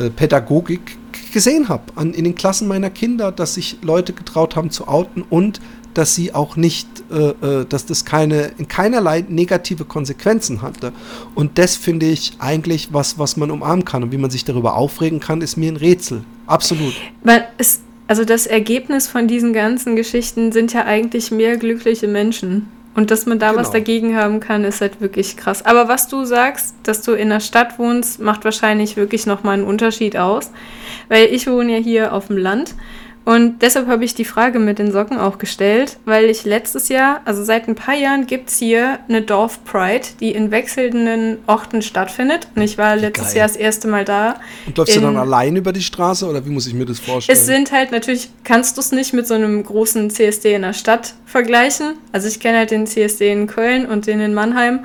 äh, 0.00 0.10
Pädagogik 0.10 0.98
gesehen 1.32 1.68
habe 1.68 1.84
in 1.96 2.24
den 2.24 2.34
Klassen 2.34 2.68
meiner 2.68 2.90
Kinder, 2.90 3.32
dass 3.32 3.54
sich 3.54 3.78
Leute 3.82 4.12
getraut 4.12 4.56
haben 4.56 4.70
zu 4.70 4.88
outen 4.88 5.22
und 5.28 5.60
dass 5.94 6.14
sie 6.14 6.34
auch 6.34 6.56
nicht, 6.56 6.88
äh, 7.10 7.30
äh, 7.60 7.66
dass 7.68 7.86
das 7.86 8.04
keine, 8.04 8.52
in 8.58 8.68
keinerlei 8.68 9.24
negative 9.28 9.84
Konsequenzen 9.84 10.62
hatte. 10.62 10.92
Und 11.34 11.58
das 11.58 11.76
finde 11.76 12.06
ich 12.06 12.34
eigentlich 12.38 12.92
was, 12.92 13.18
was 13.18 13.36
man 13.36 13.50
umarmen 13.50 13.84
kann. 13.84 14.02
Und 14.04 14.12
wie 14.12 14.18
man 14.18 14.30
sich 14.30 14.44
darüber 14.44 14.76
aufregen 14.76 15.20
kann, 15.20 15.40
ist 15.40 15.56
mir 15.56 15.72
ein 15.72 15.76
Rätsel. 15.76 16.22
Absolut. 16.46 16.94
Also 18.06 18.24
das 18.24 18.46
Ergebnis 18.46 19.06
von 19.06 19.28
diesen 19.28 19.52
ganzen 19.52 19.94
Geschichten 19.94 20.52
sind 20.52 20.72
ja 20.72 20.84
eigentlich 20.84 21.30
mehr 21.30 21.56
glückliche 21.56 22.08
Menschen. 22.08 22.68
Und 22.94 23.10
dass 23.10 23.24
man 23.24 23.38
da 23.38 23.50
genau. 23.50 23.60
was 23.60 23.70
dagegen 23.70 24.16
haben 24.16 24.40
kann, 24.40 24.64
ist 24.64 24.80
halt 24.80 25.00
wirklich 25.00 25.36
krass. 25.36 25.64
Aber 25.64 25.88
was 25.88 26.08
du 26.08 26.24
sagst, 26.24 26.74
dass 26.82 27.02
du 27.02 27.12
in 27.12 27.28
der 27.28 27.40
Stadt 27.40 27.78
wohnst, 27.78 28.20
macht 28.20 28.44
wahrscheinlich 28.44 28.96
wirklich 28.96 29.26
nochmal 29.26 29.54
einen 29.54 29.64
Unterschied 29.64 30.16
aus. 30.16 30.50
Weil 31.08 31.26
ich 31.26 31.46
wohne 31.46 31.78
ja 31.78 31.78
hier 31.78 32.12
auf 32.12 32.26
dem 32.26 32.36
Land 32.36 32.74
und 33.24 33.60
deshalb 33.60 33.86
habe 33.86 34.04
ich 34.04 34.14
die 34.14 34.24
Frage 34.24 34.58
mit 34.58 34.78
den 34.78 34.92
Socken 34.92 35.18
auch 35.18 35.38
gestellt, 35.38 35.98
weil 36.06 36.24
ich 36.24 36.44
letztes 36.44 36.88
Jahr, 36.88 37.20
also 37.26 37.44
seit 37.44 37.68
ein 37.68 37.74
paar 37.74 37.94
Jahren, 37.94 38.26
gibt 38.26 38.48
es 38.48 38.58
hier 38.58 38.98
eine 39.08 39.20
Dorf 39.20 39.62
Pride, 39.64 40.06
die 40.20 40.32
in 40.32 40.50
wechselnden 40.50 41.38
Orten 41.46 41.82
stattfindet. 41.82 42.48
Und 42.54 42.62
ich 42.62 42.78
war 42.78 42.96
letztes 42.96 43.28
Geil. 43.28 43.36
Jahr 43.38 43.48
das 43.48 43.56
erste 43.56 43.88
Mal 43.88 44.06
da. 44.06 44.36
Und 44.66 44.78
läufst 44.78 44.96
du 44.96 45.00
dann 45.00 45.18
allein 45.18 45.54
über 45.54 45.72
die 45.72 45.82
Straße 45.82 46.26
oder 46.26 46.44
wie 46.46 46.50
muss 46.50 46.66
ich 46.66 46.72
mir 46.72 46.86
das 46.86 46.98
vorstellen? 46.98 47.38
Es 47.38 47.46
sind 47.46 47.72
halt 47.72 47.92
natürlich, 47.92 48.30
kannst 48.42 48.78
du 48.78 48.80
es 48.80 48.90
nicht 48.90 49.12
mit 49.12 49.26
so 49.26 49.34
einem 49.34 49.62
großen 49.62 50.08
CSD 50.08 50.54
in 50.54 50.62
der 50.62 50.72
Stadt 50.72 51.14
vergleichen. 51.26 51.96
Also 52.12 52.26
ich 52.26 52.40
kenne 52.40 52.58
halt 52.58 52.70
den 52.70 52.86
CSD 52.86 53.30
in 53.30 53.46
Köln 53.46 53.84
und 53.84 54.06
den 54.06 54.20
in 54.20 54.32
Mannheim. 54.32 54.80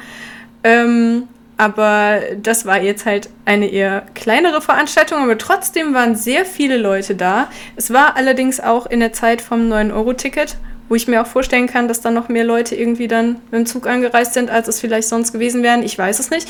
Ähm, 0.63 1.23
aber 1.58 2.20
das 2.41 2.66
war 2.66 2.82
jetzt 2.82 3.06
halt 3.06 3.30
eine 3.45 3.68
eher 3.72 4.03
kleinere 4.14 4.62
Veranstaltung, 4.62 5.20
aber 5.20 5.38
trotzdem 5.38 5.93
waren 5.93 6.16
sehr 6.16 6.45
viele 6.45 6.78
Leute 6.78 7.16
da. 7.16 7.49
Es 7.76 7.93
war 7.93 8.18
allerdings 8.18 8.60
auch 8.60 8.86
in 8.86 8.99
der 8.99 9.14
Zeit 9.14 9.41
vom 9.41 9.72
9-Euro-Ticket, 9.72 10.58
wo 10.89 10.95
ich 10.95 11.08
mir 11.08 11.22
auch 11.22 11.28
vorstellen 11.28 11.68
kann, 11.68 11.88
dass 11.88 12.01
da 12.01 12.12
noch 12.12 12.28
mehr 12.28 12.43
Leute 12.43 12.76
irgendwie 12.76 13.08
dann 13.08 13.38
mit 13.51 13.53
dem 13.53 13.66
Zug 13.66 13.88
angereist 13.88 14.34
sind, 14.34 14.49
als 14.49 14.68
es 14.68 14.82
vielleicht 14.82 15.08
sonst 15.08 15.32
gewesen 15.32 15.64
wären. 15.64 15.82
Ich 15.82 15.97
weiß 15.97 16.20
es 16.20 16.30
nicht. 16.30 16.47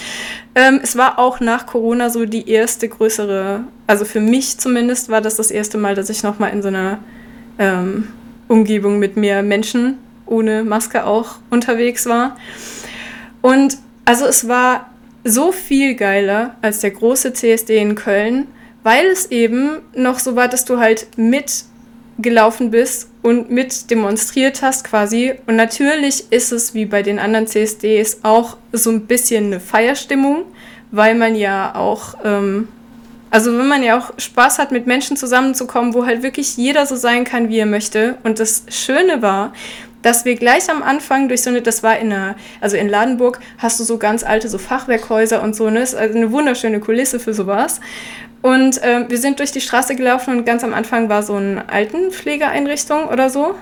Ähm, 0.56 0.80
es 0.82 0.98
war 0.98 1.20
auch 1.20 1.40
nach 1.40 1.68
Corona 1.68 2.10
so 2.10 2.26
die 2.26 2.50
erste 2.50 2.90
größere, 2.90 3.64
also 3.88 4.06
für 4.06 4.20
mich 4.20 4.58
zumindest 4.58 5.10
war 5.10 5.22
das 5.22 5.36
das 5.36 5.52
erste 5.52 5.78
Mal, 5.78 5.96
dass 5.96 6.10
ich 6.10 6.24
nochmal 6.24 6.52
in 6.52 6.62
so 6.64 6.68
einer 6.68 7.00
ähm, 7.60 8.10
Umgebung 8.48 9.00
mit 9.00 9.18
mehr 9.18 9.44
Menschen 9.44 10.00
ohne 10.26 10.64
Maske 10.64 11.06
auch 11.06 11.36
unterwegs 11.52 12.08
war. 12.08 12.36
Und 13.42 13.78
also 14.06 14.26
es 14.26 14.48
war 14.48 14.90
so 15.26 15.52
viel 15.52 15.96
geiler 15.96 16.56
als 16.62 16.80
der 16.80 16.92
große 16.92 17.34
CSD 17.34 17.78
in 17.78 17.96
Köln, 17.96 18.48
weil 18.84 19.08
es 19.08 19.32
eben 19.32 19.82
noch 19.96 20.20
so 20.20 20.36
war, 20.36 20.48
dass 20.48 20.64
du 20.64 20.78
halt 20.78 21.08
mitgelaufen 21.18 22.70
bist 22.70 23.10
und 23.24 23.50
mit 23.50 23.90
demonstriert 23.90 24.62
hast 24.62 24.84
quasi. 24.84 25.34
Und 25.48 25.56
natürlich 25.56 26.32
ist 26.32 26.52
es 26.52 26.76
wie 26.76 26.86
bei 26.86 27.02
den 27.02 27.18
anderen 27.18 27.48
CSDs 27.48 28.20
auch 28.22 28.58
so 28.72 28.92
ein 28.92 29.08
bisschen 29.08 29.46
eine 29.46 29.60
Feierstimmung, 29.60 30.44
weil 30.92 31.16
man 31.16 31.36
ja 31.36 31.74
auch, 31.74 32.16
ähm, 32.24 32.68
also 33.32 33.58
wenn 33.58 33.68
man 33.68 33.82
ja 33.82 33.98
auch 33.98 34.14
Spaß 34.20 34.60
hat, 34.60 34.72
mit 34.72 34.86
Menschen 34.86 35.18
zusammenzukommen, 35.18 35.96
wo 35.96 36.06
halt 36.06 36.22
wirklich 36.22 36.56
jeder 36.56 36.86
so 36.86 36.96
sein 36.96 37.24
kann, 37.24 37.50
wie 37.50 37.58
er 37.58 37.66
möchte. 37.66 38.20
Und 38.22 38.40
das 38.40 38.66
Schöne 38.70 39.24
war, 39.24 39.54
dass 40.06 40.24
wir 40.24 40.36
gleich 40.36 40.70
am 40.70 40.84
Anfang 40.84 41.30
durch 41.30 41.42
so 41.42 41.50
eine, 41.50 41.64
das 41.64 41.82
war 41.82 41.98
in 41.98 42.14
einer, 42.14 42.36
also 42.62 42.78
in 42.78 42.88
Ladenburg 42.88 43.40
hast 43.58 43.80
du 43.80 43.84
so 43.84 43.98
ganz 43.98 44.24
alte 44.24 44.48
so 44.50 44.60
Fachwerkhäuser 44.60 45.42
und 45.42 45.56
so, 45.56 45.72
ne? 45.72 45.80
Ist 45.80 45.96
also 45.96 46.16
eine 46.16 46.32
wunderschöne 46.32 46.80
Kulisse 46.80 47.20
für 47.20 47.34
sowas. 47.34 47.80
Und 48.44 48.84
äh, 48.84 49.10
wir 49.10 49.18
sind 49.18 49.40
durch 49.40 49.52
die 49.52 49.62
Straße 49.62 49.96
gelaufen 49.96 50.38
und 50.38 50.46
ganz 50.46 50.64
am 50.64 50.76
Anfang 50.76 51.10
war 51.10 51.24
so 51.24 51.34
eine 51.34 51.68
Altenpflegeeinrichtung 51.70 53.08
oder 53.08 53.32
so. 53.32 53.56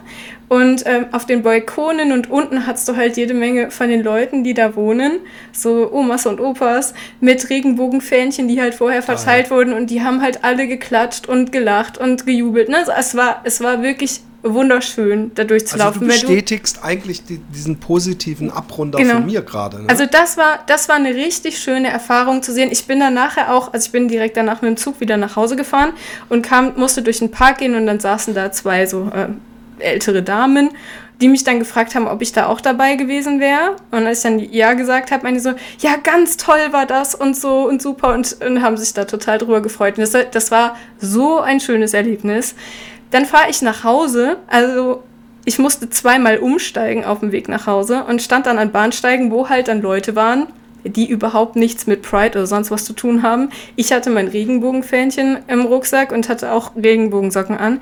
Und 0.49 0.83
ähm, 0.85 1.05
auf 1.13 1.25
den 1.25 1.43
Balkonen 1.43 2.11
und 2.11 2.29
unten 2.29 2.67
hattest 2.67 2.89
du 2.89 2.97
halt 2.97 3.15
jede 3.15 3.33
Menge 3.33 3.71
von 3.71 3.87
den 3.87 4.03
Leuten, 4.03 4.43
die 4.43 4.53
da 4.53 4.75
wohnen, 4.75 5.19
so 5.53 5.89
Omas 5.93 6.25
und 6.25 6.41
Opas, 6.41 6.93
mit 7.21 7.49
Regenbogenfähnchen, 7.49 8.49
die 8.49 8.59
halt 8.59 8.75
vorher 8.75 9.01
verteilt 9.01 9.45
ah, 9.45 9.49
ja. 9.49 9.55
wurden 9.55 9.73
und 9.73 9.89
die 9.89 10.03
haben 10.03 10.21
halt 10.21 10.43
alle 10.43 10.67
geklatscht 10.67 11.25
und 11.25 11.53
gelacht 11.53 11.97
und 11.97 12.25
gejubelt. 12.25 12.67
Ne? 12.67 12.79
Also 12.79 12.91
es, 12.91 13.15
war, 13.15 13.39
es 13.45 13.61
war 13.61 13.81
wirklich 13.81 14.19
wunderschön, 14.43 15.31
da 15.35 15.45
durchzulaufen. 15.45 16.09
Also 16.09 16.27
du 16.27 16.27
bestätigst 16.27 16.77
du, 16.77 16.83
eigentlich 16.83 17.25
die, 17.25 17.37
diesen 17.37 17.79
positiven 17.79 18.51
Abrunder 18.51 18.99
genau. 18.99 19.15
von 19.15 19.25
mir 19.25 19.41
gerade. 19.41 19.81
Ne? 19.81 19.89
Also 19.89 20.05
das 20.05 20.37
war, 20.37 20.59
das 20.67 20.89
war 20.89 20.97
eine 20.97 21.15
richtig 21.15 21.57
schöne 21.57 21.89
Erfahrung 21.89 22.43
zu 22.43 22.53
sehen. 22.53 22.69
Ich 22.71 22.85
bin 22.85 22.99
dann 22.99 23.13
nachher 23.13 23.53
auch, 23.53 23.73
also 23.73 23.85
ich 23.85 23.91
bin 23.91 24.07
direkt 24.07 24.37
danach 24.37 24.61
mit 24.61 24.69
dem 24.69 24.77
Zug 24.77 24.99
wieder 24.99 25.17
nach 25.17 25.35
Hause 25.35 25.55
gefahren 25.55 25.93
und 26.29 26.41
kam, 26.43 26.73
musste 26.75 27.01
durch 27.01 27.19
den 27.19 27.31
Park 27.31 27.59
gehen 27.59 27.75
und 27.75 27.87
dann 27.87 27.99
saßen 27.99 28.33
da 28.33 28.51
zwei 28.51 28.85
so 28.85 29.09
äh, 29.13 29.29
ältere 29.79 30.23
Damen, 30.23 30.69
die 31.21 31.29
mich 31.29 31.43
dann 31.43 31.59
gefragt 31.59 31.95
haben, 31.95 32.07
ob 32.07 32.21
ich 32.21 32.33
da 32.33 32.47
auch 32.47 32.59
dabei 32.59 32.95
gewesen 32.95 33.39
wäre. 33.39 33.77
Und 33.91 34.05
als 34.05 34.19
ich 34.19 34.23
dann 34.23 34.39
ja 34.39 34.73
gesagt 34.73 35.11
habe, 35.11 35.23
meine 35.23 35.39
so, 35.39 35.53
ja, 35.79 35.95
ganz 35.95 36.37
toll 36.37 36.59
war 36.71 36.85
das 36.85 37.15
und 37.15 37.37
so 37.37 37.67
und 37.67 37.81
super 37.81 38.13
und, 38.13 38.41
und 38.45 38.61
haben 38.61 38.77
sich 38.77 38.93
da 38.93 39.05
total 39.05 39.37
drüber 39.37 39.61
gefreut. 39.61 39.97
Und 39.97 40.01
das, 40.01 40.29
das 40.31 40.51
war 40.51 40.75
so 40.99 41.39
ein 41.39 41.59
schönes 41.59 41.93
Erlebnis. 41.93 42.55
Dann 43.13 43.27
fahre 43.27 43.51
ich 43.51 43.61
nach 43.61 43.83
Hause, 43.83 44.37
also 44.47 45.03
ich 45.45 45.59
musste 45.59 45.87
zweimal 45.87 46.39
umsteigen 46.39 47.05
auf 47.05 47.19
dem 47.19 47.31
Weg 47.31 47.47
nach 47.47 47.67
Hause 47.67 48.05
und 48.05 48.23
stand 48.23 48.47
dann 48.47 48.57
an 48.57 48.71
Bahnsteigen, 48.71 49.29
wo 49.29 49.49
halt 49.49 49.67
dann 49.67 49.83
Leute 49.83 50.15
waren, 50.15 50.47
die 50.83 51.07
überhaupt 51.07 51.55
nichts 51.55 51.85
mit 51.85 52.01
Pride 52.01 52.39
oder 52.39 52.47
sonst 52.47 52.71
was 52.71 52.85
zu 52.85 52.93
tun 52.93 53.21
haben. 53.21 53.49
Ich 53.75 53.93
hatte 53.93 54.09
mein 54.09 54.29
Regenbogenfähnchen 54.29 55.37
im 55.47 55.61
Rucksack 55.61 56.11
und 56.11 56.27
hatte 56.27 56.51
auch 56.53 56.71
Regenbogensocken 56.75 57.55
an. 57.55 57.81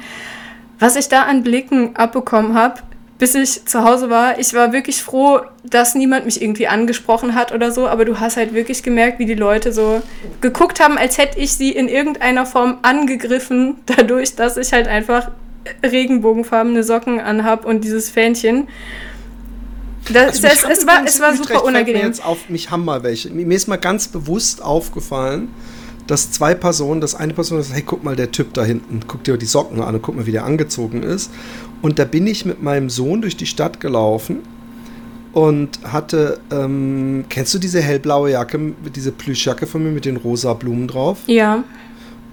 Was 0.79 0.97
ich 0.97 1.07
da 1.07 1.23
an 1.23 1.43
Blicken 1.43 1.95
abbekommen 1.95 2.53
habe, 2.53 2.81
bis 3.21 3.35
ich 3.35 3.65
zu 3.67 3.83
Hause 3.83 4.09
war, 4.09 4.39
ich 4.39 4.51
war 4.55 4.73
wirklich 4.73 5.03
froh, 5.03 5.41
dass 5.63 5.93
niemand 5.93 6.25
mich 6.25 6.41
irgendwie 6.41 6.67
angesprochen 6.67 7.35
hat 7.35 7.51
oder 7.51 7.71
so, 7.71 7.87
aber 7.87 8.03
du 8.03 8.19
hast 8.19 8.35
halt 8.35 8.55
wirklich 8.55 8.81
gemerkt, 8.81 9.19
wie 9.19 9.27
die 9.27 9.35
Leute 9.35 9.71
so 9.71 10.01
geguckt 10.41 10.79
haben, 10.79 10.97
als 10.97 11.19
hätte 11.19 11.37
ich 11.39 11.53
sie 11.53 11.69
in 11.69 11.87
irgendeiner 11.87 12.47
Form 12.47 12.79
angegriffen, 12.81 13.75
dadurch, 13.85 14.35
dass 14.35 14.57
ich 14.57 14.73
halt 14.73 14.87
einfach 14.87 15.29
regenbogenfarbene 15.83 16.83
Socken 16.83 17.19
anhab 17.19 17.63
und 17.63 17.83
dieses 17.83 18.09
Fähnchen. 18.09 18.67
Das, 20.11 20.43
also 20.43 20.47
es, 20.47 20.79
es, 20.79 20.87
war, 20.87 21.05
es 21.05 21.19
war 21.19 21.35
super 21.35 21.63
unangenehm. 21.63 22.01
Mir 22.01 22.07
jetzt 22.07 22.25
auf 22.25 22.49
mich 22.49 22.71
haben 22.71 22.83
mal 22.83 23.03
welche. 23.03 23.29
Mir 23.29 23.55
ist 23.55 23.67
mal 23.67 23.75
ganz 23.75 24.07
bewusst 24.07 24.63
aufgefallen, 24.63 25.49
dass 26.07 26.31
zwei 26.31 26.55
Personen, 26.55 27.01
dass 27.01 27.13
eine 27.13 27.35
Person 27.35 27.61
sagt, 27.61 27.75
hey, 27.75 27.83
guck 27.85 28.03
mal, 28.03 28.15
der 28.15 28.31
Typ 28.31 28.55
da 28.55 28.65
hinten, 28.65 29.01
guck 29.05 29.23
dir 29.23 29.37
die 29.37 29.45
Socken 29.45 29.79
an 29.81 29.93
und 29.93 30.01
guck 30.01 30.15
mal, 30.15 30.25
wie 30.25 30.31
der 30.31 30.43
angezogen 30.43 31.03
ist. 31.03 31.29
Und 31.81 31.99
da 31.99 32.05
bin 32.05 32.27
ich 32.27 32.45
mit 32.45 32.61
meinem 32.61 32.89
Sohn 32.89 33.21
durch 33.21 33.37
die 33.37 33.45
Stadt 33.45 33.79
gelaufen 33.79 34.39
und 35.33 35.79
hatte, 35.83 36.39
ähm, 36.51 37.25
kennst 37.29 37.53
du 37.53 37.59
diese 37.59 37.81
hellblaue 37.81 38.31
Jacke, 38.31 38.73
diese 38.93 39.11
Plüschjacke 39.11 39.65
von 39.65 39.83
mir 39.83 39.91
mit 39.91 40.05
den 40.05 40.17
rosa 40.17 40.53
Blumen 40.53 40.87
drauf? 40.87 41.19
Ja. 41.27 41.63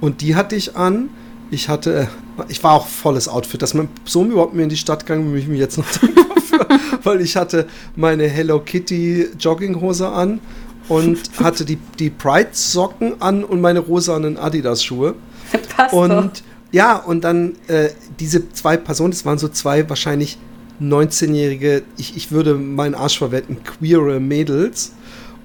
Und 0.01 0.20
die 0.20 0.37
hatte 0.37 0.57
ich 0.57 0.77
an. 0.77 1.09
Ich 1.51 1.69
hatte, 1.69 2.09
ich 2.49 2.62
war 2.62 2.73
auch 2.73 2.87
volles 2.87 3.27
Outfit, 3.27 3.62
dass 3.62 3.73
mein 3.73 3.89
Sohn 4.05 4.31
überhaupt 4.31 4.55
mir 4.55 4.65
in 4.65 4.69
die 4.69 4.77
Stadt 4.77 5.07
gegangen, 5.07 5.31
bin 5.31 5.41
ich 5.41 5.49
mir 5.49 5.57
jetzt 5.57 5.79
noch 5.79 5.87
dafür, 5.87 6.66
weil 7.05 7.23
ich 7.23 7.37
hatte 7.37 7.66
meine 7.97 8.29
Hello 8.29 8.61
Kitty 8.61 9.29
Jogginghose 9.39 10.09
an 10.09 10.41
und 10.89 11.19
hatte 11.43 11.65
die, 11.65 11.79
die 11.99 12.11
Pride-Socken 12.11 13.23
an 13.23 13.45
und 13.45 13.62
meine 13.62 13.79
rosanen 13.79 14.37
Adidas-Schuhe. 14.37 15.15
Passt 15.77 15.95
und 15.95 16.11
doch. 16.11 16.48
Ja, 16.70 16.97
und 16.97 17.23
dann 17.24 17.55
äh, 17.69 17.90
diese 18.20 18.53
zwei 18.53 18.77
Personen, 18.77 19.11
das 19.12 19.24
waren 19.24 19.39
so 19.39 19.49
zwei 19.49 19.89
wahrscheinlich 19.89 20.39
19-jährige, 20.81 21.82
ich, 21.97 22.16
ich 22.16 22.31
würde 22.31 22.55
meinen 22.55 22.95
Arsch 22.95 23.19
verwenden, 23.19 23.59
queere 23.65 24.20
Mädels. 24.20 24.93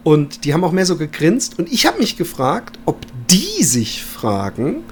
Und 0.03 0.43
die 0.43 0.53
haben 0.53 0.63
auch 0.63 0.73
mehr 0.73 0.85
so 0.85 0.97
gegrinst. 0.97 1.57
Und 1.57 1.71
ich 1.71 1.85
habe 1.85 1.99
mich 1.99 2.17
gefragt, 2.17 2.77
ob 2.85 2.97
die 3.29 3.63
sich 3.63 4.03
fragen, 4.03 4.83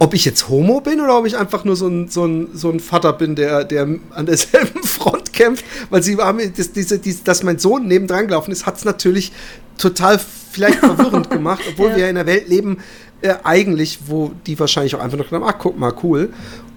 ob 0.00 0.14
ich 0.14 0.24
jetzt 0.24 0.48
Homo 0.48 0.80
bin 0.80 1.00
oder 1.00 1.18
ob 1.18 1.26
ich 1.26 1.36
einfach 1.36 1.64
nur 1.64 1.76
so 1.76 1.86
ein, 1.86 2.08
so 2.08 2.26
ein, 2.26 2.48
so 2.52 2.70
ein 2.70 2.80
Vater 2.80 3.12
bin, 3.12 3.36
der, 3.36 3.64
der 3.64 3.88
an 4.10 4.26
derselben 4.26 4.82
Front 4.84 5.32
kämpft, 5.32 5.64
weil 5.90 6.02
sie 6.02 6.16
haben, 6.16 6.40
das, 6.56 6.72
diese, 6.72 6.98
diese, 6.98 7.22
dass 7.22 7.42
mein 7.42 7.58
Sohn 7.58 7.86
nebendran 7.86 8.26
gelaufen 8.26 8.50
ist, 8.50 8.66
hat 8.66 8.76
es 8.76 8.84
natürlich 8.84 9.32
total 9.78 10.20
vielleicht 10.50 10.78
verwirrend 10.80 11.30
gemacht, 11.30 11.62
obwohl 11.70 11.90
ja. 11.90 11.96
wir 11.96 12.04
in 12.10 12.16
einer 12.16 12.26
Welt 12.26 12.48
leben, 12.48 12.78
äh, 13.24 13.36
eigentlich, 13.42 14.00
wo 14.06 14.32
die 14.46 14.58
wahrscheinlich 14.58 14.94
auch 14.94 15.00
einfach 15.00 15.16
noch 15.16 15.30
gedacht 15.30 15.42
ach, 15.46 15.58
guck 15.58 15.78
mal, 15.78 15.94
cool. 16.02 16.30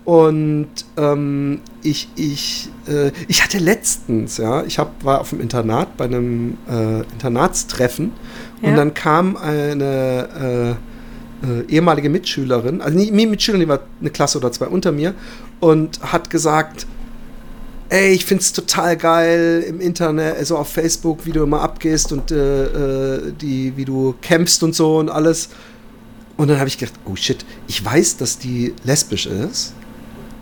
Und 0.05 0.69
ähm, 0.95 1.59
ich, 1.83 2.07
ich, 2.15 2.69
äh, 2.87 3.11
ich 3.27 3.43
hatte 3.43 3.57
letztens, 3.57 4.37
ja, 4.37 4.63
ich 4.63 4.79
hab, 4.79 5.03
war 5.03 5.19
auf 5.19 5.31
dem 5.31 5.41
Internat 5.41 5.97
bei 5.97 6.05
einem 6.05 6.57
äh, 6.69 7.01
Internatstreffen 7.01 8.13
ja. 8.61 8.69
und 8.69 8.77
dann 8.77 8.93
kam 8.93 9.35
eine 9.35 10.77
äh, 11.43 11.45
äh, 11.45 11.65
ehemalige 11.67 12.09
Mitschülerin, 12.09 12.79
also 12.81 12.97
nie 12.97 13.25
Mitschülerin, 13.25 13.65
die 13.65 13.67
war 13.67 13.81
eine 13.99 14.09
Klasse 14.09 14.37
oder 14.37 14.49
zwei 14.53 14.67
unter 14.67 14.93
mir 14.93 15.13
und 15.59 15.99
hat 16.01 16.29
gesagt, 16.29 16.87
ey, 17.89 18.13
ich 18.13 18.25
find's 18.25 18.53
total 18.53 18.95
geil 18.95 19.65
im 19.67 19.81
Internet, 19.81 20.37
also 20.37 20.55
auf 20.57 20.69
Facebook, 20.69 21.25
wie 21.25 21.33
du 21.33 21.43
immer 21.43 21.61
abgehst 21.61 22.13
und 22.13 22.31
äh, 22.31 23.15
äh, 23.15 23.33
die, 23.33 23.73
wie 23.75 23.83
du 23.83 24.15
campst 24.21 24.63
und 24.63 24.73
so 24.73 24.99
und 24.99 25.09
alles. 25.09 25.49
Und 26.37 26.49
dann 26.49 26.59
habe 26.59 26.67
ich 26.69 26.77
gedacht, 26.77 26.97
oh 27.05 27.15
shit, 27.15 27.43
ich 27.67 27.83
weiß, 27.83 28.17
dass 28.17 28.37
die 28.37 28.73
lesbisch 28.83 29.25
ist. 29.25 29.73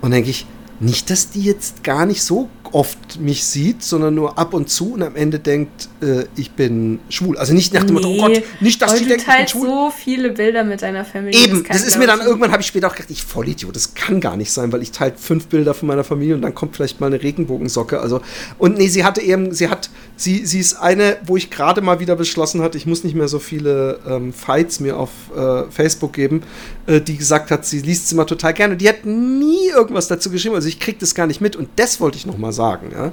Und 0.01 0.11
denke 0.11 0.29
ich, 0.29 0.45
nicht, 0.79 1.09
dass 1.09 1.29
die 1.29 1.41
jetzt 1.41 1.83
gar 1.83 2.05
nicht 2.05 2.21
so 2.21 2.49
oft 2.71 3.19
mich 3.21 3.45
sieht, 3.45 3.83
sondern 3.83 4.15
nur 4.15 4.37
ab 4.37 4.53
und 4.53 4.69
zu 4.69 4.93
und 4.93 5.03
am 5.03 5.15
Ende 5.15 5.39
denkt, 5.39 5.87
äh, 6.01 6.25
ich 6.35 6.51
bin 6.51 6.99
schwul. 7.07 7.37
Also 7.37 7.53
nicht 7.53 7.73
nach 7.73 7.85
dem 7.85 7.93
Motto, 7.93 8.09
oh 8.09 8.17
Gott, 8.17 8.43
nicht, 8.59 8.81
dass 8.81 8.95
die 8.95 9.05
denkt, 9.05 9.25
ich 9.25 9.33
bin 9.37 9.47
schwul. 9.47 9.67
so 9.67 9.93
viele 9.95 10.31
Bilder 10.31 10.65
mit 10.65 10.81
deiner 10.81 11.05
Familie. 11.05 11.39
Eben, 11.41 11.63
das, 11.63 11.77
das 11.77 11.87
ist 11.87 11.97
mir 11.97 12.07
dann 12.07 12.19
irgendwann, 12.19 12.51
habe 12.51 12.61
ich 12.61 12.67
später 12.67 12.87
auch 12.87 12.95
gedacht, 12.95 13.09
ich 13.11 13.23
Vollidiot, 13.23 13.73
das 13.75 13.93
kann 13.93 14.19
gar 14.19 14.35
nicht 14.35 14.51
sein, 14.51 14.73
weil 14.73 14.81
ich 14.81 14.91
teile 14.91 15.13
fünf 15.15 15.47
Bilder 15.47 15.73
von 15.73 15.87
meiner 15.87 16.03
Familie 16.03 16.35
und 16.35 16.41
dann 16.41 16.53
kommt 16.53 16.75
vielleicht 16.75 16.99
mal 16.99 17.07
eine 17.07 17.21
Regenbogensocke. 17.21 18.01
Also, 18.01 18.19
und 18.57 18.77
nee, 18.77 18.89
sie 18.89 19.05
hatte 19.05 19.21
eben, 19.21 19.53
sie 19.53 19.69
hat, 19.69 19.89
sie, 20.15 20.45
sie 20.45 20.59
ist 20.59 20.75
eine, 20.75 21.17
wo 21.25 21.37
ich 21.37 21.49
gerade 21.49 21.81
mal 21.81 21.99
wieder 21.99 22.15
beschlossen 22.15 22.61
hatte, 22.61 22.77
ich 22.77 22.85
muss 22.85 23.03
nicht 23.03 23.15
mehr 23.15 23.27
so 23.27 23.39
viele 23.39 23.99
ähm, 24.07 24.33
Fights 24.33 24.79
mir 24.79 24.97
auf 24.97 25.09
äh, 25.35 25.63
Facebook 25.69 26.13
geben, 26.13 26.43
äh, 26.87 27.01
die 27.01 27.17
gesagt 27.17 27.51
hat, 27.51 27.65
sie 27.65 27.81
liest 27.81 28.07
sie 28.07 28.15
mal 28.15 28.25
total 28.25 28.53
gerne. 28.53 28.77
Die 28.77 28.87
hat 28.87 29.05
nie 29.05 29.69
irgendwas 29.69 30.07
dazu 30.07 30.29
geschrieben, 30.29 30.55
also 30.55 30.67
ich 30.67 30.79
kriege 30.79 30.97
das 30.99 31.15
gar 31.15 31.27
nicht 31.27 31.41
mit 31.41 31.55
und 31.55 31.69
das 31.75 31.99
wollte 31.99 32.17
ich 32.17 32.25
noch 32.25 32.37
mal 32.37 32.53
sagen. 32.53 32.91
Ja? 32.91 33.11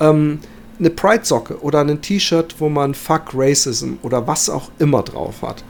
Ähm, 0.00 0.40
eine 0.78 0.90
Pride-Socke 0.90 1.60
oder 1.60 1.80
ein 1.80 2.00
T-Shirt, 2.00 2.56
wo 2.58 2.68
man 2.68 2.94
Fuck 2.94 3.30
Racism 3.34 3.94
oder 4.02 4.26
was 4.26 4.50
auch 4.50 4.70
immer 4.78 5.02
drauf 5.02 5.42
hat, 5.42 5.62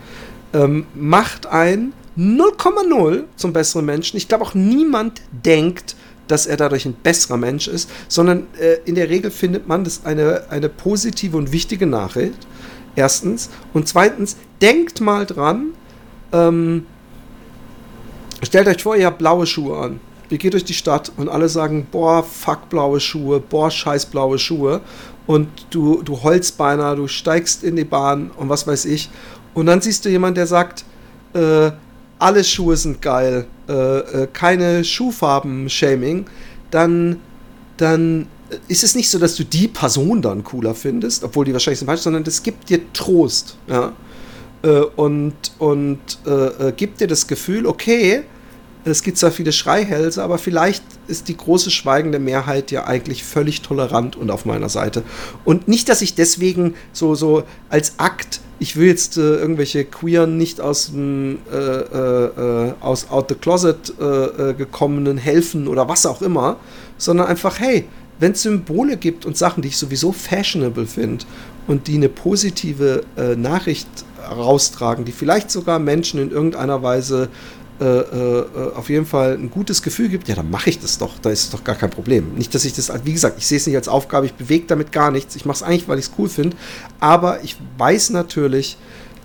ähm, 0.55 0.87
macht 0.95 1.47
ein 1.47 1.93
0,0 2.17 3.25
zum 3.37 3.53
besseren 3.53 3.87
Menschen. 3.87 4.17
Ich 4.17 4.29
glaube 4.29 4.45
auch 4.45 4.55
niemand 4.55 5.23
denkt, 5.31 5.97
dass 6.33 6.47
er 6.47 6.57
dadurch 6.57 6.87
ein 6.87 6.95
besserer 6.95 7.37
Mensch 7.37 7.69
ist, 7.69 7.91
sondern 8.09 8.47
äh, 8.59 8.79
in 8.85 8.95
der 8.95 9.09
Regel 9.09 9.31
findet 9.31 9.69
man 9.69 9.85
das 9.85 10.05
eine, 10.05 10.45
eine 10.51 10.69
positive 10.69 11.37
und 11.37 11.53
wichtige 11.53 11.87
Nachricht. 11.87 12.47
Erstens. 12.97 13.49
Und 13.73 13.89
zweitens, 13.89 14.37
denkt 14.61 15.01
mal 15.01 15.25
dran, 15.25 15.69
ähm, 16.33 16.87
stellt 18.43 18.67
euch 18.69 18.83
vor, 18.83 18.97
ihr 18.97 19.07
habt 19.07 19.19
blaue 19.19 19.47
Schuhe 19.47 19.79
an 19.79 20.01
ihr 20.33 20.39
geht 20.39 20.55
durch 20.55 20.65
die 20.65 20.75
Stadt 20.75 21.13
und 21.19 21.29
alle 21.29 21.49
sagen, 21.49 21.87
boah, 21.91 22.25
fuck 22.25 22.71
blaue 22.71 22.99
Schuhe, 23.01 23.39
boah, 23.39 23.71
scheiß 23.71 24.07
blaue 24.07 24.39
Schuhe. 24.39 24.81
Und 25.27 25.49
du, 25.71 26.03
du 26.03 26.23
Holzbeiner, 26.23 26.97
du 26.97 27.07
steigst 27.07 27.63
in 27.63 27.77
die 27.77 27.85
Bahn 27.85 28.31
und 28.37 28.49
was 28.49 28.67
weiß 28.67 28.87
ich. 28.87 29.11
Und 29.55 29.67
dann 29.67 29.83
siehst 29.83 30.05
du 30.05 30.09
jemanden, 30.09 30.37
der 30.37 30.47
sagt, 30.47 30.85
äh, 31.35 31.71
alle 32.19 32.45
Schuhe 32.45 32.77
sind 32.77 33.03
geil, 33.03 33.47
äh, 33.73 34.23
äh, 34.23 34.29
keine 34.33 34.85
Schuhfarben-Shaming, 34.85 36.27
dann, 36.71 37.17
dann 37.77 38.27
ist 38.69 38.83
es 38.85 38.95
nicht 38.95 39.09
so, 39.09 39.19
dass 39.19 39.35
du 39.37 39.45
die 39.45 39.69
Person 39.69 40.21
dann 40.23 40.45
cooler 40.45 40.75
findest, 40.75 41.25
obwohl 41.25 41.45
die 41.45 41.53
wahrscheinlich 41.53 41.85
falsch, 41.85 42.03
sondern 42.03 42.25
das 42.25 42.43
gibt 42.43 42.69
dir 42.69 42.81
Trost. 42.93 43.57
Ja? 43.67 43.93
Äh, 44.63 44.81
und 44.97 45.35
und 45.59 45.99
äh, 46.27 46.69
äh, 46.69 46.73
gibt 46.73 47.01
dir 47.01 47.07
das 47.07 47.27
Gefühl, 47.27 47.67
okay, 47.67 48.25
es 48.85 49.03
gibt 49.03 49.19
zwar 49.19 49.31
viele 49.31 49.53
Schreihälse, 49.53 50.23
aber 50.23 50.39
vielleicht 50.39 50.83
ist 51.07 51.29
die 51.29 51.37
große 51.37 51.71
schweigende 51.71 52.19
Mehrheit 52.19 52.71
ja 52.71 52.85
eigentlich 52.85 53.23
völlig 53.23 53.63
tolerant 53.63 54.17
und 54.17 54.31
auf 54.31 54.45
meiner 54.45 54.69
Seite. 54.69 55.03
Und 55.45 55.69
nicht, 55.69 55.89
dass 55.89 56.03
ich 56.03 56.15
deswegen 56.15 56.75
so, 56.93 57.15
so 57.15 57.45
als 57.69 57.99
Akt, 57.99 58.41
ich 58.59 58.77
will 58.77 58.89
jetzt 58.89 59.17
äh, 59.17 59.21
irgendwelche 59.21 59.85
Queeren 59.85 60.37
nicht 60.37 60.61
aus 60.61 60.87
dem 60.87 61.39
äh, 61.53 61.57
äh, 61.57 62.69
äh 62.69 62.73
aus 62.81 63.11
Out 63.11 63.29
the 63.29 63.35
Closet 63.35 63.93
äh, 64.01 64.05
äh, 64.05 64.55
gekommenen 64.55 65.17
helfen 65.17 65.69
oder 65.69 65.89
was 65.89 66.07
auch 66.07 66.23
immer, 66.23 66.57
sondern 66.99 67.27
einfach, 67.27 67.61
hey, 67.61 67.87
wenn 68.19 68.33
es 68.33 68.43
Symbole 68.43 68.97
gibt 68.97 69.27
und 69.27 69.37
Sachen, 69.37 69.63
die 69.63 69.69
ich 69.69 69.77
sowieso 69.77 70.13
fashionable 70.13 70.87
finde 70.87 71.25
und 71.67 71.89
die 71.89 71.97
eine 71.97 72.09
positive 72.09 73.03
Nachricht 73.37 73.89
raustragen, 74.31 75.05
die 75.05 75.11
vielleicht 75.11 75.51
sogar 75.51 75.81
Menschen 75.81 76.21
in 76.21 76.31
irgendeiner 76.31 76.85
Weise 76.85 77.31
auf 78.75 78.91
jeden 78.91 79.07
Fall 79.07 79.35
ein 79.35 79.51
gutes 79.51 79.83
Gefühl 79.83 80.09
gibt, 80.09 80.29
ja, 80.29 80.35
dann 80.35 80.51
mache 80.51 80.71
ich 80.71 80.79
das 80.79 80.99
doch. 80.99 81.19
Da 81.21 81.31
ist 81.31 81.45
es 81.45 81.51
doch 81.51 81.65
gar 81.65 81.75
kein 81.75 81.91
Problem. 81.91 82.35
Nicht, 82.35 82.55
dass 82.55 82.65
ich 82.65 82.73
das, 82.75 82.93
wie 83.05 83.13
gesagt, 83.13 83.39
ich 83.39 83.47
sehe 83.47 83.59
es 83.59 83.67
nicht 83.67 83.77
als 83.77 83.89
Aufgabe, 83.89 84.27
ich 84.27 84.35
bewege 84.35 84.67
damit 84.67 84.93
gar 84.93 85.11
nichts. 85.11 85.37
Ich 85.37 85.45
mache 85.45 85.57
es 85.57 85.63
eigentlich, 85.63 85.89
weil 85.89 85.99
ich 85.99 86.07
es 86.07 86.13
cool 86.19 86.29
finde. 86.29 86.57
Aber 87.01 87.43
ich 87.43 87.57
weiß 87.79 88.11
natürlich, 88.11 88.77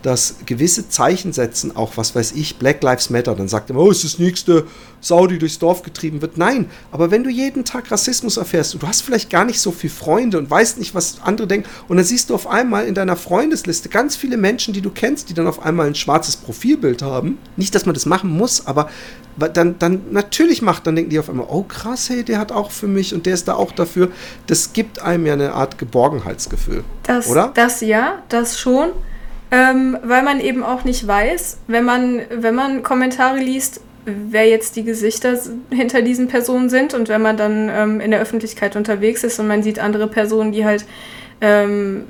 dass 0.02 0.36
gewisse 0.45 0.90
Zeichen 0.90 1.34
setzen, 1.34 1.76
auch 1.76 1.98
was 1.98 2.15
weiß 2.15 2.34
ich, 2.34 2.57
Black 2.57 2.84
Lives 2.84 3.10
Matter, 3.10 3.36
dann 3.36 3.48
sagt 3.48 3.69
immer, 3.69 3.82
oh, 3.82 3.91
ist 3.91 4.03
das 4.03 4.19
nächste 4.19 4.65
Saudi 5.02 5.38
durchs 5.38 5.60
Dorf 5.60 5.84
getrieben 5.84 6.22
wird. 6.22 6.38
Nein, 6.38 6.69
aber 6.91 7.11
wenn 7.11 7.24
du 7.24 7.30
jeden 7.30 7.65
Tag 7.65 7.91
Rassismus 7.91 8.38
erfährst 8.38 8.74
und 8.74 8.84
du 8.84 8.88
hast 8.88 9.02
vielleicht 9.02 9.30
gar 9.30 9.45
nicht 9.45 9.60
so 9.60 9.72
viele 9.72 9.94
Freunde 9.94 10.38
und 10.38 10.49
weißt 10.49 10.80
nicht, 10.80 10.95
was 10.95 11.22
andere 11.24 11.48
denken, 11.48 11.69
und 11.88 11.98
dann 11.98 12.06
siehst 12.06 12.30
du 12.30 12.36
auf 12.36 12.48
einmal 12.48 12.86
in 12.86 12.94
deiner 12.94 13.15
Freundesliste 13.15 13.90
ganz 13.90 14.15
viele 14.15 14.38
Menschen, 14.38 14.74
die 14.74 14.82
du 14.82 14.90
kennst, 14.90 15.30
die 15.30 15.34
dann 15.34 15.48
auf 15.48 15.64
einmal 15.64 15.88
ein 15.88 15.95
schwarzes 15.95 16.38
Profilbild 16.38 17.02
haben. 17.02 17.38
Nicht, 17.56 17.76
dass 17.76 17.86
man 17.86 17.94
das 17.94 18.06
machen 18.06 18.30
muss, 18.30 18.65
aber 18.65 18.90
dann, 19.38 19.78
dann 19.78 20.02
natürlich 20.11 20.61
macht, 20.61 20.88
dann 20.88 20.95
denken 20.95 21.11
die 21.11 21.19
auf 21.19 21.30
einmal, 21.30 21.48
oh 21.49 21.64
krass, 21.64 22.10
hey, 22.10 22.24
der 22.24 22.40
hat 22.40 22.52
auch 22.52 22.72
für 22.72 22.88
mich 22.88 23.14
und 23.14 23.26
der 23.26 23.36
ist 23.36 23.48
da 23.48 23.53
auch 23.53 23.72
dafür. 23.72 24.10
Das 24.48 24.74
gibt 24.74 24.99
einem 24.99 25.26
ja 25.26 25.34
eine 25.34 25.53
Art 25.53 25.78
Geborgenheitsgefühl. 25.78 26.84
Das, 27.03 27.28
oder? 27.28 27.52
Das 27.53 27.82
ja, 27.82 28.24
das 28.30 28.60
schon. 28.60 28.90
Ähm, 29.49 29.98
weil 30.03 30.24
man 30.24 30.41
eben 30.41 30.64
auch 30.64 30.84
nicht 30.84 31.07
weiß, 31.07 31.60
wenn 31.68 31.86
man, 31.86 32.22
wenn 32.30 32.53
man 32.53 32.84
Kommentare 32.84 33.38
liest, 33.38 33.80
wer 34.06 34.48
jetzt 34.48 34.76
die 34.76 34.84
Gesichter 34.84 35.38
hinter 35.69 36.02
diesen 36.02 36.28
Personen 36.28 36.69
sind 36.69 36.94
und 36.94 37.10
wenn 37.10 37.22
man 37.22 37.38
dann 37.38 37.69
ähm, 37.69 37.99
in 37.99 38.11
der 38.11 38.22
Öffentlichkeit 38.22 38.76
unterwegs 38.76 39.24
ist 39.24 39.40
und 39.40 39.48
man 39.48 39.64
sieht 39.64 39.80
andere 39.80 40.07
Personen, 40.07 40.52
die 40.52 40.65
halt 40.65 40.86
ähm, 41.41 42.06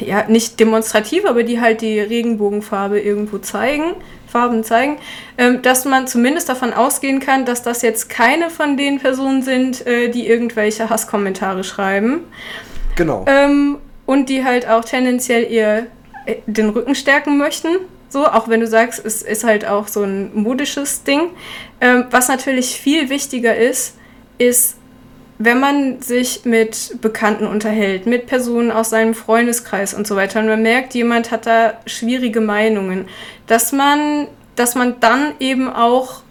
ja, 0.00 0.24
nicht 0.28 0.60
demonstrativ, 0.60 1.24
aber 1.24 1.42
die 1.42 1.60
halt 1.60 1.80
die 1.80 1.98
Regenbogenfarbe 2.00 3.00
irgendwo 3.00 3.38
zeigen, 3.38 3.94
Farben 4.28 4.62
zeigen, 4.62 4.98
ähm, 5.38 5.62
dass 5.62 5.84
man 5.84 6.06
zumindest 6.06 6.48
davon 6.48 6.72
ausgehen 6.72 7.20
kann, 7.20 7.44
dass 7.44 7.62
das 7.62 7.82
jetzt 7.82 8.08
keine 8.08 8.50
von 8.50 8.76
den 8.76 9.00
Personen 9.00 9.42
sind, 9.42 9.86
äh, 9.86 10.08
die 10.08 10.28
irgendwelche 10.28 10.90
Hasskommentare 10.90 11.64
schreiben. 11.64 12.20
Genau. 12.94 13.24
Ähm, 13.26 13.78
und 14.06 14.28
die 14.28 14.44
halt 14.44 14.68
auch 14.68 14.84
tendenziell 14.84 15.50
ihr 15.50 15.86
den 16.46 16.70
Rücken 16.70 16.94
stärken 16.94 17.38
möchten. 17.38 17.68
So, 18.08 18.26
auch 18.26 18.48
wenn 18.48 18.60
du 18.60 18.66
sagst, 18.66 19.04
es 19.04 19.22
ist 19.22 19.44
halt 19.44 19.64
auch 19.64 19.86
so 19.86 20.02
ein 20.02 20.34
modisches 20.34 21.04
Ding. 21.04 21.30
Ähm, 21.80 22.06
was 22.10 22.28
natürlich 22.28 22.80
viel 22.80 23.08
wichtiger 23.08 23.56
ist, 23.56 23.96
ist, 24.38 24.76
wenn 25.38 25.60
man 25.60 26.02
sich 26.02 26.44
mit 26.44 27.00
Bekannten 27.00 27.46
unterhält, 27.46 28.06
mit 28.06 28.26
Personen 28.26 28.70
aus 28.70 28.90
seinem 28.90 29.14
Freundeskreis 29.14 29.94
und 29.94 30.06
so 30.06 30.16
weiter, 30.16 30.40
und 30.40 30.46
man 30.46 30.62
merkt, 30.62 30.94
jemand 30.94 31.30
hat 31.30 31.46
da 31.46 31.74
schwierige 31.86 32.40
Meinungen, 32.40 33.06
dass 33.46 33.72
man, 33.72 34.26
dass 34.56 34.74
man 34.74 35.00
dann 35.00 35.32
eben 35.38 35.72
auch 35.72 36.22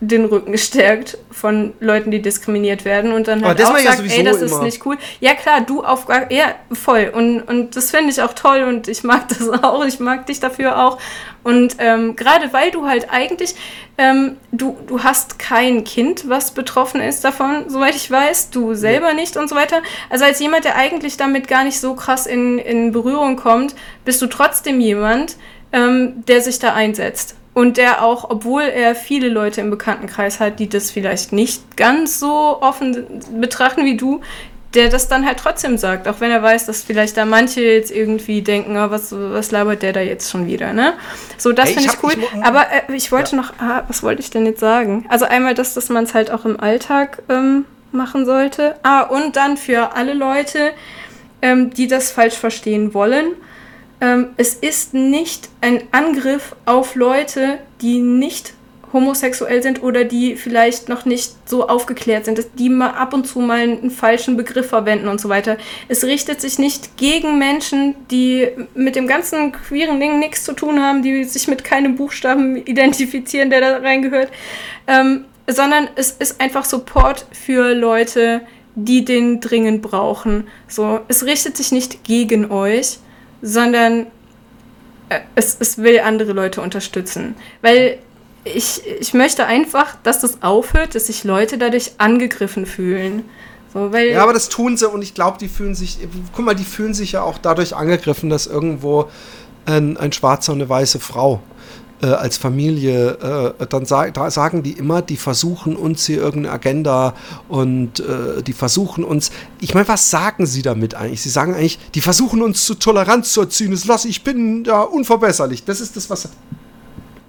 den 0.00 0.24
Rücken 0.24 0.56
stärkt 0.58 1.18
von 1.30 1.72
Leuten, 1.80 2.10
die 2.10 2.20
diskriminiert 2.20 2.84
werden 2.84 3.12
und 3.12 3.28
dann 3.28 3.44
halt 3.44 3.62
auch 3.62 3.78
sagt, 3.78 4.06
ja 4.06 4.12
ey, 4.12 4.22
das 4.22 4.36
immer. 4.36 4.46
ist 4.46 4.62
nicht 4.62 4.86
cool. 4.86 4.96
Ja 5.20 5.34
klar, 5.34 5.60
du 5.60 5.82
auf 5.82 6.06
ja 6.30 6.54
voll 6.72 7.10
und 7.14 7.42
und 7.42 7.76
das 7.76 7.90
finde 7.90 8.10
ich 8.10 8.22
auch 8.22 8.34
toll 8.34 8.62
und 8.62 8.88
ich 8.88 9.04
mag 9.04 9.28
das 9.38 9.48
auch, 9.48 9.84
ich 9.84 10.00
mag 10.00 10.26
dich 10.26 10.40
dafür 10.40 10.84
auch 10.84 10.98
und 11.42 11.76
ähm, 11.78 12.16
gerade 12.16 12.52
weil 12.52 12.70
du 12.70 12.86
halt 12.86 13.10
eigentlich 13.10 13.54
ähm, 13.98 14.36
du 14.52 14.76
du 14.86 15.02
hast 15.02 15.38
kein 15.38 15.84
Kind, 15.84 16.28
was 16.28 16.52
betroffen 16.52 17.00
ist 17.00 17.24
davon, 17.24 17.68
soweit 17.68 17.94
ich 17.94 18.10
weiß, 18.10 18.50
du 18.50 18.74
selber 18.74 19.08
ja. 19.08 19.14
nicht 19.14 19.36
und 19.36 19.48
so 19.48 19.54
weiter. 19.54 19.82
Also 20.10 20.24
als 20.24 20.40
jemand, 20.40 20.64
der 20.64 20.76
eigentlich 20.76 21.16
damit 21.16 21.48
gar 21.48 21.64
nicht 21.64 21.80
so 21.80 21.94
krass 21.94 22.26
in 22.26 22.58
in 22.58 22.92
Berührung 22.92 23.36
kommt, 23.36 23.74
bist 24.04 24.20
du 24.20 24.26
trotzdem 24.26 24.80
jemand, 24.80 25.36
ähm, 25.72 26.24
der 26.26 26.40
sich 26.40 26.58
da 26.58 26.74
einsetzt. 26.74 27.36
Und 27.54 27.76
der 27.76 28.02
auch, 28.02 28.28
obwohl 28.30 28.62
er 28.62 28.96
viele 28.96 29.28
Leute 29.28 29.60
im 29.60 29.70
Bekanntenkreis 29.70 30.40
hat, 30.40 30.58
die 30.58 30.68
das 30.68 30.90
vielleicht 30.90 31.32
nicht 31.32 31.76
ganz 31.76 32.18
so 32.18 32.60
offen 32.60 33.06
betrachten 33.38 33.84
wie 33.84 33.96
du, 33.96 34.20
der 34.74 34.88
das 34.88 35.08
dann 35.08 35.24
halt 35.24 35.38
trotzdem 35.38 35.78
sagt, 35.78 36.08
auch 36.08 36.20
wenn 36.20 36.30
er 36.30 36.42
weiß, 36.42 36.66
dass 36.66 36.82
vielleicht 36.82 37.16
da 37.16 37.24
manche 37.24 37.60
jetzt 37.60 37.92
irgendwie 37.92 38.42
denken, 38.42 38.76
oh, 38.76 38.90
was, 38.90 39.12
was 39.12 39.50
labert 39.52 39.82
der 39.82 39.92
da 39.92 40.00
jetzt 40.00 40.30
schon 40.30 40.46
wieder, 40.46 40.72
ne? 40.72 40.94
So, 41.38 41.52
das 41.52 41.66
hey, 41.66 41.74
finde 41.74 41.90
ich, 41.90 42.02
cool. 42.02 42.12
Ich, 42.12 42.44
Aber 42.44 42.62
äh, 42.62 42.94
ich 42.94 43.12
wollte 43.12 43.36
ja. 43.36 43.42
noch, 43.42 43.52
ah, 43.60 43.84
was 43.86 44.02
wollte 44.02 44.20
ich 44.20 44.30
denn 44.30 44.46
jetzt 44.46 44.60
sagen? 44.60 45.06
Also 45.08 45.26
einmal 45.26 45.54
das, 45.54 45.74
dass 45.74 45.88
man 45.88 46.04
es 46.04 46.14
halt 46.14 46.30
auch 46.30 46.44
im 46.44 46.58
Alltag 46.58 47.22
ähm, 47.28 47.66
machen 47.92 48.26
sollte. 48.26 48.74
Ah, 48.82 49.02
und 49.02 49.36
dann 49.36 49.56
für 49.56 49.94
alle 49.94 50.12
Leute, 50.12 50.72
ähm, 51.40 51.70
die 51.70 51.86
das 51.86 52.10
falsch 52.10 52.34
verstehen 52.34 52.94
wollen, 52.94 53.26
ähm, 54.04 54.28
es 54.36 54.54
ist 54.54 54.92
nicht 54.92 55.48
ein 55.62 55.82
Angriff 55.90 56.54
auf 56.66 56.94
Leute, 56.94 57.58
die 57.80 58.00
nicht 58.00 58.52
homosexuell 58.92 59.62
sind 59.62 59.82
oder 59.82 60.04
die 60.04 60.36
vielleicht 60.36 60.88
noch 60.88 61.04
nicht 61.04 61.32
so 61.48 61.66
aufgeklärt 61.66 62.26
sind, 62.26 62.38
dass 62.38 62.52
die 62.52 62.68
mal 62.68 62.90
ab 62.90 63.14
und 63.14 63.26
zu 63.26 63.40
mal 63.40 63.60
einen 63.60 63.90
falschen 63.90 64.36
Begriff 64.36 64.68
verwenden 64.68 65.08
und 65.08 65.20
so 65.20 65.28
weiter. 65.28 65.56
Es 65.88 66.04
richtet 66.04 66.40
sich 66.40 66.58
nicht 66.58 66.96
gegen 66.98 67.38
Menschen, 67.38 67.96
die 68.10 68.48
mit 68.74 68.94
dem 68.94 69.08
ganzen 69.08 69.52
queeren 69.52 69.98
Ding 69.98 70.18
nichts 70.18 70.44
zu 70.44 70.52
tun 70.52 70.80
haben, 70.80 71.02
die 71.02 71.24
sich 71.24 71.48
mit 71.48 71.64
keinem 71.64 71.96
Buchstaben 71.96 72.56
identifizieren, 72.66 73.50
der 73.50 73.62
da 73.62 73.78
reingehört, 73.78 74.30
ähm, 74.86 75.24
sondern 75.46 75.88
es 75.96 76.12
ist 76.12 76.40
einfach 76.40 76.64
Support 76.66 77.26
für 77.32 77.74
Leute, 77.74 78.42
die 78.76 79.04
den 79.04 79.40
dringend 79.40 79.82
brauchen. 79.82 80.46
So, 80.68 81.00
es 81.08 81.24
richtet 81.24 81.56
sich 81.56 81.72
nicht 81.72 82.04
gegen 82.04 82.50
euch, 82.50 82.98
sondern 83.44 84.06
äh, 85.10 85.20
es, 85.34 85.56
es 85.60 85.78
will 85.78 86.00
andere 86.00 86.32
Leute 86.32 86.62
unterstützen. 86.62 87.36
Weil 87.60 87.98
ich, 88.44 88.82
ich 89.00 89.14
möchte 89.14 89.46
einfach, 89.46 89.96
dass 90.02 90.20
das 90.20 90.42
aufhört, 90.42 90.94
dass 90.94 91.06
sich 91.06 91.24
Leute 91.24 91.58
dadurch 91.58 91.92
angegriffen 91.98 92.66
fühlen. 92.66 93.24
So, 93.72 93.88
ja, 93.94 94.22
aber 94.22 94.32
das 94.32 94.48
tun 94.48 94.76
sie 94.76 94.88
und 94.88 95.02
ich 95.02 95.14
glaube, 95.14 95.36
die 95.38 95.48
fühlen 95.48 95.74
sich, 95.74 95.98
guck 96.34 96.44
mal, 96.44 96.54
die 96.54 96.64
fühlen 96.64 96.94
sich 96.94 97.12
ja 97.12 97.22
auch 97.22 97.38
dadurch 97.38 97.74
angegriffen, 97.74 98.30
dass 98.30 98.46
irgendwo 98.46 99.10
ein, 99.66 99.96
ein 99.96 100.12
Schwarzer 100.12 100.52
und 100.52 100.60
eine 100.60 100.68
weiße 100.68 101.00
Frau 101.00 101.40
äh, 102.04 102.08
als 102.08 102.36
Familie, 102.36 103.54
äh, 103.58 103.66
dann 103.66 103.86
sa 103.86 104.10
da 104.10 104.30
sagen 104.30 104.62
die 104.62 104.72
immer, 104.72 105.00
die 105.00 105.16
versuchen 105.16 105.74
uns 105.74 106.04
hier 106.04 106.18
irgendeine 106.18 106.54
Agenda 106.54 107.14
und 107.48 108.00
äh, 108.00 108.42
die 108.42 108.52
versuchen 108.52 109.04
uns, 109.04 109.30
ich 109.60 109.72
meine, 109.72 109.88
was 109.88 110.10
sagen 110.10 110.44
sie 110.44 110.60
damit 110.60 110.94
eigentlich? 110.94 111.22
Sie 111.22 111.30
sagen 111.30 111.54
eigentlich, 111.54 111.78
die 111.94 112.02
versuchen 112.02 112.42
uns 112.42 112.66
zu 112.66 112.74
Toleranz 112.74 113.32
zu 113.32 113.40
erziehen, 113.40 113.70
das 113.70 113.86
lasse 113.86 114.08
ich 114.08 114.22
bin 114.22 114.64
ja 114.64 114.82
unverbesserlich. 114.82 115.64
Das 115.64 115.80
ist 115.80 115.96
das, 115.96 116.10
was 116.10 116.22
sie 116.22 116.28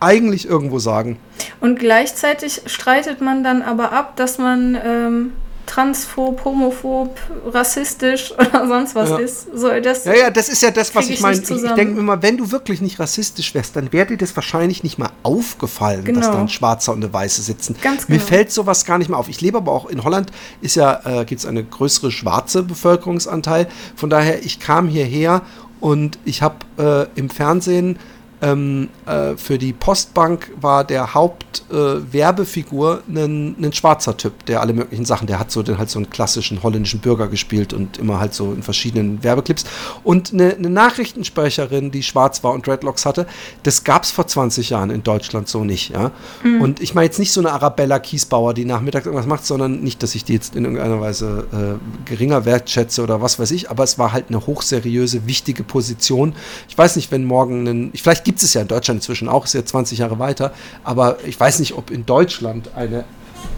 eigentlich 0.02 0.46
irgendwo 0.46 0.80
sagen. 0.80 1.18
Und 1.62 1.80
gleichzeitig 1.80 2.64
streitet 2.66 3.22
man 3.22 3.44
dann 3.44 3.62
aber 3.62 3.94
ab, 3.94 4.18
dass 4.18 4.38
man 4.38 4.78
ähm, 4.84 5.32
transphob, 5.66 6.44
homophob, 6.46 7.18
rassistisch 7.48 8.32
oder 8.38 8.68
sonst 8.68 8.96
was 8.96 9.10
ja. 9.10 9.18
ist. 9.18 9.48
So, 9.54 9.70
das 9.80 10.06
ja, 10.06 10.14
ja, 10.14 10.30
das 10.30 10.50
ist 10.50 10.62
ja 10.62 10.72
das, 10.72 10.94
was 10.96 11.10
ich 11.10 11.20
meine. 11.22 11.38
Ich, 11.38 11.50
ich 11.50 11.72
denke 11.74 12.00
immer, 12.00 12.22
wenn 12.22 12.38
du 12.38 12.52
wirklich 12.52 12.82
nicht 12.82 13.00
rassistisch 13.00 13.54
wärst, 13.54 13.76
dann 13.76 13.92
wäre 13.92 14.08
dir 14.08 14.18
das 14.18 14.36
wahrscheinlich 14.36 14.84
nicht 14.84 14.98
mal 14.98 15.10
aufgefallen, 15.24 16.04
genau. 16.04 16.20
dass 16.20 16.32
da 16.32 16.40
ein 16.40 16.50
Schwarzer 16.50 16.94
und 16.94 17.04
eine 17.04 17.14
Weiße 17.14 17.42
sitzen. 17.42 17.76
Ganz 17.82 18.08
genau. 18.08 18.20
Mir 18.20 18.26
fällt 18.26 18.52
sowas 18.52 18.86
gar 18.86 18.98
nicht 18.98 19.10
mehr 19.10 19.18
auf. 19.18 19.30
Ich 19.30 19.42
lebe 19.42 19.58
aber 19.58 19.72
auch 19.72 19.86
in 19.88 20.04
Holland, 20.04 20.32
ist 20.62 20.76
ja, 20.76 21.22
äh, 21.22 21.26
gibt 21.26 21.40
es 21.40 21.46
eine 21.46 21.64
größere 21.64 22.12
schwarze 22.12 22.64
Bevölkerungsanteil. 22.64 23.68
Von 23.96 24.10
daher, 24.10 24.44
ich 24.44 24.60
kam 24.60 24.88
hierher 24.88 25.42
und 25.80 26.20
ich 26.26 26.42
habe 26.42 26.56
äh, 26.78 27.20
im 27.20 27.30
Fernsehen 27.30 28.00
ähm, 28.42 28.90
äh, 29.06 29.38
für 29.38 29.58
die 29.58 29.72
Postbank 29.74 30.52
war 30.60 30.84
der 30.84 31.14
Hauptwerbefigur 31.14 33.04
äh, 33.08 33.24
ein 33.26 33.74
schwarzer 33.74 34.18
Typ, 34.18 34.46
der 34.46 34.62
alle 34.62 34.74
möglichen 34.74 35.06
Sachen, 35.06 35.28
der 35.28 35.40
hat 35.40 35.52
so 35.52 35.64
den 35.64 35.78
halt 35.78 35.90
so 35.90 36.00
einen 36.00 36.10
klassischen 36.10 36.62
holländischen 36.62 37.00
Bürger 37.00 37.28
gespielt 37.28 37.74
und 37.74 37.98
immer 37.98 38.20
halt 38.20 38.34
so 38.34 38.52
in 38.54 38.62
verschiedenen 38.62 39.24
Werbeclips. 39.24 39.64
Und 40.04 40.34
eine, 40.34 40.54
eine 40.54 40.70
Nachrichtensprecherin, 40.70 41.92
die 41.92 42.04
schwarz 42.04 42.44
war 42.44 42.54
und 42.54 42.68
Dreadlocks 42.68 43.06
hatte, 43.06 43.26
das 43.64 43.84
gab 43.84 44.04
es 44.04 44.12
vor 44.12 44.28
20 44.28 44.70
Jahren 44.70 44.90
in 44.90 45.04
Deutschland 45.04 45.48
so 45.48 45.64
nicht, 45.64 45.92
ja. 45.92 46.12
Mhm. 46.44 46.62
Und 46.62 46.82
ich 46.82 46.94
meine 46.94 47.06
jetzt 47.06 47.20
nicht 47.20 47.32
so 47.32 47.40
eine 47.40 47.52
Arabella 47.54 48.00
Kiesbauer, 48.00 48.54
die 48.54 48.66
nachmittags 48.66 49.06
irgendwas 49.06 49.28
macht, 49.28 49.46
sondern 49.46 49.82
nicht, 49.82 50.04
dass 50.04 50.14
ich 50.14 50.26
die 50.26 50.34
jetzt 50.34 50.56
in 50.56 50.66
irgendeiner 50.66 51.00
Weise 51.00 51.48
äh, 51.54 52.10
geringer 52.10 52.46
wertschätze 52.46 53.02
oder 53.02 53.22
was 53.22 53.40
weiß 53.40 53.52
ich, 53.52 53.70
aber 53.70 53.84
es 53.84 53.98
war 53.98 54.12
halt 54.12 54.26
eine 54.28 54.46
hochseriöse, 54.46 55.26
wichtige 55.26 55.64
Position. 55.64 56.34
Ich 56.68 56.78
weiß 56.78 56.98
nicht, 56.98 57.12
wenn 57.12 57.24
morgen 57.24 57.68
ein, 57.68 57.92
vielleicht 57.96 58.25
gibt 58.26 58.44
es 58.44 58.54
ja 58.54 58.62
in 58.62 58.68
Deutschland 58.68 58.98
inzwischen 58.98 59.30
auch, 59.30 59.46
ist 59.46 59.54
ja 59.54 59.64
20 59.64 60.00
Jahre 60.00 60.20
weiter, 60.20 60.54
aber 60.84 61.18
ich 61.26 61.40
weiß 61.40 61.60
nicht, 61.60 61.74
ob 61.74 61.92
in 61.92 62.06
Deutschland 62.06 62.72
eine 62.76 63.06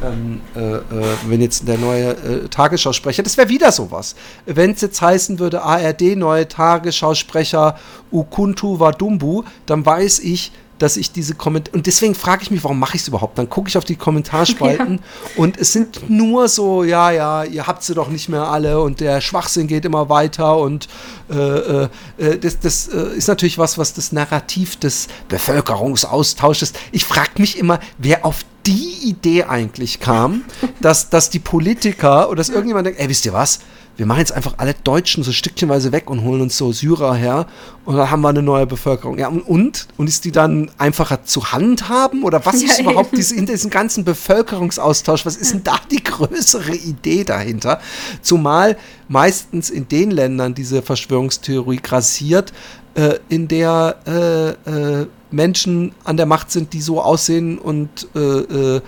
ähm, 0.04 0.42
äh, 0.56 0.76
äh, 0.76 0.82
wenn 1.28 1.42
jetzt 1.42 1.68
der 1.68 1.78
neue 1.78 2.10
äh, 2.10 2.48
Tagesschausprecher, 2.50 3.24
das 3.24 3.38
wäre 3.38 3.50
wieder 3.50 3.72
sowas. 3.72 4.16
Wenn 4.46 4.72
es 4.72 4.82
jetzt 4.82 5.02
heißen 5.02 5.40
würde, 5.40 5.64
ARD, 5.64 6.16
neue 6.16 6.48
Tagesschausprecher 6.48 7.80
Ukuntu 8.12 8.80
Wadumbu, 8.80 9.44
dann 9.66 9.86
weiß 9.86 10.20
ich, 10.20 10.52
dass 10.80 10.98
ich 10.98 11.12
diese 11.12 11.36
Kommentare. 11.36 11.76
Und 11.76 11.88
deswegen 11.88 12.16
frage 12.16 12.44
ich 12.44 12.52
mich, 12.52 12.64
warum 12.64 12.80
mache 12.80 12.96
ich 12.96 13.02
es 13.02 13.08
überhaupt? 13.08 13.38
Dann 13.38 13.50
gucke 13.50 13.70
ich 13.70 13.78
auf 13.78 13.86
die 13.86 13.96
Kommentarspalten 13.96 14.96
ja. 15.36 15.42
und 15.42 15.58
es 15.58 15.74
sind 15.74 16.10
nur 16.10 16.48
so, 16.48 16.84
ja, 16.84 17.12
ja, 17.12 17.44
ihr 17.44 17.68
habt 17.68 17.84
sie 17.84 17.94
doch 17.94 18.10
nicht 18.10 18.30
mehr 18.30 18.48
alle 18.48 18.82
und 18.82 19.00
der 19.00 19.22
Schwachsinn 19.22 19.68
geht 19.68 19.86
immer 19.86 20.10
weiter 20.10 20.58
und 20.58 20.88
äh, 21.30 21.36
äh, 21.36 21.90
äh 22.18 22.38
das, 22.38 22.60
das 22.60 22.88
äh, 22.88 23.16
ist 23.16 23.28
natürlich 23.28 23.58
was, 23.58 23.78
was 23.78 23.94
das 23.94 24.12
Narrativ 24.12 24.78
des 24.78 25.08
Bevölkerungsaustausches. 25.30 26.74
Ich 26.92 27.06
frage 27.06 27.32
mich 27.38 27.58
immer, 27.58 27.80
wer 27.98 28.26
auf 28.26 28.46
die 28.66 28.98
Idee 29.04 29.44
eigentlich 29.44 30.00
kam, 30.00 30.44
dass, 30.82 31.10
dass 31.10 31.30
die 31.30 31.40
Politiker 31.40 32.28
oder 32.30 32.38
dass 32.38 32.50
irgendjemand 32.50 32.88
denkt, 32.88 33.00
ey, 33.00 33.10
wisst 33.10 33.26
ihr 33.26 33.34
was? 33.34 33.60
Wir 33.98 34.06
machen 34.06 34.20
jetzt 34.20 34.32
einfach 34.32 34.54
alle 34.58 34.76
Deutschen 34.84 35.24
so 35.24 35.32
stückchenweise 35.32 35.92
weg 35.92 36.10
und 36.10 36.22
holen 36.22 36.42
uns 36.42 36.56
so 36.56 36.72
Syrer 36.72 37.16
her 37.16 37.48
und 37.84 37.98
dann 37.98 38.10
haben 38.12 38.22
wir 38.22 38.30
eine 38.30 38.44
neue 38.44 38.68
Bevölkerung. 38.68 39.18
Ja, 39.18 39.28
und? 39.28 39.88
Und 39.98 40.08
ist 40.08 40.24
die 40.24 40.32
dann 40.32 40.70
einfacher 40.78 41.24
zu 41.24 41.52
handhaben? 41.52 42.24
Oder 42.24 42.46
was 42.46 42.56
ist 42.62 42.78
ja, 42.78 42.84
überhaupt 42.84 43.18
diese, 43.18 43.36
in 43.36 43.48
diesem 43.48 43.72
ganzen 43.72 44.06
Bevölkerungsaustausch, 44.06 45.26
was 45.26 45.36
ist 45.36 45.54
denn 45.54 45.64
da 45.64 45.80
die 45.90 46.04
größere 46.04 46.76
Idee 46.76 47.24
dahinter? 47.24 47.80
Zumal 48.22 48.78
meistens 49.08 49.72
in 49.72 49.88
den 49.88 50.12
Ländern 50.12 50.54
diese 50.54 50.84
Verschwörungstheorie 50.84 51.78
grassiert, 51.78 52.54
äh, 52.94 53.16
in 53.30 53.48
der 53.48 53.96
äh, 54.06 55.02
äh, 55.02 55.08
Menschen 55.32 55.94
an 56.04 56.18
der 56.18 56.26
Macht 56.26 56.52
sind, 56.52 56.74
die 56.74 56.82
so 56.82 57.02
aussehen 57.02 57.58
und 57.58 58.08
äh, 58.16 58.20
äh, 58.20 58.82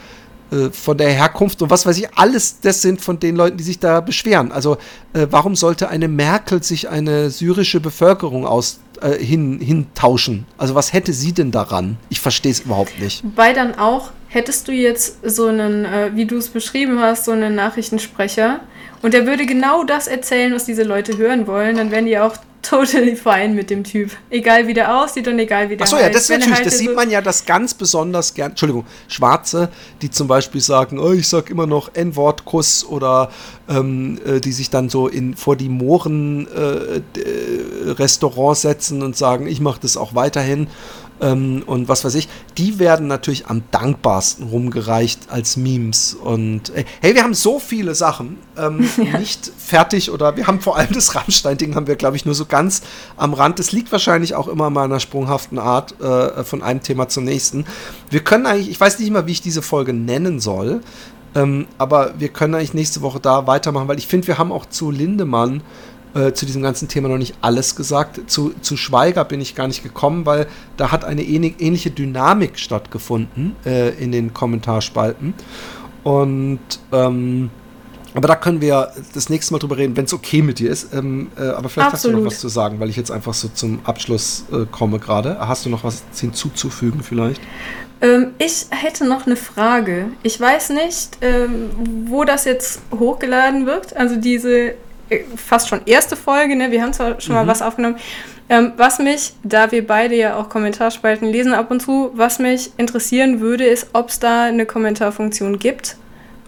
äh, 0.51 0.71
von 0.71 0.97
der 0.97 1.09
Herkunft 1.09 1.61
und 1.61 1.69
was 1.69 1.85
weiß 1.85 1.97
ich, 1.97 2.13
alles 2.15 2.59
das 2.61 2.81
sind 2.81 3.01
von 3.01 3.19
den 3.19 3.35
Leuten, 3.35 3.57
die 3.57 3.63
sich 3.63 3.79
da 3.79 4.01
beschweren. 4.01 4.51
Also 4.51 4.77
äh, 5.13 5.27
warum 5.29 5.55
sollte 5.55 5.89
eine 5.89 6.07
Merkel 6.07 6.63
sich 6.63 6.89
eine 6.89 7.29
syrische 7.29 7.79
Bevölkerung 7.79 8.45
aus, 8.45 8.79
äh, 9.01 9.13
hin, 9.13 9.59
hintauschen? 9.59 10.45
Also 10.57 10.75
was 10.75 10.93
hätte 10.93 11.13
sie 11.13 11.33
denn 11.33 11.51
daran? 11.51 11.97
Ich 12.09 12.19
verstehe 12.19 12.51
es 12.51 12.61
überhaupt 12.61 12.99
nicht. 12.99 13.23
Weil 13.35 13.53
dann 13.53 13.75
auch, 13.75 14.11
hättest 14.27 14.67
du 14.67 14.71
jetzt 14.71 15.17
so 15.23 15.47
einen, 15.47 15.85
äh, 15.85 16.11
wie 16.15 16.25
du 16.25 16.37
es 16.37 16.49
beschrieben 16.49 16.99
hast, 16.99 17.25
so 17.25 17.31
einen 17.31 17.55
Nachrichtensprecher 17.55 18.61
und 19.01 19.13
der 19.13 19.25
würde 19.25 19.45
genau 19.45 19.83
das 19.83 20.07
erzählen, 20.07 20.53
was 20.53 20.65
diese 20.65 20.83
Leute 20.83 21.17
hören 21.17 21.47
wollen, 21.47 21.77
dann 21.77 21.91
wären 21.91 22.05
die 22.05 22.17
auch 22.17 22.37
totally 22.61 23.15
fine 23.15 23.49
mit 23.49 23.69
dem 23.69 23.83
Typ. 23.83 24.11
Egal 24.29 24.67
wie 24.67 24.73
der 24.73 25.01
aussieht 25.01 25.27
und 25.27 25.39
egal 25.39 25.69
wie 25.69 25.77
der 25.77 25.85
Achso, 25.85 25.97
ja, 25.97 26.09
das 26.09 26.29
natürlich, 26.29 26.55
halt 26.55 26.65
das 26.65 26.77
sieht 26.77 26.95
man 26.95 27.09
ja 27.09 27.21
das 27.21 27.45
ganz 27.45 27.73
besonders 27.73 28.33
gern. 28.33 28.51
Entschuldigung, 28.51 28.85
Schwarze, 29.07 29.69
die 30.01 30.09
zum 30.09 30.27
Beispiel 30.27 30.61
sagen, 30.61 30.99
oh, 30.99 31.11
ich 31.11 31.27
sag 31.27 31.49
immer 31.49 31.67
noch 31.67 31.93
N-Wort-Kuss 31.93 32.85
oder 32.85 33.31
ähm, 33.67 34.19
äh, 34.25 34.39
die 34.39 34.51
sich 34.51 34.69
dann 34.69 34.89
so 34.89 35.07
in, 35.07 35.35
vor 35.35 35.55
die 35.55 35.69
Mohren 35.69 36.47
äh, 36.47 36.97
äh, 36.97 37.01
Restaurants 37.91 38.61
setzen 38.61 39.03
und 39.03 39.15
sagen, 39.15 39.47
ich 39.47 39.61
mache 39.61 39.79
das 39.81 39.97
auch 39.97 40.15
weiterhin 40.15 40.67
ähm, 41.21 41.63
und 41.65 41.87
was 41.89 42.05
weiß 42.05 42.15
ich, 42.15 42.27
die 42.57 42.79
werden 42.79 43.07
natürlich 43.07 43.47
am 43.47 43.63
dankbarsten 43.71 44.47
rumgereicht 44.47 45.29
als 45.29 45.57
Memes. 45.57 46.13
Und 46.13 46.69
äh, 46.75 46.85
hey, 47.01 47.15
wir 47.15 47.23
haben 47.23 47.33
so 47.33 47.59
viele 47.59 47.95
Sachen 47.95 48.37
ähm, 48.57 48.87
ja. 48.97 49.19
nicht 49.19 49.51
fertig 49.57 50.11
oder 50.11 50.37
wir 50.37 50.47
haben 50.47 50.61
vor 50.61 50.77
allem 50.77 50.93
das 50.93 51.15
Rammstein-Ding 51.15 51.75
haben 51.75 51.87
wir, 51.87 51.95
glaube 51.95 52.15
ich, 52.15 52.25
nur 52.25 52.35
so 52.35 52.45
ganz 52.45 52.81
am 53.17 53.33
Rand. 53.33 53.59
Das 53.59 53.71
liegt 53.71 53.91
wahrscheinlich 53.91 54.35
auch 54.35 54.47
immer 54.47 54.67
in 54.67 54.73
meiner 54.73 54.99
sprunghaften 54.99 55.59
Art 55.59 55.99
äh, 56.01 56.43
von 56.43 56.61
einem 56.61 56.81
Thema 56.81 57.09
zum 57.09 57.25
nächsten. 57.25 57.65
Wir 58.09 58.21
können 58.21 58.45
eigentlich, 58.45 58.69
ich 58.69 58.79
weiß 58.79 58.99
nicht 58.99 59.11
mal, 59.11 59.27
wie 59.27 59.33
ich 59.33 59.41
diese 59.41 59.61
Folge 59.61 59.93
nennen 59.93 60.39
soll. 60.39 60.81
Ähm, 61.35 61.67
aber 61.77 62.15
wir 62.17 62.29
können 62.29 62.55
eigentlich 62.55 62.73
nächste 62.73 63.01
Woche 63.01 63.19
da 63.19 63.45
weitermachen, 63.45 63.87
weil 63.87 63.99
ich 63.99 64.07
finde, 64.07 64.27
wir 64.27 64.37
haben 64.37 64.51
auch 64.51 64.65
zu 64.65 64.89
Lindemann 64.89 65.61
äh, 66.15 66.33
zu 66.33 66.45
diesem 66.45 66.61
ganzen 66.61 66.87
Thema 66.87 67.09
noch 67.09 67.17
nicht 67.17 67.35
alles 67.41 67.75
gesagt. 67.75 68.29
Zu, 68.29 68.53
zu 68.61 68.77
Schweiger 68.77 69.25
bin 69.25 69.41
ich 69.41 69.55
gar 69.55 69.67
nicht 69.67 69.83
gekommen, 69.83 70.25
weil 70.25 70.47
da 70.77 70.91
hat 70.91 71.05
eine 71.05 71.23
ähnliche 71.23 71.91
Dynamik 71.91 72.57
stattgefunden 72.57 73.55
äh, 73.65 73.89
in 74.01 74.11
den 74.11 74.33
Kommentarspalten. 74.33 75.33
Und 76.03 76.59
ähm, 76.91 77.49
aber 78.15 78.27
da 78.27 78.35
können 78.35 78.59
wir 78.59 78.91
das 79.13 79.29
nächste 79.29 79.53
Mal 79.53 79.59
drüber 79.59 79.77
reden, 79.77 79.95
wenn 79.95 80.05
es 80.05 80.13
okay 80.13 80.41
mit 80.41 80.59
dir 80.59 80.71
ist. 80.71 80.93
Ähm, 80.93 81.29
äh, 81.37 81.43
aber 81.49 81.69
vielleicht 81.69 81.93
Absolut. 81.93 81.93
hast 81.93 82.05
du 82.05 82.23
noch 82.23 82.31
was 82.31 82.39
zu 82.39 82.47
sagen, 82.47 82.79
weil 82.79 82.89
ich 82.89 82.95
jetzt 82.95 83.11
einfach 83.11 83.33
so 83.33 83.49
zum 83.49 83.79
Abschluss 83.83 84.45
äh, 84.51 84.65
komme 84.71 84.99
gerade. 84.99 85.37
Hast 85.39 85.65
du 85.65 85.69
noch 85.69 85.83
was 85.83 86.03
hinzuzufügen 86.19 87.03
vielleicht? 87.03 87.41
Ähm, 88.01 88.31
ich 88.39 88.65
hätte 88.71 89.05
noch 89.05 89.25
eine 89.25 89.35
Frage. 89.35 90.07
Ich 90.23 90.39
weiß 90.39 90.71
nicht, 90.71 91.17
ähm, 91.21 91.69
wo 92.05 92.23
das 92.23 92.45
jetzt 92.45 92.81
hochgeladen 92.97 93.65
wird. 93.65 93.95
Also 93.95 94.15
diese 94.15 94.73
fast 95.35 95.67
schon 95.67 95.81
erste 95.85 96.15
Folge, 96.15 96.55
ne? 96.55 96.71
wir 96.71 96.81
haben 96.81 96.93
zwar 96.93 97.19
schon 97.19 97.35
mhm. 97.35 97.41
mal 97.41 97.47
was 97.47 97.61
aufgenommen. 97.61 97.97
Ähm, 98.49 98.73
was 98.77 98.99
mich, 98.99 99.33
da 99.43 99.71
wir 99.71 99.85
beide 99.85 100.15
ja 100.15 100.35
auch 100.35 100.49
Kommentarspalten 100.49 101.27
lesen 101.27 101.53
ab 101.53 101.69
und 101.69 101.81
zu, 101.81 102.11
was 102.13 102.39
mich 102.39 102.71
interessieren 102.77 103.39
würde, 103.39 103.65
ist, 103.65 103.89
ob 103.93 104.09
es 104.09 104.19
da 104.19 104.45
eine 104.45 104.65
Kommentarfunktion 104.65 105.59
gibt, 105.59 105.97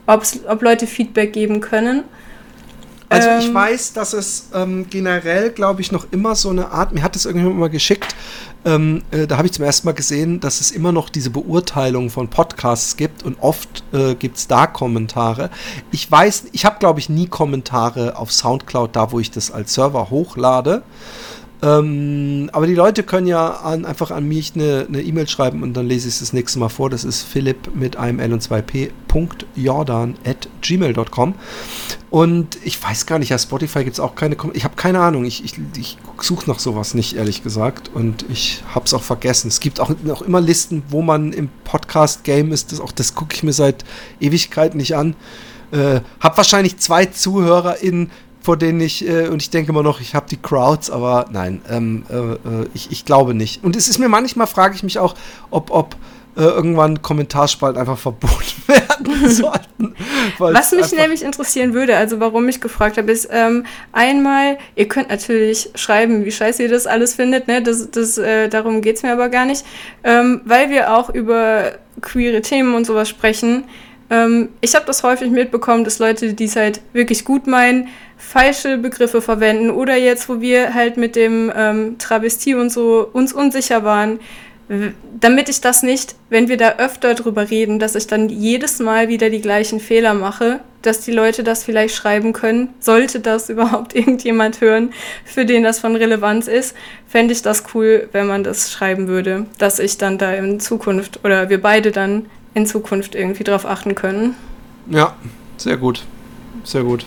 ob 0.07 0.61
Leute 0.61 0.88
Feedback 0.88 1.33
geben 1.33 1.61
können. 1.61 2.03
Also 3.11 3.29
ich 3.39 3.47
ähm, 3.47 3.53
weiß, 3.53 3.93
dass 3.93 4.13
es 4.13 4.47
ähm, 4.53 4.85
generell, 4.89 5.51
glaube 5.51 5.81
ich, 5.81 5.91
noch 5.91 6.07
immer 6.11 6.33
so 6.35 6.49
eine 6.49 6.71
Art, 6.71 6.93
mir 6.93 7.03
hat 7.03 7.15
es 7.17 7.25
irgendjemand 7.25 7.59
mal 7.59 7.69
geschickt, 7.69 8.15
ähm, 8.63 9.01
äh, 9.11 9.27
da 9.27 9.38
habe 9.38 9.47
ich 9.47 9.53
zum 9.53 9.65
ersten 9.65 9.88
Mal 9.88 9.93
gesehen, 9.93 10.39
dass 10.39 10.61
es 10.61 10.71
immer 10.71 10.93
noch 10.93 11.09
diese 11.09 11.29
Beurteilung 11.29 12.09
von 12.09 12.29
Podcasts 12.29 12.95
gibt 12.95 13.23
und 13.23 13.38
oft 13.41 13.83
äh, 13.91 14.15
gibt 14.15 14.38
es 14.38 14.47
da 14.47 14.65
Kommentare. 14.65 15.49
Ich 15.91 16.09
weiß, 16.09 16.45
ich 16.53 16.63
habe, 16.63 16.77
glaube 16.79 16.99
ich, 16.99 17.09
nie 17.09 17.27
Kommentare 17.27 18.17
auf 18.17 18.31
Soundcloud, 18.31 18.95
da 18.95 19.11
wo 19.11 19.19
ich 19.19 19.29
das 19.29 19.51
als 19.51 19.73
Server 19.73 20.09
hochlade. 20.09 20.83
Ähm, 21.63 22.49
aber 22.53 22.65
die 22.65 22.73
Leute 22.73 23.03
können 23.03 23.27
ja 23.27 23.51
an, 23.51 23.85
einfach 23.85 24.09
an 24.09 24.27
mich 24.27 24.53
eine 24.55 24.85
E-Mail 24.89 25.25
e 25.25 25.27
schreiben 25.27 25.61
und 25.61 25.73
dann 25.73 25.88
lese 25.88 26.07
ich 26.07 26.15
es 26.15 26.19
das 26.19 26.33
nächste 26.33 26.57
Mal 26.57 26.69
vor. 26.69 26.89
Das 26.89 27.03
ist 27.03 27.21
philipp 27.21 27.75
mit 27.75 27.97
einem 27.97 28.19
L 28.19 28.33
und 28.33 28.41
2p. 28.41 28.89
Jordan 29.55 30.15
at 30.25 30.47
gmail.com. 30.61 31.35
Und 32.09 32.57
ich 32.63 32.81
weiß 32.81 33.05
gar 33.05 33.19
nicht, 33.19 33.29
ja, 33.29 33.38
Spotify 33.38 33.83
gibt 33.83 33.93
es 33.93 33.99
auch 33.99 34.15
keine. 34.15 34.35
Ich 34.53 34.63
habe 34.63 34.75
keine 34.75 34.99
Ahnung. 34.99 35.25
Ich, 35.25 35.43
ich, 35.45 35.53
ich 35.77 35.97
suche 36.19 36.49
nach 36.49 36.59
sowas 36.59 36.93
nicht, 36.93 37.15
ehrlich 37.15 37.43
gesagt. 37.43 37.91
Und 37.93 38.25
ich 38.29 38.63
habe 38.73 38.85
es 38.85 38.93
auch 38.93 39.03
vergessen. 39.03 39.49
Es 39.49 39.59
gibt 39.59 39.79
auch, 39.79 39.91
auch 40.09 40.21
immer 40.21 40.41
Listen, 40.41 40.83
wo 40.89 41.01
man 41.01 41.31
im 41.31 41.49
Podcast-Game 41.63 42.51
ist. 42.51 42.71
Das, 42.71 42.79
auch 42.79 42.91
das 42.91 43.15
gucke 43.15 43.35
ich 43.35 43.43
mir 43.43 43.53
seit 43.53 43.85
Ewigkeit 44.19 44.75
nicht 44.75 44.95
an. 44.95 45.15
Äh, 45.71 46.01
hab 46.19 46.38
wahrscheinlich 46.38 46.77
zwei 46.77 47.05
ZuhörerInnen, 47.05 48.11
vor 48.41 48.57
denen 48.57 48.81
ich, 48.81 49.07
äh, 49.07 49.27
und 49.27 49.41
ich 49.41 49.49
denke 49.49 49.72
immer 49.72 49.84
noch, 49.84 50.01
ich 50.01 50.15
habe 50.15 50.26
die 50.30 50.38
Crowds, 50.38 50.89
aber 50.89 51.27
nein, 51.31 51.61
ähm, 51.69 52.03
äh, 52.09 52.65
ich, 52.73 52.91
ich 52.91 53.05
glaube 53.05 53.34
nicht. 53.34 53.63
Und 53.63 53.76
es 53.76 53.88
ist 53.88 53.99
mir 53.99 54.09
manchmal, 54.09 54.47
frage 54.47 54.76
ich 54.76 54.84
mich 54.84 54.99
auch, 54.99 55.15
ob, 55.51 55.72
ob 55.72 55.95
äh, 56.38 56.43
irgendwann 56.43 57.01
Kommentarspalten 57.01 57.80
einfach 57.80 57.97
verboten 57.97 58.35
werden 58.68 59.30
sollten. 59.30 59.95
Was 60.38 60.72
mich 60.72 60.91
nämlich 60.93 61.23
interessieren 61.23 61.73
würde, 61.73 61.97
also 61.97 62.19
warum 62.19 62.47
ich 62.47 62.61
gefragt 62.61 62.97
habe, 62.97 63.11
ist 63.11 63.27
ähm, 63.31 63.65
einmal, 63.91 64.57
ihr 64.76 64.88
könnt 64.88 65.09
natürlich 65.09 65.69
schreiben, 65.76 66.23
wie 66.23 66.31
scheiße 66.31 66.63
ihr 66.63 66.69
das 66.69 66.88
alles 66.88 67.15
findet, 67.15 67.47
ne? 67.47 67.61
das, 67.61 67.91
das, 67.91 68.18
äh, 68.18 68.47
darum 68.47 68.81
geht 68.81 68.95
es 68.95 69.03
mir 69.03 69.11
aber 69.11 69.30
gar 69.30 69.45
nicht, 69.45 69.65
ähm, 70.03 70.41
weil 70.45 70.69
wir 70.69 70.95
auch 70.95 71.09
über 71.09 71.73
queere 71.99 72.41
Themen 72.41 72.76
und 72.76 72.85
sowas 72.85 73.09
sprechen. 73.09 73.65
Ähm, 74.11 74.49
ich 74.59 74.75
habe 74.75 74.85
das 74.85 75.01
häufig 75.01 75.31
mitbekommen, 75.31 75.83
dass 75.83 75.97
Leute, 75.97 76.33
die 76.33 76.45
es 76.45 76.55
halt 76.55 76.81
wirklich 76.93 77.25
gut 77.25 77.47
meinen, 77.47 77.88
falsche 78.17 78.77
Begriffe 78.77 79.21
verwenden 79.21 79.71
oder 79.71 79.95
jetzt, 79.95 80.29
wo 80.29 80.41
wir 80.41 80.75
halt 80.75 80.97
mit 80.97 81.15
dem 81.15 81.51
ähm, 81.55 81.97
Travestie 81.97 82.53
und 82.53 82.69
so 82.69 83.09
uns 83.11 83.33
unsicher 83.33 83.83
waren, 83.83 84.19
damit 85.19 85.49
ich 85.49 85.59
das 85.59 85.83
nicht, 85.83 86.15
wenn 86.29 86.47
wir 86.47 86.55
da 86.55 86.77
öfter 86.77 87.13
drüber 87.13 87.49
reden, 87.49 87.77
dass 87.77 87.95
ich 87.95 88.07
dann 88.07 88.29
jedes 88.29 88.79
Mal 88.79 89.09
wieder 89.09 89.29
die 89.29 89.41
gleichen 89.41 89.81
Fehler 89.81 90.13
mache, 90.13 90.61
dass 90.81 91.01
die 91.01 91.11
Leute 91.11 91.43
das 91.43 91.65
vielleicht 91.65 91.93
schreiben 91.93 92.31
können, 92.31 92.69
sollte 92.79 93.19
das 93.19 93.49
überhaupt 93.49 93.95
irgendjemand 93.95 94.61
hören, 94.61 94.93
für 95.25 95.45
den 95.45 95.63
das 95.63 95.79
von 95.79 95.95
Relevanz 95.95 96.47
ist, 96.47 96.75
fände 97.05 97.33
ich 97.33 97.41
das 97.41 97.65
cool, 97.73 98.07
wenn 98.13 98.27
man 98.27 98.43
das 98.43 98.71
schreiben 98.71 99.07
würde, 99.07 99.45
dass 99.57 99.79
ich 99.79 99.97
dann 99.97 100.17
da 100.17 100.33
in 100.33 100.59
Zukunft 100.61 101.19
oder 101.25 101.49
wir 101.49 101.61
beide 101.61 101.91
dann 101.91 102.27
in 102.53 102.65
Zukunft 102.65 103.15
irgendwie 103.15 103.44
drauf 103.44 103.65
achten 103.65 103.95
können. 103.95 104.36
Ja, 104.90 105.15
sehr 105.57 105.78
gut. 105.78 106.03
Sehr 106.64 106.84
gut. 106.84 107.06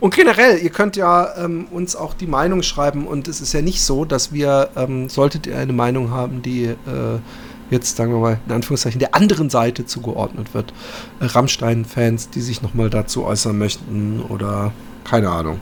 Und 0.00 0.14
generell, 0.14 0.58
ihr 0.62 0.70
könnt 0.70 0.96
ja 0.96 1.34
ähm, 1.36 1.66
uns 1.70 1.96
auch 1.96 2.14
die 2.14 2.28
Meinung 2.28 2.62
schreiben 2.62 3.06
und 3.06 3.26
es 3.26 3.40
ist 3.40 3.52
ja 3.52 3.62
nicht 3.62 3.82
so, 3.82 4.04
dass 4.04 4.32
wir, 4.32 4.70
ähm, 4.76 5.08
solltet 5.08 5.46
ihr 5.48 5.58
eine 5.58 5.72
Meinung 5.72 6.12
haben, 6.12 6.40
die 6.40 6.66
äh, 6.66 6.76
jetzt, 7.70 7.96
sagen 7.96 8.12
wir 8.12 8.20
mal, 8.20 8.38
in 8.46 8.52
Anführungszeichen 8.52 9.00
der 9.00 9.14
anderen 9.16 9.50
Seite 9.50 9.86
zugeordnet 9.86 10.54
wird, 10.54 10.72
äh, 11.20 11.24
Rammstein-Fans, 11.24 12.30
die 12.30 12.40
sich 12.40 12.62
nochmal 12.62 12.90
dazu 12.90 13.24
äußern 13.24 13.58
möchten 13.58 14.22
oder 14.28 14.72
keine 15.02 15.30
Ahnung. 15.30 15.58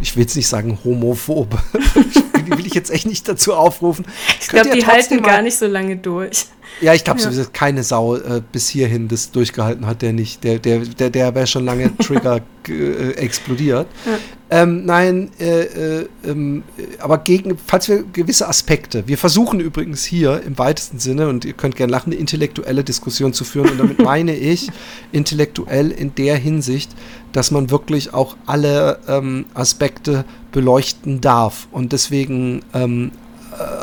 Ich 0.00 0.16
will 0.16 0.22
jetzt 0.22 0.36
nicht 0.36 0.48
sagen 0.48 0.78
homophob. 0.84 1.56
die 2.46 2.58
will 2.58 2.66
ich 2.66 2.74
jetzt 2.74 2.90
echt 2.90 3.06
nicht 3.06 3.28
dazu 3.28 3.54
aufrufen. 3.54 4.04
Ich 4.40 4.48
glaube, 4.48 4.70
die 4.70 4.86
halten 4.86 5.22
gar 5.22 5.42
nicht 5.42 5.56
so 5.56 5.66
lange 5.66 5.96
durch. 5.96 6.46
Ja, 6.80 6.92
ich 6.92 7.04
glaube, 7.04 7.20
ja. 7.20 7.30
keine 7.52 7.82
Sau 7.82 8.16
äh, 8.16 8.42
bis 8.52 8.68
hierhin 8.68 9.08
das 9.08 9.30
durchgehalten 9.30 9.86
hat, 9.86 10.02
der 10.02 10.12
nicht. 10.12 10.44
Der, 10.44 10.58
der, 10.58 10.80
der, 10.80 11.10
der 11.10 11.34
wäre 11.34 11.46
schon 11.46 11.64
lange 11.64 11.96
Trigger 11.98 12.40
äh, 12.68 13.12
explodiert. 13.12 13.86
Ja. 14.04 14.18
Ähm, 14.48 14.84
nein, 14.84 15.30
äh, 15.40 15.62
äh, 15.62 16.08
ähm, 16.24 16.62
aber 17.00 17.18
gegen, 17.18 17.58
falls 17.66 17.88
wir 17.88 18.04
gewisse 18.04 18.46
Aspekte, 18.46 19.08
wir 19.08 19.18
versuchen 19.18 19.58
übrigens 19.58 20.04
hier 20.04 20.42
im 20.42 20.56
weitesten 20.56 21.00
Sinne, 21.00 21.28
und 21.28 21.44
ihr 21.44 21.54
könnt 21.54 21.74
gerne 21.74 21.90
lachen, 21.90 22.12
eine 22.12 22.20
intellektuelle 22.20 22.84
Diskussion 22.84 23.32
zu 23.32 23.44
führen. 23.44 23.70
Und 23.70 23.78
damit 23.78 23.98
meine 24.02 24.36
ich 24.36 24.70
intellektuell 25.12 25.90
in 25.90 26.14
der 26.14 26.36
Hinsicht, 26.36 26.94
dass 27.32 27.50
man 27.50 27.70
wirklich 27.70 28.14
auch 28.14 28.36
alle 28.46 29.00
ähm, 29.08 29.46
Aspekte 29.54 30.24
beleuchten 30.52 31.20
darf. 31.20 31.66
Und 31.72 31.92
deswegen 31.92 32.62
ähm, 32.72 33.10
äh, 33.10 33.25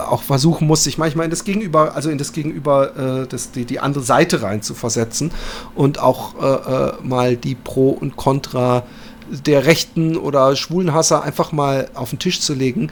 auch 0.08 0.24
versuchen 0.24 0.68
muss, 0.68 0.84
sich 0.84 0.98
manchmal 0.98 1.26
in 1.26 1.32
das 1.32 1.44
Gegenüber, 1.44 1.96
also 1.96 2.10
in 2.10 2.18
das 2.18 2.34
Gegenüber, 2.34 3.24
äh, 3.24 3.28
das, 3.28 3.52
die, 3.52 3.66
die 3.66 3.80
andere 3.80 4.04
Seite 4.04 4.42
rein 4.42 4.62
zu 4.62 4.74
versetzen 4.74 5.32
und 5.76 6.00
auch 6.00 6.36
äh, 6.42 6.48
äh, 6.48 6.94
mal 7.04 7.36
die 7.38 7.56
Pro 7.56 7.90
und 7.90 8.16
Contra 8.16 8.84
der 9.30 9.66
Rechten 9.66 10.18
oder 10.18 10.56
Schwulenhasser 10.56 11.24
einfach 11.24 11.52
mal 11.52 11.90
auf 11.94 12.12
den 12.12 12.20
Tisch 12.20 12.42
zu 12.42 12.54
legen. 12.54 12.92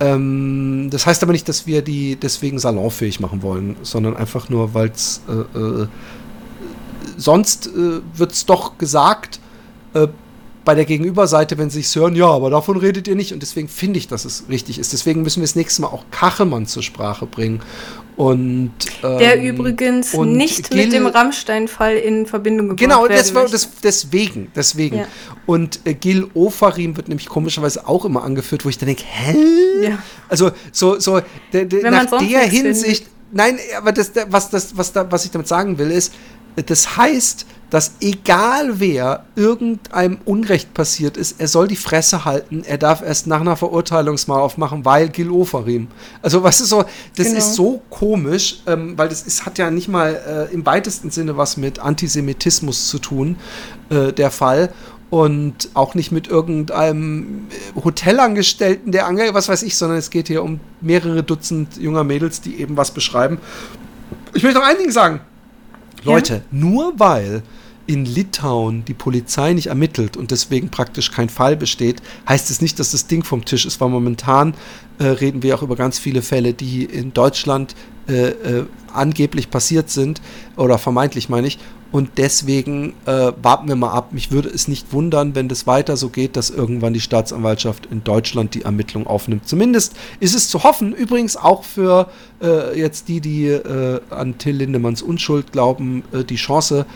Ähm, 0.00 0.88
das 0.90 1.06
heißt 1.06 1.22
aber 1.22 1.32
nicht, 1.32 1.48
dass 1.48 1.66
wir 1.66 1.82
die 1.82 2.16
deswegen 2.16 2.58
salonfähig 2.58 3.20
machen 3.20 3.42
wollen, 3.42 3.76
sondern 3.82 4.16
einfach 4.16 4.48
nur, 4.48 4.74
weil 4.74 4.88
es 4.88 5.22
äh, 5.28 5.58
äh, 5.58 5.86
sonst 7.16 7.68
äh, 7.68 8.00
wird 8.14 8.32
es 8.32 8.46
doch 8.46 8.78
gesagt, 8.78 9.40
äh, 9.94 10.08
bei 10.64 10.74
der 10.74 10.84
Gegenüberseite, 10.84 11.58
wenn 11.58 11.70
sie 11.70 11.82
sich 11.82 11.94
hören, 11.96 12.14
ja, 12.14 12.26
aber 12.26 12.50
davon 12.50 12.76
redet 12.76 13.08
ihr 13.08 13.16
nicht. 13.16 13.32
Und 13.32 13.42
deswegen 13.42 13.68
finde 13.68 13.98
ich, 13.98 14.08
dass 14.08 14.24
es 14.24 14.44
richtig 14.48 14.78
ist. 14.78 14.92
Deswegen 14.92 15.22
müssen 15.22 15.40
wir 15.40 15.44
das 15.44 15.56
nächste 15.56 15.82
Mal 15.82 15.88
auch 15.88 16.04
Kachelmann 16.10 16.66
zur 16.66 16.82
Sprache 16.82 17.26
bringen. 17.26 17.60
Und, 18.16 18.72
ähm, 19.02 19.18
der 19.18 19.42
übrigens 19.42 20.12
nicht 20.14 20.70
Gil 20.70 20.84
mit 20.84 20.92
dem 20.92 21.06
Rammstein-Fall 21.06 21.96
in 21.96 22.26
Verbindung 22.26 22.68
gebracht 22.68 22.80
Genau, 22.80 23.02
war, 23.34 23.48
das, 23.48 23.68
deswegen. 23.82 24.52
deswegen. 24.54 24.98
Ja. 24.98 25.06
Und 25.46 25.80
äh, 25.84 25.94
Gil 25.94 26.28
Ofarim 26.34 26.96
wird 26.96 27.08
nämlich 27.08 27.28
komischerweise 27.28 27.88
auch 27.88 28.04
immer 28.04 28.22
angeführt, 28.22 28.64
wo 28.64 28.68
ich 28.68 28.78
dann 28.78 28.88
denke, 28.88 29.04
hä? 29.06 29.36
Ja. 29.82 29.98
Also 30.28 30.50
so, 30.70 31.00
so 31.00 31.20
de, 31.52 31.64
de, 31.64 31.90
nach 31.90 32.06
der 32.06 32.40
Hinsicht. 32.40 33.04
Findet. 33.04 33.12
Nein, 33.34 33.58
aber 33.78 33.92
das, 33.92 34.12
was, 34.28 34.50
das, 34.50 34.76
was, 34.76 34.92
da, 34.92 35.10
was 35.10 35.24
ich 35.24 35.30
damit 35.30 35.48
sagen 35.48 35.78
will, 35.78 35.90
ist, 35.90 36.12
das 36.56 36.96
heißt, 36.96 37.46
dass 37.72 37.92
egal 38.00 38.80
wer 38.80 39.24
irgendeinem 39.34 40.18
Unrecht 40.26 40.74
passiert 40.74 41.16
ist, 41.16 41.40
er 41.40 41.48
soll 41.48 41.68
die 41.68 41.76
Fresse 41.76 42.26
halten, 42.26 42.64
er 42.66 42.76
darf 42.76 43.00
erst 43.00 43.26
nach 43.26 43.40
einer 43.40 43.56
Verurteilungsmal 43.56 44.40
aufmachen, 44.40 44.84
weil 44.84 45.08
Gil 45.08 45.30
Ofarim. 45.30 45.88
Also 46.20 46.42
was 46.42 46.60
ist 46.60 46.68
so, 46.68 46.84
das 47.16 47.28
genau. 47.28 47.38
ist 47.38 47.54
so 47.54 47.80
komisch, 47.88 48.60
ähm, 48.66 48.98
weil 48.98 49.08
das 49.08 49.22
ist, 49.22 49.46
hat 49.46 49.56
ja 49.56 49.70
nicht 49.70 49.88
mal 49.88 50.48
äh, 50.50 50.52
im 50.52 50.66
weitesten 50.66 51.10
Sinne 51.10 51.38
was 51.38 51.56
mit 51.56 51.78
Antisemitismus 51.78 52.88
zu 52.88 52.98
tun, 52.98 53.36
äh, 53.88 54.12
der 54.12 54.30
Fall. 54.30 54.70
Und 55.08 55.70
auch 55.72 55.94
nicht 55.94 56.12
mit 56.12 56.26
irgendeinem 56.26 57.46
äh, 57.48 57.80
Hotelangestellten, 57.82 58.92
der 58.92 59.06
ange, 59.06 59.32
was 59.32 59.48
weiß 59.48 59.62
ich, 59.62 59.78
sondern 59.78 59.96
es 59.96 60.10
geht 60.10 60.28
hier 60.28 60.42
um 60.42 60.60
mehrere 60.82 61.22
Dutzend 61.22 61.78
junger 61.78 62.04
Mädels, 62.04 62.42
die 62.42 62.60
eben 62.60 62.76
was 62.76 62.90
beschreiben. 62.90 63.38
Ich 64.34 64.42
möchte 64.42 64.58
noch 64.58 64.66
ein 64.66 64.76
Ding 64.76 64.90
sagen. 64.90 65.20
Leute, 66.04 66.34
ja? 66.34 66.42
nur 66.50 66.98
weil 66.98 67.42
in 67.86 68.04
Litauen 68.04 68.84
die 68.84 68.94
Polizei 68.94 69.52
nicht 69.52 69.66
ermittelt 69.66 70.16
und 70.16 70.30
deswegen 70.30 70.68
praktisch 70.68 71.10
kein 71.10 71.28
Fall 71.28 71.56
besteht, 71.56 72.00
heißt 72.28 72.50
es 72.50 72.60
nicht, 72.60 72.78
dass 72.78 72.92
das 72.92 73.06
Ding 73.06 73.24
vom 73.24 73.44
Tisch 73.44 73.66
ist, 73.66 73.80
weil 73.80 73.88
momentan 73.88 74.54
äh, 74.98 75.04
reden 75.04 75.42
wir 75.42 75.56
auch 75.56 75.62
über 75.62 75.76
ganz 75.76 75.98
viele 75.98 76.22
Fälle, 76.22 76.54
die 76.54 76.84
in 76.84 77.12
Deutschland 77.12 77.74
äh, 78.08 78.28
äh, 78.28 78.66
angeblich 78.92 79.50
passiert 79.50 79.90
sind 79.90 80.20
oder 80.56 80.78
vermeintlich 80.78 81.28
meine 81.28 81.46
ich 81.46 81.58
und 81.92 82.12
deswegen 82.16 82.94
äh, 83.04 83.32
warten 83.42 83.68
wir 83.68 83.76
mal 83.76 83.92
ab. 83.92 84.12
Mich 84.12 84.32
würde 84.32 84.48
es 84.48 84.66
nicht 84.66 84.92
wundern, 84.92 85.34
wenn 85.34 85.48
das 85.48 85.66
weiter 85.66 85.96
so 85.96 86.08
geht, 86.08 86.36
dass 86.36 86.50
irgendwann 86.50 86.94
die 86.94 87.00
Staatsanwaltschaft 87.00 87.86
in 87.90 88.02
Deutschland 88.02 88.54
die 88.54 88.62
Ermittlung 88.62 89.06
aufnimmt. 89.06 89.46
Zumindest 89.46 89.94
ist 90.18 90.34
es 90.34 90.48
zu 90.48 90.64
hoffen, 90.64 90.94
übrigens 90.94 91.36
auch 91.36 91.64
für 91.64 92.08
äh, 92.42 92.78
jetzt 92.78 93.08
die, 93.08 93.20
die 93.20 93.46
äh, 93.46 94.00
an 94.10 94.38
Till 94.38 94.56
Lindemanns 94.56 95.02
Unschuld 95.02 95.52
glauben, 95.52 96.02
äh, 96.12 96.24
die 96.24 96.36
Chance, 96.36 96.86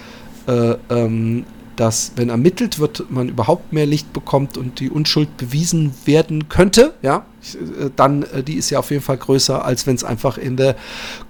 äh, 0.48 0.74
ähm, 0.90 1.44
dass, 1.76 2.12
wenn 2.16 2.28
ermittelt 2.28 2.78
wird, 2.78 3.10
man 3.10 3.28
überhaupt 3.28 3.72
mehr 3.72 3.86
Licht 3.86 4.12
bekommt 4.12 4.56
und 4.56 4.80
die 4.80 4.90
Unschuld 4.90 5.36
bewiesen 5.36 5.94
werden 6.04 6.48
könnte, 6.48 6.94
ja, 7.02 7.26
äh, 7.54 7.90
dann 7.94 8.22
äh, 8.24 8.42
die 8.42 8.54
ist 8.54 8.70
ja 8.70 8.78
auf 8.78 8.90
jeden 8.90 9.02
Fall 9.02 9.18
größer, 9.18 9.64
als 9.64 9.86
wenn 9.86 9.94
es 9.94 10.04
einfach 10.04 10.38
in 10.38 10.56
der 10.56 10.76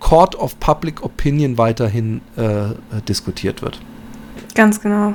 Court 0.01 0.37
of 0.37 0.59
Public 0.61 1.03
Opinion 1.03 1.59
weiterhin 1.59 2.21
äh, 2.37 3.01
diskutiert 3.09 3.63
wird. 3.63 3.81
Ganz 4.55 4.81
genau. 4.81 5.15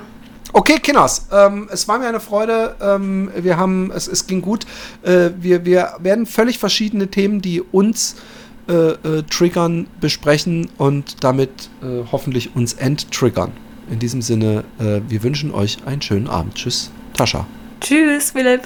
Okay, 0.53 0.79
Kinners, 0.79 1.27
ähm, 1.31 1.69
es 1.71 1.87
war 1.87 1.97
mir 1.97 2.07
eine 2.07 2.19
Freude. 2.19 2.75
Ähm, 2.81 3.31
wir 3.35 3.55
haben, 3.55 3.89
es, 3.91 4.07
es 4.07 4.27
ging 4.27 4.41
gut. 4.41 4.65
Äh, 5.01 5.29
wir, 5.39 5.63
wir 5.63 5.93
werden 5.99 6.25
völlig 6.25 6.59
verschiedene 6.59 7.07
Themen, 7.07 7.41
die 7.41 7.61
uns 7.61 8.17
äh, 8.67 8.73
äh, 8.73 9.23
triggern, 9.23 9.87
besprechen 10.01 10.69
und 10.77 11.23
damit 11.23 11.69
hoffentlich 12.11 12.55
uns 12.55 12.73
enttriggern. 12.73 13.51
In 13.91 13.99
diesem 13.99 14.21
Sinne, 14.21 14.63
wir 14.79 15.21
wünschen 15.21 15.53
euch 15.53 15.77
einen 15.85 16.01
schönen 16.01 16.27
Abend. 16.27 16.55
Tschüss, 16.55 16.89
Tascha. 17.13 17.45
Tschüss, 17.81 18.31
Philipp. 18.31 18.61